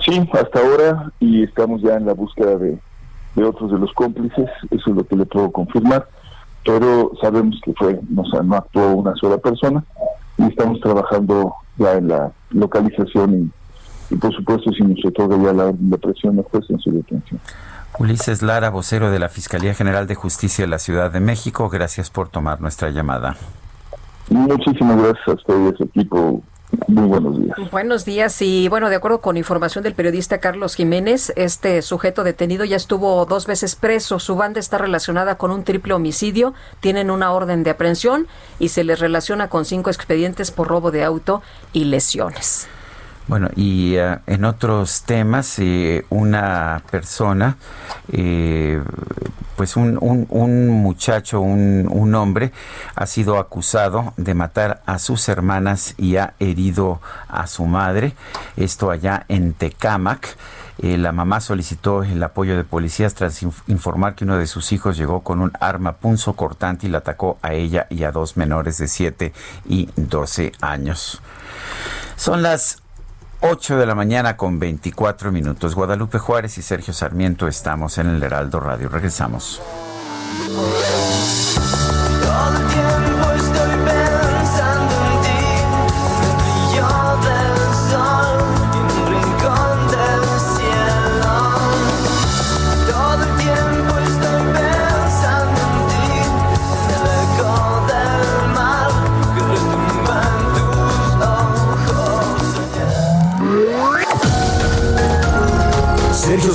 Sí, 0.05 0.29
hasta 0.33 0.61
ahora, 0.61 1.13
y 1.21 1.45
estamos 1.45 1.81
ya 1.83 1.95
en 1.95 2.07
la 2.07 2.15
búsqueda 2.15 2.57
de, 2.57 2.79
de 3.37 3.45
otros 3.45 3.71
de 3.71 3.79
los 3.79 3.93
cómplices, 3.93 4.51
eso 4.71 4.91
es 4.91 4.97
lo 4.97 5.05
que 5.05 5.17
le 5.17 5.27
puedo 5.27 5.53
confirmar, 5.53 6.09
pero 6.65 7.13
sabemos 7.21 7.61
que 7.65 7.73
fue, 7.75 8.01
no, 8.09 8.25
sea, 8.27 8.43
no 8.43 8.57
actuó 8.57 8.95
una 8.95 9.15
sola 9.15 9.39
persona, 9.39 9.85
y 10.39 10.45
estamos 10.45 10.81
trabajando 10.81 11.55
ya 11.77 11.93
en 11.95 12.09
la 12.09 12.33
localización 12.51 13.53
y, 14.11 14.17
por 14.17 14.35
supuesto 14.35 14.71
si 14.73 14.83
nos 14.83 15.05
otorga 15.05 15.37
ya 15.37 15.53
la, 15.53 15.73
la 15.89 15.97
presión 15.97 16.37
de 16.37 16.43
juez 16.43 16.65
en 16.69 16.79
su 16.79 16.91
detención. 16.91 17.41
Ulises 17.99 18.43
Lara, 18.43 18.71
vocero 18.71 19.11
de 19.11 19.19
la 19.19 19.29
Fiscalía 19.29 19.75
General 19.75 20.07
de 20.07 20.15
Justicia 20.15 20.65
de 20.65 20.71
la 20.71 20.79
Ciudad 20.79 21.11
de 21.11 21.21
México, 21.21 21.69
gracias 21.69 22.11
por 22.11 22.29
tomar 22.29 22.61
nuestra 22.61 22.91
llamada. 22.91 23.37
Muchísimas 24.31 24.97
gracias 24.97 25.29
a 25.29 25.33
usted 25.33 25.65
y 25.65 25.69
a 25.69 25.77
su 25.77 25.85
equipo. 25.85 26.43
Muy 26.89 27.07
buenos 27.07 27.39
días. 27.39 27.71
Buenos 27.71 28.05
días 28.05 28.43
y 28.43 28.69
bueno, 28.69 28.89
de 28.89 28.97
acuerdo 28.97 29.21
con 29.21 29.37
información 29.37 29.85
del 29.85 29.95
periodista 29.95 30.39
Carlos 30.39 30.75
Jiménez, 30.75 31.33
este 31.37 31.83
sujeto 31.83 32.25
detenido 32.25 32.65
ya 32.65 32.77
estuvo 32.77 33.25
dos 33.27 33.47
veces 33.47 33.77
preso. 33.77 34.19
Su 34.19 34.37
banda 34.37 34.61
está 34.61 34.79
relacionada 34.79 35.37
con 35.37 35.51
un 35.51 35.65
triple 35.65 35.95
homicidio, 35.95 36.55
tienen 36.81 37.11
una 37.11 37.33
orden 37.33 37.63
de 37.63 37.71
aprehensión 37.71 38.27
y 38.59 38.69
se 38.69 38.85
les 38.85 39.01
relaciona 39.01 39.49
con 39.49 39.65
cinco 39.65 39.91
expedientes 39.91 40.51
por 40.51 40.69
robo 40.69 40.91
de 40.91 41.05
auto 41.05 41.43
y 41.73 41.85
lesiones. 41.85 42.69
Bueno, 43.29 43.49
y 43.55 43.97
uh, 43.99 44.19
en 44.27 44.45
otros 44.45 45.03
temas, 45.03 45.59
eh, 45.59 46.05
una 46.11 46.83
persona, 46.91 47.57
eh, 48.11 48.83
pues 49.57 49.77
un, 49.77 49.97
un, 50.01 50.69
muchacho, 50.69 51.41
un, 51.41 51.89
un, 51.89 52.15
hombre, 52.17 52.53
ha 52.97 53.07
sido 53.07 53.39
acusado 53.39 54.13
de 54.17 54.35
matar 54.35 54.83
a 54.87 54.99
sus 54.99 55.29
hermanas 55.29 55.95
y 55.99 56.17
ha 56.17 56.35
herido 56.41 57.01
a 57.29 57.47
su 57.47 57.65
madre. 57.65 58.15
Esto 58.57 58.91
allá 58.91 59.25
en 59.29 59.53
Tecámac. 59.53 60.37
Eh, 60.79 60.99
la 60.99 61.13
mamá 61.13 61.41
solicitó 61.41 62.03
el 62.03 62.21
apoyo 62.23 62.57
de 62.57 62.65
policías 62.65 63.15
tras 63.15 63.43
inf 63.43 63.61
informar 63.69 64.17
que 64.17 64.25
uno 64.25 64.37
de 64.37 64.49
sus 64.49 64.73
hijos 64.73 64.97
llegó 64.97 65.21
con 65.21 65.41
un 65.41 65.53
arma 65.61 65.93
punzo 65.93 66.33
cortante 66.33 66.87
y 66.87 66.91
la 66.91 66.99
atacó 66.99 67.39
a 67.43 67.53
ella 67.53 67.87
y 67.89 68.03
a 68.03 68.11
dos 68.11 68.37
menores 68.37 68.79
de 68.79 68.89
7 68.89 69.33
y 69.69 69.91
12 69.95 70.53
años. 70.61 71.21
Son 72.17 72.43
las 72.43 72.82
8 73.45 73.77
de 73.77 73.87
la 73.87 73.97
mañana 73.97 74.37
con 74.37 74.61
24 74.61 75.33
minutos. 75.33 75.75
Guadalupe 75.75 76.19
Juárez 76.19 76.59
y 76.59 76.63
Sergio 76.63 76.95
Sarmiento 76.95 77.49
estamos 77.49 77.99
en 77.99 78.07
el 78.07 78.23
Heraldo 78.23 78.61
Radio. 78.61 78.89
Regresamos. 78.89 79.61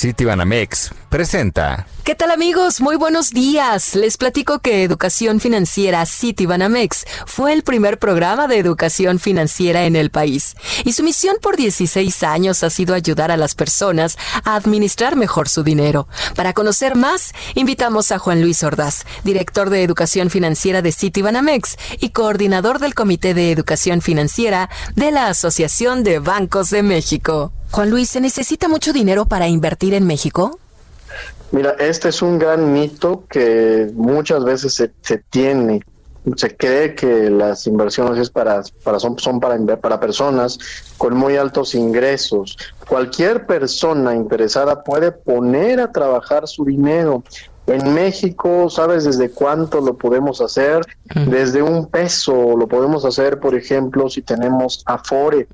Citibanamex 0.00 0.92
presenta. 1.10 1.86
¿Qué 2.04 2.14
tal 2.14 2.30
amigos? 2.30 2.80
Muy 2.80 2.96
buenos 2.96 3.32
días. 3.32 3.94
Les 3.94 4.16
platico 4.16 4.60
que 4.60 4.82
Educación 4.82 5.40
Financiera 5.40 6.06
Citibanamex 6.06 7.04
fue 7.26 7.52
el 7.52 7.62
primer 7.62 7.98
programa 7.98 8.48
de 8.48 8.56
educación 8.56 9.18
financiera 9.18 9.84
en 9.84 9.96
el 9.96 10.08
país. 10.08 10.56
Y 10.86 10.92
su 10.92 11.02
misión 11.02 11.36
por 11.42 11.58
16 11.58 12.22
años 12.22 12.64
ha 12.64 12.70
sido 12.70 12.94
ayudar 12.94 13.30
a 13.30 13.36
las 13.36 13.54
personas 13.54 14.16
a 14.44 14.54
administrar 14.54 15.16
mejor 15.16 15.50
su 15.50 15.64
dinero. 15.64 16.08
Para 16.34 16.54
conocer 16.54 16.96
más, 16.96 17.34
invitamos 17.54 18.10
a 18.10 18.18
Juan 18.18 18.40
Luis 18.40 18.62
Ordaz, 18.62 19.04
director 19.22 19.68
de 19.68 19.82
Educación 19.82 20.30
Financiera 20.30 20.80
de 20.80 20.92
Citibanamex 20.92 21.76
y 22.00 22.08
coordinador 22.08 22.78
del 22.78 22.94
Comité 22.94 23.34
de 23.34 23.52
Educación 23.52 24.00
Financiera 24.00 24.70
de 24.96 25.10
la 25.10 25.26
Asociación 25.26 26.04
de 26.04 26.20
Bancos 26.20 26.70
de 26.70 26.82
México. 26.82 27.52
Juan 27.70 27.88
Luis, 27.88 28.10
¿se 28.10 28.20
necesita 28.20 28.68
mucho 28.68 28.92
dinero 28.92 29.26
para 29.26 29.46
invertir 29.46 29.94
en 29.94 30.06
México? 30.06 30.58
Mira, 31.52 31.76
este 31.78 32.08
es 32.08 32.20
un 32.20 32.38
gran 32.38 32.72
mito 32.72 33.24
que 33.28 33.90
muchas 33.94 34.44
veces 34.44 34.74
se, 34.74 35.18
tiene. 35.30 35.80
Se 36.36 36.56
cree 36.56 36.94
que 36.94 37.30
las 37.30 37.66
inversiones 37.66 38.18
es 38.18 38.30
para, 38.30 38.62
para 38.84 38.98
son, 38.98 39.18
son 39.18 39.40
para, 39.40 39.58
para 39.76 40.00
personas 40.00 40.58
con 40.98 41.16
muy 41.16 41.36
altos 41.36 41.74
ingresos. 41.74 42.56
Cualquier 42.88 43.46
persona 43.46 44.14
interesada 44.14 44.82
puede 44.82 45.12
poner 45.12 45.80
a 45.80 45.92
trabajar 45.92 46.48
su 46.48 46.64
dinero. 46.64 47.22
En 47.72 47.94
México, 47.94 48.68
¿sabes 48.68 49.04
desde 49.04 49.30
cuánto 49.30 49.80
lo 49.80 49.96
podemos 49.96 50.40
hacer? 50.40 50.80
Desde 51.26 51.62
un 51.62 51.86
peso 51.86 52.56
lo 52.56 52.66
podemos 52.66 53.04
hacer, 53.04 53.38
por 53.38 53.54
ejemplo, 53.54 54.08
si 54.10 54.22
tenemos 54.22 54.82
Afore. 54.86 55.46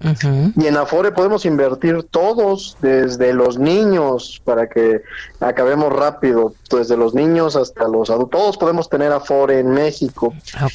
Y 0.56 0.66
en 0.66 0.76
Afore 0.76 1.12
podemos 1.12 1.44
invertir 1.44 2.04
todos, 2.10 2.76
desde 2.80 3.32
los 3.34 3.58
niños, 3.58 4.40
para 4.44 4.68
que 4.68 5.02
acabemos 5.40 5.92
rápido, 5.92 6.54
desde 6.70 6.96
los 6.96 7.14
niños 7.14 7.56
hasta 7.56 7.86
los 7.86 8.10
adultos. 8.10 8.40
Todos 8.40 8.58
podemos 8.58 8.88
tener 8.88 9.12
Afore 9.12 9.58
en 9.58 9.70
México. 9.70 10.32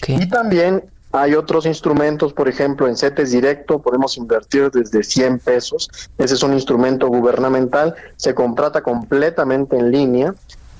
Y 0.08 0.30
también 0.30 0.84
hay 1.14 1.34
otros 1.34 1.66
instrumentos, 1.66 2.32
por 2.32 2.48
ejemplo, 2.48 2.88
en 2.88 2.96
CETES 2.96 3.32
directo 3.32 3.80
podemos 3.80 4.16
invertir 4.18 4.72
desde 4.72 5.04
100 5.04 5.40
pesos. 5.40 5.90
Ese 6.18 6.36
es 6.36 6.44
un 6.44 6.54
instrumento 6.54 7.08
gubernamental, 7.08 7.96
se 8.16 8.34
contrata 8.34 8.82
completamente 8.82 9.78
en 9.78 9.92
línea. 9.92 10.34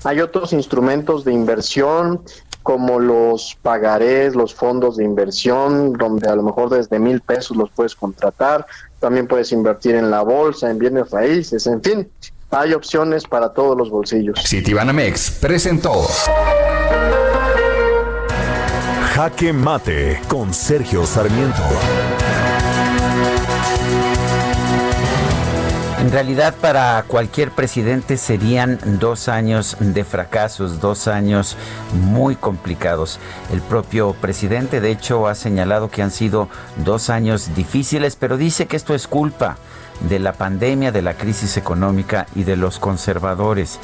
Hay 0.04 0.20
otros 0.20 0.52
instrumentos 0.52 1.24
de 1.24 1.32
inversión 1.32 2.22
como 2.62 3.00
los 3.00 3.56
pagarés, 3.60 4.34
los 4.34 4.54
fondos 4.54 4.96
de 4.96 5.04
inversión, 5.04 5.92
donde 5.94 6.28
a 6.28 6.36
lo 6.36 6.42
mejor 6.42 6.70
desde 6.70 6.98
mil 6.98 7.20
pesos 7.20 7.56
los 7.56 7.70
puedes 7.70 7.94
contratar. 7.94 8.66
También 9.00 9.26
puedes 9.26 9.52
invertir 9.52 9.96
en 9.96 10.10
la 10.10 10.22
bolsa, 10.22 10.70
en 10.70 10.78
bienes 10.78 11.10
raíces, 11.10 11.66
en 11.66 11.82
fin. 11.82 12.08
Hay 12.50 12.72
opciones 12.72 13.24
para 13.24 13.52
todos 13.52 13.76
los 13.76 13.90
bolsillos. 13.90 14.38
Citibanamex 14.46 15.38
presentó. 15.40 16.06
Jaque 19.14 19.52
Mate 19.52 20.20
con 20.28 20.54
Sergio 20.54 21.04
Sarmiento. 21.06 21.62
En 26.02 26.10
realidad 26.10 26.56
para 26.60 27.04
cualquier 27.06 27.52
presidente 27.52 28.16
serían 28.16 28.80
dos 28.98 29.28
años 29.28 29.76
de 29.78 30.02
fracasos, 30.02 30.80
dos 30.80 31.06
años 31.06 31.56
muy 31.92 32.34
complicados. 32.34 33.20
El 33.52 33.60
propio 33.60 34.12
presidente 34.14 34.80
de 34.80 34.90
hecho 34.90 35.28
ha 35.28 35.36
señalado 35.36 35.90
que 35.90 36.02
han 36.02 36.10
sido 36.10 36.48
dos 36.84 37.08
años 37.08 37.54
difíciles, 37.54 38.16
pero 38.16 38.36
dice 38.36 38.66
que 38.66 38.74
esto 38.74 38.96
es 38.96 39.06
culpa 39.06 39.58
de 40.08 40.18
la 40.18 40.32
pandemia, 40.32 40.92
de 40.92 41.02
la 41.02 41.14
crisis 41.14 41.56
económica 41.56 42.26
y 42.34 42.44
de 42.44 42.56
los 42.56 42.78
conservadores. 42.78 43.78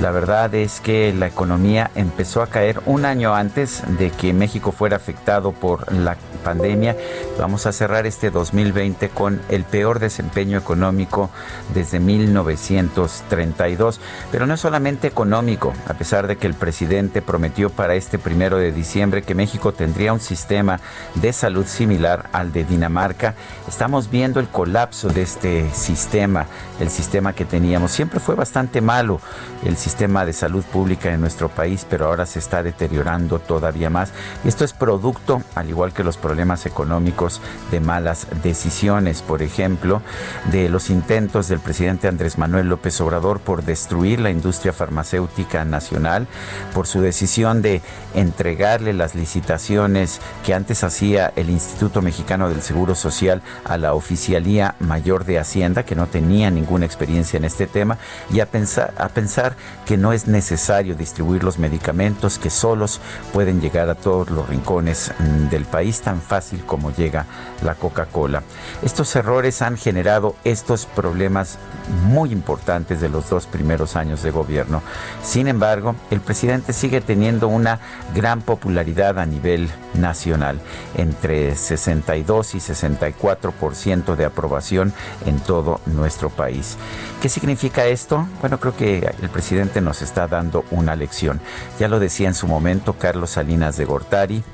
La 0.00 0.10
verdad 0.10 0.54
es 0.54 0.80
que 0.80 1.12
la 1.12 1.26
economía 1.26 1.90
empezó 1.94 2.42
a 2.42 2.46
caer 2.46 2.80
un 2.86 3.04
año 3.04 3.34
antes 3.34 3.82
de 3.98 4.10
que 4.10 4.32
México 4.32 4.72
fuera 4.72 4.96
afectado 4.96 5.52
por 5.52 5.92
la 5.92 6.16
pandemia. 6.44 6.96
Vamos 7.38 7.66
a 7.66 7.72
cerrar 7.72 8.06
este 8.06 8.30
2020 8.30 9.08
con 9.10 9.40
el 9.48 9.64
peor 9.64 9.98
desempeño 9.98 10.58
económico 10.58 11.30
desde 11.74 12.00
1932. 12.00 14.00
Pero 14.30 14.46
no 14.46 14.54
es 14.54 14.60
solamente 14.60 15.06
económico, 15.06 15.72
a 15.86 15.94
pesar 15.94 16.26
de 16.26 16.36
que 16.36 16.46
el 16.46 16.54
presidente 16.54 17.22
prometió 17.22 17.70
para 17.70 17.94
este 17.94 18.18
primero 18.18 18.58
de 18.58 18.72
diciembre 18.72 19.22
que 19.22 19.34
México 19.34 19.72
tendría 19.72 20.12
un 20.12 20.20
sistema 20.20 20.80
de 21.14 21.32
salud 21.32 21.66
similar 21.66 22.28
al 22.32 22.52
de 22.52 22.64
Dinamarca. 22.64 23.34
Estamos 23.66 24.10
viendo 24.10 24.40
el 24.40 24.48
colapso 24.48 25.08
de 25.08 25.22
este 25.22 25.57
sistema, 25.72 26.46
el 26.80 26.90
sistema 26.90 27.32
que 27.32 27.44
teníamos. 27.44 27.92
Siempre 27.92 28.20
fue 28.20 28.34
bastante 28.34 28.80
malo 28.80 29.20
el 29.64 29.76
sistema 29.76 30.24
de 30.24 30.32
salud 30.32 30.64
pública 30.64 31.12
en 31.12 31.20
nuestro 31.20 31.48
país, 31.48 31.86
pero 31.88 32.06
ahora 32.06 32.26
se 32.26 32.38
está 32.38 32.62
deteriorando 32.62 33.38
todavía 33.38 33.90
más. 33.90 34.12
Y 34.44 34.48
esto 34.48 34.64
es 34.64 34.72
producto, 34.72 35.42
al 35.54 35.68
igual 35.68 35.92
que 35.92 36.04
los 36.04 36.16
problemas 36.16 36.66
económicos, 36.66 37.40
de 37.70 37.80
malas 37.80 38.26
decisiones, 38.42 39.22
por 39.22 39.42
ejemplo, 39.42 40.02
de 40.50 40.68
los 40.68 40.90
intentos 40.90 41.48
del 41.48 41.60
presidente 41.60 42.08
Andrés 42.08 42.38
Manuel 42.38 42.68
López 42.68 43.00
Obrador 43.00 43.40
por 43.40 43.64
destruir 43.64 44.20
la 44.20 44.30
industria 44.30 44.72
farmacéutica 44.72 45.64
nacional, 45.64 46.26
por 46.74 46.86
su 46.86 47.00
decisión 47.00 47.62
de 47.62 47.82
entregarle 48.14 48.92
las 48.92 49.14
licitaciones 49.14 50.20
que 50.44 50.54
antes 50.54 50.84
hacía 50.84 51.32
el 51.36 51.50
Instituto 51.50 52.02
Mexicano 52.02 52.48
del 52.48 52.62
Seguro 52.62 52.94
Social 52.94 53.42
a 53.64 53.76
la 53.76 53.94
Oficialía 53.94 54.74
Mayor 54.80 55.24
de 55.24 55.38
Hacienda, 55.38 55.47
que 55.86 55.94
no 55.94 56.06
tenía 56.06 56.50
ninguna 56.50 56.84
experiencia 56.84 57.36
en 57.36 57.44
este 57.44 57.66
tema, 57.66 57.98
y 58.30 58.40
a 58.40 58.46
pensar, 58.46 58.92
a 58.98 59.08
pensar 59.08 59.56
que 59.86 59.96
no 59.96 60.12
es 60.12 60.26
necesario 60.26 60.94
distribuir 60.94 61.42
los 61.42 61.58
medicamentos 61.58 62.38
que 62.38 62.50
solos 62.50 63.00
pueden 63.32 63.60
llegar 63.60 63.88
a 63.88 63.94
todos 63.94 64.30
los 64.30 64.48
rincones 64.48 65.10
mm, 65.18 65.48
del 65.48 65.64
país, 65.64 66.02
tan 66.02 66.20
fácil 66.20 66.64
como 66.64 66.92
llega 66.92 67.26
la 67.62 67.74
Coca-Cola. 67.74 68.42
Estos 68.82 69.14
errores 69.16 69.62
han 69.62 69.76
generado 69.76 70.36
estos 70.44 70.86
problemas 70.86 71.58
muy 72.04 72.30
importantes 72.30 73.00
de 73.00 73.08
los 73.08 73.30
dos 73.30 73.46
primeros 73.46 73.96
años 73.96 74.22
de 74.22 74.30
gobierno. 74.30 74.82
Sin 75.22 75.48
embargo, 75.48 75.94
el 76.10 76.20
presidente 76.20 76.72
sigue 76.72 77.00
teniendo 77.00 77.48
una 77.48 77.80
gran 78.14 78.42
popularidad 78.42 79.18
a 79.18 79.26
nivel 79.26 79.70
nacional, 79.94 80.60
entre 80.96 81.54
62 81.54 82.54
y 82.54 82.58
64% 82.58 84.16
de 84.16 84.24
aprobación 84.24 84.92
en 85.26 85.37
todo 85.40 85.80
nuestro 85.86 86.30
país. 86.30 86.76
¿Qué 87.20 87.28
significa 87.28 87.86
esto? 87.86 88.26
Bueno, 88.40 88.58
creo 88.60 88.76
que 88.76 89.14
el 89.20 89.28
presidente 89.28 89.80
nos 89.80 90.02
está 90.02 90.26
dando 90.26 90.64
una 90.70 90.96
lección. 90.96 91.40
Ya 91.78 91.88
lo 91.88 91.98
decía 91.98 92.28
en 92.28 92.34
su 92.34 92.46
momento 92.46 92.94
Carlos 92.94 93.30
Salinas 93.30 93.76
de 93.76 93.84
Gortari, 93.84 94.44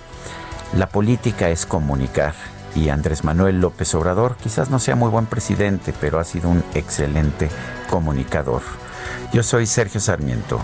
la 0.76 0.88
política 0.88 1.48
es 1.50 1.66
comunicar. 1.66 2.34
Y 2.74 2.88
Andrés 2.88 3.22
Manuel 3.22 3.60
López 3.60 3.94
Obrador 3.94 4.36
quizás 4.36 4.68
no 4.68 4.80
sea 4.80 4.96
muy 4.96 5.08
buen 5.08 5.26
presidente, 5.26 5.94
pero 6.00 6.18
ha 6.18 6.24
sido 6.24 6.48
un 6.48 6.64
excelente 6.74 7.48
comunicador. 7.88 8.62
Yo 9.32 9.42
soy 9.42 9.66
Sergio 9.66 10.00
Sarmiento 10.00 10.58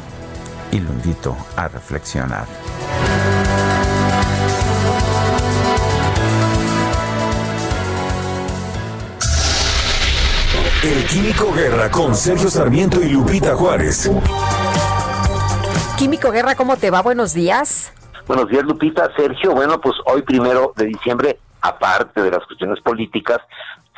y 0.73 0.81
lo 0.81 0.91
invito 0.91 1.37
a 1.57 1.69
reflexionar. 1.69 2.47
El 10.83 11.05
Químico 11.05 11.53
Guerra 11.53 11.91
con 11.91 12.15
Sergio 12.15 12.49
Sarmiento 12.49 13.03
y 13.03 13.11
Lupita 13.11 13.55
Juárez. 13.55 14.11
Químico 15.99 16.31
Guerra, 16.31 16.55
¿cómo 16.55 16.79
te 16.79 16.91
va? 16.91 17.03
Buenos 17.03 17.35
días. 17.35 17.93
Buenos 18.27 18.49
días, 18.49 18.65
Lupita. 18.65 19.15
Sergio, 19.15 19.53
bueno, 19.53 19.79
pues 19.79 19.95
hoy 20.07 20.23
primero 20.23 20.73
de 20.77 20.87
diciembre, 20.87 21.39
aparte 21.61 22.23
de 22.23 22.31
las 22.31 22.47
cuestiones 22.47 22.81
políticas, 22.81 23.41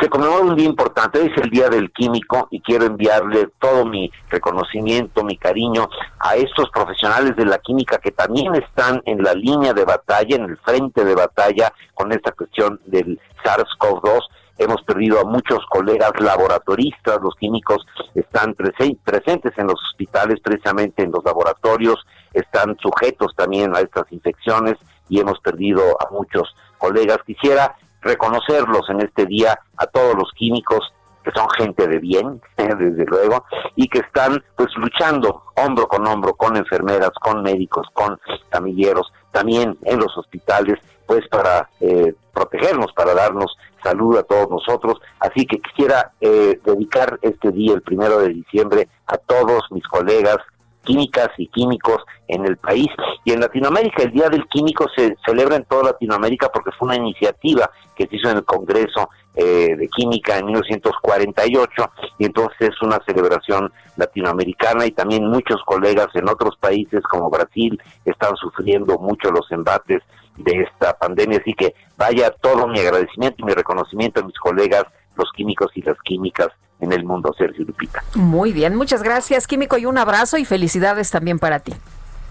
se 0.01 0.09
conmemora 0.09 0.43
un 0.43 0.57
día 0.57 0.67
importante, 0.67 1.21
hoy 1.21 1.31
es 1.33 1.41
el 1.41 1.51
Día 1.51 1.69
del 1.69 1.93
Químico 1.93 2.49
y 2.51 2.61
quiero 2.61 2.87
enviarle 2.87 3.51
todo 3.61 3.85
mi 3.85 4.11
reconocimiento, 4.29 5.23
mi 5.23 5.37
cariño 5.37 5.89
a 6.19 6.35
estos 6.35 6.69
profesionales 6.71 7.37
de 7.37 7.45
la 7.45 7.59
química 7.59 7.99
que 7.99 8.11
también 8.11 8.57
están 8.57 9.01
en 9.05 9.23
la 9.23 9.35
línea 9.35 9.73
de 9.73 9.85
batalla, 9.85 10.35
en 10.35 10.47
el 10.47 10.57
frente 10.57 11.05
de 11.05 11.15
batalla 11.15 11.73
con 11.95 12.11
esta 12.11 12.33
cuestión 12.33 12.81
del 12.87 13.21
SARS-CoV-2 13.45 14.23
hemos 14.59 14.83
perdido 14.83 15.21
a 15.21 15.25
muchos 15.25 15.61
colegas 15.71 16.13
laboratoristas, 16.21 17.21
los 17.23 17.35
químicos 17.37 17.85
están 18.15 18.55
presen- 18.55 18.99
presentes 19.05 19.53
en 19.57 19.67
los 19.67 19.81
hospitales, 19.91 20.41
precisamente 20.41 21.03
en 21.03 21.13
los 21.13 21.25
laboratorios, 21.25 22.05
están 22.33 22.77
sujetos 22.81 23.35
también 23.37 23.75
a 23.77 23.81
estas 23.81 24.11
infecciones 24.13 24.77
y 25.09 25.21
hemos 25.21 25.39
perdido 25.41 25.83
a 26.01 26.11
muchos 26.11 26.55
colegas. 26.79 27.19
Quisiera 27.27 27.77
reconocerlos 28.01 28.89
en 28.91 29.01
este 29.01 29.27
día 29.27 29.59
a 29.77 29.87
todos 29.87 30.15
los 30.15 30.31
químicos 30.35 30.93
que 31.25 31.31
son 31.31 31.49
gente 31.51 31.87
de 31.87 31.99
bien, 32.01 32.41
desde 32.57 33.05
luego, 33.07 33.45
y 33.77 33.87
que 33.89 34.01
están 34.01 34.43
pues 34.57 34.71
luchando 34.77 35.45
hombro 35.57 35.87
con 35.87 36.05
hombro 36.07 36.35
con 36.35 36.57
enfermeras, 36.57 37.13
con 37.21 37.43
médicos, 37.43 37.87
con 37.93 38.19
camilleros, 38.49 39.13
también 39.31 39.79
en 39.85 39.99
los 40.01 40.17
hospitales, 40.19 40.79
pues 41.07 41.27
para 41.29 41.69
eh, 41.81 42.15
protegernos, 42.33 42.93
para 42.93 43.15
darnos 43.15 43.57
salud 43.83 44.17
a 44.17 44.23
todos 44.23 44.49
nosotros. 44.49 45.01
Así 45.19 45.47
que 45.47 45.61
quisiera 45.61 46.13
eh, 46.21 46.61
dedicar 46.65 47.19
este 47.23 47.51
día, 47.51 47.75
el 47.75 47.83
primero 47.83 48.19
de 48.21 48.29
diciembre, 48.29 48.89
a 49.07 49.17
todos 49.17 49.65
mis 49.71 49.87
colegas 49.87 50.39
químicas 50.83 51.31
y 51.39 51.47
químicos 51.49 52.03
en 52.29 52.47
el 52.47 52.57
país 52.57 52.89
y 53.25 53.33
en 53.33 53.41
Latinoamérica. 53.41 54.03
El 54.03 54.13
Día 54.13 54.29
del 54.29 54.47
Químico 54.49 54.87
se 54.95 55.17
celebra 55.25 55.57
en 55.57 55.65
toda 55.65 55.85
Latinoamérica 55.85 56.51
porque 56.53 56.71
fue 56.73 56.89
una 56.89 56.97
iniciativa 56.97 57.71
que 57.95 58.07
se 58.07 58.17
hizo 58.17 58.31
en 58.31 58.39
el 58.39 58.45
Congreso 58.45 59.11
eh, 59.35 59.77
de 59.77 59.89
Química 59.89 60.39
en 60.39 60.47
1948 60.47 61.91
y 62.19 62.27
entonces 62.27 62.71
es 62.71 62.83
una 62.83 62.99
celebración 63.07 63.73
latinoamericana 63.97 64.87
y 64.87 64.91
también 64.93 65.27
muchos 65.27 65.63
colegas 65.65 66.09
en 66.15 66.29
otros 66.29 66.57
países 66.59 67.03
como 67.03 67.31
Brasil 67.31 67.81
están 68.05 68.37
sufriendo 68.37 68.99
mucho 68.99 69.31
los 69.31 69.51
embates 69.51 70.03
de 70.37 70.63
esta 70.63 70.97
pandemia. 70.99 71.39
Así 71.39 71.55
que 71.55 71.75
vaya 71.97 72.31
todo 72.31 72.67
mi 72.67 72.81
agradecimiento 72.81 73.37
y 73.39 73.45
mi 73.45 73.53
reconocimiento 73.53 74.21
a 74.21 74.25
mis 74.25 74.39
colegas, 74.39 74.85
los 75.17 75.31
químicos 75.33 75.71
y 75.75 75.83
las 75.83 76.01
químicas 76.03 76.49
en 76.83 76.93
el 76.93 77.05
mundo, 77.05 77.35
Sergio 77.39 77.65
Lupita. 77.65 78.03
Muy 78.15 78.53
bien, 78.53 78.75
muchas 78.77 79.03
gracias, 79.03 79.47
Químico, 79.47 79.79
y 79.79 79.87
un 79.87 79.97
abrazo 79.97 80.37
y 80.37 80.45
felicidades 80.45 81.11
también 81.11 81.39
para 81.39 81.61
ti. 81.61 81.73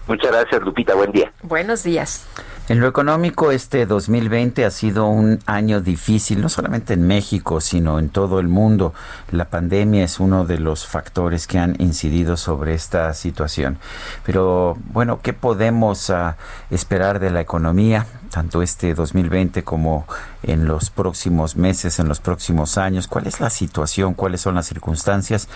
Muchas 0.06 0.30
gracias, 0.32 0.60
Lupita. 0.62 0.94
Buen 0.94 1.12
día. 1.12 1.32
Buenos 1.42 1.84
días. 1.84 2.26
En 2.68 2.80
lo 2.80 2.88
económico, 2.88 3.50
este 3.50 3.86
2020 3.86 4.64
ha 4.64 4.70
sido 4.70 5.06
un 5.06 5.40
año 5.46 5.80
difícil, 5.80 6.40
no 6.40 6.48
solamente 6.48 6.94
en 6.94 7.06
México, 7.06 7.60
sino 7.60 7.98
en 7.98 8.08
todo 8.08 8.40
el 8.40 8.48
mundo. 8.48 8.94
La 9.30 9.46
pandemia 9.46 10.04
es 10.04 10.20
uno 10.20 10.44
de 10.44 10.58
los 10.58 10.86
factores 10.86 11.46
que 11.46 11.58
han 11.58 11.80
incidido 11.80 12.36
sobre 12.36 12.74
esta 12.74 13.14
situación. 13.14 13.78
Pero 14.24 14.76
bueno, 14.92 15.20
¿qué 15.22 15.32
podemos 15.32 16.10
ah, 16.10 16.36
esperar 16.70 17.18
de 17.18 17.30
la 17.30 17.40
economía, 17.40 18.06
tanto 18.32 18.62
este 18.62 18.94
2020 18.94 19.62
como 19.62 20.06
en 20.42 20.66
los 20.66 20.90
próximos 20.90 21.54
meses, 21.54 21.98
en 21.98 22.08
los 22.08 22.18
próximos 22.18 22.78
años? 22.78 23.06
¿Cuál 23.06 23.26
es 23.26 23.40
la 23.40 23.50
situación? 23.50 24.14
¿Cuáles 24.14 24.40
son 24.40 24.54
las 24.54 24.66
circunstancias? 24.66 25.48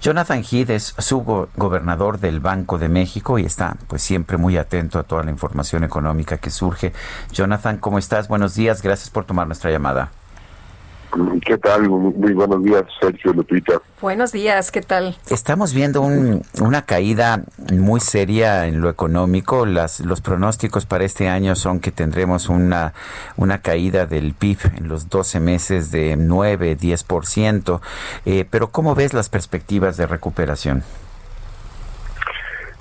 Jonathan 0.00 0.44
Heath 0.44 0.70
es 0.70 0.94
subgobernador 0.96 2.20
del 2.20 2.38
Banco 2.40 2.78
de 2.78 2.88
México 2.88 3.38
y 3.38 3.44
está 3.44 3.76
pues 3.88 4.00
siempre 4.00 4.36
muy 4.36 4.56
atento 4.56 4.98
a 4.98 5.02
toda 5.02 5.24
la 5.24 5.32
información 5.32 5.82
económica 5.82 6.38
que 6.38 6.50
surge. 6.50 6.92
Jonathan, 7.32 7.78
¿cómo 7.78 7.98
estás? 7.98 8.28
Buenos 8.28 8.54
días, 8.54 8.80
gracias 8.80 9.10
por 9.10 9.24
tomar 9.24 9.48
nuestra 9.48 9.70
llamada. 9.70 10.12
¿Qué 11.44 11.58
tal? 11.58 11.88
Muy 11.88 12.32
buenos 12.34 12.62
días, 12.62 12.84
Sergio 13.00 13.32
Lupita. 13.32 13.80
Buenos 14.00 14.30
días, 14.30 14.70
¿qué 14.70 14.80
tal? 14.80 15.16
Estamos 15.28 15.74
viendo 15.74 16.02
un- 16.02 16.42
una 16.60 16.82
caída 16.82 17.42
muy 17.72 17.98
seria 18.00 18.66
en 18.68 18.80
lo 18.80 18.88
económico. 18.88 19.66
Las, 19.66 19.98
los 20.00 20.20
pronósticos 20.20 20.86
para 20.86 21.02
este 21.04 21.28
año 21.28 21.56
son 21.56 21.80
que 21.80 21.90
tendremos 21.90 22.48
una, 22.48 22.92
una 23.36 23.58
caída 23.60 24.06
del 24.06 24.34
PIB 24.34 24.58
en 24.76 24.88
los 24.88 25.08
12 25.08 25.40
meses 25.40 25.90
de 25.90 26.16
9, 26.16 26.76
10%. 26.78 27.80
Eh, 28.24 28.44
pero 28.48 28.68
¿cómo 28.68 28.94
ves 28.94 29.12
las 29.12 29.28
perspectivas 29.28 29.96
de 29.96 30.06
recuperación? 30.06 30.84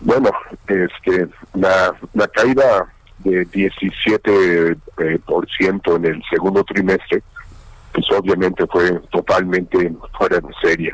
Bueno, 0.01 0.29
este, 0.67 1.27
la, 1.55 1.93
la 2.13 2.27
caída 2.27 2.85
de 3.19 3.45
17% 3.47 4.77
eh, 4.99 5.19
por 5.25 5.47
ciento 5.49 5.95
en 5.95 6.05
el 6.05 6.21
segundo 6.29 6.63
trimestre, 6.63 7.21
pues 7.93 8.05
obviamente 8.17 8.65
fue 8.67 8.99
totalmente 9.11 9.91
fuera 10.17 10.39
de 10.39 10.53
serie. 10.61 10.93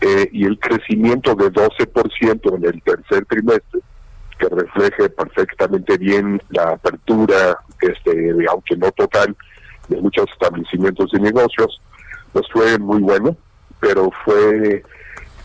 eh, 0.00 0.28
y 0.32 0.44
el 0.44 0.58
crecimiento 0.60 1.34
de 1.34 1.50
12% 1.52 2.56
en 2.56 2.64
el 2.64 2.82
tercer 2.82 3.24
trimestre, 3.26 3.80
que 4.38 4.48
refleje 4.48 5.08
perfectamente 5.10 5.98
bien 5.98 6.40
la 6.50 6.70
apertura, 6.70 7.58
este, 7.80 8.32
aunque 8.48 8.76
no 8.76 8.92
total, 8.92 9.36
de 9.88 10.00
muchos 10.00 10.26
establecimientos 10.30 11.10
y 11.12 11.20
negocios, 11.20 11.80
pues 12.32 12.46
fue 12.52 12.78
muy 12.78 13.00
bueno, 13.00 13.36
pero 13.80 14.10
fue 14.24 14.84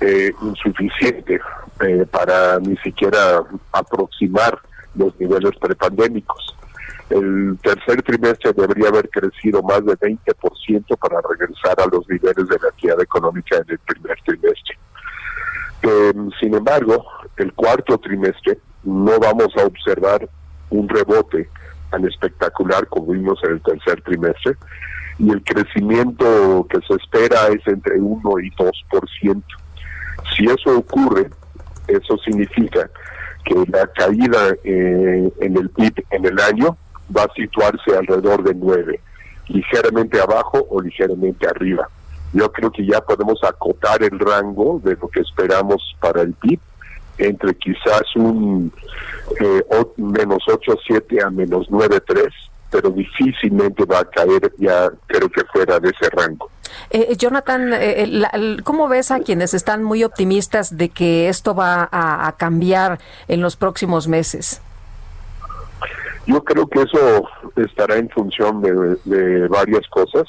eh, 0.01 0.31
insuficiente 0.41 1.39
eh, 1.79 2.05
para 2.11 2.59
ni 2.59 2.75
siquiera 2.77 3.41
aproximar 3.71 4.59
los 4.95 5.19
niveles 5.19 5.51
prepandémicos. 5.59 6.55
El 7.09 7.57
tercer 7.61 8.01
trimestre 8.01 8.53
debería 8.53 8.89
haber 8.89 9.09
crecido 9.09 9.61
más 9.61 9.85
de 9.85 9.97
20% 9.97 10.97
para 10.97 11.21
regresar 11.29 11.79
a 11.79 11.87
los 11.91 12.07
niveles 12.07 12.47
de 12.47 12.57
la 12.59 12.69
actividad 12.69 13.01
económica 13.01 13.57
en 13.57 13.65
el 13.67 13.79
primer 13.79 14.17
trimestre. 14.25 14.77
Eh, 15.83 16.13
sin 16.39 16.55
embargo, 16.55 17.05
el 17.37 17.53
cuarto 17.53 17.97
trimestre 17.97 18.57
no 18.83 19.19
vamos 19.19 19.49
a 19.57 19.65
observar 19.65 20.27
un 20.69 20.87
rebote 20.87 21.49
tan 21.91 22.05
espectacular 22.05 22.87
como 22.87 23.13
vimos 23.13 23.39
en 23.43 23.51
el 23.51 23.61
tercer 23.61 24.01
trimestre 24.01 24.55
y 25.19 25.29
el 25.29 25.43
crecimiento 25.43 26.65
que 26.69 26.79
se 26.87 26.95
espera 26.95 27.47
es 27.47 27.65
entre 27.67 27.99
1 27.99 28.39
y 28.39 28.49
2%. 28.51 29.43
Si 30.35 30.45
eso 30.45 30.77
ocurre, 30.77 31.29
eso 31.87 32.17
significa 32.17 32.89
que 33.45 33.55
la 33.67 33.85
caída 33.87 34.55
eh, 34.63 35.31
en 35.41 35.57
el 35.57 35.69
PIB 35.69 36.05
en 36.11 36.25
el 36.25 36.39
año 36.39 36.77
va 37.15 37.23
a 37.23 37.33
situarse 37.33 37.95
alrededor 37.97 38.43
de 38.43 38.53
9, 38.55 38.99
ligeramente 39.47 40.19
abajo 40.21 40.65
o 40.69 40.81
ligeramente 40.81 41.47
arriba. 41.47 41.87
Yo 42.33 42.51
creo 42.51 42.71
que 42.71 42.85
ya 42.85 43.01
podemos 43.01 43.43
acotar 43.43 44.01
el 44.03 44.17
rango 44.19 44.79
de 44.83 44.95
lo 44.95 45.07
que 45.09 45.19
esperamos 45.19 45.95
para 45.99 46.21
el 46.21 46.33
PIB 46.33 46.59
entre 47.19 47.53
quizás 47.55 48.01
un 48.15 48.71
eh, 49.39 49.63
o- 49.69 49.93
menos 49.97 50.39
8,7 50.47 51.23
a 51.23 51.29
menos 51.29 51.69
9,3, 51.69 52.29
pero 52.71 52.89
difícilmente 52.89 53.85
va 53.85 53.99
a 53.99 54.05
caer 54.05 54.51
ya 54.57 54.89
creo 55.05 55.29
que 55.29 55.43
fuera 55.53 55.79
de 55.79 55.89
ese 55.89 56.09
rango. 56.09 56.49
Eh, 56.89 57.15
Jonathan, 57.17 57.71
eh, 57.73 58.07
la- 58.07 58.29
el- 58.29 58.63
¿cómo 58.63 58.87
ves 58.87 59.11
a 59.11 59.19
quienes 59.19 59.53
están 59.53 59.83
muy 59.83 60.03
optimistas 60.03 60.75
de 60.75 60.89
que 60.89 61.29
esto 61.29 61.53
va 61.53 61.87
a 61.91 62.33
cambiar 62.37 62.97
en 63.27 63.41
los 63.41 63.55
próximos 63.57 64.07
meses? 64.07 64.59
Yo 66.25 66.43
creo 66.43 66.67
que 66.67 66.81
eso 66.81 67.27
estará 67.55 67.97
en 67.97 68.09
función 68.09 68.61
de, 68.61 68.97
de 69.05 69.47
varias 69.47 69.87
cosas. 69.89 70.23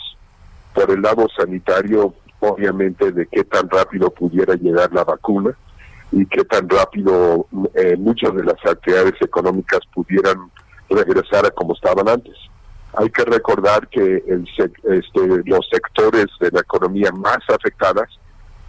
Por 0.75 0.91
el 0.91 1.03
lado 1.03 1.29
sanitario, 1.37 2.15
obviamente, 2.41 3.13
de 3.13 3.27
qué 3.27 3.45
tan 3.45 3.69
rápido 3.71 4.11
pudiera 4.11 4.55
llegar 4.55 4.93
la 4.93 5.05
vacuna 5.05 5.57
y 6.11 6.27
qué 6.27 6.45
tan 6.45 6.69
rápido 6.69 7.47
eh, 7.75 7.97
muchas 7.97 8.35
de 8.35 8.45
las 8.45 8.65
actividades 8.65 9.15
económicas 9.21 9.81
pudieran 9.93 10.51
regresar 10.89 11.47
a 11.47 11.51
como 11.51 11.75
estaban 11.75 12.09
antes. 12.09 12.35
Hay 12.97 13.11
que 13.11 13.25
recordar 13.25 13.89
que 13.89 14.23
el 14.27 14.47
este, 14.59 15.43
los 15.45 15.69
sectores 15.71 16.27
de 16.41 16.51
la 16.53 16.61
economía 16.61 17.11
más 17.11 17.39
afectadas 17.49 18.09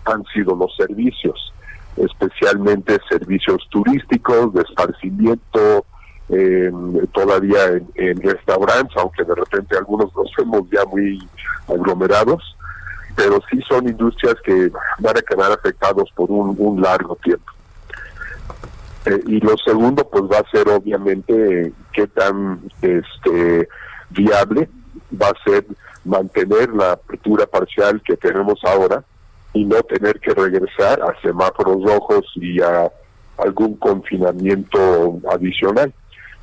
han 0.05 0.23
sido 0.33 0.55
los 0.55 0.75
servicios, 0.75 1.53
especialmente 1.97 2.99
servicios 3.09 3.67
turísticos, 3.69 4.53
de 4.53 4.61
esparcimiento, 4.61 5.85
eh, 6.29 6.71
todavía 7.13 7.65
en, 7.67 7.87
en 7.95 8.21
restaurantes, 8.21 8.95
aunque 8.97 9.23
de 9.23 9.35
repente 9.35 9.77
algunos 9.77 10.13
los 10.15 10.31
vemos 10.37 10.63
ya 10.71 10.85
muy 10.85 11.19
aglomerados, 11.67 12.55
pero 13.15 13.39
sí 13.49 13.59
son 13.67 13.87
industrias 13.87 14.35
que 14.43 14.71
van 14.99 15.17
a 15.17 15.21
quedar 15.21 15.51
afectados 15.51 16.09
por 16.15 16.29
un, 16.29 16.81
largo 16.81 17.15
tiempo. 17.17 17.51
Eh, 19.05 19.21
y 19.27 19.39
lo 19.39 19.55
segundo, 19.57 20.07
pues 20.09 20.23
va 20.23 20.39
a 20.39 20.51
ser 20.51 20.67
obviamente 20.69 21.71
qué 21.93 22.07
tan 22.07 22.59
este 22.81 23.69
viable 24.09 24.69
va 25.21 25.27
a 25.27 25.43
ser 25.43 25.65
mantener 26.03 26.69
la 26.69 26.93
apertura 26.93 27.45
parcial 27.45 28.01
que 28.03 28.17
tenemos 28.17 28.59
ahora 28.63 29.03
y 29.53 29.63
no 29.63 29.81
tener 29.83 30.19
que 30.19 30.33
regresar 30.33 31.01
a 31.01 31.19
semáforos 31.21 31.83
rojos 31.83 32.25
y 32.35 32.61
a 32.61 32.91
algún 33.37 33.75
confinamiento 33.77 35.19
adicional. 35.31 35.93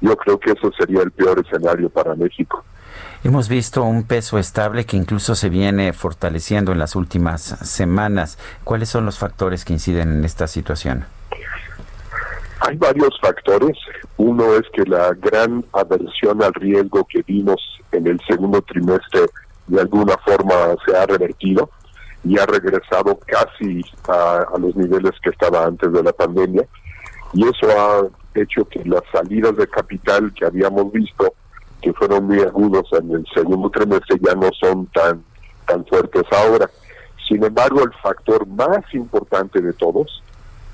Yo 0.02 0.16
creo 0.16 0.38
que 0.38 0.50
eso 0.50 0.70
sería 0.76 1.00
el 1.02 1.12
peor 1.12 1.42
escenario 1.46 1.88
para 1.88 2.14
México. 2.16 2.64
Hemos 3.24 3.48
visto 3.48 3.84
un 3.84 4.02
peso 4.02 4.36
estable 4.36 4.84
que 4.84 4.96
incluso 4.96 5.36
se 5.36 5.48
viene 5.48 5.92
fortaleciendo 5.92 6.72
en 6.72 6.80
las 6.80 6.96
últimas 6.96 7.40
semanas. 7.40 8.36
¿Cuáles 8.64 8.88
son 8.88 9.06
los 9.06 9.16
factores 9.16 9.64
que 9.64 9.72
inciden 9.72 10.10
en 10.10 10.24
esta 10.24 10.48
situación? 10.48 11.04
Hay 12.58 12.76
varios 12.76 13.16
factores. 13.20 13.78
Uno 14.16 14.56
es 14.56 14.62
que 14.72 14.82
la 14.90 15.12
gran 15.14 15.64
aversión 15.72 16.42
al 16.42 16.52
riesgo 16.54 17.06
que 17.08 17.22
vimos 17.22 17.60
en 17.92 18.08
el 18.08 18.20
segundo 18.26 18.60
trimestre 18.62 19.20
de 19.68 19.80
alguna 19.80 20.16
forma 20.26 20.54
se 20.84 20.96
ha 20.96 21.06
revertido 21.06 21.70
y 22.24 22.38
ha 22.40 22.46
regresado 22.46 23.20
casi 23.26 23.82
a, 24.08 24.46
a 24.52 24.58
los 24.58 24.74
niveles 24.74 25.12
que 25.22 25.30
estaba 25.30 25.64
antes 25.64 25.92
de 25.92 26.02
la 26.02 26.12
pandemia. 26.12 26.64
Y 27.34 27.44
eso 27.44 27.68
ha 27.70 28.21
hecho 28.34 28.64
que 28.64 28.84
las 28.84 29.02
salidas 29.12 29.56
de 29.56 29.66
capital 29.66 30.32
que 30.34 30.46
habíamos 30.46 30.92
visto, 30.92 31.34
que 31.80 31.92
fueron 31.92 32.26
muy 32.26 32.40
agudos 32.40 32.88
en 32.92 33.10
el 33.12 33.26
segundo 33.34 33.70
trimestre, 33.70 34.18
ya 34.20 34.34
no 34.34 34.50
son 34.58 34.86
tan, 34.86 35.24
tan 35.66 35.84
fuertes 35.86 36.24
ahora. 36.30 36.70
Sin 37.28 37.44
embargo, 37.44 37.82
el 37.82 37.92
factor 38.02 38.46
más 38.46 38.82
importante 38.92 39.60
de 39.60 39.72
todos 39.72 40.22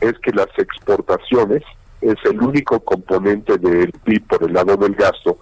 es 0.01 0.19
que 0.19 0.33
las 0.33 0.49
exportaciones 0.57 1.63
es 2.01 2.17
el 2.25 2.41
único 2.41 2.81
componente 2.81 3.59
del 3.59 3.93
PIB 4.05 4.27
por 4.27 4.43
el 4.45 4.53
lado 4.53 4.77
del 4.77 4.95
gasto 4.95 5.39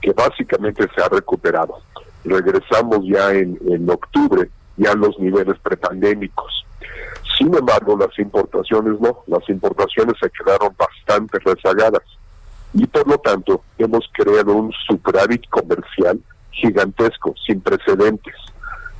que 0.00 0.12
básicamente 0.12 0.88
se 0.94 1.02
ha 1.02 1.08
recuperado. 1.08 1.78
Regresamos 2.24 3.00
ya 3.06 3.32
en, 3.32 3.58
en 3.68 3.88
octubre 3.88 4.50
ya 4.76 4.94
los 4.94 5.18
niveles 5.18 5.58
prepandémicos. 5.62 6.66
Sin 7.40 7.54
embargo, 7.54 7.96
las 7.96 8.16
importaciones 8.18 9.00
no, 9.00 9.24
las 9.26 9.48
importaciones 9.48 10.14
se 10.20 10.28
quedaron 10.28 10.76
bastante 10.76 11.38
rezagadas 11.38 12.02
y 12.74 12.86
por 12.86 13.08
lo 13.08 13.16
tanto 13.16 13.64
hemos 13.78 14.04
creado 14.12 14.52
un 14.52 14.70
superávit 14.86 15.48
comercial 15.48 16.20
gigantesco, 16.50 17.34
sin 17.46 17.62
precedentes. 17.62 18.34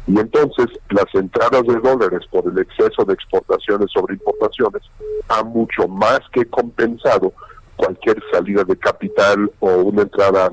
Y 0.07 0.19
entonces 0.19 0.69
las 0.89 1.15
entradas 1.15 1.65
de 1.67 1.81
dólares 1.81 2.23
por 2.31 2.47
el 2.47 2.59
exceso 2.59 3.05
de 3.05 3.13
exportaciones 3.13 3.91
sobre 3.93 4.15
importaciones 4.15 4.83
han 5.29 5.49
mucho 5.49 5.87
más 5.87 6.21
que 6.33 6.47
compensado 6.47 7.35
cualquier 7.77 8.23
salida 8.33 8.65
de 8.65 8.77
capital 8.77 9.53
o 9.61 9.69
una 9.83 10.03
entrada 10.03 10.49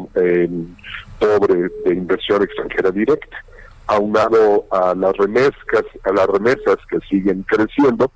pobre 1.19 1.71
de 1.85 1.93
inversión 1.93 2.43
extranjera 2.43 2.91
directa. 2.91 3.37
Aunado 3.87 4.65
a 4.71 4.93
las 4.95 5.15
remesas, 5.17 5.83
a 6.03 6.11
las 6.11 6.27
remesas 6.27 6.77
que 6.89 6.99
siguen 7.09 7.43
creciendo, 7.43 8.11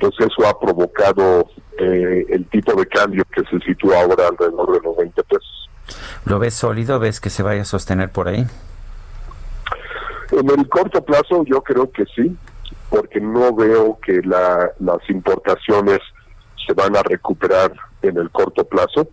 pues 0.00 0.12
eso 0.18 0.48
ha 0.48 0.58
provocado 0.58 1.48
eh, 1.78 2.26
el 2.28 2.46
tipo 2.46 2.74
de 2.74 2.86
cambio 2.86 3.24
que 3.34 3.42
se 3.44 3.58
sitúa 3.64 4.00
ahora 4.00 4.28
alrededor 4.28 4.72
de 4.72 4.80
los 4.80 4.96
20 4.96 5.22
pesos. 5.24 5.70
¿Lo 6.24 6.38
ves 6.38 6.54
sólido? 6.54 6.98
¿Ves 6.98 7.20
que 7.20 7.30
se 7.30 7.42
vaya 7.42 7.62
a 7.62 7.64
sostener 7.64 8.10
por 8.10 8.28
ahí? 8.28 8.46
En 10.32 10.50
el 10.50 10.68
corto 10.68 11.04
plazo 11.04 11.44
yo 11.44 11.62
creo 11.62 11.90
que 11.90 12.04
sí, 12.16 12.36
porque 12.88 13.20
no 13.20 13.54
veo 13.54 13.98
que 14.04 14.22
la, 14.22 14.70
las 14.80 14.98
importaciones 15.08 16.00
se 16.66 16.72
van 16.74 16.96
a 16.96 17.02
recuperar 17.02 17.72
en 18.02 18.16
el 18.16 18.30
corto 18.30 18.64
plazo, 18.64 19.08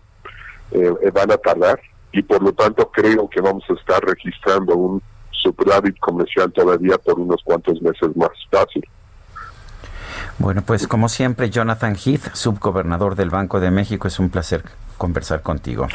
eh, 0.70 0.92
eh, 1.02 1.10
van 1.10 1.30
a 1.30 1.36
tardar 1.36 1.80
y 2.12 2.22
por 2.22 2.42
lo 2.42 2.52
tanto 2.52 2.90
creo 2.90 3.28
que 3.28 3.40
vamos 3.40 3.64
a 3.68 3.74
estar 3.74 4.02
registrando 4.02 4.76
un 4.76 5.02
superávit 5.40 5.98
comercial 5.98 6.52
todavía 6.52 6.98
por 6.98 7.18
unos 7.18 7.42
cuantos 7.44 7.80
meses 7.82 8.14
más 8.16 8.30
fácil. 8.50 8.86
Bueno, 10.38 10.62
pues 10.64 10.86
como 10.86 11.08
siempre, 11.08 11.50
Jonathan 11.50 11.94
Heath, 11.94 12.34
subgobernador 12.34 13.14
del 13.14 13.30
Banco 13.30 13.60
de 13.60 13.70
México, 13.70 14.08
es 14.08 14.18
un 14.18 14.30
placer 14.30 14.62
conversar 14.96 15.42
contigo. 15.42 15.86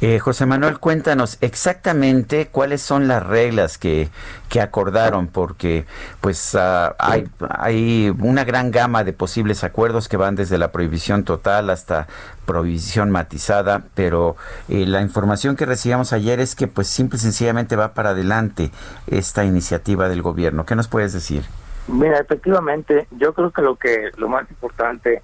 Eh, 0.00 0.18
José 0.20 0.46
Manuel, 0.46 0.78
cuéntanos 0.78 1.38
exactamente 1.40 2.46
cuáles 2.46 2.82
son 2.82 3.08
las 3.08 3.24
reglas 3.26 3.78
que, 3.78 4.08
que 4.48 4.60
acordaron, 4.60 5.26
porque 5.26 5.86
pues 6.20 6.54
uh, 6.54 6.92
hay, 6.98 7.28
hay 7.50 8.14
una 8.20 8.44
gran 8.44 8.70
gama 8.70 9.02
de 9.02 9.12
posibles 9.12 9.64
acuerdos 9.64 10.08
que 10.08 10.16
van 10.16 10.36
desde 10.36 10.56
la 10.56 10.70
prohibición 10.70 11.24
total 11.24 11.70
hasta 11.70 12.06
prohibición 12.46 13.10
matizada, 13.10 13.82
pero 13.94 14.36
eh, 14.68 14.86
la 14.86 15.02
información 15.02 15.56
que 15.56 15.66
recibíamos 15.66 16.12
ayer 16.12 16.38
es 16.38 16.54
que 16.54 16.68
pues 16.68 16.86
simple 16.86 17.16
y 17.16 17.20
sencillamente 17.20 17.74
va 17.74 17.92
para 17.92 18.10
adelante 18.10 18.70
esta 19.08 19.44
iniciativa 19.44 20.08
del 20.08 20.22
gobierno. 20.22 20.64
¿Qué 20.64 20.76
nos 20.76 20.86
puedes 20.88 21.12
decir? 21.12 21.42
Mira, 21.88 22.18
efectivamente, 22.20 23.08
yo 23.10 23.32
creo 23.34 23.50
que 23.50 23.62
lo 23.62 23.76
que 23.76 24.10
lo 24.16 24.28
más 24.28 24.48
importante 24.50 25.22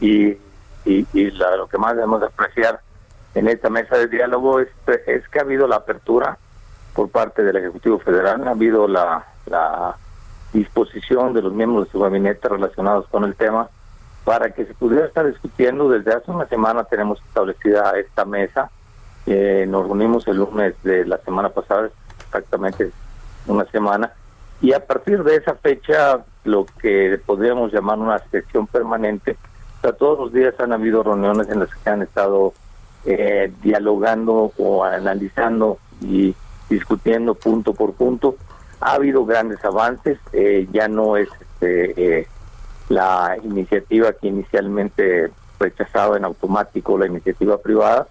y, 0.00 0.36
la- 0.86 1.56
lo 1.56 1.68
que 1.68 1.78
más 1.78 1.94
debemos 1.96 2.20
de 2.20 2.26
apreciar 2.28 2.80
en 3.36 3.48
esta 3.48 3.68
mesa 3.68 3.98
de 3.98 4.08
diálogo 4.08 4.60
es, 4.60 4.68
es 5.06 5.28
que 5.28 5.38
ha 5.38 5.42
habido 5.42 5.68
la 5.68 5.76
apertura 5.76 6.38
por 6.94 7.10
parte 7.10 7.44
del 7.44 7.56
Ejecutivo 7.56 7.98
Federal, 7.98 8.48
ha 8.48 8.52
habido 8.52 8.88
la, 8.88 9.26
disposición 10.54 11.34
de 11.34 11.42
los 11.42 11.52
miembros 11.52 11.84
de 11.84 11.92
su 11.92 12.00
gabinete 12.00 12.48
relacionados 12.48 13.06
con 13.08 13.24
el 13.24 13.34
tema 13.34 13.68
para 14.24 14.50
que 14.54 14.64
se 14.64 14.72
pudiera 14.72 15.06
estar 15.06 15.26
discutiendo. 15.26 15.90
Desde 15.90 16.14
hace 16.14 16.30
una 16.30 16.46
semana 16.46 16.84
tenemos 16.84 17.20
establecida 17.28 17.92
esta 17.98 18.24
mesa. 18.24 18.70
Eh, 19.26 19.66
nos 19.68 19.84
reunimos 19.84 20.26
el 20.28 20.38
lunes 20.38 20.74
de 20.82 21.04
la 21.04 21.18
semana 21.18 21.50
pasada, 21.50 21.90
exactamente 22.24 22.90
una 23.46 23.66
semana, 23.66 24.12
y 24.62 24.72
a 24.72 24.84
partir 24.86 25.22
de 25.24 25.36
esa 25.36 25.54
fecha, 25.56 26.24
lo 26.44 26.64
que 26.80 27.20
podríamos 27.26 27.70
llamar 27.70 27.98
una 27.98 28.18
sesión 28.30 28.66
permanente, 28.66 29.36
o 29.78 29.80
sea, 29.82 29.92
todos 29.92 30.18
los 30.18 30.32
días 30.32 30.58
han 30.58 30.72
habido 30.72 31.02
reuniones 31.02 31.50
en 31.50 31.60
las 31.60 31.68
que 31.74 31.90
han 31.90 32.00
estado 32.00 32.54
eh, 33.06 33.52
dialogando 33.62 34.52
o 34.58 34.84
analizando 34.84 35.78
y 36.00 36.34
discutiendo 36.68 37.34
punto 37.34 37.72
por 37.74 37.94
punto. 37.94 38.36
Ha 38.80 38.92
habido 38.94 39.24
grandes 39.24 39.64
avances, 39.64 40.18
eh, 40.32 40.66
ya 40.72 40.88
no 40.88 41.16
es 41.16 41.28
este, 41.40 42.18
eh, 42.20 42.26
la 42.88 43.36
iniciativa 43.42 44.12
que 44.12 44.28
inicialmente 44.28 45.30
rechazaba 45.58 46.16
en 46.18 46.24
automático 46.24 46.98
la 46.98 47.06
iniciativa 47.06 47.56
privada. 47.58 48.06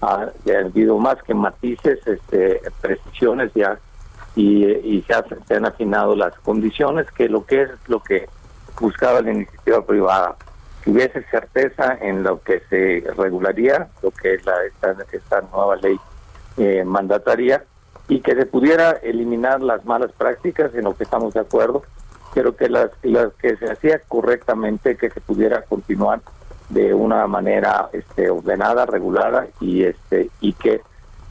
Ha, 0.00 0.28
habido 0.64 0.98
más 0.98 1.22
que 1.22 1.34
matices, 1.34 1.98
este, 2.06 2.60
precisiones 2.80 3.50
ya 3.54 3.78
y, 4.34 4.64
y 4.66 5.02
se, 5.06 5.14
ha- 5.14 5.24
se 5.48 5.54
han 5.54 5.64
afinado 5.66 6.14
las 6.14 6.34
condiciones 6.40 7.10
que 7.12 7.28
lo 7.28 7.44
que 7.46 7.62
es 7.62 7.70
lo 7.88 8.00
que 8.02 8.28
buscaba 8.78 9.20
la 9.22 9.32
iniciativa 9.32 9.84
privada 9.84 10.36
hubiese 10.86 11.22
certeza 11.30 11.98
en 12.00 12.22
lo 12.22 12.40
que 12.42 12.60
se 12.70 13.04
regularía 13.16 13.88
lo 14.02 14.10
que 14.10 14.34
es 14.34 14.46
la 14.46 14.54
esta, 15.12 15.40
nueva 15.52 15.76
ley 15.76 15.98
eh, 16.56 16.84
mandataria 16.84 17.64
y 18.08 18.20
que 18.20 18.34
se 18.34 18.46
pudiera 18.46 18.92
eliminar 19.02 19.62
las 19.62 19.84
malas 19.84 20.12
prácticas 20.12 20.74
en 20.74 20.84
lo 20.84 20.96
que 20.96 21.04
estamos 21.04 21.34
de 21.34 21.40
acuerdo 21.40 21.82
pero 22.34 22.54
que 22.54 22.68
las, 22.68 22.90
las 23.02 23.32
que 23.34 23.56
se 23.56 23.70
hacía 23.70 24.00
correctamente 24.06 24.96
que 24.96 25.10
se 25.10 25.20
pudiera 25.20 25.62
continuar 25.62 26.20
de 26.68 26.94
una 26.94 27.26
manera 27.26 27.88
este, 27.92 28.30
ordenada 28.30 28.86
regulada 28.86 29.48
y 29.60 29.84
este 29.84 30.30
y 30.40 30.52
que 30.52 30.80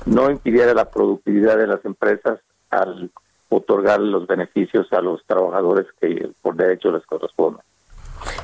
no 0.05 0.29
impidiera 0.29 0.73
la 0.73 0.89
productividad 0.89 1.57
de 1.57 1.67
las 1.67 1.83
empresas 1.85 2.39
al 2.69 3.09
otorgar 3.49 3.99
los 3.99 4.27
beneficios 4.27 4.91
a 4.93 5.01
los 5.01 5.23
trabajadores 5.25 5.87
que 5.99 6.29
por 6.41 6.55
derecho 6.55 6.91
les 6.91 7.05
corresponden. 7.05 7.61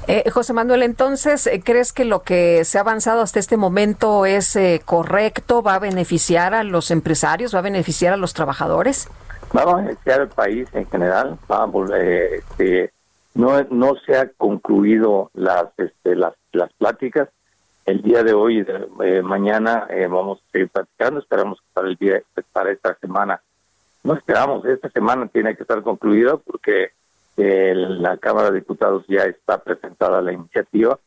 Eh, 0.07 0.29
José 0.29 0.53
Manuel, 0.53 0.83
entonces, 0.83 1.47
eh, 1.47 1.61
¿crees 1.63 1.93
que 1.93 2.05
lo 2.05 2.23
que 2.23 2.65
se 2.65 2.77
ha 2.77 2.81
avanzado 2.81 3.21
hasta 3.21 3.39
este 3.39 3.57
momento 3.57 4.25
es 4.25 4.55
eh, 4.55 4.81
correcto? 4.83 5.61
¿Va 5.61 5.75
a 5.75 5.79
beneficiar 5.79 6.53
a 6.53 6.63
los 6.63 6.91
empresarios? 6.91 7.53
¿Va 7.53 7.59
a 7.59 7.63
beneficiar 7.63 8.13
a 8.13 8.17
los 8.17 8.33
trabajadores? 8.33 9.07
va 9.55 9.63
a 9.63 9.75
beneficiar 9.75 10.21
al 10.21 10.29
país 10.29 10.67
en 10.73 10.87
general 10.89 11.37
va 11.49 11.63
a 11.63 11.65
volver, 11.65 12.01
eh, 12.01 12.35
este, 12.37 12.93
no 13.33 13.95
se 14.05 14.17
ha 14.17 14.29
concluido 14.29 15.29
las 15.33 15.67
este, 15.77 16.15
las 16.15 16.33
las 16.51 16.71
pláticas 16.73 17.29
el 17.85 18.01
día 18.01 18.23
de 18.23 18.33
hoy 18.33 18.65
eh, 19.03 19.21
mañana 19.21 19.87
eh, 19.89 20.07
vamos 20.07 20.39
a 20.39 20.51
seguir 20.51 20.69
platicando 20.69 21.19
esperamos 21.19 21.59
que 21.59 21.67
para 21.73 21.87
el 21.87 21.95
día 21.95 22.21
para 22.51 22.71
esta 22.71 22.95
semana 22.95 23.41
no 24.03 24.15
esperamos 24.15 24.65
esta 24.65 24.89
semana 24.89 25.27
tiene 25.27 25.55
que 25.55 25.63
estar 25.63 25.81
concluida 25.81 26.37
porque 26.37 26.91
eh, 27.37 27.73
la 27.75 28.17
Cámara 28.17 28.51
de 28.51 28.59
Diputados 28.59 29.05
ya 29.07 29.23
está 29.23 29.59
presentada 29.63 30.21
la 30.21 30.33
iniciativa 30.33 30.99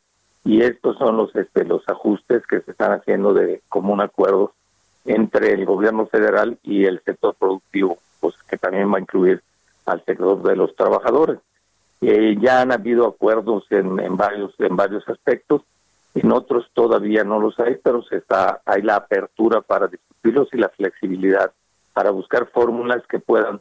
y 0.44 0.62
estos 0.62 0.96
son 0.98 1.16
los 1.16 1.34
este, 1.36 1.64
los 1.64 1.82
ajustes 1.88 2.46
que 2.46 2.60
se 2.60 2.70
están 2.70 2.92
haciendo 2.92 3.32
de 3.34 3.62
común 3.68 4.00
acuerdo 4.00 4.52
entre 5.04 5.52
el 5.52 5.64
gobierno 5.64 6.06
federal 6.06 6.58
y 6.62 6.84
el 6.84 7.02
sector 7.02 7.34
productivo, 7.34 7.98
pues 8.20 8.34
que 8.48 8.56
también 8.56 8.92
va 8.92 8.98
a 8.98 9.00
incluir 9.00 9.42
al 9.86 10.04
sector 10.04 10.42
de 10.42 10.56
los 10.56 10.74
trabajadores. 10.76 11.38
Eh, 12.00 12.36
ya 12.40 12.60
han 12.60 12.72
habido 12.72 13.06
acuerdos 13.06 13.64
en, 13.70 13.98
en 14.00 14.16
varios 14.16 14.54
en 14.58 14.76
varios 14.76 15.06
aspectos, 15.08 15.62
en 16.14 16.32
otros 16.32 16.70
todavía 16.74 17.24
no 17.24 17.40
los 17.40 17.58
hay, 17.58 17.76
pero 17.82 18.02
se 18.02 18.16
está 18.16 18.60
hay 18.64 18.82
la 18.82 18.96
apertura 18.96 19.60
para 19.60 19.88
discutirlos 19.88 20.48
y 20.52 20.58
la 20.58 20.68
flexibilidad 20.68 21.52
para 21.92 22.10
buscar 22.10 22.46
fórmulas 22.46 23.06
que 23.06 23.18
puedan 23.18 23.60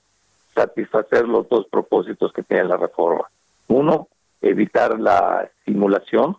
satisfacer 0.53 1.27
los 1.27 1.47
dos 1.49 1.67
propósitos 1.71 2.31
que 2.33 2.43
tiene 2.43 2.65
la 2.65 2.77
reforma. 2.77 3.29
Uno, 3.67 4.07
evitar 4.41 4.99
la 4.99 5.49
simulación 5.65 6.37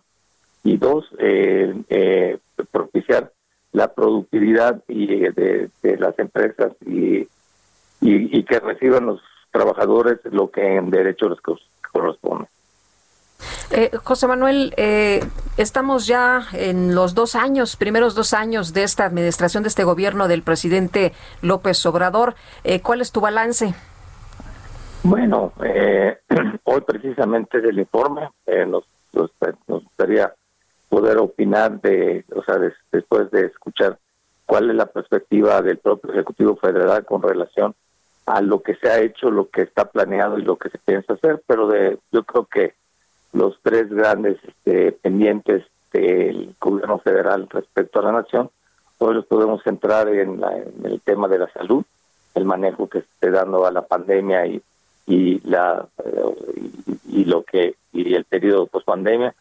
y 0.63 0.77
dos, 0.77 1.05
eh, 1.19 1.73
eh, 1.89 2.37
propiciar 2.71 3.31
la 3.71 3.93
productividad 3.93 4.81
y 4.87 5.25
eh, 5.25 5.31
de, 5.31 5.69
de 5.81 5.97
las 5.97 6.17
empresas 6.17 6.71
y, 6.85 7.17
y, 7.19 7.27
y 8.39 8.43
que 8.45 8.59
reciban 8.59 9.05
los 9.05 9.21
trabajadores 9.51 10.19
lo 10.25 10.49
que 10.49 10.75
en 10.75 10.89
derecho 10.89 11.29
les 11.29 11.39
corresponde. 11.91 12.47
Eh, 13.71 13.91
José 14.03 14.27
Manuel, 14.27 14.73
eh, 14.77 15.23
estamos 15.57 16.07
ya 16.07 16.47
en 16.53 16.95
los 16.95 17.15
dos 17.15 17.35
años, 17.35 17.75
primeros 17.75 18.15
dos 18.15 18.33
años 18.33 18.73
de 18.73 18.83
esta 18.83 19.05
administración, 19.05 19.63
de 19.63 19.69
este 19.69 19.83
gobierno 19.83 20.27
del 20.27 20.43
presidente 20.43 21.13
López 21.41 21.85
Obrador. 21.85 22.35
Eh, 22.63 22.81
¿Cuál 22.81 23.01
es 23.01 23.11
tu 23.11 23.21
balance? 23.21 23.73
Bueno, 25.07 25.53
eh, 25.63 26.17
hoy 26.63 26.81
precisamente 26.81 27.61
del 27.61 27.77
informe 27.77 28.27
eh, 28.47 28.65
nos, 28.65 28.85
nos, 29.13 29.29
nos 29.67 29.83
gustaría 29.83 30.33
poder 30.89 31.19
opinar 31.19 31.79
de, 31.79 32.25
o 32.35 32.41
sea, 32.43 32.57
des- 32.57 32.73
después 32.91 33.29
de 33.29 33.45
escuchar 33.45 33.99
cuál 34.47 34.71
es 34.71 34.75
la 34.75 34.87
perspectiva 34.87 35.61
del 35.61 35.77
propio 35.77 36.11
Ejecutivo 36.11 36.55
Federal 36.55 37.05
con 37.05 37.21
relación 37.21 37.75
a 38.25 38.41
lo 38.41 38.63
que 38.63 38.73
se 38.77 38.89
ha 38.89 38.99
hecho, 38.99 39.29
lo 39.29 39.47
que 39.49 39.61
está 39.61 39.85
planeado 39.85 40.39
y 40.39 40.41
lo 40.41 40.55
que 40.57 40.69
se 40.69 40.79
piensa 40.79 41.13
hacer, 41.13 41.39
pero 41.45 41.67
de, 41.67 41.99
yo 42.11 42.23
creo 42.23 42.45
que 42.45 42.73
los 43.31 43.59
tres 43.61 43.87
grandes 43.91 44.37
este, 44.43 44.91
pendientes 44.93 45.65
del 45.93 46.55
gobierno 46.59 46.97
federal 46.97 47.47
respecto 47.51 47.99
a 47.99 48.03
la 48.03 48.11
nación, 48.11 48.49
hoy 48.97 49.13
los 49.13 49.25
podemos 49.27 49.61
centrar 49.61 50.07
en, 50.09 50.41
la- 50.41 50.57
el 50.83 50.99
tema 51.01 51.27
de 51.27 51.37
la 51.37 51.49
salud, 51.53 51.83
el 52.33 52.45
manejo 52.45 52.89
que 52.89 53.01
se 53.01 53.07
esté 53.13 53.29
dando 53.29 53.67
a 53.67 53.71
la 53.71 53.83
pandemia 53.83 54.47
y, 54.47 54.63
y 55.05 55.39
la 55.47 55.87
eh, 56.03 56.69
y, 57.07 57.25
lo 57.25 57.43
que 57.43 57.75
y 57.93 58.13
el 58.13 58.25
periodo 58.25 58.67
post 58.67 58.85
pandemia 58.85 59.35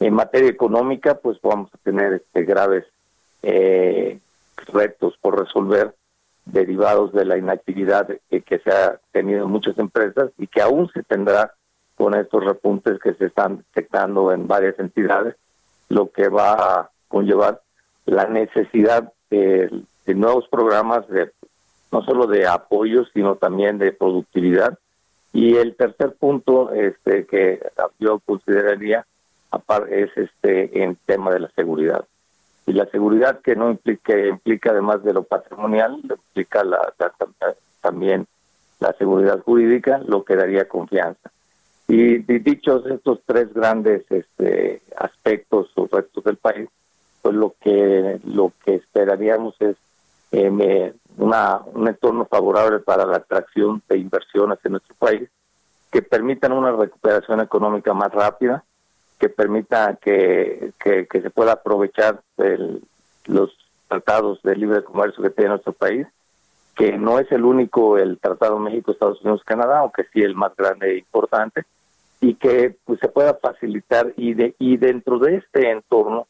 en 0.00 0.14
materia 0.14 0.50
económica 0.50 1.18
pues 1.18 1.38
vamos 1.42 1.70
a 1.74 1.78
tener 1.78 2.12
este 2.12 2.44
graves 2.44 2.84
eh, 3.42 4.18
retos 4.72 5.16
por 5.20 5.38
resolver 5.38 5.94
derivados 6.44 7.12
de 7.12 7.24
la 7.24 7.38
inactividad 7.38 8.08
que, 8.30 8.42
que 8.42 8.58
se 8.60 8.70
ha 8.70 9.00
tenido 9.12 9.44
en 9.44 9.50
muchas 9.50 9.78
empresas 9.78 10.30
y 10.38 10.46
que 10.46 10.62
aún 10.62 10.90
se 10.92 11.02
tendrá 11.02 11.54
con 11.96 12.14
estos 12.14 12.44
repuntes 12.44 12.98
que 13.00 13.14
se 13.14 13.26
están 13.26 13.58
detectando 13.58 14.30
en 14.32 14.46
varias 14.46 14.78
entidades, 14.78 15.34
lo 15.88 16.10
que 16.10 16.28
va 16.28 16.52
a 16.52 16.90
conllevar 17.08 17.62
la 18.04 18.26
necesidad 18.26 19.12
de, 19.30 19.82
de 20.04 20.14
nuevos 20.14 20.46
programas 20.48 21.08
de 21.08 21.32
no 21.90 22.02
solo 22.02 22.26
de 22.26 22.46
apoyo, 22.46 23.04
sino 23.14 23.36
también 23.36 23.78
de 23.78 23.92
productividad. 23.92 24.78
Y 25.32 25.56
el 25.56 25.74
tercer 25.76 26.14
punto 26.14 26.72
este, 26.72 27.26
que 27.26 27.60
yo 27.98 28.20
consideraría 28.20 29.06
es 29.90 30.10
este 30.16 30.82
en 30.82 30.96
tema 31.06 31.32
de 31.32 31.40
la 31.40 31.50
seguridad. 31.50 32.04
Y 32.66 32.72
la 32.72 32.86
seguridad 32.86 33.40
que 33.40 33.54
no 33.54 33.70
implica, 33.70 34.18
implica 34.18 34.70
además 34.70 35.02
de 35.04 35.12
lo 35.12 35.22
patrimonial, 35.22 36.00
implica 36.02 36.64
la, 36.64 36.92
también 37.80 38.26
la 38.80 38.92
seguridad 38.94 39.40
jurídica, 39.40 39.98
lo 40.06 40.24
que 40.24 40.36
daría 40.36 40.68
confianza. 40.68 41.30
Y, 41.88 42.18
di- 42.18 42.40
dichos 42.40 42.84
estos 42.86 43.20
tres 43.24 43.54
grandes 43.54 44.04
este, 44.10 44.82
aspectos 44.96 45.70
o 45.76 45.86
retos 45.86 46.24
del 46.24 46.36
país, 46.36 46.68
pues 47.22 47.34
lo 47.34 47.54
que 47.60 48.18
lo 48.24 48.52
que 48.64 48.74
esperaríamos 48.76 49.54
es 49.60 49.76
eh, 50.32 50.92
una, 51.16 51.60
un 51.72 51.88
entorno 51.88 52.26
favorable 52.26 52.80
para 52.80 53.06
la 53.06 53.18
atracción 53.18 53.82
de 53.88 53.98
inversiones 53.98 54.58
en 54.64 54.72
nuestro 54.72 54.94
país, 54.96 55.28
que 55.90 56.02
permitan 56.02 56.52
una 56.52 56.72
recuperación 56.72 57.40
económica 57.40 57.94
más 57.94 58.12
rápida, 58.12 58.64
que 59.18 59.28
permita 59.28 59.96
que, 59.96 60.72
que, 60.78 61.06
se 61.10 61.30
pueda 61.30 61.52
aprovechar 61.52 62.20
los 63.26 63.50
tratados 63.88 64.42
de 64.42 64.56
libre 64.56 64.84
comercio 64.84 65.22
que 65.22 65.30
tiene 65.30 65.50
nuestro 65.50 65.72
país, 65.72 66.06
que 66.74 66.98
no 66.98 67.18
es 67.18 67.30
el 67.32 67.44
único 67.44 67.96
el 67.96 68.18
Tratado 68.18 68.58
México, 68.58 68.92
Estados 68.92 69.22
Unidos, 69.22 69.42
Canadá, 69.44 69.78
aunque 69.78 70.04
sí 70.12 70.20
el 70.20 70.34
más 70.34 70.54
grande 70.54 70.90
e 70.90 70.98
importante, 70.98 71.64
y 72.20 72.34
que 72.34 72.76
pues 72.84 73.00
se 73.00 73.08
pueda 73.08 73.34
facilitar 73.34 74.12
y 74.16 74.34
de 74.34 74.54
y 74.58 74.76
dentro 74.76 75.18
de 75.18 75.36
este 75.36 75.70
entorno 75.70 76.26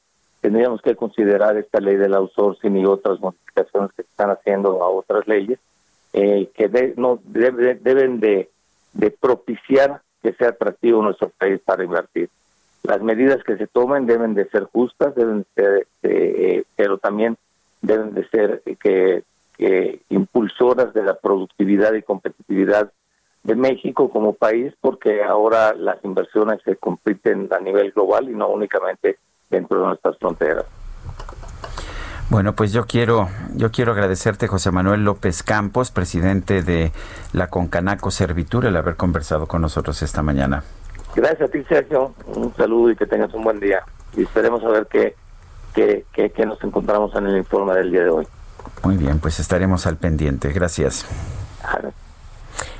tendríamos 0.46 0.80
que 0.80 0.94
considerar 0.94 1.56
esta 1.56 1.80
ley 1.80 1.96
del 1.96 2.14
outsourcing 2.14 2.76
y 2.76 2.86
otras 2.86 3.18
modificaciones 3.18 3.90
que 3.96 4.04
se 4.04 4.08
están 4.10 4.30
haciendo 4.30 4.80
a 4.80 4.88
otras 4.88 5.26
leyes 5.26 5.58
eh, 6.12 6.48
que 6.54 6.68
de- 6.68 6.94
no 6.96 7.18
debe- 7.24 7.74
deben 7.74 8.20
de, 8.20 8.48
de 8.92 9.10
propiciar 9.10 10.02
que 10.22 10.34
sea 10.34 10.50
atractivo 10.50 11.02
nuestro 11.02 11.30
país 11.30 11.60
para 11.64 11.82
invertir. 11.82 12.28
Las 12.84 13.02
medidas 13.02 13.42
que 13.42 13.56
se 13.56 13.66
tomen 13.66 14.06
deben 14.06 14.34
de 14.34 14.48
ser 14.50 14.64
justas, 14.64 15.16
deben 15.16 15.38
de 15.40 15.46
ser, 15.56 15.86
eh, 16.04 16.62
pero 16.76 16.98
también 16.98 17.36
deben 17.82 18.14
de 18.14 18.28
ser 18.28 18.62
que 18.78 19.24
impulsoras 20.10 20.94
de 20.94 21.02
la 21.02 21.14
productividad 21.14 21.92
y 21.94 22.02
competitividad 22.02 22.92
de 23.42 23.54
México 23.56 24.10
como 24.10 24.32
país, 24.34 24.72
porque 24.80 25.22
ahora 25.24 25.72
las 25.74 26.04
inversiones 26.04 26.60
se 26.64 26.76
compiten 26.76 27.48
a 27.50 27.58
nivel 27.58 27.90
global 27.90 28.28
y 28.30 28.34
no 28.34 28.48
únicamente 28.48 29.18
dentro 29.50 29.80
de 29.80 29.86
nuestras 29.86 30.18
fronteras. 30.18 30.64
Bueno, 32.28 32.54
pues 32.54 32.72
yo 32.72 32.86
quiero, 32.86 33.28
yo 33.54 33.70
quiero 33.70 33.92
agradecerte, 33.92 34.48
José 34.48 34.72
Manuel 34.72 35.04
López 35.04 35.44
Campos, 35.44 35.92
presidente 35.92 36.62
de 36.62 36.90
la 37.32 37.48
Concanaco 37.48 38.10
Servitur, 38.10 38.66
el 38.66 38.76
haber 38.76 38.96
conversado 38.96 39.46
con 39.46 39.62
nosotros 39.62 40.02
esta 40.02 40.22
mañana. 40.22 40.64
Gracias 41.14 41.48
a 41.48 41.52
ti, 41.52 41.62
Sergio. 41.68 42.14
Un 42.26 42.52
saludo 42.56 42.90
y 42.90 42.96
que 42.96 43.06
tengas 43.06 43.32
un 43.32 43.44
buen 43.44 43.60
día. 43.60 43.84
Y 44.16 44.22
esperemos 44.22 44.64
a 44.64 44.68
ver 44.68 44.88
qué, 44.90 45.14
qué, 45.72 46.04
qué, 46.12 46.30
qué 46.30 46.46
nos 46.46 46.62
encontramos 46.64 47.14
en 47.14 47.26
el 47.26 47.36
informe 47.36 47.74
del 47.74 47.92
día 47.92 48.02
de 48.02 48.10
hoy. 48.10 48.28
Muy 48.82 48.96
bien, 48.96 49.20
pues 49.20 49.38
estaremos 49.38 49.86
al 49.86 49.96
pendiente. 49.96 50.52
Gracias. 50.52 51.06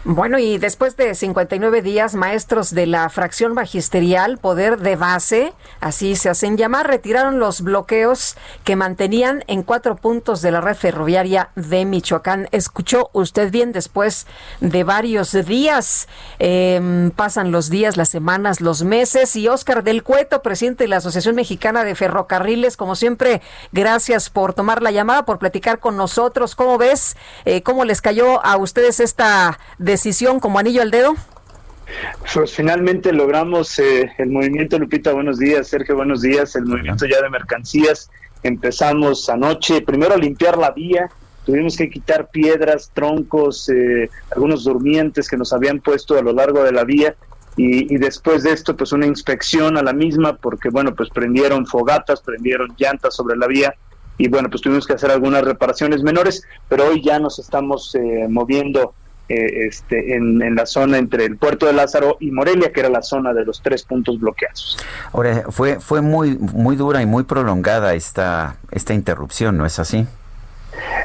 Bueno, 0.08 0.38
y 0.38 0.58
después 0.58 0.96
de 0.96 1.16
59 1.16 1.82
días, 1.82 2.14
maestros 2.14 2.72
de 2.72 2.86
la 2.86 3.08
fracción 3.08 3.54
magisterial 3.54 4.38
Poder 4.38 4.78
de 4.78 4.94
Base, 4.94 5.52
así 5.80 6.14
se 6.14 6.28
hacen 6.28 6.56
llamar, 6.56 6.86
retiraron 6.86 7.40
los 7.40 7.60
bloqueos 7.60 8.36
que 8.62 8.76
mantenían 8.76 9.42
en 9.48 9.64
cuatro 9.64 9.96
puntos 9.96 10.42
de 10.42 10.52
la 10.52 10.60
red 10.60 10.76
ferroviaria 10.76 11.48
de 11.56 11.84
Michoacán. 11.84 12.48
Escuchó 12.52 13.10
usted 13.14 13.50
bien 13.50 13.72
después 13.72 14.28
de 14.60 14.84
varios 14.84 15.32
días. 15.44 16.06
eh, 16.38 17.10
pasan 17.16 17.50
los 17.50 17.68
días, 17.68 17.96
las 17.96 18.08
semanas, 18.08 18.60
los 18.60 18.84
meses. 18.84 19.34
Y 19.34 19.48
Oscar 19.48 19.82
del 19.82 20.04
Cueto, 20.04 20.40
presidente 20.40 20.84
de 20.84 20.88
la 20.88 20.98
Asociación 20.98 21.34
Mexicana 21.34 21.82
de 21.82 21.96
Ferrocarriles, 21.96 22.76
como 22.76 22.94
siempre, 22.94 23.42
gracias 23.72 24.30
por 24.30 24.54
tomar 24.54 24.84
la 24.84 24.92
llamada, 24.92 25.24
por 25.24 25.40
platicar 25.40 25.80
con 25.80 25.96
nosotros. 25.96 26.54
¿Cómo 26.54 26.78
ves? 26.78 27.16
Eh, 27.44 27.64
¿Cómo 27.64 27.84
les 27.84 28.00
cayó 28.00 28.46
a 28.46 28.56
ustedes 28.56 29.00
esta 29.00 29.58
decisión 29.78 29.95
como 30.40 30.58
anillo 30.58 30.82
al 30.82 30.90
dedo? 30.90 31.14
Pues 32.34 32.52
finalmente 32.52 33.12
logramos 33.12 33.78
eh, 33.78 34.12
el 34.18 34.30
movimiento, 34.30 34.78
Lupita, 34.78 35.12
buenos 35.12 35.38
días, 35.38 35.68
Sergio, 35.68 35.96
buenos 35.96 36.20
días, 36.20 36.56
el 36.56 36.66
movimiento 36.66 37.06
ya 37.06 37.22
de 37.22 37.30
mercancías. 37.30 38.10
Empezamos 38.42 39.28
anoche, 39.30 39.80
primero 39.82 40.14
a 40.14 40.16
limpiar 40.16 40.58
la 40.58 40.72
vía, 40.72 41.08
tuvimos 41.44 41.76
que 41.76 41.88
quitar 41.88 42.28
piedras, 42.28 42.90
troncos, 42.92 43.68
eh, 43.68 44.10
algunos 44.32 44.64
durmientes 44.64 45.28
que 45.28 45.36
nos 45.36 45.52
habían 45.52 45.80
puesto 45.80 46.18
a 46.18 46.22
lo 46.22 46.32
largo 46.32 46.62
de 46.64 46.72
la 46.72 46.84
vía. 46.84 47.14
Y, 47.56 47.94
y 47.94 47.96
después 47.96 48.42
de 48.42 48.52
esto 48.52 48.76
pues 48.76 48.92
una 48.92 49.06
inspección 49.06 49.78
a 49.78 49.82
la 49.82 49.94
misma 49.94 50.36
porque 50.36 50.68
bueno 50.68 50.94
pues 50.94 51.08
prendieron 51.08 51.66
fogatas, 51.66 52.20
prendieron 52.20 52.74
llantas 52.76 53.14
sobre 53.14 53.36
la 53.36 53.46
vía. 53.46 53.74
Y 54.18 54.28
bueno 54.28 54.50
pues 54.50 54.60
tuvimos 54.60 54.86
que 54.86 54.92
hacer 54.92 55.10
algunas 55.10 55.42
reparaciones 55.42 56.02
menores, 56.02 56.42
pero 56.68 56.88
hoy 56.88 57.02
ya 57.02 57.18
nos 57.18 57.38
estamos 57.38 57.94
eh, 57.94 58.26
moviendo 58.28 58.92
eh, 59.28 59.66
este, 59.66 60.14
en, 60.14 60.40
en 60.40 60.54
la 60.54 60.66
zona 60.66 60.98
entre 60.98 61.24
el 61.24 61.36
puerto 61.36 61.66
de 61.66 61.72
Lázaro 61.72 62.16
y 62.20 62.30
Morelia, 62.30 62.72
que 62.72 62.78
era 62.78 62.88
la 62.88 63.02
zona 63.02 63.34
de 63.34 63.44
los 63.44 63.60
tres 63.60 63.82
puntos 63.82 64.20
bloqueados. 64.20 64.78
Ahora, 65.12 65.46
fue, 65.50 65.80
fue 65.80 66.00
muy, 66.00 66.36
muy 66.38 66.76
dura 66.76 67.02
y 67.02 67.06
muy 67.06 67.24
prolongada 67.24 67.94
esta, 67.94 68.56
esta 68.70 68.94
interrupción, 68.94 69.58
¿no 69.58 69.66
es 69.66 69.80
así? 69.80 70.06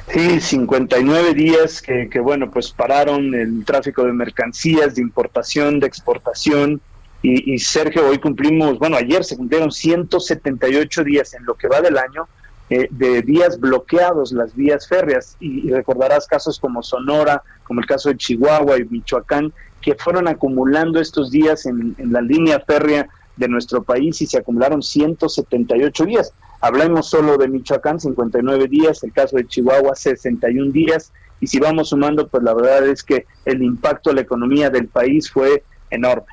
Sí, 0.10 0.40
59 0.40 1.34
días 1.34 1.82
que, 1.82 2.10
que, 2.10 2.20
bueno, 2.20 2.52
pues 2.52 2.72
pararon 2.72 3.34
el 3.34 3.66
tráfico 3.66 4.04
de 4.04 4.14
mercancías, 4.14 4.94
de 4.94 5.02
importación, 5.02 5.80
de 5.80 5.88
exportación. 5.88 6.80
Y, 7.24 7.54
y 7.54 7.58
Sergio, 7.58 8.08
hoy 8.08 8.20
cumplimos, 8.20 8.78
bueno, 8.78 8.98
ayer 8.98 9.24
se 9.24 9.36
cumplieron 9.36 9.72
178 9.72 11.04
días 11.04 11.34
en 11.34 11.46
lo 11.46 11.56
que 11.56 11.68
va 11.68 11.82
del 11.82 11.98
año 11.98 12.28
eh, 12.74 12.88
de 12.90 13.22
días 13.22 13.60
bloqueados, 13.60 14.32
las 14.32 14.56
vías 14.56 14.88
férreas. 14.88 15.36
Y, 15.42 15.70
recordarás 15.70 16.26
casos 16.26 16.58
como 16.58 16.82
Sonora, 16.82 17.44
como 17.66 17.82
el 17.82 17.86
caso 17.86 18.08
de 18.08 18.16
Chihuahua 18.16 18.80
y 18.80 18.86
Michoacán, 18.86 19.52
que 19.82 19.94
fueron 19.96 20.30
acumulando 20.30 21.02
estos 21.02 21.32
días 21.32 21.66
en, 21.66 21.98
la 21.98 22.22
línea 22.22 22.62
férrea 22.62 23.10
de 23.36 23.50
nuestro 23.50 23.84
país 23.84 24.22
y 24.22 24.26
se 24.26 24.38
acumularon 24.38 24.82
178 24.82 26.06
días. 26.06 26.34
Hablemos 26.62 27.10
solo 27.10 27.38
de 27.38 27.50
Michoacán, 27.50 28.00
59 28.00 28.70
días, 28.70 29.04
el 29.04 29.12
caso 29.12 29.36
de 29.36 29.46
Chihuahua, 29.46 29.94
61 29.94 30.72
días, 30.72 31.12
y 31.42 31.48
si 31.48 31.60
vamos 31.60 31.90
sumando, 31.90 32.30
pues 32.30 32.42
la 32.42 32.54
verdad 32.54 32.88
es 32.88 33.04
que 33.04 33.26
el 33.44 33.62
impacto 33.64 34.12
a 34.12 34.14
la 34.14 34.22
economía 34.22 34.70
del 34.70 34.88
país 34.88 35.30
fue 35.30 35.66
enorme. 35.90 36.28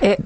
Eh, 0.00 0.16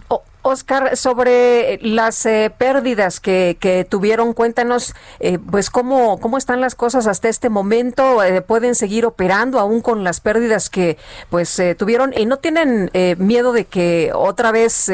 Oscar, 0.43 0.97
sobre 0.97 1.78
las 1.82 2.24
eh, 2.24 2.52
pérdidas 2.56 3.20
que, 3.20 3.56
que 3.59 3.85
tuvieron, 3.85 4.32
cuéntanos, 4.32 4.94
eh, 5.20 5.39
pues 5.39 5.70
cómo, 5.70 6.19
cómo 6.20 6.39
están 6.39 6.60
las 6.60 6.74
cosas 6.74 7.06
hasta 7.06 7.28
este 7.28 7.48
momento. 7.48 8.23
Eh, 8.23 8.40
¿Pueden 8.40 8.74
seguir 8.74 9.05
operando 9.05 9.59
aún 9.59 9.81
con 9.81 10.05
las 10.05 10.20
pérdidas 10.20 10.70
que 10.70 10.97
pues 11.31 11.59
eh, 11.59 11.74
tuvieron? 11.74 12.12
¿Y 12.16 12.27
no 12.27 12.39
tienen 12.39 12.90
eh, 12.93 13.16
miedo 13.19 13.52
de 13.52 13.65
que 13.65 14.12
otra 14.15 14.52
vez 14.52 14.90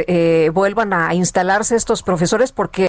vuelvan 0.52 0.92
a 0.92 1.14
instalarse 1.14 1.76
estos 1.76 2.02
profesores? 2.02 2.52
Porque 2.52 2.88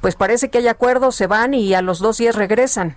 pues 0.00 0.16
parece 0.16 0.50
que 0.50 0.58
hay 0.58 0.68
acuerdos, 0.68 1.14
se 1.14 1.26
van 1.26 1.54
y 1.54 1.74
a 1.74 1.82
los 1.82 1.98
dos 1.98 2.18
días 2.18 2.36
regresan. 2.36 2.96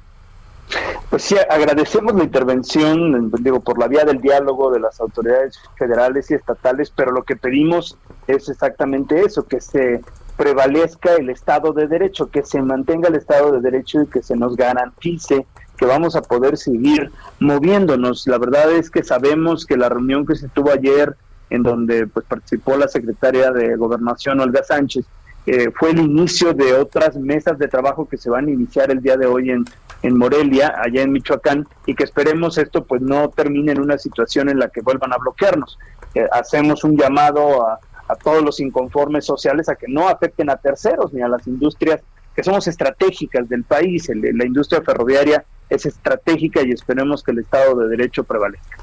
Pues 1.09 1.23
sí, 1.23 1.35
agradecemos 1.49 2.13
la 2.15 2.25
intervención, 2.25 3.31
digo, 3.39 3.61
por 3.61 3.79
la 3.79 3.87
vía 3.87 4.03
del 4.03 4.19
diálogo 4.19 4.71
de 4.71 4.81
las 4.81 4.99
autoridades 4.99 5.57
federales 5.77 6.29
y 6.31 6.33
estatales, 6.33 6.91
pero 6.93 7.11
lo 7.11 7.23
que 7.23 7.37
pedimos 7.37 7.97
es 8.27 8.49
exactamente 8.49 9.21
eso, 9.21 9.45
que 9.45 9.61
se 9.61 10.01
prevalezca 10.37 11.15
el 11.15 11.29
Estado 11.29 11.73
de 11.73 11.87
Derecho, 11.87 12.29
que 12.29 12.43
se 12.43 12.61
mantenga 12.61 13.09
el 13.09 13.15
Estado 13.15 13.51
de 13.51 13.59
Derecho 13.59 14.03
y 14.03 14.07
que 14.07 14.21
se 14.21 14.35
nos 14.35 14.55
garantice 14.55 15.45
que 15.77 15.85
vamos 15.85 16.15
a 16.15 16.21
poder 16.21 16.57
seguir 16.57 17.11
moviéndonos. 17.39 18.27
La 18.27 18.37
verdad 18.37 18.71
es 18.71 18.89
que 18.89 19.03
sabemos 19.03 19.65
que 19.65 19.77
la 19.77 19.89
reunión 19.89 20.25
que 20.25 20.35
se 20.35 20.47
tuvo 20.49 20.71
ayer, 20.71 21.15
en 21.49 21.63
donde 21.63 22.07
pues 22.07 22.25
participó 22.25 22.77
la 22.77 22.87
secretaria 22.87 23.51
de 23.51 23.75
Gobernación, 23.75 24.39
Olga 24.39 24.63
Sánchez, 24.63 25.05
eh, 25.45 25.71
fue 25.73 25.91
el 25.91 25.99
inicio 25.99 26.53
de 26.53 26.73
otras 26.73 27.15
mesas 27.15 27.57
de 27.57 27.67
trabajo 27.67 28.07
que 28.07 28.17
se 28.17 28.29
van 28.29 28.47
a 28.47 28.51
iniciar 28.51 28.91
el 28.91 29.01
día 29.01 29.15
de 29.15 29.27
hoy 29.27 29.51
en, 29.51 29.63
en 30.01 30.17
Morelia, 30.17 30.75
allá 30.77 31.03
en 31.03 31.13
Michoacán, 31.13 31.65
y 31.85 31.95
que 31.95 32.03
esperemos 32.03 32.57
esto 32.57 32.83
pues 32.83 33.01
no 33.01 33.29
termine 33.29 33.71
en 33.71 33.79
una 33.79 33.97
situación 33.97 34.49
en 34.49 34.59
la 34.59 34.67
que 34.67 34.81
vuelvan 34.81 35.13
a 35.13 35.17
bloquearnos. 35.17 35.79
Eh, 36.15 36.27
hacemos 36.31 36.83
un 36.83 36.97
llamado 36.97 37.65
a, 37.65 37.79
a 38.07 38.15
todos 38.15 38.43
los 38.43 38.59
inconformes 38.59 39.25
sociales 39.25 39.69
a 39.69 39.75
que 39.75 39.87
no 39.87 40.07
afecten 40.07 40.49
a 40.49 40.57
terceros 40.57 41.13
ni 41.13 41.21
a 41.21 41.27
las 41.27 41.45
industrias 41.47 42.01
que 42.35 42.43
somos 42.43 42.67
estratégicas 42.67 43.49
del 43.49 43.63
país. 43.63 44.09
La 44.09 44.45
industria 44.45 44.81
ferroviaria 44.81 45.43
es 45.69 45.85
estratégica 45.85 46.61
y 46.61 46.71
esperemos 46.71 47.23
que 47.23 47.31
el 47.31 47.39
Estado 47.39 47.75
de 47.75 47.87
Derecho 47.89 48.23
prevalezca. 48.23 48.77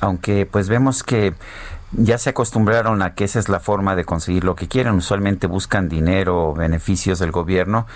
aunque 0.00 0.46
pues 0.46 0.68
vemos 0.68 1.02
que 1.02 1.34
ya 1.92 2.18
se 2.18 2.30
acostumbraron 2.30 3.02
a 3.02 3.14
que 3.14 3.24
esa 3.24 3.38
es 3.38 3.48
la 3.48 3.60
forma 3.60 3.96
de 3.96 4.04
conseguir 4.04 4.44
lo 4.44 4.54
que 4.54 4.68
quieren. 4.68 4.94
Usualmente 4.94 5.46
buscan 5.46 5.88
dinero 5.88 6.50
o 6.50 6.54
beneficios 6.54 7.18
del 7.18 7.30
gobierno 7.30 7.86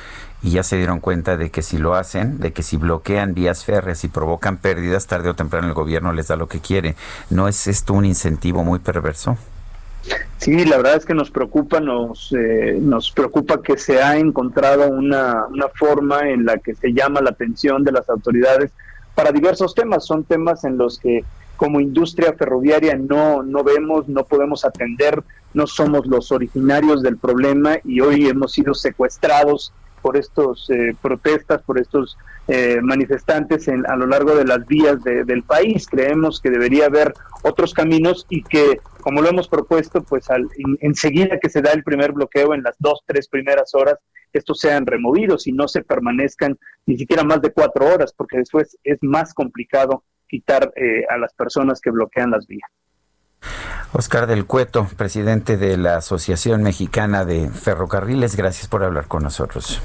y 0.43 0.51
ya 0.51 0.63
se 0.63 0.77
dieron 0.77 1.01
cuenta 1.01 1.37
de 1.37 1.51
que 1.51 1.63
si 1.63 1.79
lo 1.79 1.95
hacen, 1.95 2.41
de 2.41 2.53
que 2.53 2.63
si 2.63 2.77
bloquean 2.77 3.35
vías 3.35 3.65
férreas 3.65 4.03
y 4.05 4.09
provocan 4.09 4.57
pérdidas, 4.57 5.07
tarde 5.07 5.29
o 5.29 5.35
temprano 5.35 5.69
el 5.69 5.75
gobierno 5.75 6.13
les 6.13 6.29
da 6.29 6.37
lo 6.37 6.49
que 6.49 6.61
quiere. 6.61 6.97
¿No 7.31 7.49
es 7.49 7.67
esto 7.67 7.93
un 7.93 8.05
incentivo 8.05 8.65
muy 8.65 8.79
perverso? 8.79 9.37
Sí, 10.39 10.65
la 10.65 10.77
verdad 10.77 10.97
es 10.97 11.05
que 11.05 11.15
nos 11.15 11.31
preocupa, 11.31 11.79
nos, 11.79 12.33
eh, 12.33 12.77
nos 12.81 13.11
preocupa 13.13 13.63
que 13.63 13.79
se 13.79 14.03
ha 14.03 14.17
encontrado 14.17 14.89
una, 14.89 15.47
una 15.47 15.69
forma 15.69 16.29
en 16.29 16.45
la 16.45 16.59
que 16.59 16.75
se 16.75 16.93
llama 16.93 17.21
la 17.21 17.31
atención 17.31 17.85
de 17.85 17.93
las 17.93 18.09
autoridades 18.09 18.73
para 19.15 19.31
diversos 19.31 19.75
temas. 19.75 20.05
Son 20.05 20.25
temas 20.25 20.65
en 20.65 20.79
los 20.79 20.99
que 20.99 21.25
como 21.57 21.81
industria 21.81 22.33
ferroviaria 22.33 22.97
no, 22.97 23.45
no 23.45 23.63
vemos, 23.63 24.09
no 24.09 24.25
podemos 24.25 24.65
atender, 24.65 25.23
no 25.55 25.69
somos 25.69 26.07
los 26.07 26.33
originarios 26.33 27.03
del 27.03 27.19
problema 27.19 27.77
y 27.85 28.01
hoy 28.01 28.27
hemos 28.27 28.53
sido 28.53 28.75
secuestrados 28.75 29.73
por 30.03 30.17
estos 30.17 30.69
eh, 30.71 30.95
protestas, 31.01 31.63
por 31.63 31.79
estos 31.79 32.19
eh, 32.49 32.81
manifestantes 32.83 33.69
en, 33.69 33.87
a 33.87 33.97
lo 33.97 34.07
largo 34.07 34.35
de 34.35 34.45
las 34.45 34.67
vías 34.67 35.03
de- 35.05 35.25
del 35.25 35.43
país. 35.45 35.87
Creemos 35.89 36.41
que 36.41 36.51
debería 36.51 36.87
haber 36.87 37.15
otros 37.45 37.73
caminos 37.73 38.27
y 38.29 38.43
que, 38.43 38.81
como 39.01 39.23
lo 39.23 39.29
hemos 39.29 39.49
propuesto, 39.49 40.03
pues 40.03 40.29
al, 40.31 40.43
en- 40.59 40.77
enseguida 40.81 41.39
que 41.41 41.49
se 41.49 41.63
da 41.63 41.73
el 41.73 41.85
primer 41.85 42.13
bloqueo, 42.13 42.53
en 42.55 42.63
las 42.63 42.75
dos, 42.79 43.01
tres 43.07 43.29
primeras 43.29 43.75
horas, 43.75 43.99
estos 44.33 44.59
sean 44.61 44.87
removidos 44.87 45.47
y 45.47 45.53
no 45.53 45.69
se 45.69 45.83
permanezcan 45.85 46.59
ni 46.87 46.97
siquiera 46.97 47.23
más 47.23 47.41
de 47.43 47.53
cuatro 47.53 47.87
horas, 47.87 48.13
porque 48.17 48.39
después 48.39 48.77
es 48.83 48.99
más 49.03 49.33
complicado 49.35 50.05
quitar 50.27 50.73
eh, 50.77 51.05
a 51.09 51.19
las 51.19 51.33
personas 51.35 51.81
que 51.81 51.91
bloquean 51.91 52.31
las 52.31 52.47
vías. 52.47 52.71
Oscar 53.95 54.27
del 54.27 54.47
Cueto, 54.47 54.89
presidente 54.97 55.59
de 55.59 55.77
la 55.77 55.99
Asociación 55.99 56.63
Mexicana 56.63 57.27
de 57.27 57.51
Ferrocarriles, 57.51 58.37
gracias 58.37 58.67
por 58.67 58.83
hablar 58.83 59.07
con 59.07 59.23
nosotros. 59.23 59.83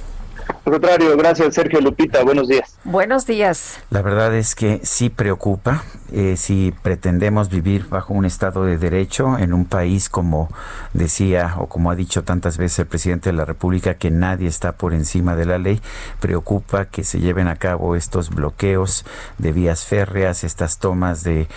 Al 0.48 0.72
contrario, 0.74 1.16
gracias 1.16 1.56
Sergio 1.56 1.80
Lupita, 1.80 2.24
buenos 2.24 2.48
días. 2.48 2.78
Buenos 2.84 3.26
días. 3.26 3.80
La 3.90 4.02
verdad 4.02 4.36
es 4.36 4.54
que 4.54 4.82
sí 4.84 5.10
preocupa 5.10 5.84
eh, 6.12 6.36
si 6.38 6.74
pretendemos 6.84 7.50
vivir 7.50 7.88
bajo 7.88 8.14
un 8.14 8.26
Estado 8.26 8.64
de 8.64 8.78
Derecho 8.78 9.38
en 9.38 9.54
un 9.54 9.66
país 9.66 10.10
como 10.10 10.50
decía 10.94 11.56
o 11.58 11.68
como 11.68 11.92
ha 11.92 11.96
dicho 11.96 12.24
tantas 12.24 12.58
veces 12.58 12.80
el 12.80 12.88
presidente 12.88 13.30
de 13.30 13.36
la 13.36 13.46
República 13.46 13.96
que 13.96 14.10
nadie 14.12 14.48
está 14.48 14.74
por 14.74 14.94
encima 14.94 15.36
de 15.36 15.46
la 15.46 15.58
ley. 15.58 15.82
Preocupa 16.20 16.86
que 16.86 17.04
se 17.04 17.20
lleven 17.20 17.48
a 17.48 17.56
cabo 17.56 17.96
estos 17.96 18.30
bloqueos 18.30 19.06
de 19.38 19.52
vías 19.52 19.86
férreas, 19.86 20.44
estas 20.44 20.80
tomas 20.80 21.24
de, 21.24 21.48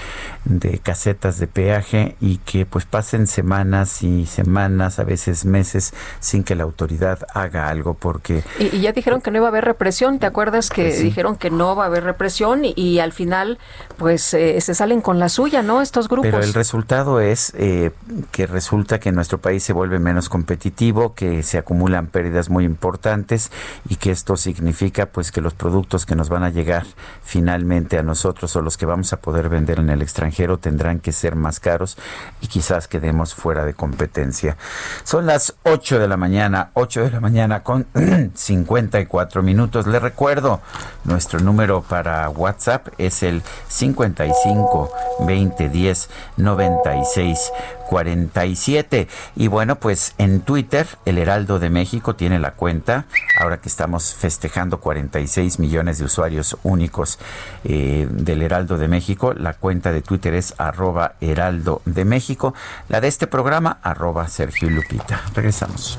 de 0.45 0.79
casetas 0.79 1.39
de 1.39 1.47
peaje 1.47 2.17
y 2.21 2.39
que 2.39 2.67
pues 2.67 2.85
pasen 2.85 3.27
semanas 3.27 4.03
y 4.03 4.27
semanas, 4.27 4.99
a 4.99 5.05
veces 5.05 5.45
meses, 5.45 5.95
sin 6.21 6.45
que 6.45 6.55
la 6.55 6.65
autoridad 6.65 7.27
haga 7.35 7.69
algo 7.69 7.95
porque 7.95 8.43
Y, 8.59 8.77
y 8.77 8.80
ya 8.81 8.93
dijeron 8.93 9.21
que 9.21 9.31
no 9.31 9.39
iba 9.39 9.47
a 9.47 9.51
haber 9.51 9.65
represión, 9.65 10.19
¿te 10.19 10.27
acuerdas 10.27 10.71
que 10.71 10.83
Pues 10.85 10.97
sí. 10.99 11.05
dijeron 11.05 11.37
que 11.37 11.51
no 11.51 11.77
va 11.77 11.85
a 11.85 11.87
haber 11.87 12.05
represión 12.05 12.65
y, 12.65 12.73
y 12.77 12.99
al 13.01 13.13
final 13.13 13.59
pues 13.97 14.35
eh, 14.35 14.61
se 14.61 14.75
salen 14.75 15.01
con 15.01 15.19
la 15.19 15.29
suya, 15.29 15.63
¿no? 15.63 15.81
Estos 15.83 16.09
grupos. 16.09 16.31
Pero 16.31 16.43
el 16.43 16.55
resultado 16.55 17.21
es 17.21 17.53
eh, 17.57 17.91
que 18.31 18.47
resulta 18.47 18.99
que 19.01 19.13
nuestro 19.13 19.39
país 19.39 19.63
se 19.63 19.73
vuelve 19.73 19.99
menos 19.99 20.29
competitivo, 20.29 21.15
que 21.15 21.43
se 21.43 21.59
acumulan 21.59 22.07
pérdidas 22.07 22.51
muy 22.51 22.65
importantes 22.65 23.51
y 23.89 23.97
que 23.97 24.11
esto 24.11 24.37
significa 24.37 25.07
pues 25.07 25.33
que 25.33 25.41
los 25.41 25.55
productos 25.55 26.07
que 26.07 26.15
nos 26.17 26.29
van 26.29 26.43
a 26.45 26.51
llegar 26.51 26.85
finalmente 27.23 27.99
a 27.99 28.03
nosotros 28.03 28.55
o 28.57 28.63
los 28.63 28.77
que 28.77 28.87
vamos 28.87 29.13
a 29.13 29.21
poder 29.21 29.49
vender 29.49 29.79
en 29.79 29.91
el 29.91 30.03
extranjero 30.03 30.59
tendrán 30.59 31.01
que 31.01 31.13
ser 31.13 31.37
más 31.37 31.61
caros 31.61 31.97
y 32.41 32.47
quizás 32.47 32.89
quedemos 32.89 33.35
fuera 33.35 33.65
de 33.65 33.75
competencia. 33.75 34.57
Son 35.05 35.27
las 35.27 35.55
8 35.65 35.99
de 35.99 36.09
la 36.09 36.17
mañana, 36.17 36.71
8 36.75 37.03
de 37.05 37.11
la 37.11 37.21
mañana 37.21 37.63
con 37.63 37.87
54 38.71 39.43
minutos. 39.43 39.89
Le 39.89 39.99
recuerdo, 39.99 40.61
nuestro 41.03 41.41
número 41.41 41.83
para 41.83 42.29
WhatsApp 42.29 42.87
es 42.99 43.25
el 43.25 43.43
55 43.69 44.93
20 45.27 45.69
10 45.69 46.11
96 46.37 47.53
47. 47.89 49.09
Y 49.35 49.49
bueno, 49.49 49.75
pues 49.75 50.15
en 50.19 50.43
Twitter, 50.43 50.87
el 51.05 51.19
Heraldo 51.19 51.59
de 51.59 51.71
México 51.71 52.15
tiene 52.15 52.39
la 52.39 52.53
cuenta, 52.53 53.07
ahora 53.41 53.59
que 53.59 53.69
estamos 53.69 54.15
festejando 54.15 54.79
46 54.79 55.59
millones 55.59 55.99
de 55.99 56.05
usuarios 56.05 56.57
únicos 56.63 57.19
eh, 57.65 58.07
del 58.09 58.43
Heraldo 58.43 58.79
de 58.79 58.87
México, 58.87 59.33
la 59.35 59.55
cuenta 59.55 59.91
de 59.91 60.03
Twitter 60.03 60.35
es 60.35 60.55
arroba 60.59 61.15
Heraldo 61.21 61.83
de 61.85 62.05
México, 62.05 62.55
la 62.89 63.01
de 63.01 63.09
este 63.09 63.27
programa, 63.27 63.79
arroba 63.83 64.29
Sergio 64.29 64.71
Lupita. 64.71 65.23
Regresamos. 65.35 65.99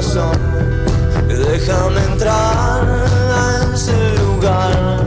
Corazón 0.00 0.32
déjame 1.28 2.02
entrar 2.12 2.80
a 3.34 3.74
ese 3.74 3.92
lugar 4.18 5.04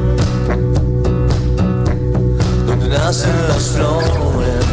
donde 2.67 2.89
nacen 2.89 3.31
las 3.47 3.63
flores, 3.69 4.65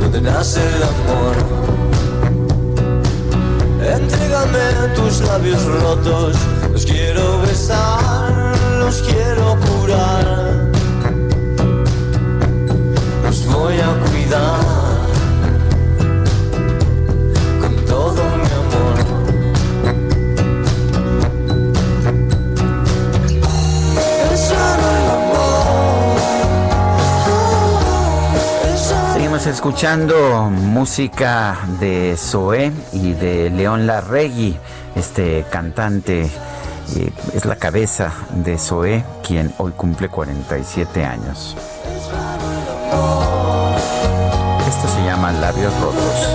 donde 0.00 0.20
nace 0.20 0.60
el 0.60 0.82
amor. 0.82 1.36
Entrégame 4.00 4.94
tus 4.96 5.20
labios 5.20 5.62
rotos, 5.64 6.36
los 6.72 6.84
quiero 6.84 7.40
besar, 7.42 8.32
los 8.80 9.02
quiero 9.02 9.56
curar, 9.60 10.70
los 13.22 13.46
voy 13.46 13.74
a 13.78 14.10
cuidar. 14.10 14.85
Escuchando 29.46 30.50
música 30.50 31.56
de 31.80 32.16
Zoé 32.16 32.72
y 32.92 33.12
de 33.12 33.50
León 33.50 33.86
Larregui, 33.86 34.58
este 34.94 35.44
cantante. 35.50 36.30
eh, 36.96 37.10
es 37.34 37.44
la 37.44 37.56
cabeza 37.56 38.12
de 38.30 38.58
Zoé, 38.58 39.04
quien 39.26 39.52
hoy 39.58 39.72
cumple 39.72 40.08
47 40.08 41.04
años. 41.04 41.56
Esto 44.68 44.88
se 44.88 45.04
llama 45.04 45.32
Labios 45.32 45.72
Rotos. 45.80 46.26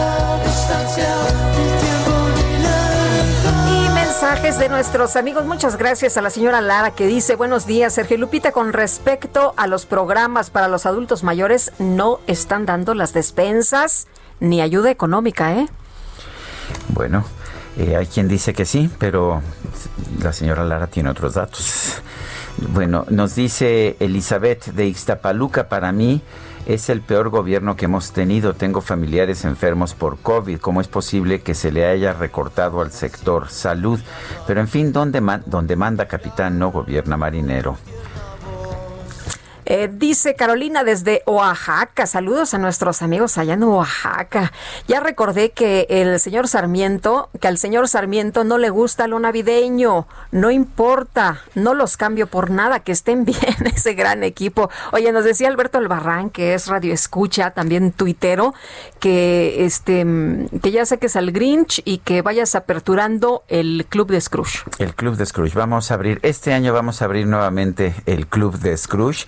Mensajes 4.22 4.60
de 4.60 4.69
nuestros 4.69 5.15
amigos. 5.15 5.48
Muchas 5.48 5.77
gracias 5.77 6.15
a 6.15 6.22
la 6.22 6.30
señora 6.30 6.61
Lara 6.61 6.91
que 6.91 7.07
dice, 7.07 7.35
buenos 7.35 7.65
días, 7.65 7.95
Sergio 7.95 8.19
Lupita, 8.19 8.52
con 8.52 8.72
respecto 8.72 9.56
a 9.57 9.65
los 9.65 9.88
programas 9.88 10.52
para 10.52 10.68
los 10.68 10.85
adultos 10.85 11.23
mayores, 11.23 11.73
no 11.80 12.19
están 12.27 12.68
dando 12.68 12.93
las 12.93 13.14
despensas 13.14 14.07
ni 14.39 14.61
ayuda 14.61 14.91
económica, 14.91 15.56
¿eh? 15.56 15.68
Bueno, 16.89 17.26
eh, 17.77 17.95
hay 17.95 18.06
quien 18.06 18.27
dice 18.27 18.53
que 18.53 18.65
sí, 18.65 18.91
pero 18.99 19.41
la 20.22 20.34
señora 20.34 20.64
Lara 20.65 20.85
tiene 20.85 21.10
otros 21.10 21.34
datos. 21.34 21.95
Bueno, 22.57 23.07
nos 23.10 23.34
dice 23.34 23.95
Elizabeth 23.99 24.68
de 24.68 24.85
Ixtapaluca, 24.85 25.68
para 25.68 25.91
mí 25.91 26.22
Es 26.65 26.89
el 26.89 27.01
peor 27.01 27.29
gobierno 27.29 27.75
que 27.75 27.85
hemos 27.85 28.11
tenido. 28.11 28.53
Tengo 28.53 28.81
familiares 28.81 29.45
enfermos 29.45 29.93
por 29.93 30.19
COVID. 30.19 30.59
¿Cómo 30.59 30.79
es 30.79 30.88
posible 30.88 31.41
que 31.41 31.53
se 31.53 31.71
le 31.71 31.85
haya 31.85 32.13
recortado 32.13 32.81
al 32.81 32.91
sector 32.91 33.49
salud? 33.49 33.99
Pero 34.47 34.61
en 34.61 34.67
fin, 34.67 34.93
donde 34.93 35.21
manda 35.75 36.07
capitán 36.07 36.59
no 36.59 36.71
gobierna 36.71 37.17
marinero. 37.17 37.77
Eh, 39.73 39.89
dice 39.89 40.35
Carolina 40.35 40.84
desde 40.84 41.23
Oaxaca. 41.26 42.06
Saludos 42.06 42.53
a 42.53 42.57
nuestros 42.57 43.02
amigos 43.02 43.38
allá 43.38 43.53
en 43.53 43.64
Oaxaca. 43.64 44.52
Ya 44.85 44.99
recordé 44.99 45.52
que 45.52 45.88
el 45.89 46.19
señor 46.19 46.49
Sarmiento, 46.49 47.30
que 47.39 47.48
al 47.48 47.57
señor 47.57 47.88
Sarmiento 47.88 48.43
no 48.43 48.57
le 48.57 48.69
gusta 48.69 49.07
lo 49.07 49.18
navideño. 49.18 50.07
No 50.34 50.52
importa, 50.52 51.39
no 51.56 51.73
los 51.73 51.95
cambio 51.95 52.27
por 52.27 52.52
nada, 52.52 52.81
que 52.81 52.91
estén 52.91 53.23
bien 53.26 53.56
ese 53.73 53.93
gran 53.93 54.26
equipo. 54.26 54.69
Oye, 54.91 55.10
nos 55.14 55.23
decía 55.23 55.48
Alberto 55.48 55.77
Albarrán, 55.77 56.31
que 56.31 56.53
es 56.53 56.68
radio 56.68 56.93
escucha, 56.93 57.52
también 57.52 57.93
tuitero, 57.93 58.53
que 58.99 59.64
este 59.64 60.06
que 60.61 60.72
ya 60.72 60.85
saques 60.85 61.15
al 61.15 61.31
Grinch 61.31 61.81
y 61.85 61.99
que 61.99 62.22
vayas 62.22 62.56
aperturando 62.56 63.43
el 63.48 63.85
club 63.88 64.10
de 64.11 64.19
Scrooge. 64.19 64.65
El 64.80 64.95
Club 64.95 65.15
de 65.15 65.26
Scrooge. 65.26 65.56
Vamos 65.56 65.91
a 65.91 65.93
abrir, 65.93 66.19
este 66.23 66.52
año 66.52 66.73
vamos 66.73 67.02
a 67.02 67.06
abrir 67.06 67.26
nuevamente 67.26 67.95
el 68.06 68.27
Club 68.27 68.60
de 68.60 68.76
Scrooge. 68.76 69.27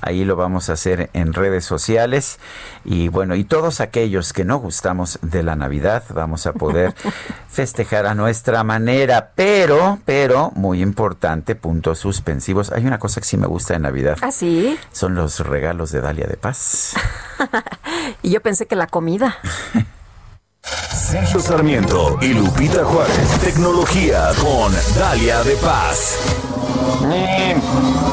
Ahí 0.00 0.24
lo 0.24 0.36
vamos 0.36 0.70
a 0.70 0.74
hacer 0.74 1.10
en 1.12 1.32
redes 1.32 1.64
sociales. 1.64 2.38
Y 2.84 3.08
bueno, 3.08 3.34
y 3.34 3.44
todos 3.44 3.80
aquellos 3.80 4.32
que 4.32 4.44
no 4.44 4.58
gustamos 4.58 5.18
de 5.22 5.42
la 5.42 5.56
Navidad, 5.56 6.04
vamos 6.10 6.46
a 6.46 6.52
poder 6.52 6.94
festejar 7.48 8.06
a 8.06 8.14
nuestra 8.14 8.64
manera. 8.64 9.32
Pero, 9.34 9.98
pero, 10.04 10.52
muy 10.54 10.82
importante, 10.82 11.54
puntos 11.54 11.98
suspensivos. 11.98 12.72
Hay 12.72 12.86
una 12.86 12.98
cosa 12.98 13.20
que 13.20 13.26
sí 13.26 13.36
me 13.36 13.46
gusta 13.46 13.74
de 13.74 13.80
Navidad. 13.80 14.18
¿Ah, 14.22 14.32
sí? 14.32 14.78
Son 14.92 15.14
los 15.14 15.40
regalos 15.40 15.92
de 15.92 16.00
Dalia 16.00 16.26
de 16.26 16.36
Paz. 16.36 16.94
Y 18.22 18.30
yo 18.30 18.40
pensé 18.40 18.66
que 18.66 18.76
la 18.76 18.86
comida. 18.86 19.36
Sergio 20.92 21.40
Sarmiento 21.40 22.18
y 22.22 22.28
Lupita 22.28 22.84
Juárez. 22.84 23.38
Tecnología 23.40 24.30
con 24.40 24.72
Dalia 24.98 25.42
de 25.42 25.56
Paz. 25.56 26.18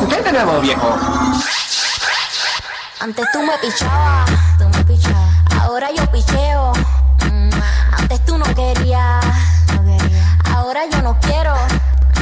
¿Qué 0.10 0.22
tenemos, 0.22 0.62
viejo? 0.62 0.98
Antes 3.02 3.26
tú 3.32 3.40
me 3.42 3.58
pichabas, 3.58 4.30
tú 4.58 4.70
me 4.70 4.84
pichabas. 4.86 5.30
Ahora 5.60 5.88
yo 5.96 6.06
picheo. 6.12 6.72
Mm, 7.32 7.50
Antes 7.98 8.24
tú 8.26 8.38
no 8.38 8.46
querías, 8.54 9.26
ahora 10.54 10.82
yo 10.92 11.02
no 11.02 11.18
quiero. 11.20 11.56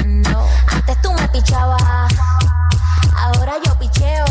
No. 0.05 0.45
Antes 0.73 1.01
tú 1.01 1.11
me 1.13 1.27
pichabas, 1.29 1.81
ahora 3.17 3.53
yo 3.65 3.77
picheo. 3.77 4.25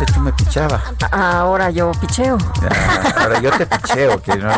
Este 0.00 0.12
tú 0.12 0.20
me 0.20 0.32
pichaba. 0.32 0.80
Ahora 1.10 1.70
yo 1.70 1.90
picheo. 2.00 2.38
Ah, 2.70 3.22
ahora 3.22 3.40
yo 3.40 3.50
te 3.50 3.66
picheo. 3.66 4.22
Que 4.22 4.36
no. 4.36 4.50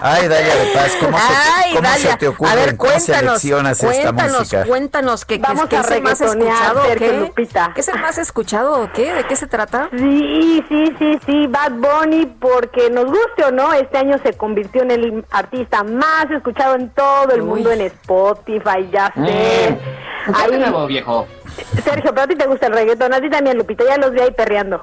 Ay, 0.00 0.28
Dalia 0.28 0.56
de 0.56 0.66
Paz, 0.74 0.92
¿cómo 0.98 1.18
se, 1.18 1.76
cómo 1.76 1.88
se 1.94 2.16
te 2.16 2.28
ocurre? 2.28 2.50
a 2.50 2.54
ver, 2.54 2.76
¿Cómo 2.76 2.90
cuéntanos, 2.92 3.40
seleccionas 3.40 3.82
esta 3.84 4.02
cuéntanos, 4.12 4.38
música? 4.40 4.64
cuéntanos, 4.66 5.24
que, 5.24 5.36
que- 5.36 5.42
Vamos 5.42 5.66
que 5.68 5.76
a 5.76 5.80
es 5.80 5.90
el 5.90 6.02
más 6.02 6.20
escuchado 6.20 6.82
o 6.82 6.94
qué? 6.96 7.12
Lupita. 7.18 7.70
¿Qué 7.74 7.80
es 7.82 7.88
el 7.88 8.00
más 8.00 8.18
escuchado 8.18 8.82
o 8.82 8.92
qué? 8.92 9.12
¿De 9.12 9.24
qué 9.26 9.36
se 9.36 9.46
trata? 9.46 9.88
Sí, 9.96 10.64
sí, 10.68 10.94
sí, 10.98 11.18
sí, 11.26 11.46
Bad 11.48 11.72
Bunny, 11.72 12.26
porque 12.40 12.90
nos 12.90 13.04
guste 13.06 13.44
o 13.46 13.52
no, 13.52 13.72
este 13.74 13.98
año 13.98 14.16
se 14.24 14.32
convirtió 14.36 14.82
en 14.82 14.90
el 14.90 15.24
artista 15.30 15.84
más 15.84 16.30
escuchado 16.30 16.74
en 16.76 16.88
todo 16.90 17.30
el 17.32 17.42
Uy. 17.42 17.48
mundo 17.48 17.70
en 17.70 17.82
Spotify, 17.82 18.88
ya 18.90 19.12
sé. 19.14 19.22
¿Qué 19.22 19.78
Ahí, 20.34 20.50
tenemos, 20.50 20.86
viejo? 20.88 21.26
Sergio, 21.84 22.12
pero 22.14 22.22
a 22.22 22.26
ti 22.26 22.36
te 22.36 22.46
gusta 22.46 22.66
el 22.66 22.72
reggaetón, 22.72 23.12
a 23.12 23.20
ti 23.20 23.28
también, 23.28 23.58
Lupita, 23.58 23.84
ya 23.84 23.98
los 23.98 24.12
vi 24.12 24.20
ahí 24.20 24.30
perreando. 24.30 24.80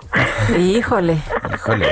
Híjole. 0.57 1.18
Híjole. 1.53 1.88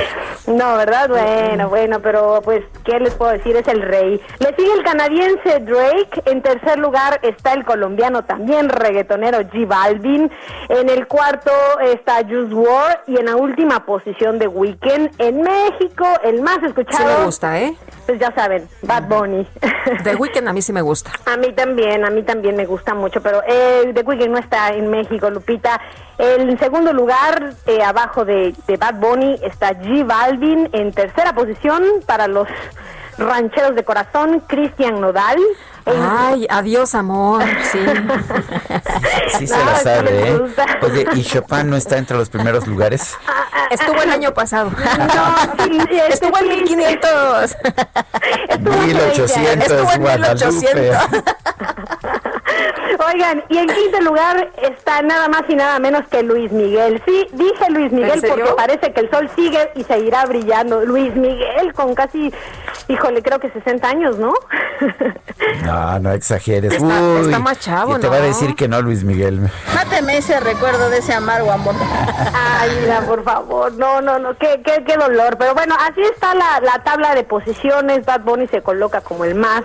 No, 0.47 0.77
¿verdad? 0.77 1.09
Bueno, 1.09 1.69
bueno, 1.69 1.99
pero 2.01 2.41
pues, 2.43 2.63
¿qué 2.85 2.99
les 2.99 3.13
puedo 3.15 3.31
decir? 3.31 3.55
Es 3.55 3.67
el 3.67 3.81
rey. 3.81 4.21
Le 4.39 4.55
sigue 4.55 4.73
el 4.73 4.83
canadiense 4.83 5.59
Drake. 5.59 6.21
En 6.25 6.41
tercer 6.41 6.79
lugar 6.79 7.19
está 7.21 7.53
el 7.53 7.65
colombiano 7.65 8.23
también 8.23 8.69
reggaetonero 8.69 9.39
G 9.39 9.67
Balvin. 9.67 10.31
En 10.69 10.89
el 10.89 11.07
cuarto 11.07 11.51
está 11.83 12.23
Juice 12.23 12.53
WRLD. 12.53 12.97
Y 13.07 13.17
en 13.19 13.25
la 13.25 13.35
última 13.35 13.85
posición 13.85 14.39
de 14.39 14.47
Weekend. 14.47 15.11
En 15.19 15.41
México, 15.41 16.05
el 16.23 16.41
más 16.41 16.63
escuchado. 16.63 16.97
Sí 16.97 17.17
me 17.19 17.25
gusta, 17.25 17.59
¿eh? 17.59 17.75
Pues 18.07 18.19
ya 18.19 18.31
saben, 18.33 18.67
Bad 18.83 19.09
Bunny. 19.09 19.45
The 20.03 20.15
Weeknd 20.15 20.47
a 20.47 20.53
mí 20.53 20.61
sí 20.61 20.71
me 20.71 20.81
gusta. 20.81 21.11
A 21.25 21.35
mí 21.35 21.51
también, 21.51 22.05
a 22.05 22.09
mí 22.09 22.23
también 22.23 22.55
me 22.55 22.65
gusta 22.65 22.95
mucho, 22.95 23.21
pero 23.21 23.43
eh, 23.45 23.91
The 23.93 24.01
Weeknd 24.01 24.29
no 24.29 24.37
está 24.37 24.69
en 24.69 24.89
México, 24.89 25.29
Lupita. 25.29 25.79
En 26.17 26.57
segundo 26.57 26.93
lugar, 26.93 27.53
eh, 27.65 27.83
abajo 27.83 28.23
de, 28.23 28.55
de 28.65 28.77
Bad 28.77 28.95
Bunny, 28.95 29.39
está 29.43 29.73
G 29.73 30.05
Balvin. 30.07 30.69
En 30.71 30.93
tercera 30.93 31.33
posición, 31.33 31.83
para 32.05 32.29
los 32.29 32.47
rancheros 33.17 33.75
de 33.75 33.83
corazón, 33.83 34.41
Cristian 34.47 34.99
Nodal. 35.01 35.37
En- 35.85 35.93
Ay, 36.03 36.47
adiós, 36.49 36.93
amor. 36.95 37.43
Sí. 37.71 37.79
Sí 39.39 39.47
se 39.47 39.57
No, 39.57 39.65
la 39.65 39.75
sabe, 39.79 40.29
¿eh? 40.29 40.37
gusta. 40.37 40.65
Oye, 40.81 41.05
¿y 41.13 41.23
Chopin 41.23 41.69
no 41.69 41.75
está 41.77 41.97
entre 41.97 42.17
los 42.17 42.29
primeros 42.29 42.67
lugares? 42.67 43.15
Estuvo 43.69 44.01
el 44.01 44.11
año 44.11 44.33
pasado. 44.33 44.71
No, 44.97 45.63
sí, 45.65 45.77
este 46.09 46.13
Estuvo 46.13 46.37
en 46.39 46.43
sí. 46.45 46.75
1500. 46.75 47.55
1800, 48.59 49.67
Estuvo 49.71 49.91
en 49.93 50.01
Guadalupe. 50.01 50.45
1800. 50.45 51.23
Oigan, 53.13 53.43
y 53.49 53.57
en 53.57 53.67
quinto 53.67 54.01
lugar 54.01 54.51
está 54.61 55.01
nada 55.01 55.27
más 55.27 55.43
y 55.47 55.55
nada 55.55 55.79
menos 55.79 56.07
que 56.09 56.23
Luis 56.23 56.51
Miguel. 56.51 57.01
Sí, 57.05 57.27
dije 57.33 57.69
Luis 57.69 57.91
Miguel 57.91 58.21
porque 58.27 58.51
parece 58.55 58.93
que 58.93 59.01
el 59.01 59.09
sol 59.11 59.29
sigue 59.35 59.71
y 59.75 59.83
seguirá 59.83 60.25
brillando. 60.25 60.83
Luis 60.85 61.15
Miguel 61.15 61.73
con 61.73 61.93
casi, 61.95 62.33
híjole, 62.87 63.21
creo 63.21 63.39
que 63.39 63.49
60 63.49 63.87
años, 63.87 64.17
¿no? 64.17 64.33
No, 65.63 65.99
no 65.99 66.11
exageres. 66.11 66.73
Está- 66.73 66.85
Uy, 67.01 67.25
está 67.25 67.39
más 67.39 67.59
chavo, 67.59 67.97
y 67.97 68.01
te 68.01 68.07
va 68.07 68.17
a 68.17 68.19
¿no? 68.19 68.25
decir 68.25 68.55
que 68.55 68.67
no, 68.67 68.81
Luis 68.81 69.03
Miguel. 69.03 69.39
Máteme 69.73 70.17
ese 70.17 70.39
recuerdo 70.39 70.89
de 70.89 70.99
ese 70.99 71.13
amargo 71.13 71.51
amor. 71.51 71.75
Ay, 72.59 72.71
mira, 72.81 73.01
por 73.01 73.23
favor, 73.23 73.73
no, 73.73 74.01
no, 74.01 74.19
no, 74.19 74.37
qué, 74.37 74.61
qué, 74.63 74.83
qué 74.85 74.95
dolor. 74.97 75.37
Pero 75.37 75.53
bueno, 75.53 75.75
así 75.79 76.01
está 76.01 76.33
la, 76.35 76.59
la 76.61 76.83
tabla 76.83 77.15
de 77.15 77.23
posiciones. 77.23 78.05
Bad 78.05 78.21
Bunny 78.21 78.47
se 78.47 78.61
coloca 78.61 79.01
como 79.01 79.25
el 79.25 79.35
más 79.35 79.63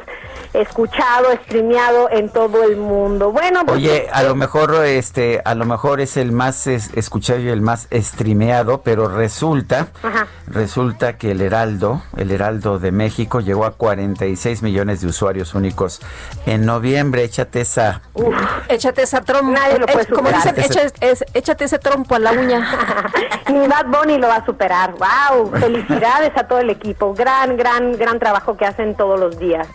escuchado, 0.55 1.33
streameado 1.45 2.11
en 2.11 2.29
todo 2.29 2.63
el 2.65 2.77
mundo. 2.77 3.33
Bueno, 3.33 3.65
pues, 3.65 3.79
Oye, 3.79 4.09
a 4.13 4.23
lo 4.23 4.35
mejor 4.35 4.75
este, 4.85 5.41
a 5.45 5.55
lo 5.55 5.65
mejor 5.65 6.01
es 6.01 6.17
el 6.17 6.33
más 6.33 6.67
es- 6.67 6.91
escuchado 6.95 7.41
y 7.41 7.49
el 7.49 7.61
más 7.63 7.89
streameado, 7.93 8.83
pero 8.83 9.09
resulta, 9.09 9.89
Ajá. 10.03 10.27
resulta 10.47 11.17
que 11.17 11.31
el 11.33 11.41
Heraldo, 11.41 12.03
el 12.17 12.31
Heraldo 12.31 12.79
de 12.79 12.93
México 12.93 13.41
llegó 13.41 13.65
a 13.65 13.73
46 13.73 14.63
millones 14.63 15.01
de 15.01 15.07
usuarios 15.09 15.55
únicos 15.55 16.01
en 16.47 16.67
noviembre. 16.67 17.25
Échate 17.25 17.61
esa. 17.63 18.03
Uf, 18.15 18.35
échate 18.69 19.03
esa 19.03 19.21
trompa. 19.23 19.53
Nadie 19.61 19.79
lo 19.79 19.87
puede 19.87 20.07
como 20.07 20.29
superar. 20.29 20.55
dicen, 20.55 20.91
es- 21.01 21.25
échate 21.35 21.65
ese 21.65 21.79
trompo 21.79 22.15
a 22.15 22.19
la 22.19 22.33
uña. 22.33 22.69
Ni 23.53 23.67
Bad 23.69 23.87
Bunny 23.87 24.19
lo 24.19 24.29
va 24.29 24.37
a 24.37 24.45
superar. 24.47 24.95
¡Wow! 24.95 25.51
Felicidades 25.59 26.33
a 26.37 26.45
todo 26.47 26.59
el 26.59 26.71
equipo. 26.71 27.15
Gran, 27.15 27.57
gran, 27.57 27.93
gran 27.97 28.19
trabajo 28.19 28.57
que 28.57 28.65
hacen 28.67 28.95
todos 28.97 29.19
los 29.19 29.39
días. 29.39 29.67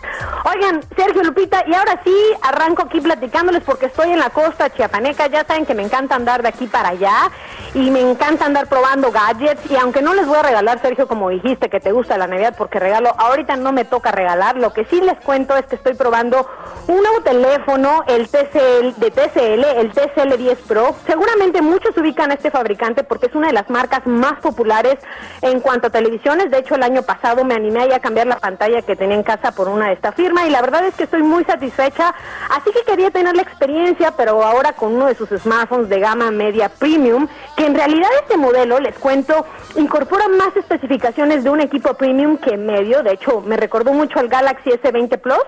Oigan, 0.44 0.67
Sergio 0.96 1.22
Lupita, 1.22 1.64
y 1.66 1.74
ahora 1.74 2.00
sí 2.04 2.14
arranco 2.42 2.82
aquí 2.82 3.00
platicándoles 3.00 3.62
porque 3.62 3.86
estoy 3.86 4.10
en 4.10 4.18
la 4.18 4.30
costa 4.30 4.70
chiapaneca. 4.70 5.26
Ya 5.28 5.44
saben 5.44 5.64
que 5.64 5.74
me 5.74 5.82
encanta 5.82 6.14
andar 6.14 6.42
de 6.42 6.48
aquí 6.48 6.66
para 6.66 6.90
allá 6.90 7.30
y 7.74 7.90
me 7.90 8.00
encanta 8.00 8.44
andar 8.44 8.68
probando 8.68 9.10
gadgets. 9.10 9.70
Y 9.70 9.76
aunque 9.76 10.02
no 10.02 10.14
les 10.14 10.26
voy 10.26 10.36
a 10.36 10.42
regalar, 10.42 10.80
Sergio, 10.82 11.08
como 11.08 11.30
dijiste 11.30 11.70
que 11.70 11.80
te 11.80 11.92
gusta 11.92 12.18
la 12.18 12.26
Navidad 12.26 12.54
porque 12.58 12.78
regalo, 12.78 13.14
ahorita 13.16 13.56
no 13.56 13.72
me 13.72 13.84
toca 13.86 14.12
regalar. 14.12 14.56
Lo 14.56 14.72
que 14.74 14.84
sí 14.84 15.00
les 15.00 15.18
cuento 15.20 15.56
es 15.56 15.64
que 15.66 15.76
estoy 15.76 15.94
probando 15.94 16.46
un 16.86 17.02
nuevo 17.02 17.22
teléfono, 17.22 18.04
el 18.06 18.28
TCL, 18.28 19.00
de 19.00 19.10
TCL, 19.10 19.64
el 19.78 19.92
TCL 19.92 20.36
10 20.36 20.58
Pro. 20.68 20.94
Seguramente 21.06 21.62
muchos 21.62 21.96
ubican 21.96 22.30
a 22.30 22.34
este 22.34 22.50
fabricante 22.50 23.04
porque 23.04 23.26
es 23.26 23.34
una 23.34 23.46
de 23.46 23.54
las 23.54 23.70
marcas 23.70 24.06
más 24.06 24.40
populares 24.40 24.98
en 25.40 25.60
cuanto 25.60 25.86
a 25.86 25.90
televisiones. 25.90 26.50
De 26.50 26.58
hecho, 26.58 26.74
el 26.74 26.82
año 26.82 27.02
pasado 27.02 27.44
me 27.44 27.54
animé 27.54 27.78
a 27.94 28.00
cambiar 28.00 28.26
la 28.26 28.38
pantalla 28.38 28.82
que 28.82 28.96
tenía 28.96 29.16
en 29.16 29.22
casa 29.22 29.52
por 29.52 29.68
una 29.68 29.86
de 29.86 29.92
esta 29.94 30.12
firma 30.12 30.46
y 30.46 30.50
la 30.50 30.57
verdad 30.60 30.86
es 30.86 30.94
que 30.94 31.04
estoy 31.04 31.22
muy 31.22 31.44
satisfecha. 31.44 32.14
Así 32.50 32.70
que 32.72 32.82
quería 32.82 33.10
tener 33.10 33.34
la 33.34 33.42
experiencia, 33.42 34.12
pero 34.16 34.42
ahora 34.42 34.72
con 34.72 34.94
uno 34.94 35.06
de 35.06 35.14
sus 35.14 35.28
smartphones 35.28 35.88
de 35.88 36.00
gama 36.00 36.30
media 36.30 36.68
premium, 36.68 37.28
que 37.56 37.66
en 37.66 37.74
realidad 37.74 38.08
este 38.22 38.36
modelo, 38.36 38.78
les 38.80 38.96
cuento, 38.98 39.44
incorpora 39.76 40.28
más 40.28 40.56
especificaciones 40.56 41.44
de 41.44 41.50
un 41.50 41.60
equipo 41.60 41.94
premium 41.94 42.36
que 42.38 42.56
medio. 42.56 43.02
De 43.02 43.12
hecho, 43.12 43.40
me 43.40 43.56
recordó 43.56 43.92
mucho 43.92 44.18
al 44.18 44.28
Galaxy 44.28 44.70
S20 44.70 45.20
Plus, 45.20 45.44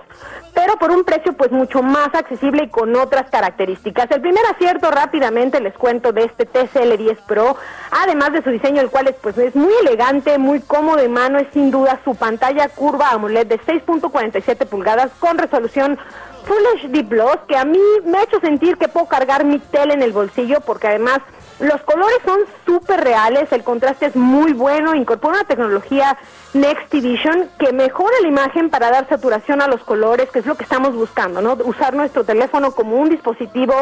pero 0.55 0.77
por 0.77 0.91
un 0.91 1.05
precio 1.05 1.33
pues 1.33 1.51
mucho 1.51 1.83
más 1.83 2.15
accesible 2.15 2.65
y 2.65 2.69
con 2.69 2.95
otras 2.97 3.31
características. 3.31 4.11
El 4.11 4.21
primer 4.21 4.45
acierto 4.47 4.91
rápidamente 4.91 5.61
les 5.61 5.75
cuento 5.75 6.13
de 6.13 6.25
este 6.25 6.45
TCL 6.45 6.97
10 6.99 7.21
Pro, 7.23 7.57
además 7.91 8.33
de 8.33 8.43
su 8.43 8.51
diseño, 8.51 8.83
el 8.83 8.91
cual 8.91 9.09
es 9.09 9.17
pues 9.23 9.39
es 9.39 9.55
muy 9.55 9.73
elegante, 9.83 10.39
muy 10.39 10.61
cómodo 10.61 10.97
de 10.97 11.09
mano, 11.09 11.39
es 11.39 11.49
sin 11.53 11.71
duda 11.71 12.01
su 12.05 12.15
pantalla 12.15 12.69
curva 12.69 13.11
AMOLED 13.11 13.47
de 13.47 13.61
6.47 13.61 14.67
pulgadas 14.67 15.00
con 15.19 15.39
resolución 15.39 15.99
Full 16.45 16.63
HD 16.83 17.05
Plus, 17.07 17.37
que 17.49 17.57
a 17.57 17.65
mí 17.65 17.81
me 18.05 18.19
ha 18.19 18.23
hecho 18.23 18.41
sentir 18.41 18.77
que 18.77 18.89
puedo 18.89 19.07
cargar 19.07 19.45
mi 19.45 19.59
tele 19.59 19.95
en 19.95 20.03
el 20.03 20.13
bolsillo 20.13 20.61
porque 20.61 20.89
además 20.89 21.21
Los 21.61 21.83
colores 21.83 22.17
son 22.25 22.39
súper 22.65 23.05
reales, 23.05 23.53
el 23.53 23.63
contraste 23.63 24.07
es 24.07 24.17
muy 24.17 24.55
bueno, 24.55 24.95
incorpora 24.95 25.41
una 25.41 25.45
tecnología 25.45 26.17
Next 26.55 26.91
Vision 26.91 27.51
que 27.59 27.71
mejora 27.75 28.15
la 28.23 28.29
imagen 28.29 28.71
para 28.71 28.91
dar 28.91 29.07
saturación 29.11 29.61
a 29.61 29.69
los 29.69 29.85
colores, 29.85 30.31
que 30.31 30.39
es 30.39 30.47
lo 30.47 30.55
que 30.55 30.65
estamos 30.65 30.95
buscando, 30.95 31.43
¿no? 31.43 31.59
Usar 31.65 31.93
nuestro 31.93 32.25
teléfono 32.25 32.71
como 32.71 32.97
un 32.97 33.11
dispositivo, 33.11 33.75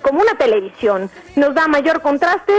como 0.00 0.22
una 0.22 0.32
televisión. 0.38 1.10
Nos 1.36 1.54
da 1.54 1.68
mayor 1.68 2.00
contraste, 2.00 2.54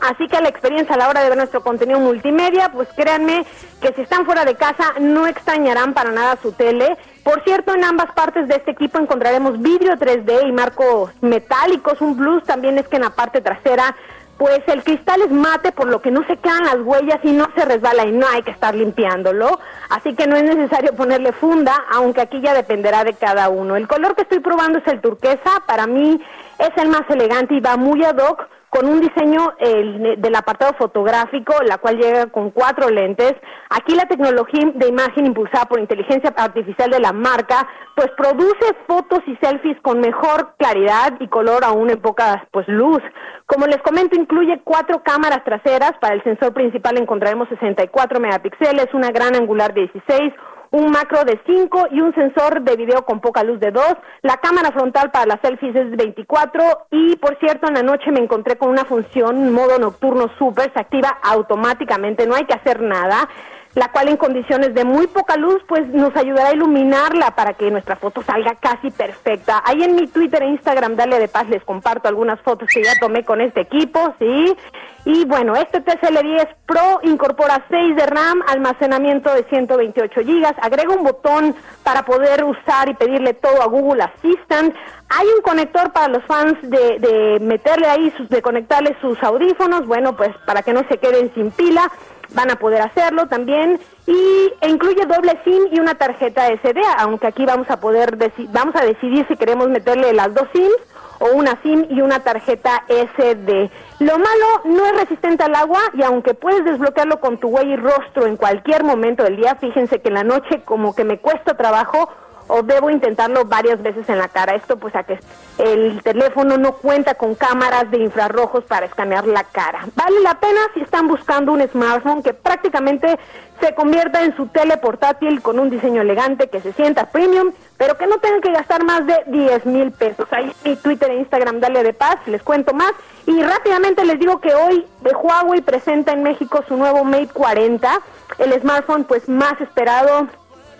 Así 0.00 0.28
que 0.28 0.40
la 0.40 0.48
experiencia 0.48 0.94
a 0.94 0.98
la 0.98 1.08
hora 1.08 1.22
de 1.22 1.30
ver 1.30 1.38
nuestro 1.38 1.62
contenido 1.62 1.98
multimedia, 1.98 2.70
pues 2.70 2.88
créanme 2.94 3.44
que 3.80 3.92
si 3.94 4.02
están 4.02 4.24
fuera 4.24 4.44
de 4.44 4.54
casa 4.54 4.94
no 5.00 5.26
extrañarán 5.26 5.94
para 5.94 6.12
nada 6.12 6.38
su 6.40 6.52
tele. 6.52 6.96
Por 7.24 7.42
cierto, 7.44 7.74
en 7.74 7.82
ambas 7.82 8.12
partes 8.12 8.46
de 8.46 8.56
este 8.56 8.70
equipo 8.70 8.98
encontraremos 8.98 9.60
vidrio 9.60 9.94
3D 9.94 10.48
y 10.48 10.52
marcos 10.52 11.10
metálicos. 11.22 12.00
Un 12.00 12.16
plus 12.16 12.44
también 12.44 12.78
es 12.78 12.86
que 12.88 12.96
en 12.96 13.02
la 13.02 13.10
parte 13.10 13.40
trasera, 13.40 13.96
pues 14.38 14.60
el 14.66 14.84
cristal 14.84 15.22
es 15.22 15.30
mate, 15.30 15.72
por 15.72 15.88
lo 15.88 16.00
que 16.00 16.10
no 16.10 16.24
se 16.26 16.36
quedan 16.36 16.64
las 16.64 16.78
huellas 16.82 17.18
y 17.24 17.32
no 17.32 17.48
se 17.56 17.64
resbala 17.64 18.04
y 18.04 18.12
no 18.12 18.28
hay 18.28 18.42
que 18.42 18.50
estar 18.50 18.74
limpiándolo. 18.74 19.58
Así 19.88 20.14
que 20.14 20.26
no 20.26 20.36
es 20.36 20.44
necesario 20.44 20.94
ponerle 20.94 21.32
funda, 21.32 21.74
aunque 21.90 22.20
aquí 22.20 22.40
ya 22.40 22.54
dependerá 22.54 23.02
de 23.02 23.14
cada 23.14 23.48
uno. 23.48 23.76
El 23.76 23.88
color 23.88 24.14
que 24.14 24.22
estoy 24.22 24.40
probando 24.40 24.78
es 24.78 24.86
el 24.86 25.00
turquesa. 25.00 25.62
Para 25.66 25.86
mí 25.86 26.20
es 26.58 26.70
el 26.76 26.90
más 26.90 27.08
elegante 27.08 27.54
y 27.54 27.60
va 27.60 27.76
muy 27.76 28.04
ad 28.04 28.18
hoc 28.18 28.46
con 28.70 28.86
un 28.88 29.00
diseño 29.00 29.54
el, 29.58 30.20
del 30.20 30.34
apartado 30.34 30.72
fotográfico, 30.78 31.54
la 31.66 31.78
cual 31.78 31.98
llega 31.98 32.26
con 32.26 32.50
cuatro 32.50 32.90
lentes. 32.90 33.34
Aquí 33.70 33.94
la 33.94 34.06
tecnología 34.06 34.70
de 34.74 34.88
imagen 34.88 35.26
impulsada 35.26 35.66
por 35.66 35.80
inteligencia 35.80 36.32
artificial 36.36 36.90
de 36.90 37.00
la 37.00 37.12
marca, 37.12 37.66
pues 37.94 38.08
produce 38.16 38.76
fotos 38.86 39.20
y 39.26 39.36
selfies 39.36 39.80
con 39.82 40.00
mejor 40.00 40.54
claridad 40.58 41.14
y 41.20 41.28
color 41.28 41.64
aún 41.64 41.90
en 41.90 42.00
poca 42.00 42.46
pues 42.50 42.66
luz. 42.68 43.00
Como 43.46 43.66
les 43.66 43.78
comento, 43.78 44.18
incluye 44.18 44.60
cuatro 44.64 45.02
cámaras 45.02 45.44
traseras. 45.44 45.92
Para 46.00 46.14
el 46.14 46.22
sensor 46.24 46.52
principal 46.52 46.98
encontraremos 46.98 47.48
64 47.48 48.20
megapíxeles, 48.20 48.92
una 48.92 49.10
gran 49.10 49.36
angular 49.36 49.72
de 49.72 49.82
16, 49.82 50.32
un 50.70 50.90
macro 50.90 51.24
de 51.24 51.40
5 51.46 51.88
y 51.92 52.00
un 52.00 52.14
sensor 52.14 52.62
de 52.62 52.76
video 52.76 53.04
con 53.04 53.20
poca 53.20 53.42
luz 53.42 53.60
de 53.60 53.70
2. 53.70 53.84
La 54.22 54.36
cámara 54.38 54.72
frontal 54.72 55.10
para 55.10 55.26
las 55.26 55.40
selfies 55.40 55.74
es 55.74 55.90
de 55.90 55.96
24 55.96 56.62
y 56.90 57.16
por 57.16 57.38
cierto 57.38 57.68
en 57.68 57.74
la 57.74 57.82
noche 57.82 58.10
me 58.10 58.20
encontré 58.20 58.56
con 58.56 58.70
una 58.70 58.84
función 58.84 59.52
modo 59.52 59.78
nocturno 59.78 60.30
super, 60.38 60.72
se 60.72 60.80
activa 60.80 61.18
automáticamente, 61.22 62.26
no 62.26 62.34
hay 62.34 62.44
que 62.44 62.54
hacer 62.54 62.80
nada 62.80 63.28
la 63.76 63.88
cual 63.92 64.08
en 64.08 64.16
condiciones 64.16 64.74
de 64.74 64.84
muy 64.84 65.06
poca 65.06 65.36
luz 65.36 65.62
pues 65.68 65.86
nos 65.88 66.16
ayudará 66.16 66.48
a 66.48 66.54
iluminarla 66.54 67.32
para 67.36 67.52
que 67.52 67.70
nuestra 67.70 67.94
foto 67.94 68.22
salga 68.22 68.54
casi 68.54 68.90
perfecta. 68.90 69.62
Ahí 69.66 69.82
en 69.82 69.94
mi 69.94 70.06
Twitter 70.06 70.42
e 70.42 70.48
Instagram, 70.48 70.96
Dale 70.96 71.18
de 71.18 71.28
Paz, 71.28 71.46
les 71.50 71.62
comparto 71.62 72.08
algunas 72.08 72.40
fotos 72.40 72.70
que 72.72 72.82
ya 72.82 72.94
tomé 72.98 73.22
con 73.22 73.42
este 73.42 73.60
equipo, 73.60 74.14
¿sí? 74.18 74.56
Y 75.04 75.26
bueno, 75.26 75.54
este 75.54 75.84
TCL10 75.84 76.48
Pro 76.64 77.00
incorpora 77.02 77.64
6 77.68 77.96
de 77.96 78.06
RAM, 78.06 78.42
almacenamiento 78.48 79.32
de 79.34 79.44
128 79.44 80.22
gigas, 80.22 80.54
agrega 80.62 80.94
un 80.94 81.04
botón 81.04 81.54
para 81.84 82.02
poder 82.02 82.44
usar 82.44 82.88
y 82.88 82.94
pedirle 82.94 83.34
todo 83.34 83.60
a 83.60 83.66
Google 83.66 84.02
Assistant. 84.02 84.74
Hay 85.10 85.26
un 85.36 85.42
conector 85.42 85.92
para 85.92 86.08
los 86.08 86.24
fans 86.24 86.58
de, 86.62 86.98
de 86.98 87.38
meterle 87.40 87.86
ahí, 87.86 88.12
sus, 88.16 88.28
de 88.30 88.40
conectarle 88.40 88.96
sus 89.00 89.22
audífonos, 89.22 89.86
bueno, 89.86 90.16
pues 90.16 90.30
para 90.46 90.62
que 90.62 90.72
no 90.72 90.82
se 90.88 90.96
queden 90.98 91.32
sin 91.34 91.50
pila 91.52 91.88
van 92.34 92.50
a 92.50 92.56
poder 92.56 92.82
hacerlo 92.82 93.26
también 93.26 93.80
y 94.06 94.52
e 94.60 94.68
incluye 94.68 95.04
doble 95.06 95.38
SIM 95.44 95.68
y 95.72 95.80
una 95.80 95.94
tarjeta 95.94 96.46
SD, 96.48 96.80
aunque 96.98 97.26
aquí 97.26 97.44
vamos 97.44 97.70
a 97.70 97.80
poder 97.80 98.16
vamos 98.50 98.76
a 98.76 98.84
decidir 98.84 99.26
si 99.28 99.36
queremos 99.36 99.68
meterle 99.68 100.12
las 100.12 100.32
dos 100.34 100.48
SIMs 100.52 100.76
o 101.18 101.34
una 101.34 101.58
SIM 101.62 101.86
y 101.90 102.00
una 102.00 102.20
tarjeta 102.20 102.84
SD. 102.88 103.70
Lo 104.00 104.18
malo 104.18 104.46
no 104.64 104.86
es 104.86 105.00
resistente 105.00 105.44
al 105.44 105.54
agua 105.54 105.80
y 105.94 106.02
aunque 106.02 106.34
puedes 106.34 106.64
desbloquearlo 106.64 107.20
con 107.20 107.38
tu 107.38 107.48
huella 107.48 107.74
y 107.74 107.76
rostro 107.76 108.26
en 108.26 108.36
cualquier 108.36 108.84
momento 108.84 109.22
del 109.24 109.36
día, 109.36 109.54
fíjense 109.56 110.00
que 110.00 110.08
en 110.08 110.14
la 110.14 110.24
noche 110.24 110.62
como 110.64 110.94
que 110.94 111.04
me 111.04 111.18
cuesta 111.18 111.56
trabajo 111.56 112.10
o 112.48 112.62
debo 112.62 112.90
intentarlo 112.90 113.44
varias 113.44 113.82
veces 113.82 114.08
en 114.08 114.18
la 114.18 114.28
cara. 114.28 114.54
Esto 114.54 114.76
pues 114.76 114.94
a 114.94 115.04
que 115.04 115.18
el 115.58 116.02
teléfono 116.02 116.56
no 116.58 116.72
cuenta 116.72 117.14
con 117.14 117.34
cámaras 117.34 117.90
de 117.90 117.98
infrarrojos 117.98 118.64
para 118.64 118.86
escanear 118.86 119.26
la 119.26 119.44
cara. 119.44 119.86
Vale 119.94 120.20
la 120.20 120.38
pena 120.38 120.60
si 120.74 120.80
están 120.80 121.08
buscando 121.08 121.52
un 121.52 121.66
smartphone 121.68 122.22
que 122.22 122.34
prácticamente 122.34 123.18
se 123.60 123.74
convierta 123.74 124.22
en 124.22 124.36
su 124.36 124.46
tele 124.48 124.76
portátil 124.76 125.40
con 125.40 125.58
un 125.58 125.70
diseño 125.70 126.02
elegante, 126.02 126.48
que 126.48 126.60
se 126.60 126.72
sienta 126.74 127.06
premium, 127.06 127.52
pero 127.78 127.96
que 127.96 128.06
no 128.06 128.18
tengan 128.18 128.40
que 128.40 128.52
gastar 128.52 128.84
más 128.84 129.06
de 129.06 129.16
10 129.26 129.66
mil 129.66 129.92
pesos. 129.92 130.26
Ahí 130.30 130.52
mi 130.64 130.76
Twitter 130.76 131.10
e 131.10 131.16
Instagram, 131.16 131.60
dale 131.60 131.82
de 131.82 131.94
paz, 131.94 132.16
les 132.26 132.42
cuento 132.42 132.74
más. 132.74 132.92
Y 133.26 133.42
rápidamente 133.42 134.04
les 134.04 134.18
digo 134.18 134.40
que 134.40 134.54
hoy 134.54 134.86
de 135.00 135.14
Huawei 135.14 135.60
presenta 135.62 136.12
en 136.12 136.22
México 136.22 136.62
su 136.68 136.76
nuevo 136.76 137.02
Mate 137.02 137.30
40, 137.32 138.00
el 138.38 138.60
smartphone 138.60 139.04
pues 139.04 139.28
más 139.28 139.60
esperado 139.60 140.28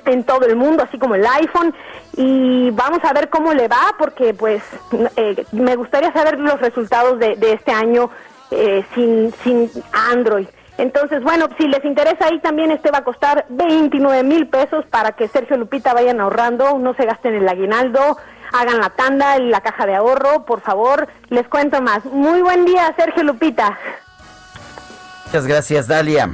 en 0.07 0.25
todo 0.25 0.47
el 0.47 0.57
mundo, 0.57 0.83
así 0.83 0.99
como 0.99 1.15
el 1.15 1.27
iPhone, 1.27 1.75
y 2.17 2.71
vamos 2.71 3.01
a 3.05 3.13
ver 3.13 3.29
cómo 3.29 3.53
le 3.53 3.69
va, 3.69 3.95
porque 3.99 4.35
pues 4.35 4.63
eh, 5.17 5.45
me 5.53 5.77
gustaría 5.77 6.13
saber 6.13 6.39
los 6.39 6.61
resultados 6.61 7.19
de, 7.19 7.37
de 7.37 7.53
este 7.53 7.73
año 7.73 8.11
eh, 8.51 8.85
sin, 8.95 9.33
sin 9.43 9.71
Android. 9.93 10.47
Entonces, 10.79 11.23
bueno, 11.23 11.49
si 11.59 11.67
les 11.69 11.85
interesa 11.85 12.27
ahí 12.27 12.39
también, 12.41 12.71
este 12.71 12.91
va 12.91 12.99
a 12.99 13.05
costar 13.05 13.47
29 13.49 14.23
mil 14.23 14.47
pesos 14.49 14.85
para 14.87 15.13
que 15.13 15.27
Sergio 15.29 15.57
Lupita 15.57 15.95
vayan 15.95 16.21
ahorrando, 16.21 16.79
no 16.79 16.95
se 16.95 17.07
gasten 17.07 17.35
el 17.35 17.49
aguinaldo, 17.49 18.19
hagan 18.53 18.79
la 18.79 18.91
tanda, 18.91 19.39
la 19.39 19.63
caja 19.63 19.87
de 19.87 19.95
ahorro, 19.95 20.45
por 20.45 20.61
favor, 20.61 21.09
les 21.29 21.49
cuento 21.49 21.81
más. 21.81 22.05
Muy 22.05 22.43
buen 22.43 22.67
día, 22.67 22.95
Sergio 22.97 23.23
Lupita. 23.23 23.79
Muchas 25.27 25.47
gracias, 25.47 25.89
Dalia. 25.89 26.31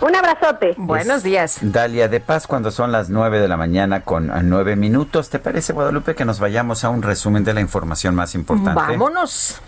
Un 0.00 0.14
abrazote. 0.14 0.74
Buenos 0.76 1.22
días. 1.22 1.58
Dalia 1.62 2.08
de 2.08 2.20
Paz, 2.20 2.46
cuando 2.46 2.70
son 2.70 2.92
las 2.92 3.08
9 3.08 3.40
de 3.40 3.48
la 3.48 3.56
mañana 3.56 4.02
con 4.02 4.30
eh, 4.30 4.42
nueve 4.42 4.76
minutos. 4.76 5.30
¿Te 5.30 5.38
parece, 5.38 5.72
Guadalupe, 5.72 6.14
que 6.14 6.24
nos 6.24 6.38
vayamos 6.38 6.84
a 6.84 6.90
un 6.90 7.02
resumen 7.02 7.44
de 7.44 7.54
la 7.54 7.60
información 7.60 8.14
más 8.14 8.34
importante? 8.34 8.74
Vámonos. 8.74 9.60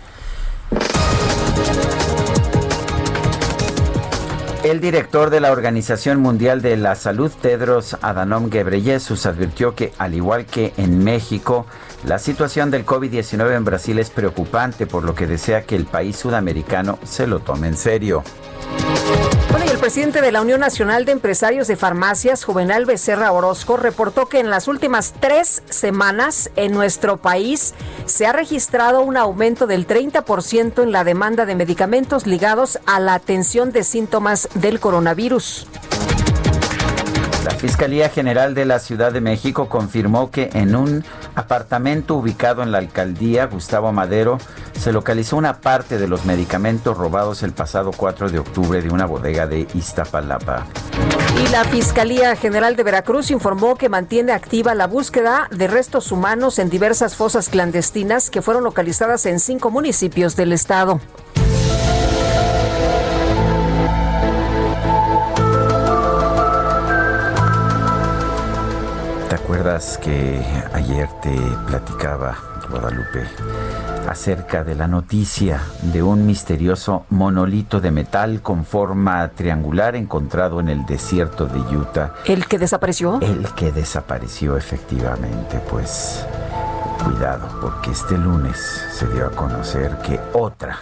El 4.63 4.81
director 4.81 5.29
de 5.29 5.39
la 5.39 5.51
Organización 5.51 6.19
Mundial 6.19 6.61
de 6.61 6.75
la 6.77 6.93
Salud, 6.95 7.31
Tedros 7.41 7.97
Adhanom 8.01 8.49
Ghebreyesus, 8.49 9.25
advirtió 9.25 9.73
que, 9.73 9.93
al 9.97 10.13
igual 10.13 10.45
que 10.45 10.73
en 10.77 11.03
México, 11.03 11.65
la 12.03 12.19
situación 12.19 12.69
del 12.69 12.85
COVID-19 12.85 13.55
en 13.55 13.65
Brasil 13.65 13.97
es 13.99 14.09
preocupante, 14.09 14.85
por 14.85 15.03
lo 15.05 15.15
que 15.15 15.27
desea 15.27 15.63
que 15.63 15.75
el 15.75 15.85
país 15.85 16.17
sudamericano 16.17 16.99
se 17.03 17.25
lo 17.25 17.39
tome 17.39 17.67
en 17.67 17.77
serio. 17.77 18.21
Bueno, 19.49 19.68
el 19.79 19.83
presidente 19.83 20.21
de 20.21 20.33
la 20.33 20.41
Unión 20.41 20.59
Nacional 20.59 21.05
de 21.05 21.13
Empresarios 21.13 21.69
de 21.69 21.77
Farmacias, 21.77 22.43
Juvenal 22.43 22.85
Becerra 22.85 23.31
Orozco, 23.31 23.77
reportó 23.77 24.25
que 24.25 24.41
en 24.41 24.49
las 24.49 24.67
últimas 24.67 25.13
tres 25.21 25.63
semanas 25.69 26.51
en 26.57 26.73
nuestro 26.73 27.15
país 27.15 27.73
se 28.05 28.25
ha 28.25 28.33
registrado 28.33 28.99
un 28.99 29.15
aumento 29.15 29.67
del 29.67 29.87
30% 29.87 30.83
en 30.83 30.91
la 30.91 31.05
demanda 31.05 31.45
de 31.45 31.55
medicamentos 31.55 32.27
ligados 32.27 32.77
a 32.87 32.99
la 32.99 33.13
atención 33.13 33.71
de 33.71 33.85
síntomas 33.85 34.49
del 34.53 34.81
coronavirus. 34.81 35.65
La 37.43 37.51
Fiscalía 37.51 38.09
General 38.09 38.53
de 38.53 38.65
la 38.65 38.79
Ciudad 38.79 39.13
de 39.13 39.21
México 39.21 39.69
confirmó 39.69 40.29
que 40.29 40.49
en 40.53 40.75
un 40.75 41.05
apartamento 41.35 42.15
ubicado 42.15 42.63
en 42.63 42.71
la 42.71 42.79
alcaldía 42.79 43.45
Gustavo 43.45 43.93
Madero 43.93 44.39
se 44.77 44.91
localizó 44.91 45.37
una 45.37 45.61
parte 45.61 45.97
de 45.97 46.09
los 46.09 46.25
medicamentos 46.25 46.97
robados 46.97 47.41
el 47.43 47.53
pasado 47.53 47.91
4 47.95 48.29
de 48.29 48.39
octubre 48.39 48.81
de 48.81 48.89
una 48.89 49.05
bodega 49.05 49.47
de 49.47 49.67
Iztapalapa. 49.73 50.65
Y 51.41 51.47
la 51.49 51.63
Fiscalía 51.63 52.35
General 52.35 52.75
de 52.75 52.83
Veracruz 52.83 53.31
informó 53.31 53.75
que 53.75 53.87
mantiene 53.87 54.33
activa 54.33 54.75
la 54.75 54.87
búsqueda 54.87 55.47
de 55.49 55.67
restos 55.67 56.11
humanos 56.11 56.59
en 56.59 56.69
diversas 56.69 57.15
fosas 57.15 57.47
clandestinas 57.47 58.29
que 58.29 58.41
fueron 58.41 58.65
localizadas 58.65 59.25
en 59.25 59.39
cinco 59.39 59.71
municipios 59.71 60.35
del 60.35 60.51
estado. 60.51 60.99
¿Te 69.49 69.55
acuerdas 69.55 69.97
que 69.97 70.39
ayer 70.73 71.09
te 71.23 71.35
platicaba, 71.65 72.37
Guadalupe, 72.69 73.25
acerca 74.07 74.63
de 74.63 74.75
la 74.75 74.87
noticia 74.87 75.59
de 75.81 76.03
un 76.03 76.27
misterioso 76.27 77.07
monolito 77.09 77.81
de 77.81 77.89
metal 77.89 78.43
con 78.43 78.63
forma 78.63 79.27
triangular 79.29 79.95
encontrado 79.95 80.59
en 80.59 80.69
el 80.69 80.85
desierto 80.85 81.47
de 81.47 81.61
Utah? 81.75 82.13
¿El 82.25 82.45
que 82.45 82.59
desapareció? 82.59 83.19
El 83.21 83.51
que 83.55 83.71
desapareció 83.71 84.55
efectivamente, 84.55 85.59
pues 85.67 86.23
cuidado, 87.03 87.47
porque 87.59 87.89
este 87.89 88.19
lunes 88.19 88.55
se 88.93 89.07
dio 89.07 89.25
a 89.25 89.31
conocer 89.31 89.97
que 90.05 90.19
otra 90.33 90.77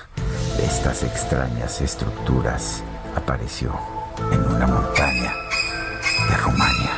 de 0.57 0.65
estas 0.65 1.03
extrañas 1.03 1.80
estructuras 1.80 2.84
apareció 3.15 3.72
en 4.30 4.44
una 4.44 4.68
montaña 4.68 5.34
de 6.30 6.35
Rumania. 6.35 6.91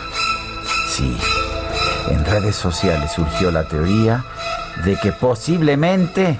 Sí, 0.88 1.16
en 2.10 2.26
redes 2.26 2.56
sociales 2.56 3.12
surgió 3.12 3.52
la 3.52 3.68
teoría 3.68 4.26
de 4.84 4.96
que 4.98 5.12
posiblemente 5.12 6.40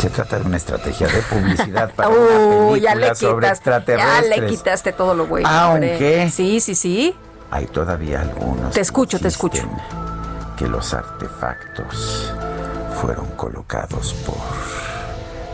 Se 0.00 0.08
trata 0.10 0.38
de 0.38 0.46
una 0.46 0.56
estrategia 0.56 1.06
de 1.08 1.20
publicidad 1.22 1.92
para 1.96 2.08
Uh, 2.10 2.70
una 2.72 2.78
ya 2.78 2.94
le 2.94 3.06
película 3.08 3.14
sobre 3.14 3.46
quitaste, 3.48 3.64
ya 3.66 3.72
extraterrestres. 3.74 4.40
le 4.40 4.46
quitaste 4.46 4.92
todo 4.92 5.14
lo 5.14 5.26
bueno. 5.26 5.48
Aunque-. 5.48 6.30
Sí, 6.30 6.60
sí, 6.60 6.74
sí. 6.74 7.14
Hay 7.50 7.66
todavía 7.66 8.20
algunos 8.20 8.72
Te 8.74 8.80
escucho, 8.80 9.18
te 9.18 9.28
escucho. 9.28 9.62
que 10.56 10.66
los 10.68 10.94
artefactos 10.94 12.32
fueron 13.00 13.26
colocados 13.36 14.14
por 14.26 14.36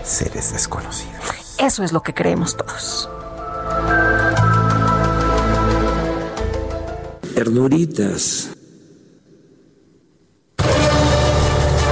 seres 0.05 0.53
desconocidos. 0.53 1.15
Eso 1.59 1.83
es 1.85 1.93
lo 1.93 2.03
que 2.03 2.13
creemos 2.13 2.57
todos. 2.57 3.09
Ternuritas. 7.35 8.51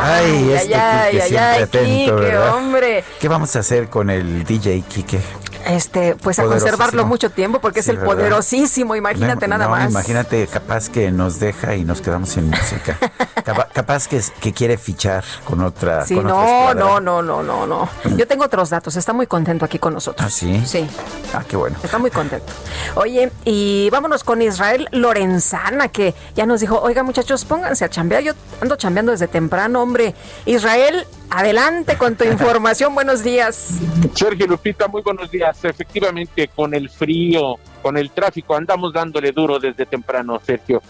Ay, 0.06 0.52
este 0.52 0.74
ay, 0.74 1.10
Quique 1.12 1.22
ay, 1.22 1.28
siempre 1.28 1.48
ay, 1.48 1.62
atento, 1.62 1.86
Quique, 1.86 2.12
¿verdad? 2.12 2.54
hombre. 2.54 3.04
¿Qué 3.18 3.28
vamos 3.28 3.56
a 3.56 3.60
hacer 3.60 3.88
con 3.88 4.10
el 4.10 4.44
DJ 4.44 4.82
Quique? 4.82 5.18
Este, 5.66 6.14
pues 6.16 6.38
a 6.38 6.44
conservarlo 6.44 7.06
mucho 7.06 7.30
tiempo 7.30 7.60
porque 7.60 7.80
es 7.80 7.88
el 7.88 7.96
¿verdad? 7.96 8.14
poderosísimo, 8.14 8.94
imagínate 8.96 9.46
No, 9.48 9.56
nada 9.58 9.64
no, 9.66 9.70
más. 9.70 9.90
Imagínate, 9.90 10.46
capaz 10.46 10.88
que 10.88 11.10
nos 11.10 11.40
deja 11.40 11.74
y 11.74 11.84
nos 11.84 12.00
quedamos 12.00 12.28
sin 12.30 12.50
música. 12.50 12.98
Capa- 13.44 13.68
capaz 13.72 14.08
que, 14.08 14.22
que 14.40 14.52
quiere 14.52 14.78
fichar 14.78 15.24
con 15.44 15.60
otra. 15.62 16.04
Sí, 16.06 16.14
con 16.14 16.26
no, 16.26 16.72
no, 16.74 17.00
no, 17.00 17.22
no, 17.22 17.42
no, 17.42 17.66
no. 17.66 17.88
Yo 18.16 18.26
tengo 18.26 18.44
otros 18.44 18.70
datos. 18.70 18.96
Está 18.96 19.12
muy 19.12 19.26
contento 19.26 19.64
aquí 19.64 19.78
con 19.78 19.92
nosotros. 19.94 20.26
¿Ah, 20.26 20.30
sí? 20.30 20.62
Sí. 20.66 20.88
Ah, 21.34 21.42
qué 21.46 21.56
bueno. 21.56 21.76
Está 21.82 21.98
muy 21.98 22.10
contento. 22.10 22.52
Oye, 22.94 23.30
y 23.44 23.88
vámonos 23.90 24.24
con 24.24 24.40
Israel 24.40 24.88
Lorenzana, 24.92 25.88
que 25.88 26.14
ya 26.34 26.46
nos 26.46 26.60
dijo, 26.60 26.80
oiga 26.80 27.02
muchachos, 27.02 27.44
pónganse 27.44 27.84
a 27.84 27.90
chambear. 27.90 28.22
Yo 28.22 28.32
ando 28.62 28.76
chambeando 28.76 29.12
desde 29.12 29.28
temprano, 29.28 29.82
hombre. 29.82 30.14
Israel, 30.46 31.06
adelante 31.30 31.96
con 31.96 32.16
tu 32.16 32.24
información. 32.24 32.94
Buenos 32.94 33.22
días. 33.22 33.78
Sergio 34.14 34.46
Lupita, 34.46 34.88
muy 34.88 35.02
buenos 35.02 35.30
días. 35.30 35.64
Efectivamente, 35.64 36.48
con 36.48 36.74
el 36.74 36.88
frío, 36.88 37.58
con 37.84 37.98
el 37.98 38.12
tráfico, 38.12 38.56
andamos 38.56 38.94
dándole 38.94 39.30
duro 39.30 39.58
desde 39.58 39.84
temprano, 39.84 40.40
Sergio. 40.42 40.80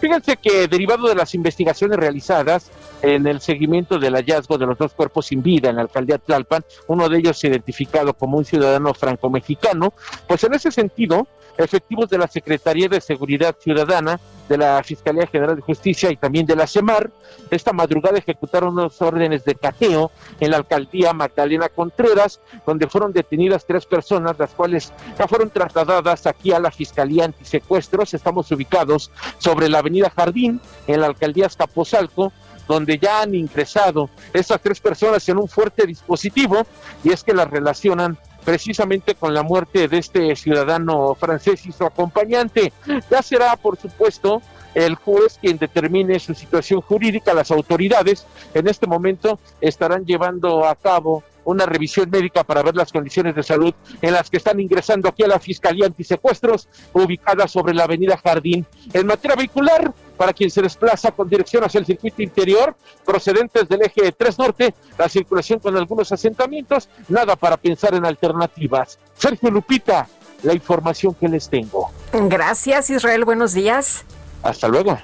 Fíjense 0.00 0.36
que 0.36 0.68
derivado 0.68 1.08
de 1.08 1.16
las 1.16 1.34
investigaciones 1.34 1.98
realizadas 1.98 2.70
en 3.02 3.26
el 3.26 3.40
seguimiento 3.40 3.98
del 3.98 4.14
hallazgo 4.14 4.56
de 4.56 4.66
los 4.66 4.78
dos 4.78 4.92
cuerpos 4.92 5.26
sin 5.26 5.42
vida 5.42 5.68
en 5.68 5.74
la 5.74 5.82
alcaldía 5.82 6.18
Tlalpan, 6.18 6.64
uno 6.86 7.08
de 7.08 7.18
ellos 7.18 7.42
identificado 7.42 8.14
como 8.14 8.38
un 8.38 8.44
ciudadano 8.44 8.94
franco-mexicano, 8.94 9.94
pues 10.28 10.44
en 10.44 10.54
ese 10.54 10.70
sentido, 10.70 11.26
efectivos 11.58 12.08
de 12.08 12.18
la 12.18 12.28
Secretaría 12.28 12.88
de 12.88 13.00
Seguridad 13.00 13.56
Ciudadana, 13.58 14.20
de 14.48 14.58
la 14.58 14.82
Fiscalía 14.82 15.26
General 15.26 15.56
de 15.56 15.62
Justicia 15.62 16.10
y 16.10 16.16
también 16.16 16.46
de 16.46 16.56
la 16.56 16.66
CEMAR, 16.66 17.10
esta 17.50 17.72
madrugada 17.72 18.18
ejecutaron 18.18 18.74
unos 18.74 19.00
órdenes 19.00 19.44
de 19.44 19.54
cateo 19.54 20.10
en 20.40 20.50
la 20.50 20.58
alcaldía 20.58 21.12
Magdalena 21.12 21.68
Contreras, 21.68 22.40
donde 22.66 22.86
fueron 22.88 23.12
detenidas 23.12 23.64
tres 23.66 23.86
personas, 23.86 24.38
las 24.38 24.50
cuales 24.50 24.92
ya 25.18 25.26
fueron 25.26 25.50
trasladadas 25.50 26.26
aquí 26.44 26.52
a 26.52 26.60
la 26.60 26.70
Fiscalía 26.70 27.24
Antisecuestros. 27.24 28.12
Estamos 28.12 28.52
ubicados 28.52 29.10
sobre 29.38 29.70
la 29.70 29.78
avenida 29.78 30.12
Jardín, 30.14 30.60
en 30.86 31.00
la 31.00 31.06
alcaldía 31.06 31.46
Escapozalco, 31.46 32.34
donde 32.68 32.98
ya 32.98 33.22
han 33.22 33.34
ingresado 33.34 34.10
estas 34.34 34.60
tres 34.60 34.78
personas 34.78 35.26
en 35.30 35.38
un 35.38 35.48
fuerte 35.48 35.86
dispositivo, 35.86 36.66
y 37.02 37.12
es 37.12 37.24
que 37.24 37.32
las 37.32 37.48
relacionan 37.48 38.18
precisamente 38.44 39.14
con 39.14 39.32
la 39.32 39.42
muerte 39.42 39.88
de 39.88 39.96
este 39.96 40.36
ciudadano 40.36 41.14
francés 41.14 41.64
y 41.64 41.72
su 41.72 41.84
acompañante. 41.86 42.74
Ya 43.10 43.22
será, 43.22 43.56
por 43.56 43.78
supuesto, 43.78 44.42
el 44.74 44.96
juez 44.96 45.38
quien 45.40 45.56
determine 45.56 46.18
su 46.18 46.34
situación 46.34 46.82
jurídica. 46.82 47.32
Las 47.32 47.50
autoridades 47.50 48.26
en 48.52 48.68
este 48.68 48.86
momento 48.86 49.38
estarán 49.62 50.04
llevando 50.04 50.66
a 50.66 50.74
cabo 50.74 51.22
una 51.44 51.66
revisión 51.66 52.10
médica 52.10 52.44
para 52.44 52.62
ver 52.62 52.76
las 52.76 52.92
condiciones 52.92 53.34
de 53.34 53.42
salud 53.42 53.74
en 54.00 54.12
las 54.12 54.30
que 54.30 54.36
están 54.36 54.60
ingresando 54.60 55.08
aquí 55.08 55.22
a 55.22 55.28
la 55.28 55.38
Fiscalía 55.38 55.86
Antisecuestros, 55.86 56.68
ubicada 56.92 57.48
sobre 57.48 57.74
la 57.74 57.84
avenida 57.84 58.16
Jardín. 58.16 58.66
En 58.92 59.06
materia 59.06 59.36
vehicular, 59.36 59.92
para 60.16 60.32
quien 60.32 60.50
se 60.50 60.62
desplaza 60.62 61.10
con 61.12 61.28
dirección 61.28 61.64
hacia 61.64 61.80
el 61.80 61.86
circuito 61.86 62.22
interior, 62.22 62.76
procedentes 63.04 63.68
del 63.68 63.82
eje 63.82 64.12
3 64.12 64.38
Norte, 64.38 64.74
la 64.98 65.08
circulación 65.08 65.58
con 65.58 65.76
algunos 65.76 66.10
asentamientos, 66.12 66.88
nada 67.08 67.36
para 67.36 67.56
pensar 67.56 67.94
en 67.94 68.04
alternativas. 68.04 68.98
Sergio 69.16 69.50
Lupita, 69.50 70.08
la 70.42 70.54
información 70.54 71.14
que 71.14 71.28
les 71.28 71.48
tengo. 71.48 71.90
Gracias, 72.12 72.90
Israel. 72.90 73.24
Buenos 73.24 73.52
días. 73.54 74.04
Hasta 74.42 74.68
luego. 74.68 74.98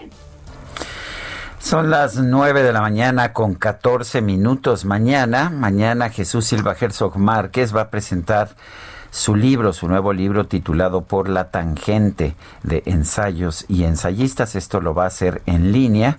Son 1.61 1.91
las 1.91 2.17
9 2.17 2.63
de 2.63 2.73
la 2.73 2.81
mañana 2.81 3.35
con 3.35 3.55
14 3.55 4.23
minutos. 4.23 4.87
Mañana, 4.87 5.51
mañana 5.51 6.09
Jesús 6.09 6.47
Silva 6.47 6.75
Herzog 6.79 7.19
Márquez 7.19 7.77
va 7.77 7.83
a 7.83 7.91
presentar 7.91 8.49
su 9.11 9.37
libro, 9.37 9.75
su 9.75 9.87
nuevo 9.87 10.15
libro 10.15 10.47
titulado 10.47 11.03
Por 11.05 11.29
la 11.29 11.51
tangente 11.51 12.35
de 12.63 12.83
ensayos 12.87 13.67
y 13.69 13.85
ensayistas. 13.85 14.57
Esto 14.57 14.81
lo 14.81 14.95
va 14.95 15.05
a 15.05 15.09
hacer 15.09 15.43
en 15.45 15.71
línea 15.71 16.17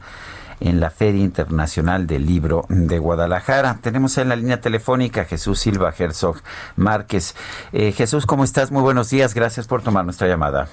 en 0.62 0.80
la 0.80 0.92
Feria 0.92 1.24
Internacional 1.24 2.06
del 2.06 2.28
Libro 2.28 2.66
de 2.70 3.00
Guadalajara. 3.00 3.80
Tenemos 3.82 4.20
en 4.20 4.30
la 4.30 4.36
línea 4.36 4.62
telefónica 4.62 5.22
a 5.22 5.26
Jesús 5.26 5.60
Silva 5.60 5.92
Herzog 5.98 6.38
Márquez. 6.76 7.36
Eh, 7.74 7.92
Jesús, 7.94 8.28
¿cómo 8.28 8.44
estás? 8.44 8.72
Muy 8.72 8.84
buenos 8.84 9.10
días. 9.10 9.34
Gracias 9.34 9.68
por 9.68 9.82
tomar 9.82 10.06
nuestra 10.06 10.28
llamada. 10.28 10.70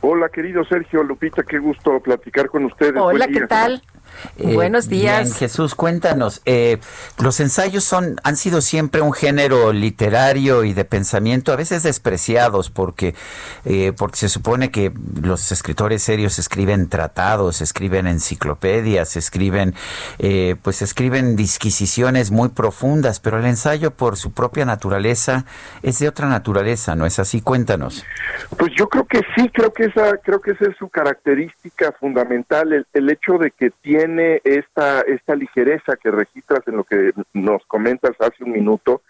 Hola, 0.00 0.28
querido 0.30 0.64
Sergio 0.64 1.02
Lupita, 1.02 1.42
qué 1.42 1.58
gusto 1.58 2.00
platicar 2.00 2.48
con 2.48 2.64
ustedes. 2.64 2.94
Hola, 2.96 3.26
¿qué 3.26 3.40
día. 3.40 3.80
Tal? 4.42 4.54
Buenos 4.54 4.88
días. 4.88 5.20
Eh, 5.20 5.24
Bien, 5.24 5.34
Jesús, 5.34 5.74
cuéntanos. 5.74 6.42
eh, 6.44 6.78
los 7.18 7.40
ensayos 7.40 7.84
son 7.84 8.16
han 8.22 8.36
sido 8.36 8.60
siempre 8.60 9.00
un 9.00 9.12
género 9.12 9.72
literario 9.72 10.64
y 10.64 10.72
de 10.72 10.84
pensamiento, 10.84 11.52
a 11.52 11.56
veces 11.56 11.82
despreciados, 11.82 12.70
porque 12.70 13.14
eh, 13.64 13.92
porque 13.96 14.16
se 14.16 14.28
supone 14.28 14.70
que 14.70 14.92
los 15.22 15.50
escritores 15.52 16.02
serios 16.02 16.38
escriben 16.38 16.88
tratados, 16.88 17.60
escriben 17.60 18.06
enciclopedias, 18.06 19.16
escriben 19.16 19.74
eh, 20.18 20.56
pues 20.62 20.82
escriben 20.82 21.36
disquisiciones 21.36 22.30
muy 22.30 22.48
profundas, 22.48 23.20
pero 23.20 23.38
el 23.38 23.46
ensayo 23.46 23.90
por 23.90 24.16
su 24.16 24.32
propia 24.32 24.64
naturaleza 24.64 25.44
es 25.82 25.98
de 25.98 26.08
otra 26.08 26.28
naturaleza, 26.28 26.94
¿no 26.94 27.06
es 27.06 27.18
así? 27.18 27.40
Cuéntanos. 27.40 28.04
Pues 28.56 28.72
yo 28.76 28.88
creo 28.88 29.04
que 29.04 29.20
sí, 29.34 29.50
creo 29.52 29.72
que 29.72 29.84
esa, 29.84 30.16
creo 30.18 30.40
que 30.40 30.52
esa 30.52 30.66
es 30.70 30.76
su 30.78 30.88
característica 30.88 31.92
fundamental, 31.98 32.72
el, 32.72 32.86
el 32.92 33.10
hecho 33.10 33.38
de 33.38 33.50
que 33.50 33.70
tiene 33.82 34.05
esta, 34.44 35.00
esta 35.02 35.34
ligereza 35.34 35.96
que 35.96 36.10
registras 36.10 36.66
en 36.66 36.76
lo 36.76 36.84
que 36.84 37.12
nos 37.32 37.64
comentas 37.66 38.12
hace 38.18 38.44
un 38.44 38.52
minuto, 38.52 39.02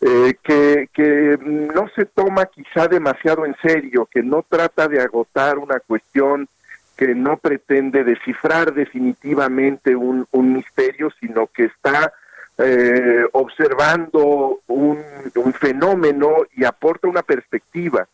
eh, 0.00 0.34
que, 0.42 0.88
que 0.92 1.38
no 1.42 1.88
se 1.94 2.04
toma 2.04 2.46
quizá 2.46 2.86
demasiado 2.86 3.46
en 3.46 3.56
serio, 3.62 4.08
que 4.10 4.22
no 4.22 4.44
trata 4.48 4.88
de 4.88 5.00
agotar 5.00 5.58
una 5.58 5.80
cuestión, 5.80 6.48
que 6.96 7.14
no 7.14 7.36
pretende 7.36 8.04
descifrar 8.04 8.72
definitivamente 8.74 9.96
un, 9.96 10.26
un 10.30 10.54
misterio, 10.54 11.10
sino 11.20 11.46
que 11.46 11.64
está 11.64 12.12
eh, 12.58 13.24
observando 13.32 14.60
un, 14.66 14.98
un 15.34 15.52
fenómeno 15.52 16.46
y 16.56 16.64
aporta 16.64 17.08
una 17.08 17.22
perspectiva. 17.22 18.06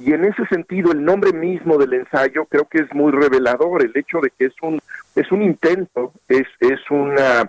Y 0.00 0.12
en 0.12 0.24
ese 0.24 0.44
sentido, 0.46 0.92
el 0.92 1.04
nombre 1.04 1.32
mismo 1.32 1.78
del 1.78 1.94
ensayo 1.94 2.46
creo 2.46 2.64
que 2.64 2.78
es 2.78 2.92
muy 2.94 3.12
revelador, 3.12 3.82
el 3.82 3.92
hecho 3.94 4.20
de 4.20 4.30
que 4.30 4.46
es 4.46 4.54
un, 4.60 4.80
es 5.14 5.30
un 5.30 5.42
intento, 5.42 6.12
es, 6.28 6.46
es 6.58 6.80
una, 6.90 7.42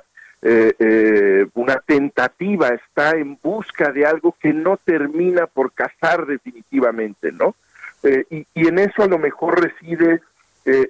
eh, 0.44 0.74
eh, 0.78 1.48
una 1.56 1.78
tentativa, 1.78 2.68
está 2.70 3.18
en 3.18 3.40
busca 3.42 3.92
de 3.92 4.06
algo 4.06 4.36
que 4.40 4.54
no 4.54 4.78
termina 4.78 5.48
por 5.48 5.74
casar 5.74 6.28
definitivamente, 6.28 7.32
¿no? 7.32 7.56
Eh, 8.04 8.26
y, 8.30 8.46
y 8.54 8.68
en 8.68 8.78
eso 8.78 9.02
a 9.02 9.08
lo 9.08 9.18
mejor 9.18 9.60
reside 9.60 10.22
eh, 10.66 10.90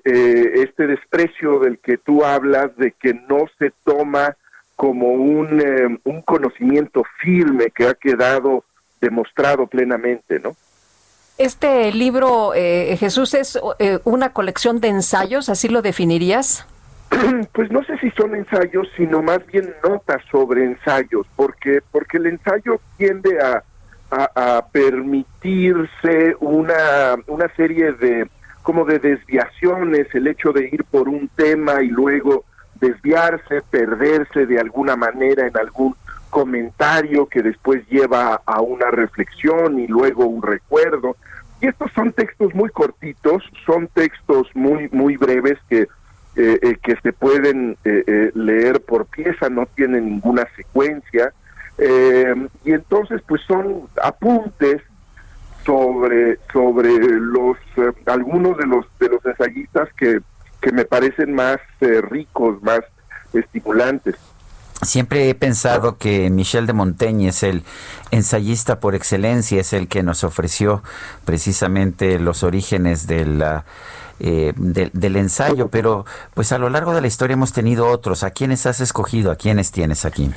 este 0.55 0.87
desprecio 0.87 1.59
del 1.59 1.79
que 1.79 1.97
tú 1.97 2.25
hablas, 2.25 2.75
de 2.75 2.91
que 2.91 3.13
no 3.13 3.45
se 3.57 3.71
toma 3.85 4.35
como 4.75 5.13
un, 5.13 6.01
un 6.03 6.21
conocimiento 6.21 7.05
firme 7.19 7.71
que 7.71 7.87
ha 7.87 7.93
quedado 7.93 8.65
demostrado 8.99 9.67
plenamente, 9.67 10.39
¿no? 10.39 10.53
Este 11.37 11.91
libro, 11.91 12.53
eh, 12.55 12.95
Jesús, 12.97 13.33
es 13.33 13.59
eh, 13.79 13.99
una 14.05 14.29
colección 14.29 14.79
de 14.79 14.87
ensayos, 14.87 15.49
¿así 15.49 15.67
lo 15.67 15.81
definirías? 15.81 16.65
Pues 17.51 17.71
no 17.71 17.83
sé 17.83 17.97
si 17.99 18.09
son 18.11 18.35
ensayos, 18.35 18.87
sino 18.95 19.21
más 19.21 19.45
bien 19.47 19.73
notas 19.83 20.21
sobre 20.31 20.63
ensayos, 20.63 21.27
porque 21.35 21.81
porque 21.91 22.17
el 22.17 22.27
ensayo 22.27 22.79
tiende 22.97 23.39
a, 23.41 23.63
a, 24.11 24.57
a 24.57 24.65
permitirse 24.67 26.35
una, 26.39 27.15
una 27.27 27.47
serie 27.55 27.91
de 27.93 28.29
como 28.63 28.85
de 28.85 28.99
desviaciones, 28.99 30.07
el 30.15 30.27
hecho 30.27 30.51
de 30.51 30.69
ir 30.71 30.83
por 30.85 31.07
un 31.07 31.29
tema 31.35 31.83
y 31.83 31.87
luego 31.87 32.45
desviarse, 32.79 33.61
perderse 33.69 34.45
de 34.45 34.59
alguna 34.59 34.95
manera 34.95 35.47
en 35.47 35.55
algún 35.57 35.95
comentario 36.29 37.27
que 37.27 37.41
después 37.41 37.87
lleva 37.87 38.41
a 38.45 38.61
una 38.61 38.91
reflexión 38.91 39.79
y 39.79 39.87
luego 39.87 40.25
un 40.25 40.41
recuerdo. 40.41 41.15
Y 41.61 41.67
estos 41.67 41.91
son 41.93 42.11
textos 42.11 42.53
muy 42.53 42.69
cortitos, 42.69 43.43
son 43.65 43.87
textos 43.87 44.47
muy 44.53 44.89
muy 44.91 45.17
breves 45.17 45.57
que 45.69 45.87
eh, 46.37 46.59
eh, 46.61 46.75
que 46.83 46.97
se 47.01 47.13
pueden 47.13 47.77
eh, 47.85 48.03
eh, 48.05 48.31
leer 48.33 48.81
por 48.81 49.05
pieza, 49.05 49.49
no 49.49 49.67
tienen 49.67 50.05
ninguna 50.05 50.45
secuencia. 50.57 51.33
Y 51.77 52.71
entonces, 52.71 53.21
pues 53.27 53.41
son 53.47 53.87
apuntes 54.01 54.81
sobre 55.65 56.37
sobre 56.53 56.89
los 57.19 57.57
algunos 58.05 58.57
de 58.57 58.65
los 58.65 58.85
de 58.99 59.09
los 59.09 59.25
ensayistas 59.25 59.89
que, 59.93 60.21
que 60.61 60.71
me 60.71 60.85
parecen 60.85 61.33
más 61.33 61.57
ricos, 61.79 62.61
más 62.63 62.81
estimulantes. 63.33 64.15
Siempre 64.81 65.29
he 65.29 65.35
pensado 65.35 65.97
que 65.97 66.29
Michel 66.29 66.67
de 66.67 66.73
Montaigne 66.73 67.29
es 67.29 67.43
el 67.43 67.63
ensayista 68.11 68.79
por 68.79 68.93
excelencia, 68.93 69.61
es 69.61 69.73
el 69.73 69.87
que 69.87 70.03
nos 70.03 70.23
ofreció 70.23 70.83
precisamente 71.23 72.19
los 72.19 72.43
orígenes 72.43 73.07
eh, 73.09 74.53
del- 74.55 74.91
del 74.93 75.15
ensayo, 75.15 75.69
pero 75.69 76.05
pues 76.33 76.51
a 76.51 76.57
lo 76.57 76.69
largo 76.69 76.93
de 76.93 77.01
la 77.01 77.07
historia 77.07 77.33
hemos 77.33 77.51
tenido 77.53 77.87
otros. 77.87 78.23
¿A 78.23 78.31
quiénes 78.31 78.65
has 78.65 78.79
escogido? 78.81 79.31
¿A 79.31 79.35
quiénes 79.37 79.71
tienes 79.71 80.05
aquí? 80.05 80.31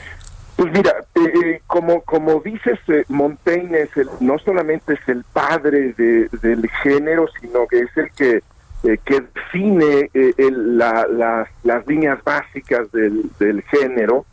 Pues 0.56 0.72
mira, 0.72 0.92
eh, 1.14 1.20
eh, 1.44 1.62
como 1.66 2.00
como 2.02 2.40
dices, 2.40 2.78
eh, 2.88 3.04
Montaigne 3.08 3.82
es 3.82 3.96
el, 3.96 4.08
no 4.20 4.38
solamente 4.38 4.94
es 4.94 5.00
el 5.08 5.24
padre 5.32 5.92
de- 5.96 6.28
del 6.42 6.68
género, 6.82 7.26
sino 7.40 7.66
que 7.68 7.80
es 7.80 7.96
el 7.96 8.10
que 8.12 8.42
eh, 8.84 8.98
que 9.04 9.20
define 9.34 10.10
eh, 10.14 10.34
el- 10.38 10.78
la- 10.78 11.06
las, 11.08 11.48
las 11.64 11.86
líneas 11.86 12.22
básicas 12.24 12.90
del, 12.92 13.30
del 13.38 13.62
género. 13.62 14.24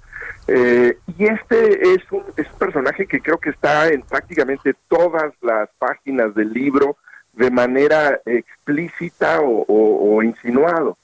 Eh, 0.47 0.97
y 1.17 1.25
este 1.25 1.93
es 1.93 2.03
un, 2.11 2.23
es 2.37 2.45
un 2.51 2.59
personaje 2.59 3.07
que 3.07 3.19
creo 3.19 3.37
que 3.39 3.49
está 3.49 3.87
en 3.89 4.01
prácticamente 4.03 4.75
todas 4.87 5.33
las 5.41 5.69
páginas 5.79 6.35
del 6.35 6.53
libro 6.53 6.97
de 7.33 7.49
manera 7.49 8.19
explícita 8.25 9.41
o, 9.41 9.65
o- 9.67 10.21
insinuado. 10.23 10.97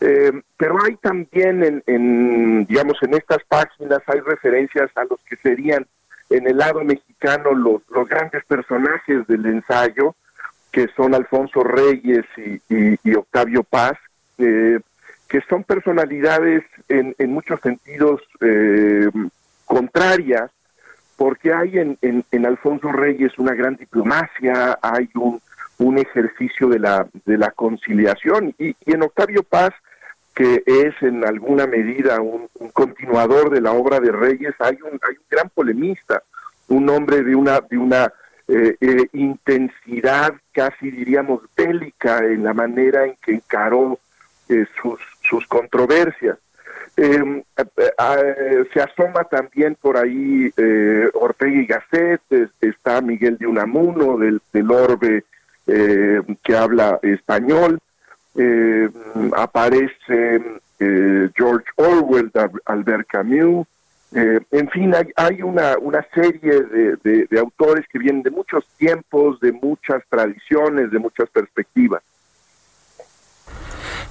Eh, 0.00 0.32
pero 0.56 0.76
hay 0.84 0.94
también 0.96 1.64
en, 1.64 1.82
en, 1.86 2.66
digamos, 2.66 2.96
en 3.02 3.14
estas 3.14 3.42
páginas 3.48 4.00
hay 4.06 4.20
referencias 4.20 4.90
a 4.94 5.04
los 5.04 5.18
que 5.28 5.36
serían 5.36 5.86
en 6.30 6.46
el 6.48 6.56
lado 6.58 6.82
mexicano 6.84 7.52
los, 7.54 7.82
los 7.90 8.08
grandes 8.08 8.44
personajes 8.44 9.26
del 9.26 9.46
ensayo, 9.46 10.14
que 10.76 10.88
son 10.94 11.14
Alfonso 11.14 11.64
Reyes 11.64 12.26
y, 12.36 13.14
Octavio 13.14 13.62
Paz, 13.62 13.96
eh, 14.36 14.78
que 15.26 15.40
son 15.48 15.64
personalidades 15.64 16.64
en, 16.90 17.14
muchos 17.32 17.62
sentidos 17.62 18.20
eh, 18.42 19.08
contrarias, 19.64 20.50
porque 21.16 21.54
hay 21.54 21.78
en, 21.78 21.96
en, 22.02 22.44
Alfonso 22.44 22.92
Reyes 22.92 23.38
una 23.38 23.54
gran 23.54 23.76
diplomacia, 23.76 24.78
hay 24.82 25.08
un, 25.14 25.40
un 25.78 25.96
ejercicio 25.96 26.68
de 26.68 26.78
la, 26.78 27.08
de 27.24 27.38
la 27.38 27.52
conciliación, 27.52 28.54
y, 28.58 28.76
y 28.84 28.92
en 28.92 29.02
Octavio 29.02 29.44
Paz, 29.44 29.70
que 30.34 30.62
es 30.66 30.94
en 31.00 31.24
alguna 31.24 31.66
medida 31.66 32.20
un, 32.20 32.50
un 32.60 32.68
continuador 32.68 33.48
de 33.48 33.62
la 33.62 33.72
obra 33.72 33.98
de 33.98 34.12
Reyes, 34.12 34.54
hay 34.58 34.76
un, 34.82 35.00
hay 35.08 35.16
un 35.16 35.26
gran 35.30 35.48
polemista, 35.48 36.22
un 36.68 36.86
hombre 36.90 37.22
de 37.22 37.34
una, 37.34 37.60
de 37.60 37.78
una 37.78 38.12
eh, 38.48 38.76
eh, 38.80 39.06
intensidad 39.12 40.34
casi 40.52 40.90
diríamos 40.90 41.42
bélica 41.56 42.18
en 42.18 42.44
la 42.44 42.54
manera 42.54 43.04
en 43.04 43.16
que 43.24 43.32
encaró 43.34 43.98
eh, 44.48 44.64
sus, 44.80 45.00
sus 45.22 45.46
controversias. 45.46 46.38
Eh, 46.96 47.42
se 48.72 48.80
asoma 48.80 49.24
también 49.24 49.74
por 49.80 49.96
ahí 49.98 50.50
eh, 50.56 51.10
Ortega 51.14 51.52
y 51.60 51.66
Gasset, 51.66 52.20
es- 52.30 52.50
está 52.60 53.00
Miguel 53.02 53.36
de 53.38 53.46
Unamuno 53.46 54.16
del, 54.16 54.40
del 54.52 54.70
Orbe 54.70 55.24
que 55.66 56.56
habla 56.56 56.98
español, 57.02 57.80
eh, 58.36 58.88
aparece 59.36 60.40
George 60.78 61.66
Orwell, 61.76 62.30
Al- 62.34 62.62
Albert 62.66 63.08
Camus, 63.08 63.66
eh, 64.16 64.40
en 64.50 64.68
fin, 64.70 64.94
hay, 64.94 65.06
hay 65.16 65.42
una, 65.42 65.76
serie 66.14 66.62
de 67.02 67.38
autores 67.38 67.84
que 67.92 67.98
vienen 67.98 68.22
de 68.22 68.30
muchos 68.30 68.66
tiempos, 68.76 69.38
de 69.40 69.52
muchas 69.52 70.02
tradiciones, 70.08 70.90
de 70.90 70.98
muchas 70.98 71.28
perspectivas. 71.30 72.02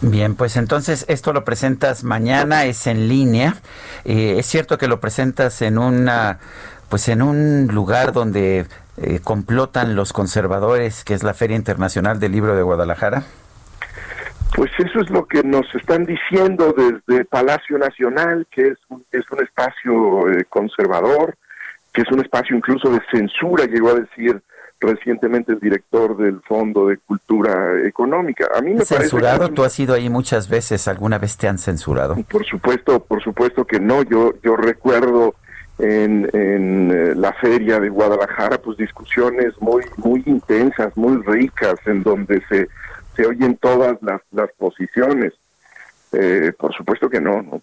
Bien, 0.01 0.35
pues 0.35 0.57
entonces 0.57 1.05
esto 1.07 1.33
lo 1.33 1.43
presentas 1.45 2.03
mañana, 2.03 2.65
es 2.65 2.85
en 2.87 3.07
línea. 3.07 3.55
Eh, 4.03 4.35
es 4.37 4.45
cierto 4.45 4.77
que 4.77 4.87
lo 4.87 4.99
presentas 4.99 5.61
en 5.61 5.77
una, 5.77 6.39
pues 6.89 7.07
en 7.07 7.21
un 7.21 7.67
lugar 7.71 8.11
donde 8.11 8.65
eh, 8.97 9.19
complotan 9.23 9.95
los 9.95 10.13
conservadores, 10.13 11.03
que 11.03 11.13
es 11.13 11.23
la 11.23 11.33
Feria 11.33 11.55
Internacional 11.55 12.19
del 12.19 12.33
Libro 12.33 12.55
de 12.55 12.61
Guadalajara. 12.61 13.23
Pues 14.55 14.71
eso 14.77 15.01
es 15.01 15.09
lo 15.09 15.25
que 15.25 15.43
nos 15.43 15.65
están 15.75 16.05
diciendo 16.05 16.73
desde 16.75 17.25
Palacio 17.25 17.77
Nacional, 17.77 18.47
que 18.49 18.69
es 18.69 18.77
un, 18.87 19.03
es 19.11 19.29
un 19.29 19.43
espacio 19.43 20.29
eh, 20.29 20.45
conservador, 20.47 21.35
que 21.91 22.01
es 22.03 22.11
un 22.11 22.21
espacio 22.21 22.55
incluso 22.55 22.89
de 22.89 23.01
censura, 23.11 23.65
llegó 23.65 23.89
a 23.89 23.95
decir 23.95 24.41
recientemente 24.79 25.53
el 25.53 25.59
director 25.59 26.15
del 26.15 26.41
Fondo 26.41 26.87
de 26.87 26.97
Cultura 26.97 27.81
Económica. 27.85 28.47
A 28.55 28.61
mí 28.61 28.71
me 28.71 28.77
parece 28.77 28.95
que 28.95 29.01
¿Censurado? 29.01 29.49
Tú 29.49 29.63
has 29.63 29.77
ido 29.79 29.93
ahí 29.93 30.09
muchas 30.09 30.47
veces. 30.47 30.87
¿Alguna 30.87 31.17
vez 31.17 31.37
te 31.37 31.47
han 31.47 31.57
censurado? 31.57 32.15
Por 32.29 32.45
supuesto, 32.45 32.99
por 32.99 33.21
supuesto 33.21 33.65
que 33.65 33.79
no. 33.79 34.03
Yo 34.03 34.35
yo 34.43 34.55
recuerdo 34.55 35.35
en, 35.79 36.29
en 36.33 36.91
eh, 36.91 37.13
la 37.15 37.33
feria 37.33 37.79
de 37.79 37.89
Guadalajara, 37.89 38.57
pues 38.59 38.77
discusiones 38.77 39.53
muy 39.59 39.83
muy 39.97 40.23
intensas, 40.25 40.95
muy 40.95 41.21
ricas, 41.23 41.75
en 41.85 42.03
donde 42.03 42.41
se 42.47 42.69
se 43.15 43.25
oyen 43.25 43.57
todas 43.57 43.97
las 44.01 44.21
las 44.31 44.49
posiciones. 44.57 45.33
Eh, 46.11 46.53
por 46.57 46.73
supuesto 46.73 47.09
que 47.09 47.19
no, 47.19 47.41
no. 47.41 47.61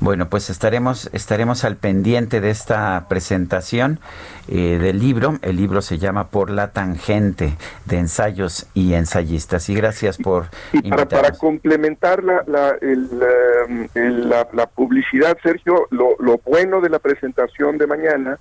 Bueno, 0.00 0.28
pues 0.28 0.48
estaremos, 0.48 1.10
estaremos 1.12 1.64
al 1.64 1.74
pendiente 1.76 2.40
de 2.40 2.50
esta 2.50 3.06
presentación 3.08 3.98
eh, 4.46 4.78
del 4.80 5.00
libro. 5.00 5.38
El 5.42 5.56
libro 5.56 5.82
se 5.82 5.98
llama 5.98 6.28
Por 6.28 6.50
la 6.50 6.70
tangente 6.72 7.56
de 7.86 7.98
ensayos 7.98 8.68
y 8.74 8.94
ensayistas. 8.94 9.68
Y 9.68 9.74
gracias 9.74 10.16
por 10.18 10.46
Y 10.72 10.88
para, 10.88 11.08
para 11.08 11.32
complementar 11.32 12.22
la, 12.22 12.44
la, 12.46 12.76
el, 12.80 13.08
eh, 13.20 13.88
el- 13.94 14.28
la, 14.28 14.46
la 14.52 14.66
publicidad, 14.66 15.36
Sergio, 15.42 15.88
lo, 15.90 16.10
lo 16.20 16.38
bueno 16.38 16.80
de 16.80 16.90
la 16.90 17.00
presentación 17.00 17.76
de 17.76 17.88
mañana 17.88 18.38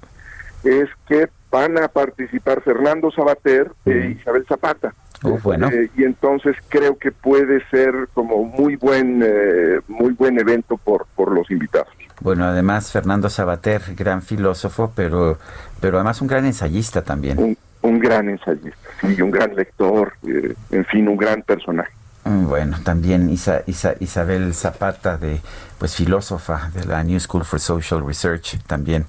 es 0.63 0.89
que 1.07 1.27
van 1.49 1.81
a 1.81 1.87
participar 1.87 2.61
Fernando 2.61 3.09
Sabater 3.09 3.71
e 3.85 4.15
Isabel 4.19 4.45
Zapata. 4.47 4.93
Bueno. 5.21 5.69
Eh, 5.69 5.89
y 5.97 6.03
entonces 6.03 6.55
creo 6.69 6.97
que 6.97 7.11
puede 7.11 7.65
ser 7.69 8.07
como 8.13 8.43
muy 8.43 8.75
buen 8.75 9.21
eh, 9.25 9.79
muy 9.87 10.13
buen 10.13 10.39
evento 10.39 10.77
por 10.77 11.05
por 11.15 11.31
los 11.31 11.49
invitados. 11.51 11.87
Bueno, 12.19 12.45
además 12.45 12.91
Fernando 12.91 13.29
Sabater, 13.29 13.81
gran 13.95 14.21
filósofo, 14.23 14.91
pero, 14.95 15.37
pero 15.79 15.97
además 15.97 16.19
un 16.21 16.27
gran 16.27 16.45
ensayista 16.45 17.03
también. 17.03 17.37
Un, 17.37 17.57
un 17.83 17.99
gran 17.99 18.27
ensayista, 18.29 18.89
sí, 19.01 19.21
un 19.21 19.29
gran 19.31 19.53
lector, 19.55 20.13
eh, 20.27 20.55
en 20.71 20.85
fin, 20.85 21.07
un 21.07 21.17
gran 21.17 21.43
personaje. 21.43 21.91
Mm, 22.25 22.47
Bueno, 22.47 22.77
también 22.83 23.29
Isa- 23.29 23.61
Isa- 23.67 23.95
Isabel 23.99 24.53
Zapata, 24.55 25.17
de 25.17 25.41
pues 25.77 25.95
filósofa 25.95 26.71
de 26.73 26.85
la 26.85 27.03
New 27.03 27.19
School 27.19 27.45
for 27.45 27.59
Social 27.59 28.03
Research, 28.05 28.57
también. 28.65 29.05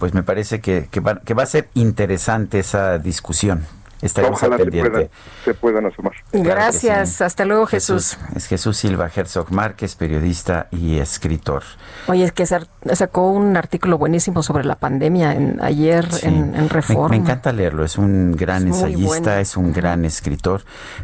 Pues 0.00 0.12
me 0.12 0.24
parece 0.24 0.60
que, 0.60 0.88
que, 0.90 0.98
va, 1.00 1.20
que 1.20 1.34
va 1.34 1.44
a 1.44 1.46
ser 1.46 1.68
interesante 1.74 2.58
esa 2.58 2.98
discusión. 2.98 3.62
Estaremos 4.02 4.38
Ojalá 4.38 4.56
al 4.56 4.60
se 4.60 4.64
pendiente. 4.64 4.90
puedan, 4.90 5.10
se 5.44 5.54
puedan 5.54 5.86
asomar. 5.86 6.12
Gracias, 6.32 7.20
hasta 7.20 7.44
luego 7.44 7.66
Jesús. 7.66 8.16
Es 8.36 8.46
Jesús 8.46 8.76
Silva 8.76 9.10
Herzog 9.14 9.50
Márquez, 9.52 9.96
periodista 9.96 10.68
y 10.70 10.98
escritor. 10.98 11.62
Oye, 12.06 12.24
es 12.24 12.32
que 12.32 12.46
sacó 12.46 13.30
un 13.32 13.56
artículo 13.56 13.98
buenísimo 13.98 14.42
sobre 14.42 14.64
la 14.64 14.76
pandemia 14.76 15.32
en, 15.32 15.58
ayer 15.62 16.06
en, 16.22 16.68
Reforma. 16.68 17.08
me 17.08 17.16
encanta 17.16 17.52
leerlo, 17.52 17.84
es 17.84 17.98
un 17.98 18.32
gran 18.32 18.68
Es 18.68 18.76
ensayista, 18.76 19.20
bueno. 19.20 19.40
es 19.40 19.56
un 19.56 19.72
gran 19.72 20.04
escritor. 20.04 20.62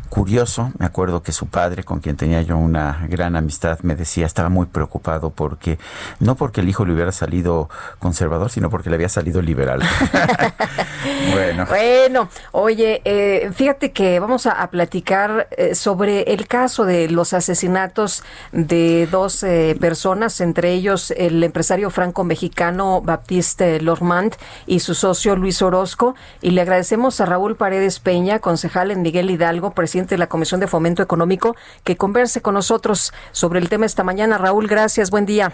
Curioso, 0.08 0.72
me 0.78 0.86
acuerdo 0.86 1.22
que 1.22 1.32
su 1.32 1.46
padre, 1.46 1.84
con 1.84 2.00
quien 2.00 2.16
tenía 2.16 2.42
yo 2.42 2.56
una 2.56 3.06
gran 3.08 3.34
amistad, 3.34 3.80
me 3.82 3.96
decía, 3.96 4.26
estaba 4.26 4.48
muy 4.48 4.66
preocupado 4.66 5.30
porque, 5.30 5.78
no 6.20 6.36
porque 6.36 6.60
el 6.60 6.68
hijo 6.68 6.84
le 6.84 6.92
hubiera 6.94 7.12
salido 7.12 7.68
conservador, 7.98 8.50
sino 8.50 8.70
porque 8.70 8.90
le 8.90 8.96
había 8.96 9.08
salido 9.08 9.42
liberal. 9.42 9.82
bueno. 11.32 11.66
Bueno, 11.66 12.28
oye, 12.52 12.83
eh, 13.04 13.50
fíjate 13.54 13.92
que 13.92 14.18
vamos 14.20 14.46
a, 14.46 14.64
platicar 14.70 15.48
eh, 15.56 15.74
sobre 15.74 16.22
el 16.32 16.46
caso 16.46 16.84
de 16.84 17.08
los 17.08 17.32
asesinatos 17.32 18.22
de 18.52 19.06
dos 19.10 19.42
eh, 19.42 19.76
personas, 19.80 20.40
entre 20.40 20.72
ellos 20.72 21.12
el 21.12 21.42
empresario 21.42 21.90
franco-mexicano 21.90 23.00
Baptiste 23.02 23.80
Lormand 23.80 24.34
y 24.66 24.80
su 24.80 24.94
socio 24.94 25.36
Luis 25.36 25.62
Orozco. 25.62 26.14
Y 26.40 26.50
le 26.50 26.60
agradecemos 26.60 27.20
a 27.20 27.26
Raúl 27.26 27.56
Paredes 27.56 28.00
Peña, 28.00 28.38
concejal 28.38 28.90
en 28.90 29.02
Miguel 29.02 29.30
Hidalgo, 29.30 29.72
presidente 29.72 30.14
de 30.14 30.18
la 30.18 30.28
Comisión 30.28 30.60
de 30.60 30.66
Fomento 30.66 31.02
Económico, 31.02 31.56
que 31.84 31.96
converse 31.96 32.42
con 32.42 32.54
nosotros 32.54 33.12
sobre 33.32 33.60
el 33.60 33.68
tema 33.68 33.86
esta 33.86 34.04
mañana. 34.04 34.38
Raúl, 34.38 34.66
gracias, 34.66 35.10
buen 35.10 35.26
día. 35.26 35.52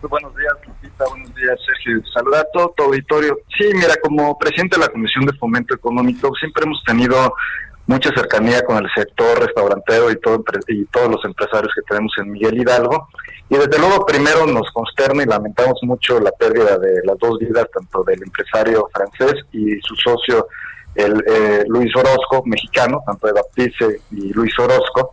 Buenos 0.00 0.34
días, 0.36 0.54
Lupita. 0.64 1.04
Buenos 1.08 1.34
días, 1.34 1.58
Sergio. 1.66 2.00
Saludar 2.14 2.42
a 2.42 2.50
todo 2.52 2.72
tu 2.76 2.84
auditorio. 2.84 3.36
Sí, 3.58 3.68
mira, 3.74 3.96
como 4.00 4.38
presidente 4.38 4.76
de 4.76 4.86
la 4.86 4.92
Comisión 4.92 5.26
de 5.26 5.36
Fomento 5.36 5.74
Económico, 5.74 6.30
siempre 6.38 6.64
hemos 6.64 6.80
tenido 6.84 7.34
mucha 7.86 8.10
cercanía 8.14 8.62
con 8.64 8.76
el 8.76 8.88
sector 8.94 9.40
restaurantero 9.40 10.10
y, 10.12 10.20
todo, 10.20 10.44
y 10.68 10.84
todos 10.86 11.10
los 11.10 11.24
empresarios 11.24 11.72
que 11.74 11.82
tenemos 11.82 12.12
en 12.18 12.30
Miguel 12.30 12.60
Hidalgo. 12.60 13.08
Y 13.48 13.56
desde 13.56 13.78
luego, 13.78 14.06
primero 14.06 14.46
nos 14.46 14.70
consterna 14.72 15.24
y 15.24 15.26
lamentamos 15.26 15.80
mucho 15.82 16.20
la 16.20 16.30
pérdida 16.30 16.78
de 16.78 17.00
las 17.04 17.18
dos 17.18 17.36
vidas, 17.40 17.66
tanto 17.74 18.04
del 18.04 18.22
empresario 18.22 18.88
francés 18.94 19.42
y 19.50 19.80
su 19.80 19.96
socio, 19.96 20.46
el 20.94 21.24
eh, 21.26 21.64
Luis 21.66 21.90
Orozco, 21.96 22.44
mexicano, 22.46 23.02
tanto 23.04 23.26
de 23.26 23.32
Baptiste 23.32 24.00
y 24.12 24.32
Luis 24.32 24.56
Orozco. 24.60 25.10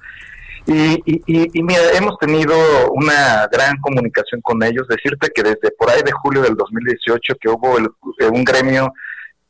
Y, 0.67 0.93
y, 1.05 1.21
y- 1.27 1.49
y 1.53 1.63
mira, 1.63 1.81
hemos 1.95 2.17
tenido 2.17 2.55
una 2.91 3.47
gran 3.51 3.77
comunicación 3.81 4.41
con 4.41 4.63
ellos. 4.63 4.87
Decirte 4.87 5.29
que 5.33 5.43
desde 5.43 5.71
por 5.77 5.89
ahí 5.89 6.01
de 6.03 6.11
julio 6.11 6.41
del 6.41 6.55
2018 6.55 7.35
que 7.39 7.49
hubo 7.49 7.77
el- 7.77 7.89
eh, 8.19 8.27
un 8.27 8.43
gremio, 8.43 8.91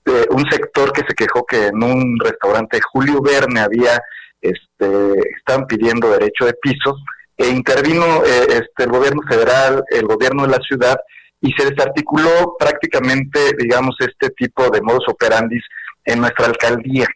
eh, 0.06 0.26
un 0.30 0.44
sector 0.52 0.92
que 0.92 1.02
se 1.08 1.16
quejó 1.16 1.46
que 1.46 1.68
en 1.68 1.82
un 1.84 2.18
restaurante 2.20 2.80
Julio 2.92 3.22
Verne 3.22 3.62
había, 3.62 4.00
este, 4.42 5.14
estaban 5.38 5.66
pidiendo 5.68 6.10
derecho 6.12 6.46
de 6.46 6.54
piso 6.62 6.96
e 7.38 7.48
intervino 7.48 8.24
eh, 8.26 8.46
este, 8.50 8.84
el 8.84 8.90
gobierno 8.92 9.22
federal, 9.28 9.84
el 9.90 10.06
gobierno 10.06 10.44
de 10.44 10.50
la 10.50 10.60
ciudad 10.60 10.98
y 11.42 11.52
se 11.54 11.70
desarticuló 11.70 12.56
prácticamente, 12.60 13.40
digamos, 13.58 13.96
este 14.00 14.30
tipo 14.32 14.70
de 14.70 14.82
modus 14.82 15.08
operandis 15.08 15.64
en 16.06 16.20
nuestra 16.20 16.48
alcaldía. 16.48 17.08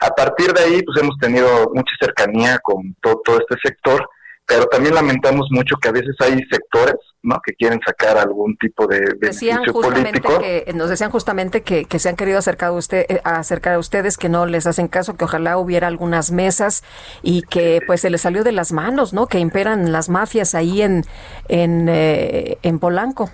A 0.00 0.10
partir 0.10 0.52
de 0.52 0.62
ahí, 0.62 0.82
pues 0.82 0.98
hemos 1.00 1.16
tenido 1.18 1.70
mucha 1.74 1.92
cercanía 2.00 2.58
con 2.62 2.94
to- 3.02 3.20
todo 3.24 3.38
este 3.38 3.56
sector, 3.62 4.08
pero 4.46 4.64
también 4.66 4.94
lamentamos 4.94 5.46
mucho 5.50 5.76
que 5.80 5.88
a 5.90 5.92
veces 5.92 6.16
hay 6.20 6.42
sectores, 6.50 6.96
¿no? 7.22 7.38
Que 7.44 7.52
quieren 7.52 7.78
sacar 7.86 8.18
algún 8.18 8.56
tipo 8.56 8.86
de 8.88 8.98
Decían 9.20 9.58
beneficio 9.60 9.72
justamente 9.74 10.20
político. 10.20 10.40
que, 10.40 10.72
nos 10.74 10.88
decían 10.90 11.10
justamente 11.12 11.62
que, 11.62 11.84
que 11.84 11.98
se 12.00 12.08
han 12.08 12.16
querido 12.16 12.38
acercar 12.38 12.70
a, 12.70 12.72
usted, 12.72 13.06
eh, 13.08 13.20
acercar 13.22 13.74
a 13.74 13.78
ustedes, 13.78 14.16
que 14.16 14.28
no 14.28 14.46
les 14.46 14.66
hacen 14.66 14.88
caso, 14.88 15.16
que 15.16 15.24
ojalá 15.24 15.56
hubiera 15.58 15.86
algunas 15.86 16.32
mesas 16.32 16.82
y 17.22 17.42
que 17.42 17.80
pues 17.86 18.00
se 18.00 18.10
les 18.10 18.22
salió 18.22 18.42
de 18.42 18.50
las 18.52 18.72
manos, 18.72 19.12
¿no? 19.12 19.28
Que 19.28 19.38
imperan 19.38 19.92
las 19.92 20.08
mafias 20.08 20.56
ahí 20.56 20.82
en, 20.82 21.04
en, 21.48 21.88
eh, 21.88 22.58
en 22.62 22.78
Polanco. 22.80 23.30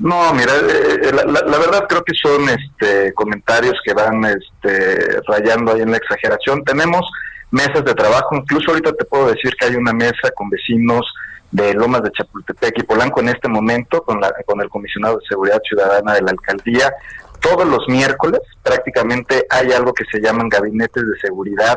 No, 0.00 0.32
mira, 0.32 0.52
eh, 0.56 1.10
la, 1.12 1.24
la- 1.24 1.46
la 1.46 1.58
verdad 1.58 1.84
creo 1.88 2.02
que 2.02 2.14
son 2.14 2.48
este, 2.48 3.12
comentarios 3.12 3.74
que 3.84 3.92
van 3.92 4.24
este, 4.24 5.20
rayando 5.28 5.72
ahí 5.72 5.82
en 5.82 5.90
la 5.90 5.98
exageración. 5.98 6.64
Tenemos 6.64 7.02
mesas 7.50 7.84
de 7.84 7.94
trabajo, 7.94 8.34
incluso 8.36 8.70
ahorita 8.70 8.92
te 8.92 9.04
puedo 9.04 9.26
decir 9.28 9.52
que 9.58 9.66
hay 9.66 9.74
una 9.76 9.92
mesa 9.92 10.30
con 10.34 10.48
vecinos 10.48 11.02
de 11.50 11.74
Lomas 11.74 12.02
de 12.02 12.12
Chapultepec 12.12 12.78
y 12.78 12.82
Polanco 12.84 13.20
en 13.20 13.28
este 13.28 13.48
momento 13.48 14.02
con, 14.02 14.20
la, 14.20 14.32
con 14.46 14.60
el 14.60 14.68
comisionado 14.70 15.16
de 15.18 15.26
Seguridad 15.28 15.60
Ciudadana 15.68 16.14
de 16.14 16.22
la 16.22 16.30
alcaldía. 16.30 16.92
Todos 17.40 17.66
los 17.66 17.86
miércoles 17.88 18.40
prácticamente 18.62 19.46
hay 19.50 19.72
algo 19.72 19.92
que 19.92 20.04
se 20.10 20.20
llaman 20.20 20.48
gabinetes 20.48 21.02
de 21.02 21.18
seguridad 21.20 21.76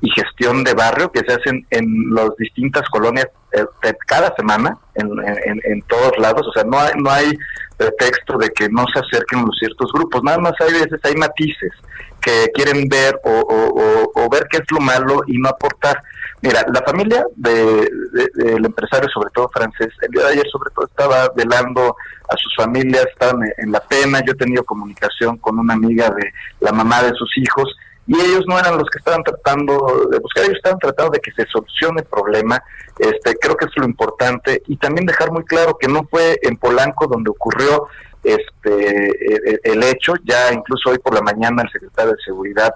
y 0.00 0.10
gestión 0.10 0.62
de 0.62 0.74
barrio 0.74 1.10
que 1.10 1.20
se 1.26 1.32
hacen 1.34 1.66
en 1.70 1.86
las 2.14 2.36
distintas 2.36 2.82
colonias 2.90 3.26
eh, 3.26 3.30
cada 4.06 4.34
semana 4.36 4.76
en, 4.94 5.10
en- 5.64 5.82
todos 5.82 6.12
lados. 6.18 6.46
O 6.48 6.52
sea, 6.52 6.64
no 6.64 6.78
hay, 6.78 6.92
no 6.96 7.10
hay 7.10 7.32
pretexto 7.76 8.38
de 8.38 8.48
que 8.50 8.68
no 8.68 8.84
se 8.92 9.00
acerquen 9.00 9.44
los 9.44 9.56
ciertos 9.58 9.90
grupos. 9.92 10.22
Nada 10.22 10.38
más 10.38 10.52
hay 10.60 10.72
veces, 10.72 11.00
hay 11.02 11.14
matices 11.16 11.72
que 12.20 12.46
quieren 12.54 12.88
ver 12.88 13.20
o, 13.24 14.28
ver 14.30 14.46
qué 14.50 14.58
es 14.58 14.70
lo 14.70 14.80
malo 14.80 15.22
y 15.26 15.38
no 15.38 15.48
aportar. 15.50 16.00
Mira, 16.40 16.62
la 16.72 16.82
familia 16.82 17.24
de- 17.36 17.88
de- 18.12 18.30
del 18.34 18.64
empresario, 18.64 19.08
sobre 19.12 19.30
todo 19.34 19.50
francés, 19.52 19.88
el 20.02 20.10
día 20.10 20.24
de 20.26 20.32
ayer 20.32 20.46
sobre 20.50 20.70
todo 20.74 20.86
estaba 20.86 21.28
velando 21.34 21.96
a 22.28 22.36
sus 22.36 22.54
familias, 22.56 23.06
estaban 23.12 23.40
en 23.58 23.72
la 23.72 23.80
pena. 23.80 24.20
Yo 24.24 24.32
he 24.32 24.36
tenido 24.36 24.64
comunicación 24.64 25.36
con 25.38 25.58
una 25.58 25.74
amiga 25.74 26.10
de 26.10 26.32
la 26.60 26.72
mamá 26.72 27.02
de 27.02 27.12
sus 27.14 27.30
hijos 27.38 27.74
y 28.06 28.20
ellos 28.20 28.44
no 28.46 28.58
eran 28.58 28.76
los 28.76 28.88
que 28.90 28.98
estaban 28.98 29.22
tratando 29.22 30.08
de 30.10 30.18
buscar, 30.18 30.44
ellos 30.44 30.56
estaban 30.56 30.78
tratando 30.78 31.12
de 31.12 31.20
que 31.20 31.32
se 31.32 31.46
solucione 31.46 32.02
el 32.02 32.06
problema. 32.06 32.62
Este, 32.98 33.34
creo 33.36 33.56
que 33.56 33.64
es 33.66 33.72
lo 33.76 33.84
importante 33.84 34.62
y 34.66 34.76
también 34.76 35.06
dejar 35.06 35.32
muy 35.32 35.44
claro 35.44 35.76
que 35.78 35.88
no 35.88 36.06
fue 36.10 36.38
en 36.42 36.56
Polanco 36.56 37.06
donde 37.06 37.30
ocurrió 37.30 37.88
este 38.22 39.08
el, 39.52 39.60
el 39.62 39.82
hecho, 39.82 40.14
ya 40.24 40.52
incluso 40.52 40.90
hoy 40.90 40.98
por 40.98 41.14
la 41.14 41.20
mañana 41.20 41.62
el 41.62 41.70
secretario 41.70 42.12
de 42.12 42.22
Seguridad 42.24 42.72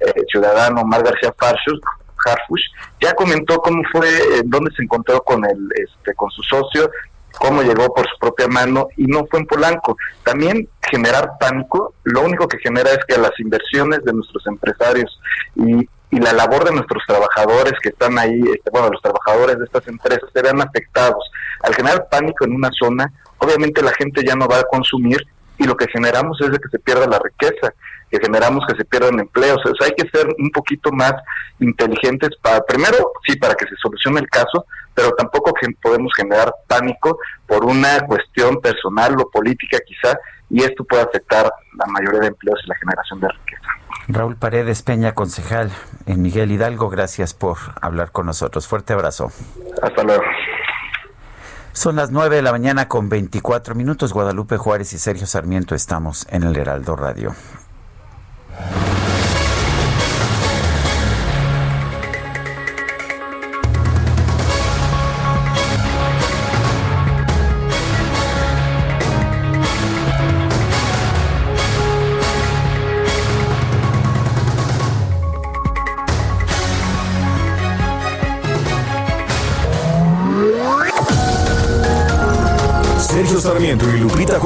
eh, 0.00 0.24
Ciudadano, 0.30 0.84
Mar 0.84 1.02
García 1.02 1.34
Farfus, 1.38 1.80
Harfush, 2.24 2.62
ya 3.00 3.12
comentó 3.14 3.58
cómo 3.58 3.82
fue, 3.90 4.08
eh, 4.08 4.42
dónde 4.44 4.70
se 4.76 4.82
encontró 4.82 5.22
con 5.22 5.44
el 5.44 5.68
este 5.76 6.14
con 6.14 6.30
su 6.30 6.42
socio, 6.42 6.90
cómo 7.38 7.62
llegó 7.62 7.92
por 7.94 8.06
su 8.08 8.18
propia 8.18 8.48
mano 8.48 8.88
y 8.96 9.04
no 9.04 9.26
fue 9.30 9.40
en 9.40 9.46
Polanco. 9.46 9.96
También 10.24 10.68
generar 10.82 11.32
pánico, 11.38 11.94
lo 12.04 12.22
único 12.22 12.48
que 12.48 12.58
genera 12.58 12.90
es 12.90 13.00
que 13.06 13.18
las 13.18 13.38
inversiones 13.38 14.04
de 14.04 14.12
nuestros 14.12 14.46
empresarios 14.46 15.20
y, 15.56 15.88
y 16.10 16.20
la 16.20 16.32
labor 16.32 16.64
de 16.64 16.72
nuestros 16.72 17.02
trabajadores 17.06 17.72
que 17.82 17.88
están 17.88 18.18
ahí, 18.18 18.40
este, 18.54 18.70
bueno, 18.70 18.90
los 18.90 19.00
trabajadores 19.00 19.58
de 19.58 19.64
estas 19.64 19.86
empresas 19.88 20.28
se 20.32 20.42
vean 20.42 20.60
afectados. 20.60 21.30
Al 21.62 21.74
generar 21.74 22.08
pánico 22.10 22.44
en 22.44 22.54
una 22.54 22.70
zona, 22.78 23.10
obviamente 23.38 23.82
la 23.82 23.92
gente 23.92 24.22
ya 24.24 24.34
no 24.34 24.46
va 24.46 24.58
a 24.58 24.64
consumir 24.64 25.26
y 25.58 25.64
lo 25.64 25.76
que 25.76 25.86
generamos 25.88 26.40
es 26.40 26.50
de 26.50 26.58
que 26.58 26.68
se 26.68 26.78
pierda 26.78 27.06
la 27.06 27.18
riqueza, 27.18 27.72
que 28.10 28.18
generamos 28.20 28.64
que 28.66 28.76
se 28.76 28.84
pierdan 28.84 29.20
empleos. 29.20 29.60
Hay 29.82 29.92
que 29.92 30.08
ser 30.10 30.26
un 30.38 30.50
poquito 30.50 30.92
más 30.92 31.14
inteligentes 31.60 32.30
para, 32.42 32.62
primero, 32.64 33.12
sí, 33.26 33.36
para 33.36 33.54
que 33.54 33.66
se 33.66 33.76
solucione 33.76 34.20
el 34.20 34.28
caso, 34.28 34.66
pero 34.94 35.12
tampoco 35.12 35.52
que 35.54 35.68
podemos 35.82 36.12
generar 36.16 36.52
pánico 36.66 37.18
por 37.46 37.64
una 37.64 38.00
cuestión 38.06 38.60
personal 38.60 39.16
o 39.18 39.30
política 39.30 39.78
quizá, 39.86 40.16
y 40.50 40.62
esto 40.62 40.84
puede 40.84 41.02
afectar 41.02 41.50
la 41.78 41.86
mayoría 41.86 42.20
de 42.20 42.26
empleos 42.28 42.60
y 42.64 42.68
la 42.68 42.76
generación 42.76 43.20
de 43.20 43.28
riqueza. 43.28 43.68
Raúl 44.08 44.36
Paredes 44.36 44.82
Peña, 44.82 45.14
concejal 45.14 45.70
en 46.06 46.22
Miguel 46.22 46.50
Hidalgo, 46.50 46.90
gracias 46.90 47.34
por 47.34 47.56
hablar 47.80 48.10
con 48.10 48.26
nosotros. 48.26 48.66
Fuerte 48.66 48.92
abrazo. 48.92 49.30
Hasta 49.80 50.02
luego. 50.02 50.22
Son 51.72 51.96
las 51.96 52.10
9 52.10 52.36
de 52.36 52.42
la 52.42 52.52
mañana 52.52 52.86
con 52.86 53.08
24 53.08 53.74
minutos. 53.74 54.12
Guadalupe 54.12 54.58
Juárez 54.58 54.92
y 54.92 54.98
Sergio 54.98 55.26
Sarmiento 55.26 55.74
estamos 55.74 56.26
en 56.30 56.42
el 56.42 56.56
Heraldo 56.56 56.96
Radio. 56.96 57.34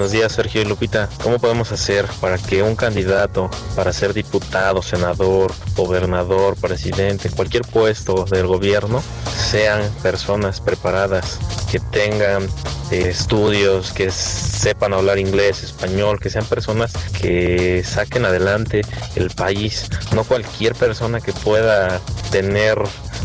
Buenos 0.00 0.12
días, 0.12 0.32
Sergio 0.32 0.62
y 0.62 0.64
Lupita. 0.64 1.10
¿Cómo 1.22 1.38
podemos 1.38 1.72
hacer 1.72 2.06
para 2.22 2.38
que 2.38 2.62
un 2.62 2.74
candidato 2.74 3.50
para 3.76 3.92
ser 3.92 4.14
diputado, 4.14 4.80
senador, 4.80 5.52
gobernador, 5.76 6.56
presidente, 6.56 7.28
cualquier 7.28 7.66
puesto 7.66 8.24
del 8.24 8.46
gobierno, 8.46 9.02
sean 9.36 9.82
personas 10.02 10.62
preparadas, 10.62 11.38
que 11.70 11.80
tengan 11.80 12.44
eh, 12.90 13.10
estudios, 13.10 13.92
que 13.92 14.10
sepan 14.10 14.94
hablar 14.94 15.18
inglés, 15.18 15.62
español, 15.62 16.18
que 16.18 16.30
sean 16.30 16.46
personas 16.46 16.94
que 17.20 17.84
saquen 17.84 18.24
adelante 18.24 18.80
el 19.16 19.28
país, 19.28 19.90
no 20.14 20.24
cualquier 20.24 20.74
persona 20.76 21.20
que 21.20 21.34
pueda 21.34 22.00
tener 22.30 22.78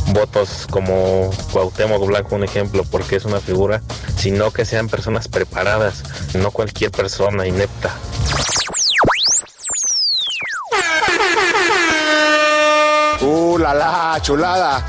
votos 0.08 0.68
como 0.70 1.32
Cuauhtémoc 1.52 2.06
Blanco, 2.06 2.36
un 2.36 2.44
ejemplo, 2.44 2.84
porque 2.84 3.16
es 3.16 3.26
una 3.26 3.40
figura, 3.40 3.82
sino 4.18 4.52
que 4.52 4.66
sean 4.66 4.88
personas 4.88 5.28
preparadas, 5.28 6.04
no 6.36 6.52
cualquier 6.66 6.90
persona 6.90 7.46
inepta. 7.46 7.94
¡Uh, 13.22 13.58
la 13.60 13.74
la, 13.76 14.20
chulada! 14.20 14.84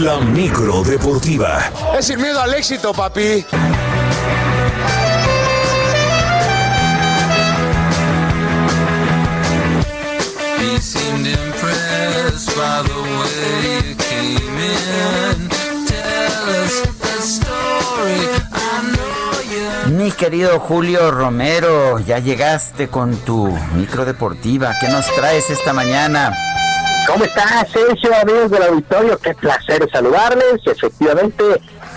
La 0.00 0.18
micro 0.18 0.82
deportiva. 0.82 1.70
Es 1.96 2.06
sin 2.06 2.20
miedo 2.20 2.40
al 2.40 2.54
éxito, 2.54 2.92
papi. 2.92 3.44
He 10.58 10.80
seemed 10.80 11.26
impressed 11.26 12.48
by 12.56 12.82
the 12.82 13.00
way 13.20 13.86
you 13.86 13.94
came 13.94 14.58
in. 14.58 15.48
Tell 15.86 16.48
us 16.64 16.82
the 16.98 17.22
story. 17.22 18.37
Mi 19.98 20.12
querido 20.12 20.60
Julio 20.60 21.10
Romero, 21.10 21.98
ya 21.98 22.20
llegaste 22.20 22.86
con 22.86 23.16
tu 23.16 23.48
micro 23.74 24.04
deportiva. 24.04 24.72
¿Qué 24.80 24.86
nos 24.86 25.12
traes 25.16 25.50
esta 25.50 25.72
mañana? 25.72 26.32
¿Cómo 27.08 27.24
estás, 27.24 27.68
Sergio, 27.68 28.14
amigos 28.14 28.48
del 28.48 28.62
auditorio? 28.62 29.18
Qué 29.18 29.34
placer 29.34 29.90
saludarles. 29.90 30.60
Efectivamente, 30.64 31.42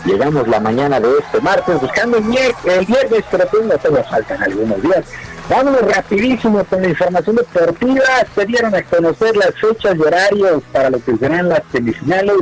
llegamos 0.03 0.47
la 0.47 0.59
mañana 0.59 0.99
de 0.99 1.09
este 1.19 1.41
martes 1.41 1.79
buscando 1.79 2.17
el 2.17 2.23
viernes, 2.23 3.23
pero 3.29 3.45
pues 3.45 3.65
no 3.65 3.77
todavía 3.77 4.09
faltan 4.09 4.41
algunos 4.41 4.81
días. 4.81 5.05
Vámonos 5.47 5.81
rapidísimo 5.81 6.63
con 6.63 6.81
la 6.81 6.89
información 6.89 7.35
deportiva. 7.35 8.03
Se 8.33 8.45
dieron 8.47 8.73
a 8.73 8.81
conocer 8.81 9.37
las 9.37 9.53
fechas 9.61 9.95
y 9.95 10.01
horarios 10.01 10.63
para 10.71 10.89
lo 10.89 11.03
que 11.03 11.15
serán 11.17 11.49
las 11.49 11.61
semifinales 11.71 12.37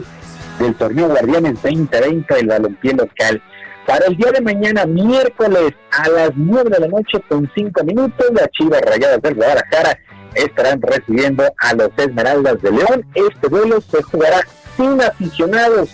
del 0.57 0.73
torneo 0.75 1.09
Guardianes 1.09 1.61
2020 1.61 2.33
del 2.33 2.47
balompié 2.47 2.93
local. 2.93 3.41
Para 3.89 4.05
el 4.05 4.17
día 4.17 4.31
de 4.31 4.41
mañana, 4.41 4.85
miércoles, 4.85 5.73
a 5.89 6.07
las 6.09 6.29
9 6.35 6.69
de 6.69 6.79
la 6.79 6.87
noche 6.89 7.19
con 7.27 7.51
5 7.55 7.83
minutos, 7.85 8.27
las 8.33 8.47
Chivas 8.51 8.81
Rayadas 8.81 9.19
del 9.19 9.33
Guadalajara 9.33 9.99
estarán 10.35 10.79
recibiendo 10.79 11.43
a 11.57 11.73
los 11.73 11.89
Esmeraldas 11.97 12.61
de 12.61 12.69
León. 12.69 13.03
Este 13.15 13.49
duelo 13.49 13.81
se 13.81 14.03
jugará 14.03 14.41
sin 14.77 15.01
aficionados, 15.01 15.89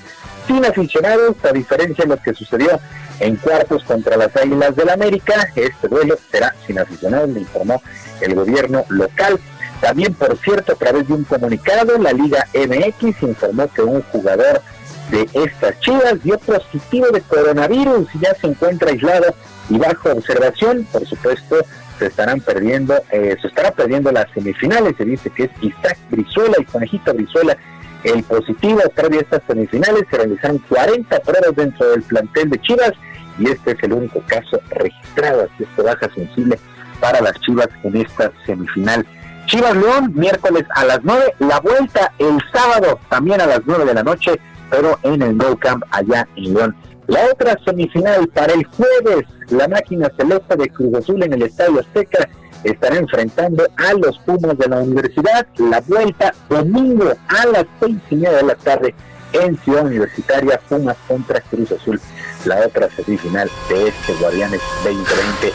sin 0.45 0.65
aficionados, 0.65 1.37
a 1.45 1.53
diferencia 1.53 2.03
de 2.03 2.09
lo 2.09 2.21
que 2.21 2.33
sucedió 2.33 2.81
en 3.21 3.37
cuartos 3.37 3.81
contra 3.85 4.17
las 4.17 4.35
Águilas 4.35 4.75
del 4.75 4.89
América. 4.89 5.47
Este 5.55 5.87
duelo 5.87 6.17
será 6.29 6.53
sin 6.67 6.77
aficionados, 6.77 7.29
le 7.29 7.39
informó 7.39 7.81
el 8.19 8.35
gobierno 8.35 8.83
local. 8.89 9.39
También, 9.79 10.13
por 10.15 10.37
cierto, 10.39 10.73
a 10.73 10.75
través 10.75 11.07
de 11.07 11.13
un 11.13 11.23
comunicado, 11.23 11.97
la 11.97 12.11
Liga 12.11 12.45
MX 12.53 13.23
informó 13.23 13.71
que 13.73 13.83
un 13.83 14.01
jugador 14.01 14.61
de 15.09 15.29
estas 15.33 15.79
chivas 15.79 16.21
dio 16.23 16.37
positivo 16.39 17.07
de 17.11 17.21
coronavirus 17.21 18.07
y 18.15 18.19
ya 18.19 18.33
se 18.35 18.47
encuentra 18.47 18.89
aislado 18.89 19.33
y 19.69 19.77
bajo 19.77 20.11
observación. 20.11 20.87
Por 20.91 21.05
supuesto, 21.05 21.57
se 21.99 22.07
estarán 22.07 22.41
perdiendo, 22.41 22.95
eh, 23.11 23.35
se 23.41 23.47
estará 23.47 23.71
perdiendo 23.71 24.11
las 24.11 24.29
semifinales. 24.33 24.95
Se 24.97 25.05
dice 25.05 25.29
que 25.29 25.43
es 25.45 25.51
Isaac 25.61 25.97
Brizuela 26.09 26.55
y 26.59 26.65
Conejito 26.65 27.13
Brizuela 27.13 27.57
el 28.03 28.23
positivo. 28.23 28.81
Previo 28.93 29.19
a 29.19 29.23
estas 29.23 29.41
semifinales 29.47 30.03
se 30.09 30.17
realizaron 30.17 30.59
40 30.69 31.19
pruebas 31.19 31.55
dentro 31.55 31.89
del 31.89 32.03
plantel 32.03 32.49
de 32.49 32.61
Chivas 32.61 32.93
y 33.37 33.49
este 33.49 33.71
es 33.71 33.83
el 33.83 33.93
único 33.93 34.21
caso 34.27 34.59
registrado. 34.69 35.43
Así 35.43 35.63
es 35.63 35.69
que 35.75 35.81
baja 35.81 36.09
sensible 36.13 36.59
para 36.99 37.21
las 37.21 37.39
Chivas 37.41 37.69
en 37.83 37.97
esta 37.97 38.31
semifinal. 38.45 39.05
Chivas 39.47 39.75
León, 39.75 40.11
miércoles 40.15 40.63
a 40.75 40.85
las 40.85 40.99
9, 41.03 41.35
la 41.39 41.59
vuelta 41.59 42.11
el 42.17 42.37
sábado 42.51 42.99
también 43.09 43.41
a 43.41 43.45
las 43.45 43.61
9 43.65 43.85
de 43.85 43.93
la 43.93 44.03
noche, 44.03 44.39
pero 44.69 44.99
en 45.03 45.21
el 45.21 45.37
No 45.37 45.57
Camp 45.57 45.83
allá 45.91 46.27
en 46.35 46.53
León. 46.53 46.75
La 47.07 47.19
otra 47.31 47.57
semifinal 47.63 48.27
para 48.29 48.53
el 48.53 48.65
jueves, 48.65 49.25
la 49.49 49.67
máquina 49.67 50.11
celeste 50.17 50.55
de 50.55 50.69
Cruz 50.69 50.95
Azul 50.95 51.23
en 51.23 51.33
el 51.33 51.43
Estadio 51.43 51.79
Azteca 51.79 52.27
estará 52.63 52.97
enfrentando 52.97 53.63
a 53.77 53.93
los 53.93 54.17
Pumas 54.19 54.57
de 54.57 54.67
la 54.67 54.79
Universidad. 54.79 55.45
La 55.57 55.81
vuelta 55.81 56.33
domingo 56.49 57.13
a 57.27 57.45
las 57.45 57.65
seis 57.79 57.97
y 58.09 58.15
media 58.15 58.37
de 58.37 58.43
la 58.43 58.55
tarde 58.55 58.95
en 59.33 59.57
Ciudad 59.59 59.85
Universitaria, 59.85 60.59
Pumas 60.67 60.97
contra 61.07 61.41
Cruz 61.41 61.71
Azul, 61.71 61.99
la 62.45 62.65
otra 62.65 62.89
semifinal 62.89 63.49
de 63.69 63.89
este 63.89 64.13
Guardianes 64.19 64.61
2020. 64.83 65.53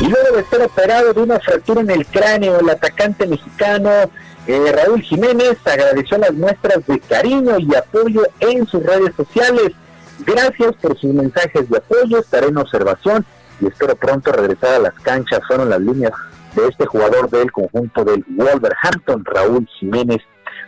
Y 0.00 0.06
luego 0.08 0.36
de 0.36 0.44
ser 0.44 0.62
operado 0.62 1.12
de 1.12 1.20
una 1.20 1.40
fractura 1.40 1.80
en 1.80 1.90
el 1.90 2.06
cráneo, 2.06 2.60
el 2.60 2.70
atacante 2.70 3.26
mexicano 3.26 3.90
eh, 4.46 4.72
Raúl 4.72 5.02
Jiménez 5.02 5.56
agradeció 5.64 6.18
las 6.18 6.32
muestras 6.32 6.84
de 6.86 6.98
cariño 7.00 7.58
y 7.58 7.74
apoyo 7.74 8.22
en 8.40 8.66
sus 8.66 8.82
redes 8.82 9.14
sociales. 9.16 9.72
Gracias 10.26 10.74
por 10.80 10.98
sus 10.98 11.12
mensajes 11.14 11.68
de 11.68 11.78
apoyo, 11.78 12.18
estaré 12.18 12.48
en 12.48 12.58
observación 12.58 13.24
y 13.60 13.66
espero 13.66 13.94
pronto 13.94 14.32
regresar 14.32 14.74
a 14.74 14.78
las 14.78 14.94
canchas. 14.94 15.40
Fueron 15.46 15.70
las 15.70 15.80
líneas 15.80 16.12
de 16.56 16.68
este 16.68 16.86
jugador 16.86 17.30
del 17.30 17.50
conjunto 17.52 18.04
del 18.04 18.24
Wolverhampton, 18.28 19.24
Raúl 19.24 19.68
Jiménez. 19.78 20.20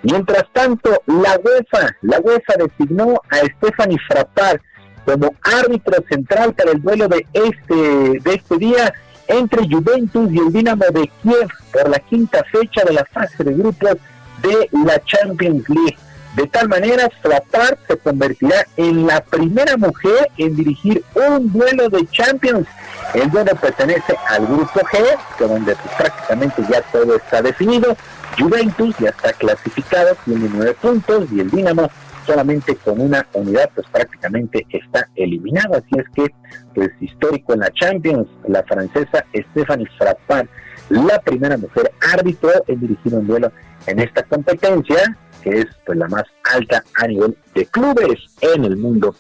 Mientras 0.03 0.45
tanto, 0.53 0.91
la 1.07 1.39
UEFA, 1.43 1.97
la 2.03 2.21
UEFA 2.21 2.55
designó 2.59 3.21
a 3.31 3.39
Stephanie 3.39 3.99
Frappard 4.07 4.61
como 5.05 5.35
árbitro 5.43 6.03
central 6.09 6.55
para 6.55 6.73
el 6.73 6.83
duelo 6.83 7.09
de 7.09 7.27
este, 7.33 7.75
de 7.75 8.35
este 8.35 8.57
día 8.57 8.93
entre 9.29 9.69
Juventus 9.69 10.33
y 10.33 10.39
el 10.39 10.53
Dinamo 10.53 10.85
de 10.93 11.11
Kiev 11.23 11.49
por 11.73 11.89
la 11.89 11.99
quinta 11.99 12.45
fecha 12.45 12.85
de 12.85 12.93
la 12.93 13.05
fase 13.05 13.43
de 13.45 13.55
grupos 13.55 13.97
de 14.43 14.69
la 14.85 15.03
Champions 15.05 15.69
League. 15.69 15.97
De 16.37 16.47
tal 16.49 16.69
manera, 16.69 17.09
Frappard 17.23 17.79
se 17.87 17.97
convertirá 17.97 18.67
en 18.77 19.07
la 19.07 19.23
primera 19.23 19.77
mujer 19.77 20.29
en 20.37 20.57
dirigir 20.57 21.05
un 21.15 21.53
duelo 21.53 21.89
de 21.89 22.07
Champions. 22.11 22.67
El 23.15 23.31
duelo 23.31 23.55
pertenece 23.55 24.17
al 24.29 24.45
grupo 24.47 24.81
G, 24.81 25.17
que 25.39 25.45
donde 25.47 25.77
prácticamente 25.97 26.63
ya 26.69 26.83
todo 26.83 27.17
está 27.17 27.41
definido. 27.41 27.97
Juventus 28.37 28.97
ya 28.99 29.11
está 29.11 29.33
clasificado, 29.33 30.17
tiene 30.25 30.51
nueve 30.53 30.77
puntos 30.81 31.27
y 31.31 31.39
el 31.39 31.51
Dinamo 31.51 31.89
solamente 32.25 32.77
con 32.77 33.01
una 33.01 33.27
unidad 33.33 33.71
pues 33.75 33.87
prácticamente 33.91 34.67
está 34.71 35.09
eliminado. 35.17 35.75
Así 35.75 35.99
es 35.99 36.07
que 36.15 36.35
pues 36.75 36.91
histórico 37.01 37.55
en 37.55 37.61
la 37.61 37.71
Champions, 37.71 38.29
la 38.49 38.63
francesa 38.65 39.25
Stephanie 39.35 39.89
Frappard, 39.99 40.49
la 40.91 41.19
primera 41.21 41.57
mujer 41.57 41.93
árbitro 42.13 42.51
en 42.67 42.81
dirigir 42.81 43.15
un 43.15 43.27
duelo 43.27 43.53
en 43.87 44.01
esta 44.01 44.23
competencia, 44.23 45.17
que 45.43 45.51
es 45.61 45.67
pues 45.85 45.99
la 45.99 46.09
más 46.09 46.25
alta 46.53 46.83
a 46.97 47.07
nivel 47.07 47.37
de 47.55 47.67
clubes 47.67 48.19
en 48.41 48.65
el 48.65 48.77
mundo 48.77 49.15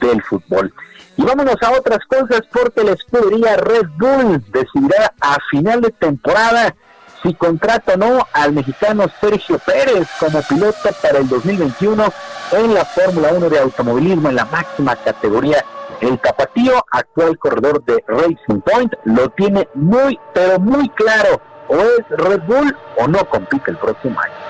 del 0.00 0.22
fútbol. 0.22 0.72
Y 1.16 1.22
vámonos 1.22 1.56
a 1.62 1.72
otras 1.72 1.98
cosas 2.06 2.42
porque 2.52 2.84
la 2.84 2.92
escudería 2.92 3.56
Red 3.56 3.88
Bull 3.98 4.44
decidirá 4.52 5.12
a 5.20 5.36
final 5.50 5.80
de 5.80 5.90
temporada 5.90 6.74
si 7.22 7.34
contrata 7.34 7.94
o 7.94 7.96
no 7.96 8.26
al 8.32 8.52
mexicano 8.52 9.06
Sergio 9.20 9.58
Pérez 9.58 10.08
como 10.18 10.42
piloto 10.42 10.90
para 11.02 11.18
el 11.18 11.28
2021 11.28 12.12
en 12.52 12.74
la 12.74 12.84
Fórmula 12.84 13.32
1 13.32 13.50
de 13.50 13.58
automovilismo 13.58 14.28
en 14.28 14.36
la 14.36 14.44
máxima 14.46 14.96
categoría. 14.96 15.64
El 16.00 16.18
tapatío, 16.20 16.84
actual 16.92 17.38
corredor 17.38 17.84
de 17.84 18.04
Racing 18.06 18.60
Point, 18.60 18.94
lo 19.04 19.28
tiene 19.30 19.68
muy, 19.74 20.18
pero 20.32 20.60
muy 20.60 20.88
claro. 20.90 21.40
O 21.68 21.76
es 21.76 22.08
Red 22.10 22.42
Bull 22.46 22.76
o 22.98 23.08
no 23.08 23.28
compite 23.28 23.70
el 23.70 23.76
próximo 23.76 24.18
año. 24.20 24.47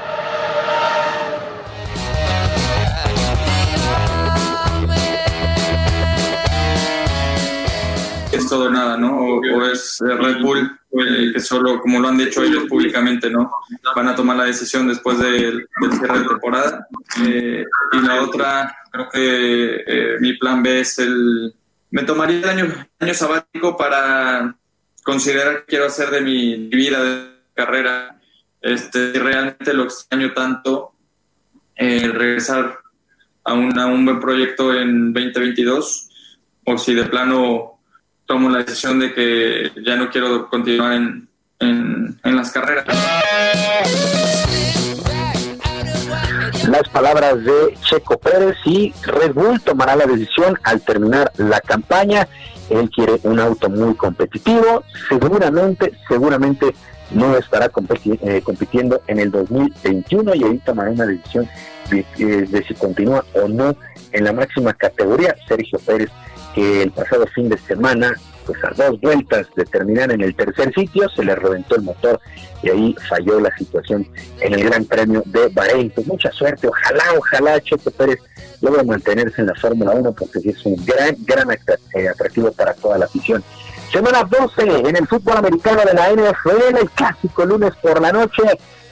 Es 8.49 8.51
todo 8.51 8.71
nada, 8.71 8.97
¿no? 8.97 9.19
O, 9.19 9.41
o 9.41 9.65
es 9.67 10.01
eh, 10.01 10.15
Red 10.15 10.41
Bull, 10.41 10.79
eh, 10.91 11.33
que 11.35 11.41
solo, 11.41 11.81
como 11.81 12.01
lo 12.01 12.09
han 12.09 12.17
dicho 12.17 12.43
ellos 12.43 12.65
públicamente, 12.65 13.29
¿no? 13.29 13.51
Van 13.95 14.09
a 14.09 14.15
tomar 14.15 14.37
la 14.37 14.45
decisión 14.45 14.89
después 14.89 15.19
del, 15.19 15.69
del 15.81 15.93
cierre 15.93 16.21
de 16.21 16.29
temporada. 16.29 16.89
Eh, 17.27 17.65
y 17.93 18.01
la 18.01 18.23
otra, 18.23 18.77
creo 18.91 19.09
que 19.11 19.85
eh, 19.87 20.17
mi 20.21 20.35
plan 20.39 20.63
B 20.63 20.81
es 20.81 20.99
el... 20.99 21.55
Me 21.91 22.05
tomaría 22.05 22.39
el 22.39 22.49
año, 22.49 22.87
año 22.99 23.15
sabático 23.15 23.77
para 23.77 24.57
considerar 25.03 25.61
qué 25.61 25.65
quiero 25.67 25.87
hacer 25.87 26.11
de 26.11 26.21
mi 26.23 26.69
vida, 26.69 27.03
de 27.03 27.29
carrera. 27.55 28.19
Este, 28.61 29.13
realmente 29.13 29.75
lo 29.75 29.85
extraño 29.85 30.33
tanto, 30.33 30.93
regresar 31.77 32.79
a 33.45 33.55
un, 33.55 33.79
a 33.79 33.87
un 33.87 34.05
buen 34.05 34.21
proyecto 34.21 34.75
en 34.75 35.13
2022, 35.13 36.09
o 36.65 36.79
si 36.79 36.95
de 36.95 37.05
plano 37.05 37.78
tomo 38.29 38.51
la 38.51 38.59
decisión 38.59 39.01
de 39.01 39.13
que 39.15 39.73
ya 39.85 39.97
no 39.97 40.11
quiero 40.11 40.49
continuar 40.51 40.93
en, 40.93 41.29
en, 41.61 42.37
las 42.37 42.53
carreras. 42.53 42.85
Las 46.69 46.89
palabras 46.91 47.43
de 47.43 47.75
Checo 47.83 48.19
Pérez 48.19 48.57
y 48.67 48.93
Red 49.03 49.33
Bull 49.33 49.59
tomará 49.63 49.97
la 49.97 50.05
decisión 50.07 50.59
al 50.63 50.83
terminar 50.83 51.33
la 51.39 51.61
campaña. 51.61 52.29
Él 52.69 52.91
quiere 52.91 53.19
un 53.23 53.41
auto 53.41 53.71
muy 53.71 53.95
competitivo. 53.95 54.85
Seguramente, 55.09 55.95
seguramente 56.07 56.75
no 57.13 57.35
estará 57.35 57.73
competi- 57.73 58.19
eh, 58.21 58.43
compitiendo 58.45 59.01
en 59.07 59.21
el 59.21 59.31
2021 59.31 60.35
y 60.35 60.45
ahí 60.45 60.59
tomará 60.59 60.91
una 60.91 61.07
decisión 61.07 61.49
de, 61.91 62.01
eh, 62.19 62.47
de 62.47 62.63
si 62.65 62.75
continúa 62.75 63.25
o 63.33 63.49
no 63.49 63.75
en 64.13 64.25
la 64.25 64.35
máxima 64.35 64.75
categoría. 64.75 65.35
Sergio 65.49 65.79
Pérez, 65.79 66.11
el 66.61 66.91
pasado 66.91 67.27
fin 67.35 67.49
de 67.49 67.59
semana, 67.59 68.15
pues 68.47 68.59
a 68.65 68.71
dos 68.71 69.01
vueltas 69.01 69.47
de 69.55 69.65
terminar 69.65 70.11
en 70.11 70.23
el 70.23 70.35
tercer 70.35 70.73
sitio, 70.75 71.09
se 71.11 71.25
le 71.25 71.35
reventó 71.35 71.77
el 71.77 71.83
motor 71.83 72.21
y 72.63 72.71
ahí 72.71 72.97
falló 73.09 73.41
la 73.41 73.55
situación 73.57 74.07
en 74.41 74.55
el 74.55 74.65
Gran 74.65 74.85
Premio 74.85 75.23
de 75.27 75.49
Bahrein. 75.49 75.91
Pues 75.91 76.07
mucha 76.07 76.33
suerte, 76.33 76.67
ojalá, 76.67 77.05
ojalá 77.17 77.61
Checo 77.61 77.91
Pérez 77.91 78.19
logre 78.61 78.83
mantenerse 78.85 79.41
en 79.41 79.49
la 79.49 79.55
Fórmula 79.55 79.93
1 79.93 80.13
porque 80.13 80.41
es 80.45 80.65
un 80.65 80.77
gran, 80.85 81.17
gran 81.21 81.51
eh, 81.51 82.09
atractivo 82.09 82.51
para 82.53 82.75
toda 82.75 82.99
la 82.99 83.05
afición. 83.05 83.43
Semana 83.93 84.23
12 84.25 84.89
en 84.89 84.97
el 84.97 85.07
fútbol 85.07 85.39
americano 85.39 85.83
de 85.85 85.95
la 85.95 86.13
NFL, 86.13 86.77
el 86.79 86.91
clásico 86.91 87.47
lunes 87.47 87.73
por 87.81 88.01
la 88.01 88.13
noche. 88.13 88.43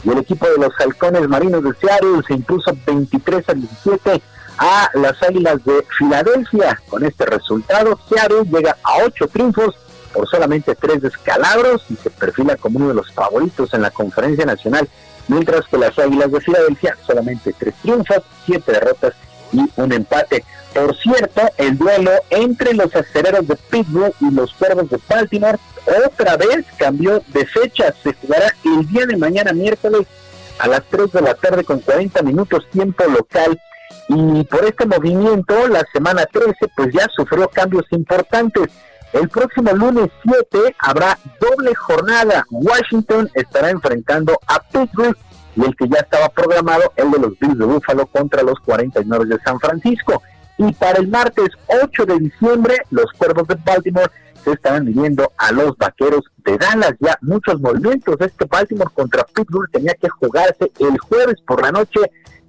Y 0.05 0.11
el 0.11 0.19
equipo 0.19 0.47
de 0.47 0.59
los 0.59 0.73
halcones 0.79 1.27
marinos 1.27 1.65
de 1.65 1.73
Seattle 1.81 2.23
se 2.27 2.35
impuso 2.35 2.77
23 2.87 3.49
a 3.49 3.55
17 3.55 4.23
a 4.59 4.91
las 4.95 5.23
Águilas 5.23 5.65
de 5.65 5.85
Filadelfia. 5.99 6.81
Con 6.89 7.05
este 7.05 7.27
resultado, 7.27 7.99
Seattle 8.09 8.45
llega 8.45 8.77
a 8.83 9.05
8 9.05 9.29
triunfos 9.29 9.75
por 10.13 10.29
solamente 10.29 10.75
3 10.75 11.03
descalabros 11.03 11.85
y 11.91 11.97
se 11.97 12.11
perfila 12.11 12.57
como 12.57 12.79
uno 12.79 12.89
de 12.89 12.95
los 12.95 13.13
favoritos 13.13 13.75
en 13.75 13.83
la 13.83 13.91
conferencia 13.91 14.47
nacional, 14.47 14.89
mientras 15.29 15.67
que 15.67 15.77
las 15.77 15.99
Águilas 15.99 16.33
de 16.33 16.41
Filadelfia 16.41 16.97
solamente 17.07 17.55
3 17.59 17.75
triunfos, 17.83 18.23
7 18.47 18.73
derrotas 18.73 19.15
y 19.53 19.61
un 19.77 19.93
empate. 19.93 20.45
Por 20.75 20.95
cierto, 20.97 21.43
el 21.57 21.79
duelo 21.79 22.11
entre 22.31 22.75
los 22.75 22.95
aceleros 22.95 23.47
de 23.49 23.57
Pittsburgh 23.57 24.15
y 24.21 24.31
los 24.31 24.53
cuervos 24.55 24.91
de 24.91 25.01
Baltimore 25.09 25.59
otra 26.05 26.37
vez 26.37 26.67
cambió 26.77 27.23
de 27.29 27.47
fecha. 27.47 27.95
Se 28.03 28.13
jugará 28.13 28.53
el 28.65 28.87
día 28.89 29.07
de 29.07 29.17
mañana, 29.17 29.53
miércoles, 29.53 30.07
a 30.59 30.69
las 30.69 30.83
3 30.91 31.13
de 31.13 31.21
la 31.23 31.35
tarde 31.35 31.65
con 31.65 31.81
40 31.81 32.23
minutos 32.23 32.69
tiempo 32.71 33.05
local. 33.05 33.59
Y 34.09 34.45
por 34.45 34.65
este 34.65 34.87
movimiento, 34.87 35.67
la 35.69 35.85
semana 35.93 36.25
13 36.27 36.55
pues 36.77 36.93
ya 36.93 37.07
sufrió 37.15 37.49
cambios 37.49 37.85
importantes. 37.91 38.69
El 39.13 39.29
próximo 39.29 39.73
lunes 39.73 40.11
7 40.23 40.77
habrá 40.79 41.19
doble 41.41 41.75
jornada. 41.75 42.45
Washington 42.51 43.31
estará 43.35 43.71
enfrentando 43.71 44.39
a 44.47 44.61
Pittsburgh 44.61 45.17
y 45.57 45.65
el 45.65 45.75
que 45.75 45.89
ya 45.89 46.01
estaba 46.01 46.29
programado, 46.29 46.93
el 46.97 47.11
de 47.11 47.19
los 47.19 47.39
Bills 47.39 47.59
de 47.59 47.65
Buffalo 47.65 48.07
contra 48.07 48.43
los 48.43 48.59
49 48.61 49.25
de 49.25 49.39
San 49.43 49.59
Francisco. 49.59 50.23
Y 50.59 50.73
para 50.75 50.99
el 50.99 51.09
martes 51.09 51.49
8 51.83 52.05
de 52.07 52.19
diciembre, 52.19 52.77
los 52.91 53.11
Cuervos 53.13 53.49
de 53.49 53.57
Baltimore 53.65 54.11
se 54.45 54.53
estarán 54.53 54.85
midiendo 54.85 55.33
a 55.39 55.53
los 55.53 55.77
Vaqueros 55.77 56.25
de 56.45 56.57
Dallas. 56.59 56.95
Ya 57.01 57.19
muchos 57.23 57.61
movimientos. 57.61 58.17
Este 58.21 58.45
Baltimore 58.45 58.91
contra 58.95 59.25
Pittsburgh 59.25 59.71
tenía 59.71 59.95
que 59.95 60.09
jugarse 60.09 60.71
el 60.79 60.99
jueves 60.99 61.37
por 61.47 61.63
la 61.63 61.73
noche 61.73 62.01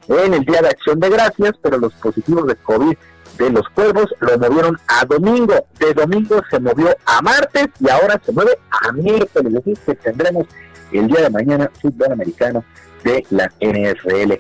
en 0.07 0.34
el 0.34 0.45
Día 0.45 0.61
de 0.61 0.69
Acción 0.69 0.99
de 0.99 1.09
Gracias, 1.09 1.53
pero 1.61 1.77
los 1.77 1.93
positivos 1.95 2.47
de 2.47 2.55
COVID 2.55 2.95
de 3.38 3.49
los 3.51 3.67
Cuervos 3.69 4.13
lo 4.19 4.38
movieron 4.38 4.77
a 4.88 5.05
domingo. 5.05 5.53
De 5.79 5.93
domingo 5.93 6.41
se 6.49 6.59
movió 6.59 6.95
a 7.05 7.21
martes 7.21 7.67
y 7.79 7.89
ahora 7.89 8.19
se 8.25 8.31
mueve 8.31 8.57
a 8.69 8.91
miércoles. 8.91 9.53
Que 9.85 9.95
tendremos 9.95 10.47
el 10.91 11.07
día 11.07 11.21
de 11.21 11.29
mañana 11.29 11.71
fútbol 11.81 12.11
americano 12.11 12.63
de 13.03 13.25
la 13.29 13.51
NFL. 13.59 14.34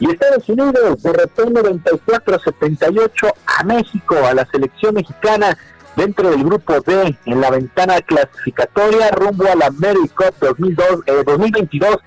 Y 0.00 0.10
Estados 0.10 0.48
Unidos 0.48 1.02
derrotó 1.02 1.46
94-78 1.46 3.32
a 3.46 3.64
México, 3.64 4.16
a 4.24 4.34
la 4.34 4.46
selección 4.46 4.94
mexicana 4.94 5.56
dentro 5.96 6.30
del 6.30 6.44
grupo 6.44 6.80
D 6.80 7.16
en 7.24 7.40
la 7.40 7.50
ventana 7.50 8.00
clasificatoria 8.00 9.10
rumbo 9.12 9.46
a 9.46 9.54
la 9.54 9.66
America 9.66 10.30
Cup 10.30 10.34
2002, 10.40 10.86
eh, 11.06 11.22
2022 11.24 11.98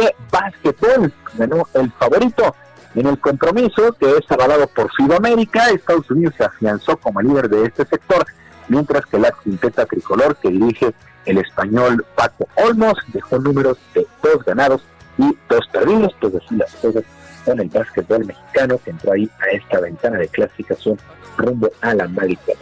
de 0.00 0.14
básquetbol. 0.30 1.12
Ganó 1.34 1.66
el 1.74 1.90
favorito 1.92 2.54
en 2.94 3.06
el 3.06 3.18
compromiso 3.20 3.92
que 3.92 4.10
es 4.16 4.30
avalado 4.30 4.66
por 4.68 4.90
Sudamérica. 4.92 5.70
Estados 5.70 6.10
Unidos 6.10 6.34
se 6.36 6.44
afianzó 6.44 6.96
como 6.96 7.20
líder 7.20 7.48
de 7.48 7.64
este 7.66 7.84
sector, 7.86 8.26
mientras 8.68 9.06
que 9.06 9.18
la 9.18 9.32
quinteta 9.32 9.86
tricolor 9.86 10.36
que 10.36 10.50
dirige 10.50 10.92
el 11.26 11.38
español 11.38 12.04
Paco 12.16 12.48
Olmos 12.56 12.94
dejó 13.08 13.38
números 13.38 13.78
de 13.94 14.06
dos 14.22 14.44
ganados 14.44 14.82
y 15.18 15.36
dos 15.48 15.66
perdidos, 15.70 16.14
pues 16.20 16.34
así 16.34 16.56
las 16.56 16.74
cosas 16.76 17.04
con 17.44 17.60
el 17.60 17.68
básquetbol 17.68 18.24
mexicano 18.24 18.78
que 18.82 18.90
entró 18.90 19.12
ahí 19.12 19.30
a 19.40 19.54
esta 19.54 19.80
ventana 19.80 20.18
de 20.18 20.28
clasificación 20.28 20.98
rumbo 21.36 21.70
a 21.80 21.94
la 21.94 22.04
América. 22.04 22.52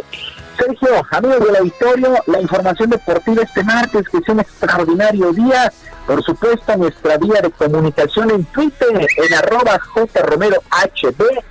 Sergio, 0.59 0.89
amigos 1.10 1.40
del 1.40 1.56
auditorio, 1.56 2.15
la 2.27 2.40
información 2.40 2.90
deportiva 2.90 3.43
este 3.43 3.62
martes, 3.62 4.09
que 4.09 4.19
es 4.19 4.28
un 4.28 4.40
extraordinario 4.40 5.32
día. 5.32 5.73
Por 6.09 6.24
supuesto, 6.24 6.74
nuestra 6.74 7.18
vía 7.18 7.43
de 7.43 7.51
comunicación 7.51 8.30
en 8.30 8.43
Twitter, 8.47 9.06
en 9.14 9.35
arroba 9.35 9.78
jromerohb, 9.78 10.62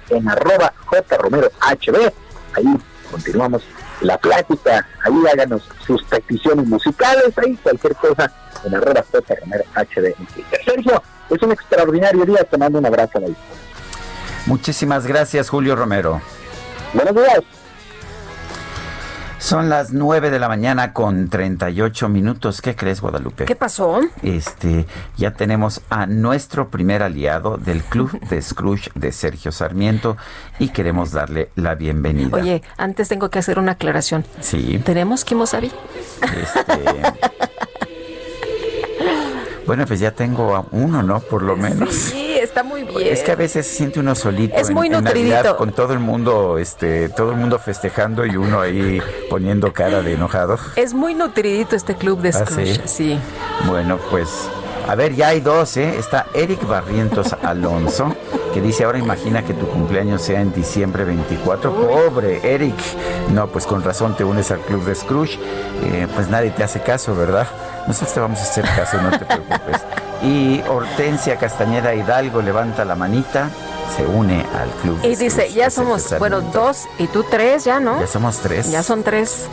en 0.10 0.28
arroba 0.28 0.74
jromerohb. 0.88 2.14
Ahí 2.56 2.78
continuamos 3.12 3.62
la 4.02 4.18
plática, 4.18 4.88
ahí 5.04 5.14
háganos 5.32 5.62
sus 5.86 6.04
peticiones 6.06 6.66
musicales, 6.66 7.38
ahí 7.38 7.56
cualquier 7.62 7.94
cosa 7.98 8.34
en 8.64 8.74
arroba 8.74 9.06
jromerohb 9.12 10.06
en 10.06 10.26
Twitter. 10.26 10.60
Sergio, 10.66 11.04
es 11.30 11.42
un 11.44 11.52
extraordinario 11.52 12.26
día, 12.26 12.44
te 12.44 12.58
mando 12.58 12.80
un 12.80 12.86
abrazo. 12.88 13.20
Ahí. 13.20 13.36
Muchísimas 14.48 15.06
gracias, 15.06 15.50
Julio 15.50 15.76
Romero. 15.76 16.20
Buenos 16.96 17.14
días. 17.14 17.57
Son 19.40 19.70
las 19.70 19.94
9 19.94 20.32
de 20.32 20.40
la 20.40 20.48
mañana 20.48 20.94
con 20.94 21.30
38 21.30 22.10
minutos. 22.10 22.62
¿Qué 22.62 22.76
crees, 22.76 23.02
Guadalupe? 23.02 23.46
¿Qué 23.46 23.56
pasó? 23.56 24.00
Este, 24.24 24.86
ya 25.16 25.32
tenemos 25.32 25.82
a 25.90 26.08
nuestro 26.08 26.70
primer 26.70 27.04
aliado 27.04 27.58
del 27.58 27.84
Club 27.84 28.20
de 28.30 28.42
Scrooge 28.42 28.90
de 28.96 29.12
Sergio 29.12 29.52
Sarmiento 29.52 30.18
y 30.60 30.70
queremos 30.70 31.12
darle 31.12 31.52
la 31.56 31.76
bienvenida. 31.76 32.36
Oye, 32.36 32.64
antes 32.78 33.10
tengo 33.10 33.30
que 33.30 33.40
hacer 33.40 33.60
una 33.60 33.74
aclaración. 33.74 34.26
Sí. 34.40 34.82
¿Tenemos 34.84 35.24
Kimosabi? 35.24 35.72
Este, 36.22 36.82
bueno, 39.68 39.86
pues 39.86 40.00
ya 40.00 40.12
tengo 40.12 40.56
a 40.56 40.66
uno, 40.72 41.04
¿no? 41.04 41.20
Por 41.20 41.44
lo 41.44 41.56
menos. 41.56 41.94
Sí, 41.94 42.36
está 42.42 42.64
muy 42.64 42.84
bien. 42.84 43.14
Es 43.14 43.22
que 43.22 43.32
a 43.34 43.36
veces 43.36 43.68
se 43.68 43.74
siente 43.76 44.00
uno 44.00 44.16
solito. 44.16 44.56
Es 44.56 44.70
en- 44.70 44.76
muy 44.76 44.88
en 44.88 44.94
nutridito. 44.94 45.36
Navidad, 45.36 45.58
con 45.58 45.72
todo 45.74 45.94
el 45.94 46.00
mundo, 46.00 46.58
este, 46.58 47.10
todo 47.10 47.32
el 47.32 47.38
mundo 47.38 47.60
festejando 47.60 48.26
y 48.26 48.36
uno 48.38 48.62
ahí 48.62 49.00
poniendo 49.30 49.72
cara 49.74 50.02
de 50.02 50.14
enojado. 50.14 50.58
Es 50.76 50.94
muy 50.94 51.14
nutridito 51.14 51.76
este 51.76 51.96
club 51.96 52.22
de 52.22 52.30
¿Ah, 52.30 52.46
Scrooge. 52.46 52.76
sí? 52.76 52.82
sí. 52.86 53.20
Bueno, 53.68 54.00
pues, 54.10 54.30
a 54.88 54.96
ver, 54.96 55.14
ya 55.16 55.28
hay 55.30 55.42
dos, 55.42 55.76
¿eh? 55.78 55.96
Está 56.00 56.26
Eric 56.34 56.66
Barrientos 56.66 57.36
Alonso, 57.44 58.16
que 58.58 58.64
dice, 58.64 58.86
ahora 58.86 58.98
imagina 58.98 59.44
que 59.44 59.54
tu 59.54 59.68
cumpleaños 59.68 60.24
sea 60.24 60.42
en 60.42 60.52
diciembre 60.52 61.04
24. 61.04 61.72
Pobre 61.72 62.56
Eric. 62.56 62.74
No, 63.32 63.46
pues 63.46 63.68
con 63.68 63.84
razón 63.84 64.18
te 64.18 64.24
unes 64.24 64.50
al 64.50 64.62
club 64.62 64.84
de 64.84 64.96
Scrooge. 64.96 65.38
Eh, 65.84 66.08
pues 66.16 66.28
nadie 66.30 66.50
te 66.50 66.64
hace 66.64 66.82
caso, 66.82 67.16
¿verdad? 67.16 67.46
Nosotros 67.86 68.16
te 68.16 68.20
vamos 68.20 68.40
a 68.40 68.42
hacer 68.42 68.66
caso, 68.66 69.00
no 69.00 69.12
te 69.12 69.26
preocupes. 69.26 69.82
Y 70.24 70.64
Hortensia 70.68 71.38
Castañeda 71.38 71.94
Hidalgo 71.94 72.42
levanta 72.42 72.84
la 72.84 72.96
manita, 72.96 73.52
se 73.96 74.04
une 74.08 74.44
al 74.60 74.70
club. 74.82 75.02
de 75.02 75.10
Y 75.10 75.16
dice, 75.16 75.54
ya 75.54 75.70
somos, 75.70 76.18
bueno, 76.18 76.42
dos 76.42 76.86
y 76.98 77.06
tú 77.06 77.24
tres 77.30 77.64
ya, 77.64 77.80
¿no? 77.80 78.00
Ya 78.00 78.08
somos 78.08 78.40
tres. 78.40 78.72
Ya 78.72 78.82
son 78.82 79.04
tres. 79.04 79.46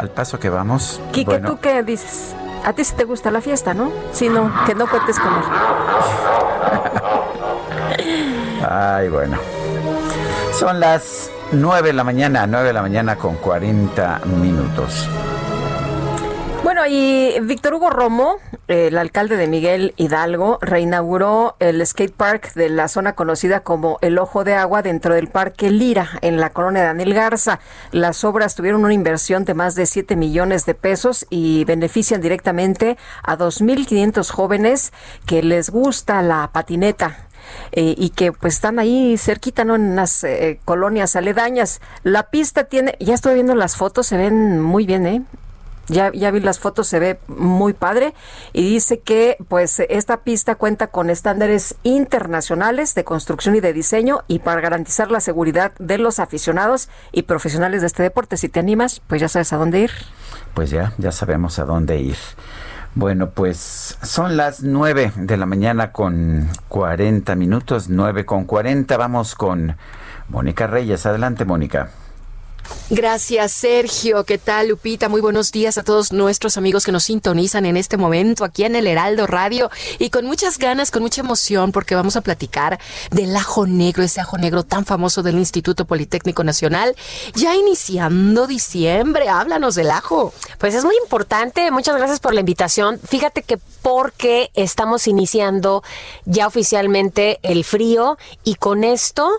Al 0.00 0.08
paso 0.08 0.38
que 0.38 0.48
vamos. 0.48 1.02
Quique, 1.12 1.32
bueno, 1.32 1.50
¿tú 1.50 1.58
qué 1.60 1.82
dices? 1.82 2.34
A 2.64 2.72
ti 2.72 2.82
sí 2.82 2.94
te 2.94 3.04
gusta 3.04 3.30
la 3.30 3.42
fiesta, 3.42 3.74
¿no? 3.74 3.92
Sí, 4.14 4.30
no, 4.30 4.50
que 4.64 4.74
no 4.74 4.88
cuentes 4.88 5.18
con 5.18 5.34
él. 5.34 5.42
Ay, 8.68 9.08
bueno. 9.08 9.38
Son 10.52 10.80
las 10.80 11.30
9 11.52 11.88
de 11.88 11.94
la 11.94 12.04
mañana, 12.04 12.46
9 12.46 12.68
de 12.68 12.72
la 12.72 12.82
mañana 12.82 13.16
con 13.16 13.36
40 13.36 14.20
minutos. 14.26 15.08
Bueno, 16.62 16.82
y 16.86 17.40
Víctor 17.40 17.74
Hugo 17.74 17.88
Romo, 17.88 18.36
el 18.68 18.98
alcalde 18.98 19.36
de 19.36 19.46
Miguel 19.46 19.94
Hidalgo, 19.96 20.58
reinauguró 20.60 21.56
el 21.58 21.84
skate 21.84 22.12
park 22.14 22.52
de 22.52 22.68
la 22.68 22.86
zona 22.88 23.14
conocida 23.14 23.60
como 23.60 23.98
El 24.02 24.18
Ojo 24.18 24.44
de 24.44 24.54
Agua 24.54 24.82
dentro 24.82 25.14
del 25.14 25.28
Parque 25.28 25.70
Lira, 25.70 26.10
en 26.20 26.38
la 26.38 26.50
colonia 26.50 26.82
de 26.82 26.88
Daniel 26.88 27.14
Garza. 27.14 27.60
Las 27.92 28.22
obras 28.24 28.54
tuvieron 28.54 28.84
una 28.84 28.92
inversión 28.92 29.44
de 29.46 29.54
más 29.54 29.74
de 29.74 29.86
7 29.86 30.14
millones 30.16 30.66
de 30.66 30.74
pesos 30.74 31.26
y 31.30 31.64
benefician 31.64 32.20
directamente 32.20 32.98
a 33.22 33.38
2.500 33.38 34.30
jóvenes 34.30 34.92
que 35.26 35.42
les 35.42 35.70
gusta 35.70 36.20
la 36.20 36.50
patineta. 36.52 37.29
Eh, 37.72 37.94
y 37.96 38.10
que 38.10 38.32
pues 38.32 38.54
están 38.54 38.78
ahí 38.78 39.16
cerquita, 39.18 39.64
¿no? 39.64 39.74
En 39.74 39.96
las 39.96 40.24
eh, 40.24 40.60
colonias 40.64 41.16
aledañas. 41.16 41.80
La 42.02 42.30
pista 42.30 42.64
tiene, 42.64 42.96
ya 43.00 43.14
estoy 43.14 43.34
viendo 43.34 43.54
las 43.54 43.76
fotos, 43.76 44.06
se 44.06 44.16
ven 44.16 44.60
muy 44.60 44.86
bien, 44.86 45.06
¿eh? 45.06 45.22
Ya, 45.90 46.12
ya 46.12 46.30
vi 46.30 46.38
las 46.38 46.60
fotos, 46.60 46.86
se 46.86 47.00
ve 47.00 47.18
muy 47.26 47.72
padre 47.72 48.14
y 48.52 48.62
dice 48.62 49.00
que 49.00 49.36
pues 49.48 49.80
esta 49.80 50.18
pista 50.18 50.54
cuenta 50.54 50.86
con 50.86 51.10
estándares 51.10 51.74
internacionales 51.82 52.94
de 52.94 53.02
construcción 53.02 53.56
y 53.56 53.60
de 53.60 53.72
diseño 53.72 54.22
y 54.28 54.38
para 54.38 54.60
garantizar 54.60 55.10
la 55.10 55.18
seguridad 55.18 55.72
de 55.80 55.98
los 55.98 56.20
aficionados 56.20 56.88
y 57.10 57.22
profesionales 57.22 57.80
de 57.80 57.88
este 57.88 58.04
deporte. 58.04 58.36
Si 58.36 58.48
te 58.48 58.60
animas, 58.60 59.02
pues 59.08 59.20
ya 59.20 59.28
sabes 59.28 59.52
a 59.52 59.56
dónde 59.56 59.80
ir. 59.80 59.90
Pues 60.54 60.70
ya, 60.70 60.92
ya 60.98 61.10
sabemos 61.10 61.58
a 61.58 61.64
dónde 61.64 61.98
ir. 61.98 62.18
Bueno, 62.94 63.30
pues 63.30 63.98
son 64.02 64.36
las 64.36 64.64
9 64.64 65.12
de 65.14 65.36
la 65.36 65.46
mañana 65.46 65.92
con 65.92 66.48
40 66.68 67.36
minutos, 67.36 67.88
9 67.88 68.26
con 68.26 68.44
40. 68.44 68.96
Vamos 68.96 69.36
con 69.36 69.76
Mónica 70.28 70.66
Reyes. 70.66 71.06
Adelante, 71.06 71.44
Mónica. 71.44 71.90
Gracias, 72.92 73.52
Sergio. 73.52 74.24
¿Qué 74.24 74.36
tal, 74.36 74.68
Lupita? 74.68 75.08
Muy 75.08 75.20
buenos 75.20 75.52
días 75.52 75.78
a 75.78 75.84
todos 75.84 76.12
nuestros 76.12 76.56
amigos 76.56 76.84
que 76.84 76.90
nos 76.90 77.04
sintonizan 77.04 77.64
en 77.64 77.76
este 77.76 77.96
momento 77.96 78.42
aquí 78.42 78.64
en 78.64 78.74
el 78.74 78.88
Heraldo 78.88 79.28
Radio 79.28 79.70
y 80.00 80.10
con 80.10 80.26
muchas 80.26 80.58
ganas, 80.58 80.90
con 80.90 81.02
mucha 81.02 81.20
emoción, 81.20 81.70
porque 81.70 81.94
vamos 81.94 82.16
a 82.16 82.20
platicar 82.20 82.80
del 83.12 83.36
ajo 83.36 83.66
negro, 83.66 84.02
ese 84.02 84.20
ajo 84.20 84.38
negro 84.38 84.64
tan 84.64 84.84
famoso 84.86 85.22
del 85.22 85.38
Instituto 85.38 85.84
Politécnico 85.84 86.42
Nacional. 86.42 86.96
Ya 87.34 87.54
iniciando 87.54 88.48
diciembre, 88.48 89.28
háblanos 89.28 89.76
del 89.76 89.92
ajo. 89.92 90.34
Pues 90.58 90.74
es 90.74 90.84
muy 90.84 90.96
importante, 91.00 91.70
muchas 91.70 91.96
gracias 91.96 92.18
por 92.18 92.34
la 92.34 92.40
invitación. 92.40 92.98
Fíjate 93.08 93.42
que 93.42 93.58
porque 93.82 94.50
estamos 94.54 95.06
iniciando 95.06 95.82
ya 96.24 96.46
oficialmente 96.46 97.38
el 97.42 97.64
frío 97.64 98.18
y 98.44 98.56
con 98.56 98.84
esto 98.84 99.30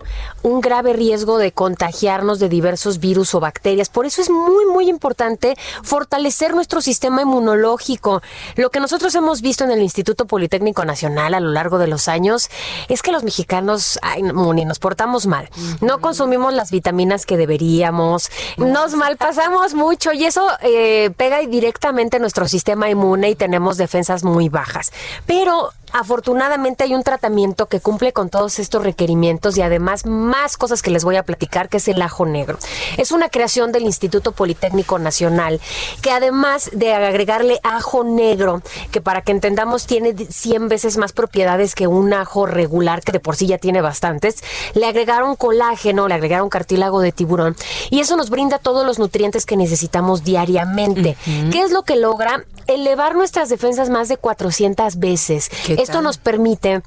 un 0.41 0.61
grave 0.61 0.93
riesgo 0.93 1.37
de 1.37 1.51
contagiarnos 1.51 2.39
de 2.39 2.49
diversos 2.49 2.99
virus 2.99 3.20
o 3.33 3.39
bacterias. 3.39 3.89
Por 3.89 4.05
eso 4.05 4.21
es 4.21 4.29
muy, 4.29 4.65
muy 4.65 4.89
importante 4.89 5.55
fortalecer 5.83 6.53
nuestro 6.53 6.81
sistema 6.81 7.21
inmunológico. 7.21 8.21
Lo 8.55 8.69
que 8.69 8.79
nosotros 8.79 9.13
hemos 9.15 9.41
visto 9.41 9.63
en 9.63 9.71
el 9.71 9.81
Instituto 9.81 10.25
Politécnico 10.25 10.85
Nacional 10.85 11.33
a 11.33 11.39
lo 11.39 11.51
largo 11.51 11.77
de 11.77 11.87
los 11.87 12.07
años 12.07 12.49
es 12.89 13.01
que 13.01 13.11
los 13.11 13.23
mexicanos 13.23 13.99
ay, 14.01 14.23
nos 14.23 14.79
portamos 14.79 15.27
mal. 15.27 15.49
No 15.81 15.99
consumimos 15.99 16.53
las 16.53 16.71
vitaminas 16.71 17.25
que 17.25 17.37
deberíamos, 17.37 18.29
nos 18.57 18.93
malpasamos 18.93 19.73
mucho 19.73 20.11
y 20.13 20.25
eso 20.25 20.47
eh, 20.61 21.11
pega 21.17 21.39
directamente 21.39 22.17
a 22.17 22.19
nuestro 22.19 22.47
sistema 22.47 22.89
inmune 22.89 23.29
y 23.29 23.35
tenemos 23.35 23.77
defensas 23.77 24.23
muy 24.23 24.49
bajas. 24.49 24.91
Pero 25.25 25.71
afortunadamente 25.93 26.83
hay 26.83 26.95
un 26.95 27.03
tratamiento 27.03 27.67
que 27.67 27.79
cumple 27.79 28.13
con 28.13 28.29
todos 28.29 28.59
estos 28.59 28.83
requerimientos 28.83 29.57
y 29.57 29.61
además 29.61 30.05
más 30.05 30.57
cosas 30.57 30.81
que 30.81 30.91
les 30.91 31.03
voy 31.03 31.15
a 31.15 31.23
platicar, 31.23 31.69
que 31.69 31.77
es 31.77 31.87
el 31.87 32.01
ajo 32.01 32.25
negro. 32.25 32.57
Es 32.97 33.11
una 33.11 33.29
creación 33.29 33.71
del 33.71 33.83
Instituto 33.83 34.31
Politécnico 34.31 34.99
Nacional 34.99 35.59
que 36.01 36.11
además 36.11 36.69
de 36.73 36.93
agregarle 36.93 37.59
ajo 37.63 38.03
negro, 38.03 38.61
que 38.91 39.01
para 39.01 39.21
que 39.21 39.31
entendamos 39.31 39.85
tiene 39.85 40.15
100 40.15 40.69
veces 40.69 40.97
más 40.97 41.13
propiedades 41.13 41.75
que 41.75 41.87
un 41.87 42.13
ajo 42.13 42.45
regular, 42.45 43.01
que 43.01 43.11
de 43.11 43.19
por 43.19 43.35
sí 43.35 43.47
ya 43.47 43.57
tiene 43.57 43.81
bastantes, 43.81 44.43
le 44.73 44.85
agregaron 44.85 45.35
colágeno, 45.35 46.07
le 46.07 46.13
agregaron 46.13 46.49
cartílago 46.49 47.01
de 47.01 47.11
tiburón 47.11 47.55
y 47.89 47.99
eso 47.99 48.15
nos 48.15 48.29
brinda 48.29 48.59
todos 48.59 48.85
los 48.85 48.99
nutrientes 48.99 49.45
que 49.45 49.57
necesitamos 49.57 50.23
diariamente. 50.23 51.17
¿Qué 51.51 51.61
es 51.61 51.71
lo 51.71 51.83
que 51.83 51.95
logra? 51.95 52.45
Elevar 52.67 53.15
nuestras 53.15 53.49
defensas 53.49 53.89
más 53.89 54.07
de 54.07 54.17
400 54.17 54.97
veces. 54.97 55.49
Esto 55.81 56.01
nos 56.01 56.17
permite 56.17 56.81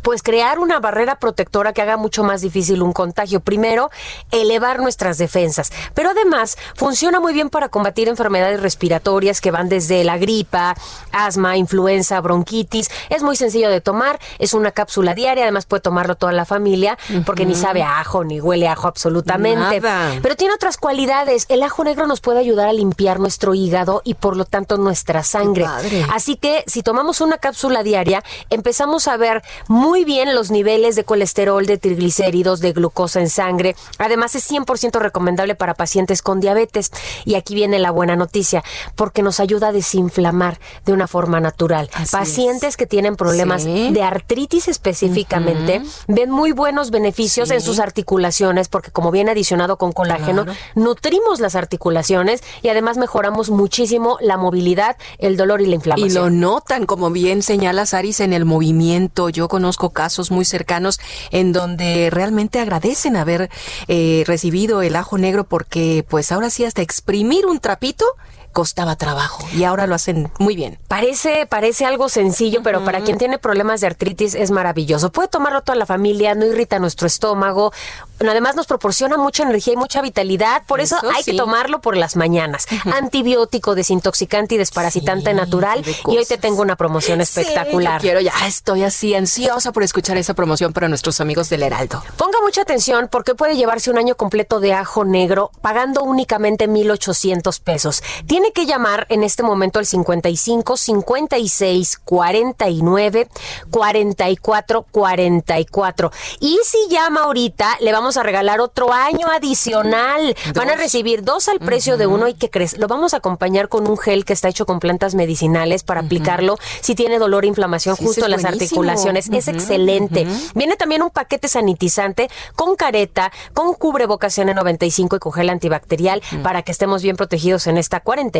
pues 0.00 0.22
crear 0.22 0.58
una 0.58 0.80
barrera 0.80 1.18
protectora 1.18 1.72
que 1.72 1.82
haga 1.82 1.96
mucho 1.96 2.24
más 2.24 2.40
difícil 2.40 2.82
un 2.82 2.92
contagio. 2.92 3.40
Primero, 3.40 3.90
elevar 4.30 4.80
nuestras 4.80 5.18
defensas, 5.18 5.72
pero 5.94 6.10
además 6.10 6.56
funciona 6.74 7.20
muy 7.20 7.32
bien 7.34 7.50
para 7.50 7.68
combatir 7.68 8.08
enfermedades 8.08 8.60
respiratorias 8.60 9.40
que 9.40 9.50
van 9.50 9.68
desde 9.68 10.04
la 10.04 10.18
gripa, 10.18 10.74
asma, 11.12 11.56
influenza, 11.56 12.20
bronquitis. 12.20 12.90
Es 13.10 13.22
muy 13.22 13.36
sencillo 13.36 13.68
de 13.68 13.80
tomar, 13.80 14.18
es 14.38 14.54
una 14.54 14.70
cápsula 14.70 15.14
diaria, 15.14 15.44
además 15.44 15.66
puede 15.66 15.82
tomarlo 15.82 16.14
toda 16.14 16.32
la 16.32 16.44
familia 16.44 16.98
porque 17.26 17.46
ni 17.46 17.54
sabe 17.54 17.82
a 17.82 18.00
ajo 18.00 18.24
ni 18.24 18.40
huele 18.40 18.68
a 18.68 18.72
ajo 18.72 18.88
absolutamente. 18.88 19.80
Nada. 19.80 20.18
Pero 20.22 20.36
tiene 20.36 20.54
otras 20.54 20.76
cualidades. 20.76 21.46
El 21.48 21.62
ajo 21.62 21.84
negro 21.84 22.06
nos 22.06 22.20
puede 22.20 22.38
ayudar 22.38 22.68
a 22.68 22.72
limpiar 22.72 23.20
nuestro 23.20 23.54
hígado 23.54 24.02
y 24.04 24.14
por 24.14 24.36
lo 24.36 24.44
tanto 24.44 24.78
nuestra 24.78 25.22
sangre. 25.22 25.66
Así 26.12 26.36
que 26.36 26.64
si 26.66 26.82
tomamos 26.82 27.20
una 27.20 27.38
cápsula 27.38 27.82
diaria, 27.82 28.22
empezamos 28.50 29.08
a 29.08 29.16
ver 29.16 29.42
muy 29.68 29.81
bien 30.04 30.34
los 30.34 30.50
niveles 30.50 30.96
de 30.96 31.04
colesterol, 31.04 31.66
de 31.66 31.78
triglicéridos, 31.78 32.60
de 32.60 32.72
glucosa 32.72 33.20
en 33.20 33.28
sangre. 33.28 33.74
Además 33.98 34.34
es 34.34 34.48
100% 34.50 34.98
recomendable 35.00 35.54
para 35.54 35.74
pacientes 35.74 36.22
con 36.22 36.40
diabetes. 36.40 36.90
Y 37.24 37.34
aquí 37.34 37.54
viene 37.54 37.78
la 37.78 37.90
buena 37.90 38.16
noticia, 38.16 38.62
porque 38.96 39.22
nos 39.22 39.40
ayuda 39.40 39.68
a 39.68 39.72
desinflamar 39.72 40.58
de 40.84 40.92
una 40.92 41.06
forma 41.08 41.40
natural. 41.40 41.88
Así 41.94 42.12
pacientes 42.16 42.76
que 42.76 42.86
tienen 42.86 43.16
problemas 43.16 43.62
Sí. 43.62 43.90
de 43.92 44.02
artritis 44.02 44.68
específicamente 44.68 45.82
ven 46.08 46.30
muy 46.30 46.52
buenos 46.52 46.90
beneficios 46.90 47.50
en 47.50 47.60
sus 47.60 47.78
articulaciones 47.78 48.68
porque 48.68 48.90
como 48.90 49.10
viene 49.10 49.30
adicionado 49.32 49.76
con 49.78 49.92
colágeno, 49.92 50.44
Claro. 50.44 50.58
nutrimos 50.74 51.40
las 51.40 51.54
articulaciones 51.54 52.42
y 52.62 52.68
además 52.68 52.96
mejoramos 52.98 53.50
muchísimo 53.50 54.16
la 54.20 54.36
movilidad, 54.36 54.96
el 55.18 55.36
dolor 55.36 55.60
y 55.60 55.66
la 55.66 55.72
Y 55.72 55.74
inflamación. 55.76 56.14
lo 56.14 56.30
notan, 56.30 56.86
como 56.86 57.10
bien 57.10 57.42
señala 57.42 57.86
Saris, 57.86 58.20
en 58.20 58.32
el 58.32 58.44
movimiento. 58.44 59.28
Yo 59.28 59.48
conozco 59.48 59.71
casos 59.76 60.30
muy 60.30 60.44
cercanos 60.44 61.00
en 61.30 61.52
donde 61.52 62.10
realmente 62.10 62.60
agradecen 62.60 63.16
haber 63.16 63.50
eh, 63.88 64.24
recibido 64.26 64.82
el 64.82 64.96
ajo 64.96 65.18
negro 65.18 65.44
porque 65.44 66.04
pues 66.08 66.32
ahora 66.32 66.50
sí 66.50 66.64
hasta 66.64 66.82
exprimir 66.82 67.46
un 67.46 67.60
trapito 67.60 68.04
costaba 68.52 68.96
trabajo 68.96 69.46
y 69.54 69.64
ahora 69.64 69.86
lo 69.86 69.94
hacen 69.94 70.30
muy 70.38 70.54
bien. 70.56 70.78
Parece, 70.88 71.46
parece 71.46 71.84
algo 71.86 72.08
sencillo, 72.08 72.62
pero 72.62 72.84
para 72.84 73.00
quien 73.00 73.18
tiene 73.18 73.38
problemas 73.38 73.80
de 73.80 73.88
artritis 73.88 74.34
es 74.34 74.50
maravilloso. 74.50 75.10
Puede 75.10 75.28
tomarlo 75.28 75.62
toda 75.62 75.76
la 75.76 75.86
familia, 75.86 76.34
no 76.34 76.46
irrita 76.46 76.78
nuestro 76.78 77.06
estómago. 77.06 77.72
Además 78.20 78.54
nos 78.54 78.66
proporciona 78.66 79.16
mucha 79.16 79.42
energía 79.42 79.72
y 79.72 79.76
mucha 79.76 80.00
vitalidad. 80.00 80.62
Por 80.66 80.80
eso, 80.80 80.96
Eso 80.98 81.10
hay 81.10 81.24
sí. 81.24 81.32
que 81.32 81.36
tomarlo 81.36 81.80
por 81.80 81.96
las 81.96 82.14
mañanas. 82.14 82.66
Antibiótico, 82.94 83.74
desintoxicante 83.74 84.54
y 84.54 84.58
desparasitante 84.58 85.34
natural. 85.34 85.82
de 85.82 85.96
Y 86.06 86.18
hoy 86.18 86.24
te 86.24 86.38
tengo 86.38 86.62
una 86.62 86.76
promoción 86.76 87.20
espectacular. 87.20 88.00
Sí, 88.00 88.06
yo 88.06 88.12
quiero, 88.12 88.20
ya 88.20 88.46
estoy 88.46 88.84
así 88.84 89.14
ansiosa 89.14 89.72
por 89.72 89.82
escuchar 89.82 90.16
esa 90.16 90.34
promoción 90.34 90.72
para 90.72 90.88
nuestros 90.88 91.20
amigos 91.20 91.48
del 91.48 91.62
Heraldo. 91.64 92.02
Ponga 92.16 92.38
mucha 92.42 92.62
atención 92.62 93.08
porque 93.10 93.34
puede 93.34 93.56
llevarse 93.56 93.90
un 93.90 93.98
año 93.98 94.14
completo 94.16 94.60
de 94.60 94.72
ajo 94.72 95.04
negro 95.04 95.50
pagando 95.60 96.02
únicamente 96.02 96.68
1,800 96.68 97.60
pesos. 97.60 98.02
Tiene 98.26 98.41
que 98.50 98.66
llamar 98.66 99.06
en 99.08 99.22
este 99.22 99.42
momento 99.44 99.78
al 99.78 99.86
55 99.86 100.76
56 100.76 101.98
49 102.04 103.28
44 103.70 104.86
44. 104.90 106.10
Y 106.40 106.58
si 106.64 106.78
llama 106.88 107.22
ahorita, 107.22 107.76
le 107.80 107.92
vamos 107.92 108.16
a 108.16 108.22
regalar 108.22 108.60
otro 108.60 108.92
año 108.92 109.28
adicional. 109.28 110.34
Van 110.54 110.70
a 110.70 110.74
recibir 110.74 111.22
dos 111.22 111.48
al 111.48 111.60
precio 111.60 111.96
de 111.96 112.06
uno 112.06 112.26
y 112.28 112.34
que 112.34 112.50
crees. 112.50 112.78
Lo 112.78 112.88
vamos 112.88 113.14
a 113.14 113.18
acompañar 113.18 113.68
con 113.68 113.86
un 113.88 113.96
gel 113.96 114.24
que 114.24 114.32
está 114.32 114.48
hecho 114.48 114.66
con 114.66 114.80
plantas 114.80 115.14
medicinales 115.14 115.84
para 115.84 116.00
aplicarlo 116.00 116.58
si 116.80 116.94
tiene 116.94 117.18
dolor 117.18 117.44
e 117.44 117.48
inflamación 117.48 117.96
Sí, 117.96 118.04
justo 118.04 118.24
en 118.24 118.30
las 118.32 118.42
buenísimo. 118.42 118.64
articulaciones. 118.82 119.28
Es 119.32 119.48
excelente. 119.48 120.26
Viene 120.54 120.76
también 120.76 121.02
un 121.02 121.10
paquete 121.10 121.48
sanitizante 121.48 122.30
con 122.56 122.76
careta, 122.76 123.30
con 123.54 123.74
cubrebocas 123.74 124.36
N95 124.38 125.16
y 125.16 125.18
con 125.18 125.32
gel 125.32 125.50
antibacterial 125.50 126.22
para 126.42 126.62
que 126.62 126.72
estemos 126.72 127.02
bien 127.02 127.16
protegidos 127.16 127.66
en 127.66 127.76
esta 127.78 128.00
cuarentena. 128.00 128.31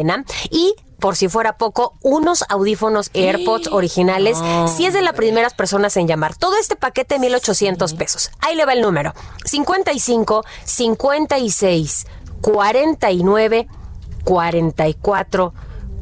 Y 0.50 0.74
por 1.02 1.16
si 1.16 1.28
fuera 1.28 1.58
poco, 1.58 1.94
unos 2.02 2.44
audífonos 2.48 3.10
AirPods 3.12 3.66
originales. 3.72 4.38
Si 4.76 4.86
es 4.86 4.94
de 4.94 5.02
las 5.02 5.14
primeras 5.14 5.52
personas 5.52 5.96
en 5.96 6.06
llamar, 6.06 6.36
todo 6.36 6.56
este 6.56 6.76
paquete 6.76 7.18
1,800 7.18 7.94
pesos. 7.94 8.30
Ahí 8.40 8.54
le 8.54 8.64
va 8.64 8.72
el 8.72 8.82
número: 8.82 9.12
55 9.44 10.44
56 10.64 12.06
49 12.40 13.66
44 14.24 15.52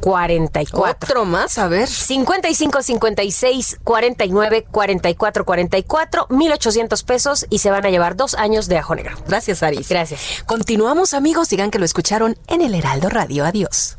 44. 0.01 0.91
Otro 0.91 1.25
más, 1.25 1.59
a 1.59 1.69
ver. 1.69 1.89
55 1.89 2.83
56 2.83 3.79
49 3.85 4.67
44 4.71 5.45
44 5.45 6.27
1800 6.31 7.03
pesos 7.03 7.47
y 7.51 7.59
se 7.59 7.71
van 7.71 7.87
a 7.87 7.91
llevar 7.91 8.17
dos 8.17 8.35
años 8.35 8.69
de 8.69 8.79
ajo 8.79 8.95
negro. 8.95 9.17
Gracias, 9.27 9.63
Aris. 9.63 9.89
Gracias. 9.89 10.43
Continuamos, 10.47 11.15
amigos. 11.15 11.49
Digan 11.49 11.71
que 11.71 11.79
lo 11.79 11.85
escucharon 11.85 12.39
en 12.49 12.63
el 12.63 12.75
Heraldo 12.75 13.09
Radio. 13.09 13.45
Adiós. 13.45 13.97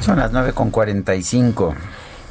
Son 0.00 0.18
las 0.18 0.32
9 0.32 0.52
con 0.52 0.70
45. 0.70 1.74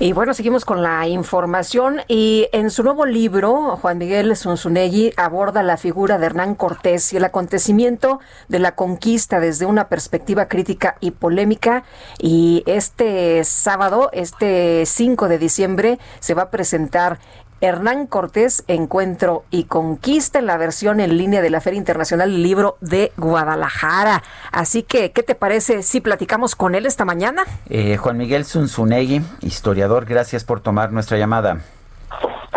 Y 0.01 0.13
bueno, 0.13 0.33
seguimos 0.33 0.65
con 0.65 0.81
la 0.81 1.07
información 1.07 2.01
y 2.07 2.47
en 2.53 2.71
su 2.71 2.81
nuevo 2.81 3.05
libro, 3.05 3.77
Juan 3.77 3.99
Miguel 3.99 4.35
Zunzunegui 4.35 5.13
aborda 5.15 5.61
la 5.61 5.77
figura 5.77 6.17
de 6.17 6.25
Hernán 6.25 6.55
Cortés 6.55 7.13
y 7.13 7.17
el 7.17 7.23
acontecimiento 7.23 8.19
de 8.47 8.57
la 8.57 8.73
conquista 8.73 9.39
desde 9.39 9.67
una 9.67 9.89
perspectiva 9.89 10.47
crítica 10.47 10.97
y 11.01 11.11
polémica. 11.11 11.83
Y 12.17 12.63
este 12.65 13.43
sábado, 13.43 14.09
este 14.11 14.88
5 14.88 15.27
de 15.27 15.38
diciembre, 15.38 15.99
se 16.19 16.33
va 16.33 16.41
a 16.41 16.49
presentar 16.49 17.19
Hernán 17.61 18.07
Cortés, 18.07 18.64
Encuentro 18.67 19.45
y 19.51 19.65
Conquista 19.65 20.40
en 20.40 20.48
la 20.48 20.57
versión 20.57 20.99
en 20.99 21.17
línea 21.17 21.41
de 21.41 21.49
la 21.49 21.61
Feria 21.61 21.77
Internacional 21.77 22.31
del 22.31 22.43
Libro 22.43 22.77
de 22.81 23.11
Guadalajara. 23.17 24.23
Así 24.51 24.83
que, 24.83 25.11
¿qué 25.11 25.23
te 25.23 25.35
parece 25.35 25.83
si 25.83 26.01
platicamos 26.01 26.56
con 26.56 26.75
él 26.75 26.85
esta 26.85 27.06
mañana? 27.06 27.43
Eh, 27.69 27.98
Juan 27.98 28.17
Miguel 28.17 28.45
Zunzunegui, 28.45 29.22
historiador, 29.41 30.06
gracias 30.06 30.43
por 30.43 30.59
tomar 30.59 30.91
nuestra 30.91 31.17
llamada. 31.17 31.61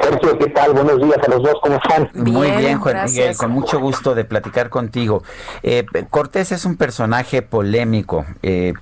Sergio, 0.02 0.38
¿qué 0.38 0.48
tal? 0.48 0.72
Buenos 0.74 1.00
días 1.00 1.18
a 1.26 1.30
los 1.30 1.42
dos, 1.42 1.54
¿cómo 1.62 1.76
están? 1.76 2.10
Muy 2.14 2.50
Bien, 2.50 2.78
Juan 2.78 2.94
gracias. 2.94 3.18
Miguel, 3.18 3.36
con 3.36 3.50
mucho 3.52 3.80
gusto 3.80 4.14
de 4.14 4.24
platicar 4.24 4.68
contigo. 4.68 5.22
Eh, 5.62 5.86
Cortés 6.10 6.52
es 6.52 6.64
un 6.64 6.76
personaje 6.76 7.40
polémico, 7.40 8.26
eh, 8.42 8.74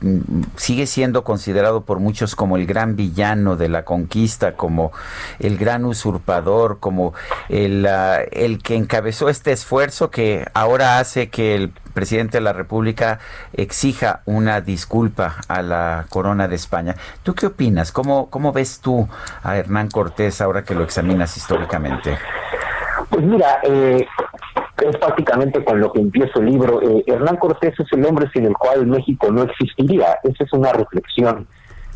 sigue 0.56 0.86
siendo 0.86 1.22
considerado 1.22 1.82
por 1.82 2.00
muchos 2.00 2.34
como 2.34 2.56
el 2.56 2.66
gran 2.66 2.96
villano 2.96 3.56
de 3.56 3.68
la 3.68 3.84
conquista, 3.84 4.56
como 4.56 4.90
el 5.38 5.58
gran 5.58 5.84
usurpador, 5.84 6.80
como 6.80 7.14
el, 7.48 7.86
ah, 7.86 8.20
el 8.32 8.60
que 8.62 8.74
encabezó 8.74 9.28
este 9.28 9.52
esfuerzo 9.52 10.10
que 10.10 10.46
ahora 10.54 10.98
hace 10.98 11.28
que 11.28 11.54
el 11.54 11.72
presidente 11.92 12.38
de 12.38 12.42
la 12.42 12.52
República 12.52 13.18
exija 13.52 14.20
una 14.26 14.60
disculpa 14.60 15.36
a 15.48 15.62
la 15.62 16.06
corona 16.08 16.48
de 16.48 16.56
España. 16.56 16.96
¿Tú 17.22 17.34
qué 17.34 17.46
opinas? 17.46 17.92
¿Cómo, 17.92 18.30
cómo 18.30 18.52
ves 18.52 18.80
tú 18.80 19.08
a 19.42 19.56
Hernán 19.56 19.88
Cortés 19.88 20.40
ahora 20.40 20.64
que 20.64 20.74
lo 20.74 20.82
examinas 20.82 21.36
históricamente? 21.36 22.16
Pues 23.10 23.24
mira, 23.24 23.60
eh, 23.62 24.06
es 24.82 24.96
prácticamente 24.96 25.64
con 25.64 25.80
lo 25.80 25.92
que 25.92 26.00
empieza 26.00 26.38
el 26.38 26.46
libro. 26.46 26.80
Eh, 26.82 27.04
Hernán 27.06 27.36
Cortés 27.36 27.78
es 27.78 27.86
el 27.92 28.04
hombre 28.04 28.28
sin 28.32 28.46
el 28.46 28.54
cual 28.54 28.86
México 28.86 29.30
no 29.30 29.42
existiría. 29.42 30.18
Esa 30.22 30.44
es 30.44 30.52
una 30.52 30.72
reflexión 30.72 31.46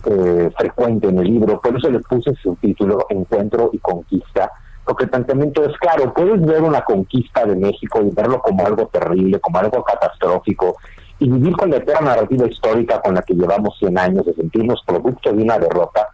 eh, 0.05 0.51
frecuente 0.57 1.09
en 1.09 1.19
el 1.19 1.25
libro. 1.25 1.61
Por 1.61 1.77
eso 1.77 1.91
le 1.91 2.01
puse 2.01 2.35
su 2.43 2.55
título, 2.57 3.07
Encuentro 3.09 3.71
y 3.73 3.79
Conquista. 3.79 4.51
Porque 4.87 5.05
el 5.05 5.11
planteamiento 5.11 5.65
es 5.65 5.77
claro, 5.79 6.15
puedes 6.15 6.41
ver 6.47 6.63
una 6.63 6.81
conquista 6.83 7.45
de 7.45 7.57
México 7.57 8.01
y 8.03 8.15
verlo 8.15 8.41
como 8.41 8.65
algo 8.65 8.87
terrible, 8.87 9.41
como 9.41 9.59
algo 9.59 9.83
catastrófico, 9.83 10.77
y 11.19 11.29
vivir 11.29 11.57
con 11.57 11.71
la 11.71 11.79
eterna 11.79 12.15
narrativa 12.15 12.47
histórica 12.47 13.03
con 13.03 13.15
la 13.15 13.23
que 13.23 13.35
llevamos 13.35 13.77
100 13.79 13.99
años 13.99 14.27
de 14.27 14.35
sentirnos 14.35 14.83
producto 14.87 15.33
de 15.33 15.43
una 15.43 15.59
derrota, 15.59 16.09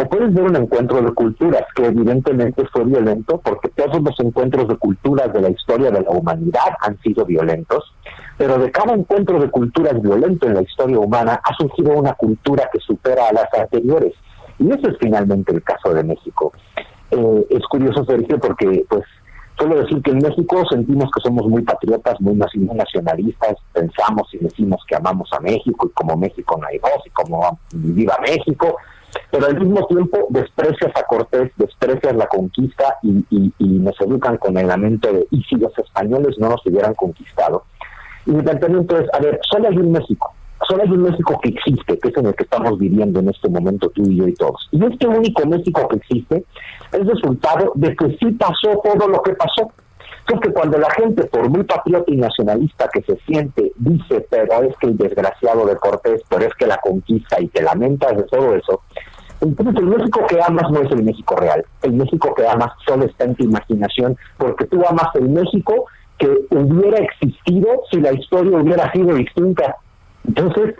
o 0.00 0.08
puedes 0.08 0.32
ver 0.32 0.44
un 0.44 0.56
encuentro 0.56 1.02
de 1.02 1.12
culturas 1.12 1.64
que 1.74 1.84
evidentemente 1.84 2.64
fue 2.72 2.84
violento 2.84 3.38
porque 3.38 3.68
todos 3.68 4.00
los 4.02 4.18
encuentros 4.18 4.66
de 4.66 4.76
culturas 4.76 5.30
de 5.32 5.42
la 5.42 5.50
historia 5.50 5.90
de 5.90 6.00
la 6.00 6.10
humanidad 6.10 6.70
han 6.80 6.98
sido 7.00 7.26
violentos, 7.26 7.94
pero 8.38 8.58
de 8.58 8.70
cada 8.70 8.94
encuentro 8.94 9.38
de 9.38 9.50
culturas 9.50 10.00
violento 10.00 10.46
en 10.46 10.54
la 10.54 10.62
historia 10.62 10.98
humana 10.98 11.40
ha 11.44 11.54
surgido 11.54 11.92
una 11.92 12.14
cultura 12.14 12.70
que 12.72 12.80
supera 12.80 13.28
a 13.28 13.32
las 13.32 13.52
anteriores. 13.52 14.14
Y 14.58 14.70
eso 14.70 14.88
es 14.88 14.96
finalmente 14.98 15.52
el 15.52 15.62
caso 15.62 15.92
de 15.92 16.02
México. 16.02 16.52
Eh, 17.10 17.46
es 17.50 17.62
curioso, 17.66 18.04
Sergio, 18.04 18.38
porque 18.38 18.84
pues 18.88 19.02
suelo 19.58 19.80
decir 19.82 20.00
que 20.02 20.10
en 20.12 20.18
México 20.18 20.62
sentimos 20.70 21.10
que 21.14 21.20
somos 21.22 21.46
muy 21.46 21.62
patriotas, 21.62 22.20
muy 22.20 22.34
naci- 22.34 22.60
muy 22.60 22.76
nacionalistas, 22.76 23.56
pensamos 23.72 24.32
y 24.32 24.38
decimos 24.38 24.80
que 24.88 24.96
amamos 24.96 25.28
a 25.32 25.40
México 25.40 25.86
y 25.86 25.90
como 25.90 26.16
México 26.16 26.56
no 26.60 26.66
hay 26.66 26.78
dos 26.78 27.04
y 27.06 27.10
como 27.10 27.58
viva 27.72 28.16
México, 28.22 28.76
pero 29.30 29.46
al 29.46 29.58
mismo 29.60 29.84
tiempo 29.86 30.18
desprecias 30.30 30.92
a 30.94 31.02
Cortés, 31.02 31.50
desprecias 31.56 32.14
la 32.16 32.26
conquista 32.26 32.96
y, 33.02 33.24
y- 33.30 33.52
y 33.58 33.66
nos 33.80 34.00
educan 34.00 34.36
con 34.38 34.56
el 34.56 34.68
lamento 34.68 35.12
de 35.12 35.26
y 35.30 35.42
si 35.42 35.56
los 35.56 35.76
españoles 35.78 36.36
no 36.38 36.48
nos 36.48 36.64
hubieran 36.64 36.94
conquistado. 36.94 37.64
Y 38.26 38.30
mi 38.30 38.42
planteamiento 38.42 38.96
es, 38.98 39.08
a 39.12 39.18
ver, 39.18 39.40
solo 39.50 39.68
hay 39.68 39.76
un 39.78 39.92
México, 39.92 40.32
solo 40.68 40.82
hay 40.82 40.90
un 40.90 41.02
México 41.02 41.38
que 41.42 41.50
existe, 41.50 41.98
que 41.98 42.08
es 42.08 42.16
en 42.16 42.26
el 42.26 42.34
que 42.34 42.44
estamos 42.44 42.78
viviendo 42.78 43.20
en 43.20 43.28
este 43.28 43.48
momento 43.48 43.90
tú 43.90 44.02
y 44.02 44.16
yo 44.16 44.28
y 44.28 44.34
todos. 44.34 44.68
Y 44.72 44.84
este 44.84 45.06
único 45.06 45.46
México 45.46 45.88
que 45.88 45.96
existe 45.96 46.44
es 46.92 47.06
resultado 47.06 47.72
de 47.74 47.94
que 47.96 48.16
sí 48.18 48.32
pasó 48.32 48.80
todo 48.82 49.08
lo 49.08 49.22
que 49.22 49.32
pasó. 49.34 49.70
Entonces 50.20 50.48
que 50.48 50.52
cuando 50.52 50.78
la 50.78 50.90
gente, 50.90 51.24
por 51.24 51.48
muy 51.48 51.64
patriota 51.64 52.12
y 52.12 52.16
nacionalista 52.16 52.88
que 52.92 53.02
se 53.02 53.16
siente, 53.26 53.72
dice, 53.76 54.26
pero 54.30 54.62
es 54.62 54.76
que 54.76 54.88
el 54.88 54.96
desgraciado 54.96 55.66
de 55.66 55.76
Cortés, 55.76 56.22
pero 56.28 56.44
es 56.44 56.54
que 56.54 56.66
la 56.66 56.78
conquista 56.78 57.40
y 57.40 57.48
te 57.48 57.62
lamentas 57.62 58.16
de 58.16 58.22
todo 58.24 58.54
eso, 58.54 58.82
entonces 59.40 59.74
el 59.76 59.86
México 59.86 60.20
que 60.28 60.38
amas 60.42 60.70
no 60.70 60.82
es 60.82 60.90
el 60.92 61.02
México 61.02 61.34
real. 61.36 61.64
El 61.82 61.94
México 61.94 62.34
que 62.34 62.46
amas 62.46 62.72
solo 62.86 63.06
está 63.06 63.24
en 63.24 63.34
tu 63.34 63.44
imaginación, 63.44 64.16
porque 64.36 64.66
tú 64.66 64.82
amas 64.86 65.08
el 65.14 65.30
México 65.30 65.86
que 66.18 66.28
hubiera 66.50 66.98
existido 66.98 67.82
si 67.90 68.00
la 68.00 68.12
historia 68.12 68.58
hubiera 68.58 68.92
sido 68.92 69.14
distinta. 69.14 69.76
Entonces, 70.26 70.74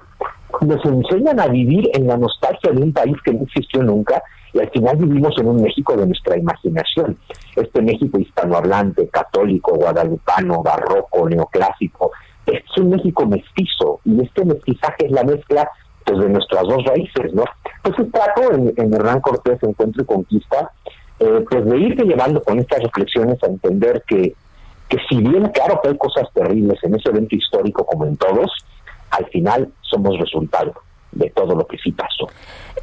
nos 0.60 0.84
enseñan 0.84 1.40
a 1.40 1.46
vivir 1.46 1.88
en 1.94 2.06
la 2.06 2.16
nostalgia 2.16 2.72
de 2.72 2.82
un 2.82 2.92
país 2.92 3.16
que 3.24 3.32
no 3.32 3.42
existió 3.42 3.82
nunca 3.82 4.22
y 4.52 4.58
al 4.58 4.70
final 4.70 4.96
vivimos 4.96 5.32
en 5.38 5.46
un 5.46 5.62
México 5.62 5.96
de 5.96 6.06
nuestra 6.06 6.36
imaginación. 6.36 7.16
Este 7.54 7.80
México 7.82 8.18
hispanohablante, 8.18 9.08
católico, 9.08 9.74
guadalupano, 9.76 10.62
barroco, 10.62 11.28
neoclásico, 11.28 12.10
es 12.46 12.62
un 12.78 12.90
México 12.90 13.26
mestizo 13.26 14.00
y 14.04 14.22
este 14.22 14.44
mestizaje 14.44 15.06
es 15.06 15.12
la 15.12 15.24
mezcla 15.24 15.70
pues, 16.04 16.18
de 16.18 16.28
nuestras 16.28 16.62
dos 16.64 16.84
raíces, 16.84 17.32
¿no? 17.32 17.44
Entonces 17.82 18.12
trato 18.12 18.52
en, 18.52 18.74
en 18.76 18.94
Hernán 18.94 19.20
Cortés, 19.20 19.62
Encuentro 19.62 20.02
y 20.02 20.06
Conquista, 20.06 20.72
eh, 21.20 21.44
pues 21.48 21.64
de 21.64 21.78
irte 21.78 22.04
llevando 22.04 22.42
con 22.42 22.58
estas 22.58 22.82
reflexiones 22.82 23.42
a 23.42 23.46
entender 23.46 24.02
que, 24.06 24.34
que 24.88 24.98
si 25.08 25.16
bien 25.18 25.46
claro 25.48 25.80
que 25.82 25.90
hay 25.90 25.98
cosas 25.98 26.28
terribles 26.34 26.82
en 26.82 26.94
ese 26.94 27.10
evento 27.10 27.36
histórico 27.36 27.84
como 27.84 28.06
en 28.06 28.16
todos, 28.16 28.50
al 29.10 29.26
final 29.26 29.72
somos 29.82 30.18
resultado 30.18 30.72
de 31.12 31.28
todo 31.30 31.56
lo 31.56 31.66
que 31.66 31.76
sí 31.78 31.90
pasó. 31.90 32.28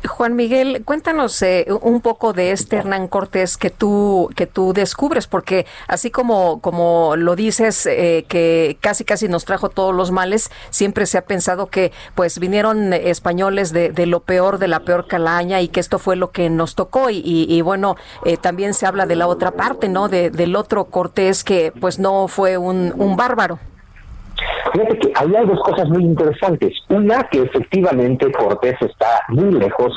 Juan 0.05 0.35
Miguel, 0.35 0.83
cuéntanos 0.83 1.41
eh, 1.41 1.65
un 1.81 2.01
poco 2.01 2.33
de 2.33 2.51
este 2.51 2.75
Hernán 2.75 3.07
Cortés 3.07 3.55
que 3.57 3.69
tú 3.69 4.29
que 4.35 4.45
tú 4.45 4.73
descubres, 4.73 5.27
porque 5.27 5.65
así 5.87 6.11
como 6.11 6.59
como 6.61 7.15
lo 7.15 7.37
dices 7.37 7.85
eh, 7.85 8.25
que 8.27 8.77
casi 8.81 9.05
casi 9.05 9.29
nos 9.29 9.45
trajo 9.45 9.69
todos 9.69 9.95
los 9.95 10.11
males, 10.11 10.51
siempre 10.71 11.05
se 11.05 11.17
ha 11.17 11.25
pensado 11.25 11.67
que 11.67 11.93
pues 12.15 12.37
vinieron 12.37 12.91
españoles 12.93 13.71
de, 13.71 13.91
de 13.91 14.05
lo 14.05 14.19
peor 14.19 14.59
de 14.59 14.67
la 14.67 14.81
peor 14.81 15.07
calaña 15.07 15.61
y 15.61 15.69
que 15.69 15.79
esto 15.79 15.97
fue 15.97 16.17
lo 16.17 16.31
que 16.31 16.49
nos 16.49 16.75
tocó 16.75 17.09
y, 17.09 17.21
y- 17.23 17.61
bueno 17.61 17.95
eh, 18.25 18.35
también 18.37 18.73
se 18.73 18.85
habla 18.85 19.05
de 19.05 19.15
la 19.15 19.27
otra 19.27 19.51
parte, 19.51 19.87
¿no? 19.87 20.09
De, 20.09 20.29
del 20.31 20.57
otro 20.57 20.85
Cortés 20.85 21.45
que 21.45 21.71
pues 21.79 21.97
no 21.97 22.27
fue 22.27 22.57
un, 22.57 22.93
un 22.97 23.15
bárbaro. 23.15 23.57
Fíjate 24.73 24.99
que 24.99 25.11
hay 25.15 25.29
dos 25.45 25.59
cosas 25.61 25.87
muy 25.89 26.03
interesantes. 26.03 26.73
Una, 26.89 27.23
que 27.29 27.41
efectivamente 27.43 28.31
Cortés 28.31 28.75
está 28.81 29.21
muy 29.29 29.51
lejos 29.51 29.93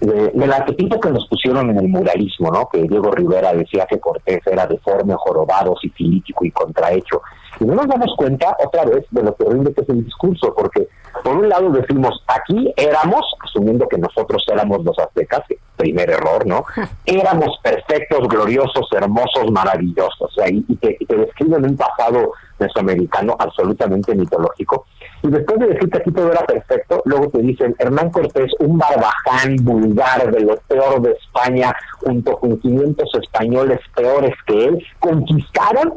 de- 0.00 0.30
del 0.30 0.52
arquetipo 0.52 0.98
que 1.00 1.10
nos 1.10 1.26
pusieron 1.28 1.70
en 1.70 1.78
el 1.78 1.88
muralismo, 1.88 2.50
¿no? 2.50 2.68
Que 2.70 2.82
Diego 2.82 3.10
Rivera 3.10 3.52
decía 3.52 3.86
que 3.88 4.00
Cortés 4.00 4.40
era 4.46 4.66
deforme, 4.66 5.14
jorobado, 5.16 5.74
sifilítico 5.80 6.44
y 6.44 6.50
contrahecho. 6.50 7.22
Y 7.60 7.64
no 7.64 7.74
nos 7.74 7.86
damos 7.86 8.12
cuenta 8.16 8.56
otra 8.64 8.84
vez 8.84 9.04
de 9.10 9.22
lo 9.22 9.32
terrible 9.32 9.72
que 9.72 9.82
es 9.82 9.88
el 9.88 10.04
discurso, 10.04 10.52
porque 10.56 10.88
por 11.22 11.36
un 11.36 11.48
lado 11.48 11.70
decimos, 11.70 12.22
aquí 12.26 12.72
éramos, 12.76 13.22
asumiendo 13.44 13.86
que 13.88 13.96
nosotros 13.98 14.44
éramos 14.52 14.84
los 14.84 14.98
aztecas, 14.98 15.42
primer 15.76 16.10
error, 16.10 16.46
¿no? 16.46 16.64
Éramos 17.06 17.58
perfectos, 17.62 18.28
gloriosos, 18.28 18.88
hermosos, 18.92 19.50
maravillosos, 19.50 20.20
o 20.20 20.30
sea, 20.30 20.48
y, 20.48 20.64
y 20.68 20.76
te, 20.76 20.96
y 21.00 21.04
te 21.06 21.16
describen 21.16 21.64
un 21.64 21.76
pasado 21.76 22.32
mesoamericano 22.64 23.36
absolutamente 23.38 24.14
mitológico. 24.14 24.86
Y 25.22 25.28
después 25.28 25.58
de 25.58 25.68
decir 25.68 25.88
que 25.88 25.98
aquí 25.98 26.10
todo 26.10 26.30
era 26.32 26.44
perfecto, 26.44 27.02
luego 27.04 27.28
te 27.30 27.38
dicen 27.38 27.74
Hernán 27.78 28.10
Cortés, 28.10 28.52
un 28.58 28.78
barbaján 28.78 29.56
vulgar 29.62 30.30
de 30.30 30.40
lo 30.40 30.56
peor 30.68 31.00
de 31.00 31.12
España, 31.12 31.74
junto 32.00 32.36
con 32.38 32.58
500 32.58 33.08
españoles 33.22 33.80
peores 33.94 34.34
que 34.46 34.66
él, 34.66 34.84
conquistaron 34.98 35.94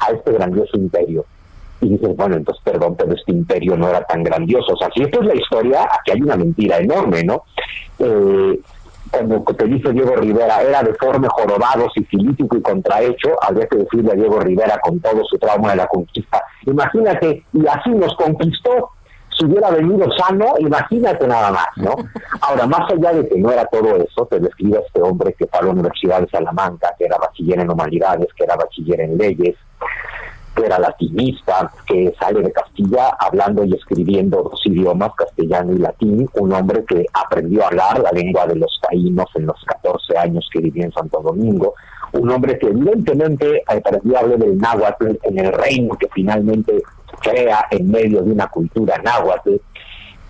a 0.00 0.12
este 0.12 0.32
grandioso 0.32 0.76
imperio. 0.76 1.24
Y 1.80 1.88
dices, 1.88 2.16
bueno, 2.16 2.36
entonces 2.36 2.62
perdón, 2.64 2.94
pero 2.96 3.12
este 3.12 3.32
imperio 3.32 3.76
no 3.76 3.88
era 3.88 4.04
tan 4.04 4.22
grandioso. 4.22 4.72
O 4.72 4.76
sea, 4.76 4.88
si 4.94 5.02
esta 5.02 5.18
es 5.18 5.26
la 5.26 5.34
historia, 5.34 5.82
aquí 5.82 6.12
hay 6.12 6.22
una 6.22 6.36
mentira 6.36 6.78
enorme, 6.78 7.24
¿no? 7.24 7.42
Eh, 7.98 8.60
como 9.12 9.44
te 9.44 9.66
dice 9.66 9.92
Diego 9.92 10.16
Rivera, 10.16 10.62
era 10.62 10.82
deforme, 10.82 11.28
jorobado, 11.28 11.88
sifilítico 11.94 12.56
y 12.56 12.62
contrahecho, 12.62 13.30
habría 13.42 13.66
que 13.66 13.78
decirle 13.78 14.12
a 14.12 14.14
Diego 14.14 14.40
Rivera 14.40 14.78
con 14.82 14.98
todo 15.00 15.22
su 15.24 15.38
trauma 15.38 15.70
de 15.70 15.76
la 15.76 15.86
conquista. 15.86 16.42
Imagínate, 16.66 17.44
y 17.52 17.66
así 17.66 17.90
nos 17.90 18.14
conquistó. 18.16 18.90
Si 19.38 19.46
hubiera 19.46 19.70
venido 19.70 20.06
sano, 20.18 20.54
imagínate 20.58 21.26
nada 21.26 21.50
más, 21.50 21.68
¿no? 21.76 21.94
Ahora, 22.42 22.66
más 22.66 22.90
allá 22.92 23.14
de 23.14 23.26
que 23.26 23.38
no 23.38 23.50
era 23.50 23.64
todo 23.66 23.96
eso, 23.96 24.26
te 24.26 24.38
describe 24.38 24.82
este 24.86 25.00
hombre 25.00 25.32
que 25.32 25.46
fue 25.46 25.58
a 25.58 25.62
la 25.62 25.70
Universidad 25.70 26.20
de 26.20 26.28
Salamanca, 26.28 26.94
que 26.98 27.06
era 27.06 27.16
bachiller 27.16 27.60
en 27.60 27.70
humanidades, 27.70 28.28
que 28.36 28.44
era 28.44 28.56
bachiller 28.56 29.00
en 29.00 29.16
leyes, 29.16 29.56
que 30.54 30.66
era 30.66 30.78
latinista, 30.78 31.70
que 31.86 32.14
sale 32.18 32.42
de 32.42 32.52
Castilla 32.52 33.08
hablando 33.18 33.64
y 33.64 33.74
escribiendo 33.74 34.42
dos 34.42 34.60
idiomas, 34.66 35.14
castellano 35.14 35.72
y 35.72 35.78
latín, 35.78 36.28
un 36.34 36.52
hombre 36.52 36.84
que 36.84 37.06
aprendió 37.12 37.64
a 37.64 37.68
hablar 37.68 38.00
la 38.00 38.10
lengua 38.12 38.46
de 38.46 38.56
los 38.56 38.80
taínos 38.82 39.26
en 39.34 39.46
los 39.46 39.62
14 39.64 40.18
años 40.18 40.48
que 40.52 40.60
vivió 40.60 40.84
en 40.84 40.92
Santo 40.92 41.20
Domingo, 41.20 41.74
un 42.12 42.30
hombre 42.30 42.58
que 42.58 42.66
evidentemente 42.66 43.62
aprendió 43.66 44.16
a 44.16 44.20
hablar 44.20 44.38
del 44.38 44.58
náhuatl 44.58 45.18
en 45.22 45.38
el 45.38 45.52
reino 45.52 45.96
que 45.96 46.08
finalmente 46.12 46.82
crea 47.20 47.66
en 47.70 47.90
medio 47.90 48.22
de 48.22 48.32
una 48.32 48.46
cultura 48.48 49.00
náhuatl, 49.02 49.56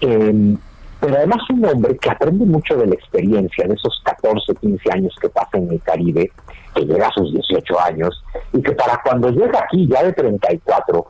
eh, 0.01 0.57
pero 1.01 1.17
además 1.17 1.41
un 1.51 1.65
hombre 1.65 1.97
que 1.97 2.11
aprende 2.11 2.45
mucho 2.45 2.77
de 2.77 2.87
la 2.87 2.95
experiencia 2.95 3.67
de 3.67 3.75
esos 3.75 4.01
14, 4.05 4.55
15 4.55 4.93
años 4.93 5.17
que 5.21 5.29
pasa 5.29 5.59
en 5.59 5.73
el 5.73 5.81
Caribe, 5.83 6.31
que 6.75 6.85
llega 6.85 7.07
a 7.07 7.13
sus 7.13 7.33
18 7.33 7.81
años, 7.81 8.25
y 8.53 8.63
que 8.63 8.73
para 8.73 9.01
cuando 9.03 9.31
llega 9.31 9.61
aquí 9.61 9.87
ya 9.89 10.03
de 10.03 10.13
34, 10.13 11.07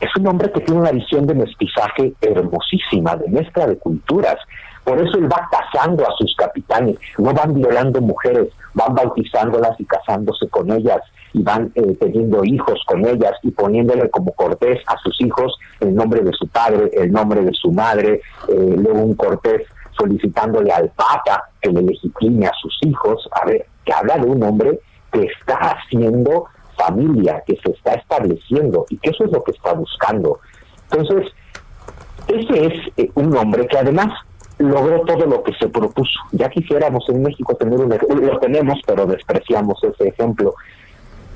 es 0.00 0.16
un 0.16 0.26
hombre 0.26 0.52
que 0.52 0.60
tiene 0.60 0.80
una 0.80 0.92
visión 0.92 1.26
de 1.26 1.34
mestizaje 1.34 2.12
hermosísima, 2.20 3.16
de 3.16 3.28
mezcla 3.28 3.66
de 3.66 3.78
culturas, 3.78 4.36
Por 4.84 5.00
eso 5.00 5.18
él 5.18 5.24
va 5.24 5.48
casando 5.50 6.04
a 6.06 6.14
sus 6.16 6.32
capitanes, 6.36 6.96
no 7.18 7.32
van 7.32 7.54
violando 7.54 8.00
mujeres, 8.00 8.52
van 8.72 8.94
bautizándolas 8.94 9.80
y 9.80 9.84
casándose 9.84 10.48
con 10.48 10.70
ellas 10.70 11.00
y 11.32 11.42
van 11.42 11.72
eh, 11.74 11.96
teniendo 11.98 12.44
hijos 12.44 12.80
con 12.86 13.04
ellas 13.04 13.32
y 13.42 13.50
poniéndole 13.50 14.08
como 14.10 14.32
cortés 14.32 14.78
a 14.86 14.96
sus 14.98 15.20
hijos 15.20 15.58
el 15.80 15.94
nombre 15.94 16.22
de 16.22 16.32
su 16.32 16.46
padre, 16.46 16.90
el 16.92 17.10
nombre 17.10 17.42
de 17.42 17.52
su 17.52 17.72
madre, 17.72 18.20
eh, 18.48 18.76
luego 18.78 19.00
un 19.00 19.14
cortés 19.14 19.62
solicitándole 19.98 20.70
al 20.72 20.90
Papa 20.90 21.50
que 21.60 21.70
le 21.70 21.82
legitime 21.82 22.46
a 22.46 22.52
sus 22.60 22.78
hijos, 22.82 23.28
a 23.32 23.46
ver, 23.46 23.66
que 23.84 23.92
habla 23.92 24.18
de 24.18 24.26
un 24.26 24.42
hombre 24.42 24.80
que 25.12 25.24
está 25.24 25.56
haciendo 25.56 26.46
familia, 26.76 27.42
que 27.46 27.56
se 27.64 27.72
está 27.72 27.94
estableciendo 27.94 28.86
y 28.90 28.98
que 28.98 29.10
eso 29.10 29.24
es 29.24 29.32
lo 29.32 29.42
que 29.42 29.52
está 29.52 29.72
buscando. 29.72 30.40
Entonces, 30.90 31.32
ese 32.28 32.66
es 32.66 32.92
eh, 32.96 33.10
un 33.14 33.36
hombre 33.36 33.66
que 33.66 33.78
además 33.78 34.12
logró 34.58 35.02
todo 35.02 35.26
lo 35.26 35.42
que 35.42 35.52
se 35.54 35.68
propuso. 35.68 36.18
Ya 36.32 36.48
quisiéramos 36.48 37.08
en 37.08 37.22
México 37.22 37.54
tener 37.54 37.78
un 37.78 37.90
lo 37.90 38.38
tenemos, 38.38 38.78
pero 38.86 39.06
despreciamos 39.06 39.82
ese 39.84 40.08
ejemplo. 40.08 40.54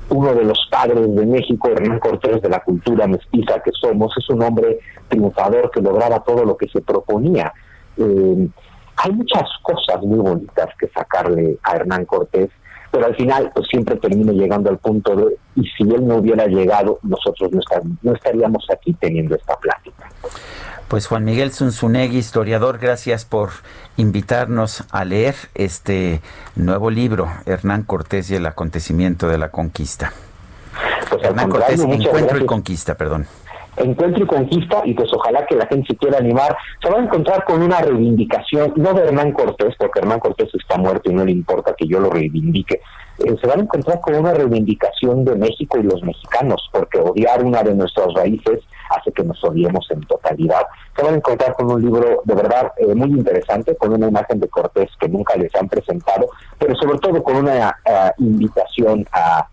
Uno 0.09 0.33
de 0.33 0.43
los 0.43 0.67
padres 0.69 1.15
de 1.15 1.25
México, 1.25 1.69
Hernán 1.69 1.99
Cortés, 1.99 2.41
de 2.41 2.49
la 2.49 2.59
cultura 2.59 3.07
mestiza 3.07 3.61
que 3.63 3.71
somos, 3.71 4.13
es 4.17 4.29
un 4.29 4.43
hombre 4.43 4.79
triunfador 5.07 5.71
que 5.71 5.81
lograba 5.81 6.19
todo 6.23 6.43
lo 6.43 6.57
que 6.57 6.67
se 6.67 6.81
proponía. 6.81 7.53
Eh, 7.97 8.47
hay 8.97 9.11
muchas 9.11 9.43
cosas 9.63 10.01
muy 10.03 10.19
bonitas 10.19 10.69
que 10.79 10.87
sacarle 10.89 11.57
a 11.63 11.75
Hernán 11.75 12.05
Cortés, 12.05 12.49
pero 12.91 13.05
al 13.05 13.15
final 13.15 13.51
pues 13.55 13.67
siempre 13.69 13.95
termino 13.95 14.31
llegando 14.33 14.69
al 14.69 14.77
punto 14.77 15.15
de, 15.15 15.37
y 15.55 15.63
si 15.77 15.83
él 15.83 16.05
no 16.05 16.17
hubiera 16.17 16.45
llegado, 16.45 16.99
nosotros 17.03 17.51
no, 17.51 17.59
estar- 17.59 17.83
no 18.01 18.13
estaríamos 18.13 18.65
aquí 18.71 18.93
teniendo 18.93 19.35
esta 19.35 19.55
plática. 19.57 20.09
Pues 20.87 21.07
Juan 21.07 21.23
Miguel 21.23 21.51
Zunzunegui, 21.53 22.17
historiador, 22.17 22.77
gracias 22.77 23.23
por 23.23 23.49
invitarnos 23.95 24.83
a 24.91 25.05
leer 25.05 25.35
este 25.55 26.19
nuevo 26.57 26.89
libro, 26.91 27.31
Hernán 27.45 27.83
Cortés 27.83 28.29
y 28.29 28.35
el 28.35 28.45
acontecimiento 28.45 29.29
de 29.29 29.37
la 29.37 29.51
conquista. 29.51 30.11
Pues 31.09 31.23
Hernán 31.23 31.49
Cortés, 31.49 31.79
encuentro 31.81 32.37
y 32.39 32.45
conquista, 32.45 32.95
perdón. 32.95 33.25
Encuentro 33.77 34.23
y 34.23 34.27
conquista 34.27 34.81
y 34.85 34.93
pues 34.93 35.09
ojalá 35.13 35.45
que 35.45 35.55
la 35.55 35.65
gente 35.67 35.87
se 35.87 35.97
quiera 35.97 36.17
animar, 36.17 36.55
se 36.81 36.89
va 36.89 36.99
a 36.99 37.03
encontrar 37.03 37.43
con 37.45 37.61
una 37.61 37.79
reivindicación, 37.79 38.73
no 38.75 38.93
de 38.93 39.03
Hernán 39.03 39.31
Cortés, 39.31 39.75
porque 39.77 39.99
Hernán 39.99 40.19
Cortés 40.19 40.49
está 40.53 40.77
muerto 40.77 41.11
y 41.11 41.15
no 41.15 41.25
le 41.25 41.31
importa 41.31 41.73
que 41.77 41.87
yo 41.87 41.99
lo 41.99 42.09
reivindique, 42.09 42.81
eh, 43.19 43.35
se 43.39 43.47
van 43.47 43.59
a 43.59 43.63
encontrar 43.63 43.99
con 44.01 44.15
una 44.15 44.33
reivindicación 44.33 45.23
de 45.25 45.35
México 45.35 45.77
y 45.77 45.83
los 45.83 46.01
mexicanos, 46.03 46.69
porque 46.71 46.99
odiar 46.99 47.43
una 47.43 47.63
de 47.63 47.75
nuestras 47.75 48.13
raíces 48.13 48.61
hace 48.89 49.11
que 49.11 49.23
nos 49.23 49.41
odiemos 49.43 49.85
en 49.91 50.01
totalidad. 50.01 50.65
Se 50.95 51.03
van 51.03 51.13
a 51.13 51.17
encontrar 51.17 51.53
con 51.53 51.71
un 51.71 51.81
libro 51.81 52.21
de 52.23 52.35
verdad 52.35 52.71
eh, 52.77 52.93
muy 52.93 53.09
interesante, 53.09 53.75
con 53.75 53.93
una 53.93 54.07
imagen 54.07 54.39
de 54.39 54.47
Cortés 54.47 54.89
que 54.99 55.07
nunca 55.07 55.35
les 55.35 55.53
han 55.55 55.69
presentado, 55.69 56.27
pero 56.57 56.75
sobre 56.75 56.99
todo 56.99 57.21
con 57.23 57.35
una 57.35 57.77
eh, 57.85 58.11
invitación 58.17 59.05
a 59.11 59.47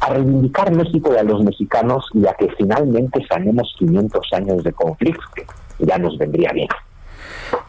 a 0.00 0.10
reivindicar 0.10 0.74
México 0.74 1.12
y 1.14 1.18
a 1.18 1.22
los 1.22 1.42
mexicanos 1.42 2.06
y 2.14 2.26
a 2.26 2.34
que 2.34 2.48
finalmente 2.56 3.24
sanemos 3.28 3.74
500 3.78 4.32
años 4.32 4.64
de 4.64 4.72
conflicto, 4.72 5.22
que 5.34 5.46
ya 5.78 5.98
nos 5.98 6.16
vendría 6.18 6.52
bien. 6.52 6.68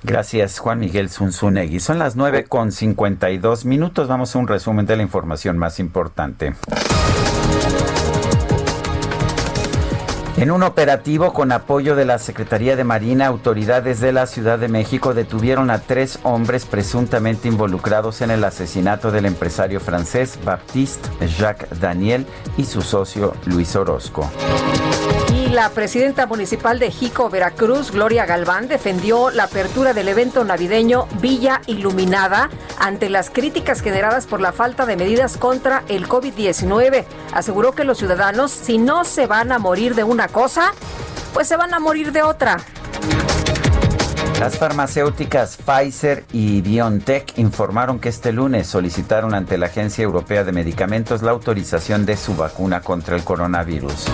Gracias, 0.04 0.60
Juan 0.60 0.80
Miguel 0.80 1.10
Zunzunegui. 1.10 1.80
Son 1.80 2.00
las 2.00 2.16
9 2.16 2.46
con 2.46 2.72
52 2.72 3.66
minutos. 3.66 4.08
Vamos 4.08 4.36
a 4.36 4.40
un 4.40 4.48
resumen 4.48 4.86
de 4.86 4.98
la 4.98 5.04
información 5.04 5.58
más 5.58 5.80
importante. 5.80 6.54
En 10.40 10.52
un 10.52 10.64
operativo 10.64 11.34
con 11.34 11.52
apoyo 11.52 11.98
de 11.98 12.06
la 12.06 12.18
Secretaría 12.18 12.78
de 12.78 12.86
Marina, 12.86 13.28
autoridades 13.28 14.00
de 14.00 14.14
la 14.14 14.26
Ciudad 14.26 14.58
de 14.58 14.70
México 14.70 15.14
detuvieron 15.14 15.70
a 15.70 15.80
tres 15.80 16.18
hombres 16.24 16.66
presuntamente 16.66 17.50
involucrados 17.50 18.22
en 18.22 18.32
el 18.32 18.46
asesinato 18.46 19.12
del 19.12 19.26
empresario 19.26 19.82
francés 19.82 20.40
Baptiste 20.46 21.10
Jacques 21.28 21.82
Daniel 21.82 22.26
y 22.56 22.64
su 22.64 22.82
socio 22.82 23.34
Luis 23.48 23.76
Orozco. 23.76 24.32
La 25.52 25.72
presidenta 25.72 26.28
municipal 26.28 26.78
de 26.78 26.92
Jico, 26.92 27.28
Veracruz, 27.28 27.90
Gloria 27.90 28.28
Galván, 28.28 28.68
defendió 28.68 29.32
la 29.32 29.46
apertura 29.46 29.94
del 29.94 30.08
evento 30.08 30.44
navideño 30.44 31.08
Villa 31.20 31.62
Iluminada 31.66 32.52
ante 32.78 33.10
las 33.10 33.32
críticas 33.32 33.82
generadas 33.82 34.28
por 34.28 34.42
la 34.42 34.52
falta 34.52 34.86
de 34.86 34.96
medidas 34.96 35.38
contra 35.38 35.84
el 35.88 36.08
COVID-19. 36.08 37.04
Aseguró 37.34 37.72
que 37.72 37.84
los 37.84 37.98
ciudadanos, 37.98 38.52
si 38.52 38.78
no 38.78 39.04
se 39.06 39.26
van 39.26 39.52
a 39.52 39.58
morir 39.58 39.96
de 39.96 40.04
una 40.04 40.28
cosa, 40.28 40.72
pues 41.34 41.48
se 41.48 41.58
van 41.58 41.74
a 41.74 41.80
morir 41.80 42.12
de 42.12 42.22
otra. 42.22 42.58
Las 44.40 44.58
farmacéuticas 44.58 45.58
Pfizer 45.58 46.24
y 46.32 46.62
BioNTech 46.62 47.38
informaron 47.38 48.00
que 48.00 48.08
este 48.08 48.32
lunes 48.32 48.68
solicitaron 48.68 49.34
ante 49.34 49.58
la 49.58 49.66
Agencia 49.66 50.02
Europea 50.02 50.46
de 50.46 50.54
Medicamentos 50.54 51.22
la 51.22 51.32
autorización 51.32 52.06
de 52.06 52.16
su 52.16 52.38
vacuna 52.38 52.80
contra 52.80 53.18
el 53.18 53.26
coronavirus. 53.26 54.06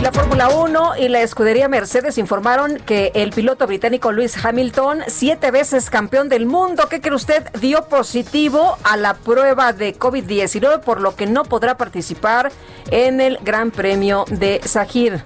La 0.00 0.12
Fórmula 0.12 0.48
1 0.48 0.98
y 0.98 1.08
la 1.08 1.22
escudería 1.22 1.66
Mercedes 1.66 2.18
informaron 2.18 2.76
que 2.76 3.10
el 3.16 3.30
piloto 3.30 3.66
británico 3.66 4.12
Lewis 4.12 4.36
Hamilton, 4.44 5.00
siete 5.08 5.50
veces 5.50 5.90
campeón 5.90 6.28
del 6.28 6.46
mundo, 6.46 6.84
¿qué 6.88 7.00
cree 7.00 7.16
usted? 7.16 7.50
Dio 7.60 7.86
positivo 7.86 8.78
a 8.84 8.96
la 8.96 9.14
prueba 9.14 9.72
de 9.72 9.98
COVID-19, 9.98 10.82
por 10.82 11.00
lo 11.00 11.16
que 11.16 11.26
no 11.26 11.42
podrá 11.42 11.76
participar 11.76 12.52
en 12.92 13.20
el 13.20 13.38
Gran 13.42 13.72
Premio 13.72 14.24
de 14.30 14.60
Sajir. 14.64 15.24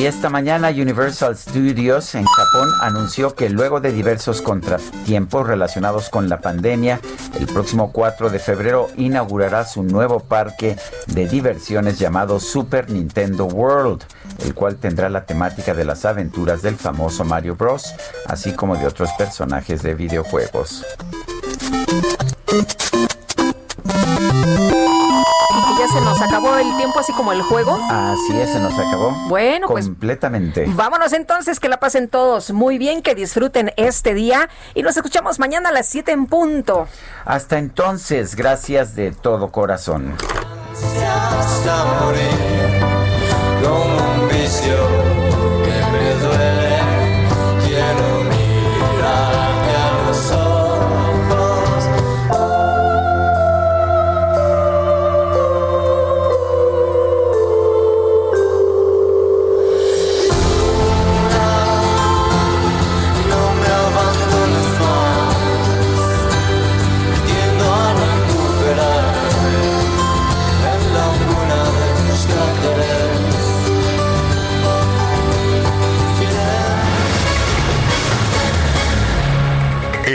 Y 0.00 0.06
esta 0.06 0.30
mañana 0.30 0.70
Universal 0.70 1.36
Studios 1.36 2.14
en 2.14 2.24
Japón 2.24 2.70
anunció 2.80 3.34
que 3.34 3.50
luego 3.50 3.80
de 3.80 3.92
diversos 3.92 4.40
contratiempos 4.40 5.46
relacionados 5.46 6.08
con 6.08 6.30
la 6.30 6.40
pandemia, 6.40 7.00
el 7.38 7.44
próximo 7.44 7.92
4 7.92 8.30
de 8.30 8.38
febrero 8.38 8.88
inaugurará 8.96 9.66
su 9.66 9.82
nuevo 9.82 10.20
parque 10.20 10.78
de 11.08 11.28
diversiones 11.28 11.98
llamado 11.98 12.40
Super 12.40 12.88
Nintendo 12.88 13.44
World, 13.44 14.02
el 14.42 14.54
cual 14.54 14.76
tendrá 14.76 15.10
la 15.10 15.26
temática 15.26 15.74
de 15.74 15.84
las 15.84 16.06
aventuras 16.06 16.62
del 16.62 16.76
famoso 16.76 17.26
Mario 17.26 17.56
Bros, 17.56 17.94
así 18.26 18.52
como 18.52 18.76
de 18.76 18.86
otros 18.86 19.10
personajes 19.18 19.82
de 19.82 19.92
videojuegos. 19.94 20.82
Se 25.92 26.00
nos 26.00 26.20
acabó 26.20 26.56
el 26.56 26.76
tiempo, 26.76 26.98
así 27.00 27.12
como 27.12 27.32
el 27.32 27.42
juego. 27.42 27.78
Así 27.90 28.38
es, 28.38 28.50
se 28.50 28.60
nos 28.60 28.74
acabó. 28.74 29.10
Bueno, 29.28 29.66
pues 29.66 29.86
completamente. 29.86 30.64
Vámonos 30.68 31.12
entonces, 31.12 31.58
que 31.58 31.68
la 31.68 31.80
pasen 31.80 32.08
todos 32.08 32.52
muy 32.52 32.78
bien, 32.78 33.02
que 33.02 33.14
disfruten 33.14 33.72
este 33.76 34.14
día 34.14 34.48
y 34.74 34.82
nos 34.82 34.96
escuchamos 34.96 35.38
mañana 35.38 35.70
a 35.70 35.72
las 35.72 35.86
7 35.86 36.12
en 36.12 36.26
punto. 36.26 36.86
Hasta 37.24 37.58
entonces, 37.58 38.36
gracias 38.36 38.94
de 38.94 39.12
todo 39.12 39.50
corazón. 39.50 40.14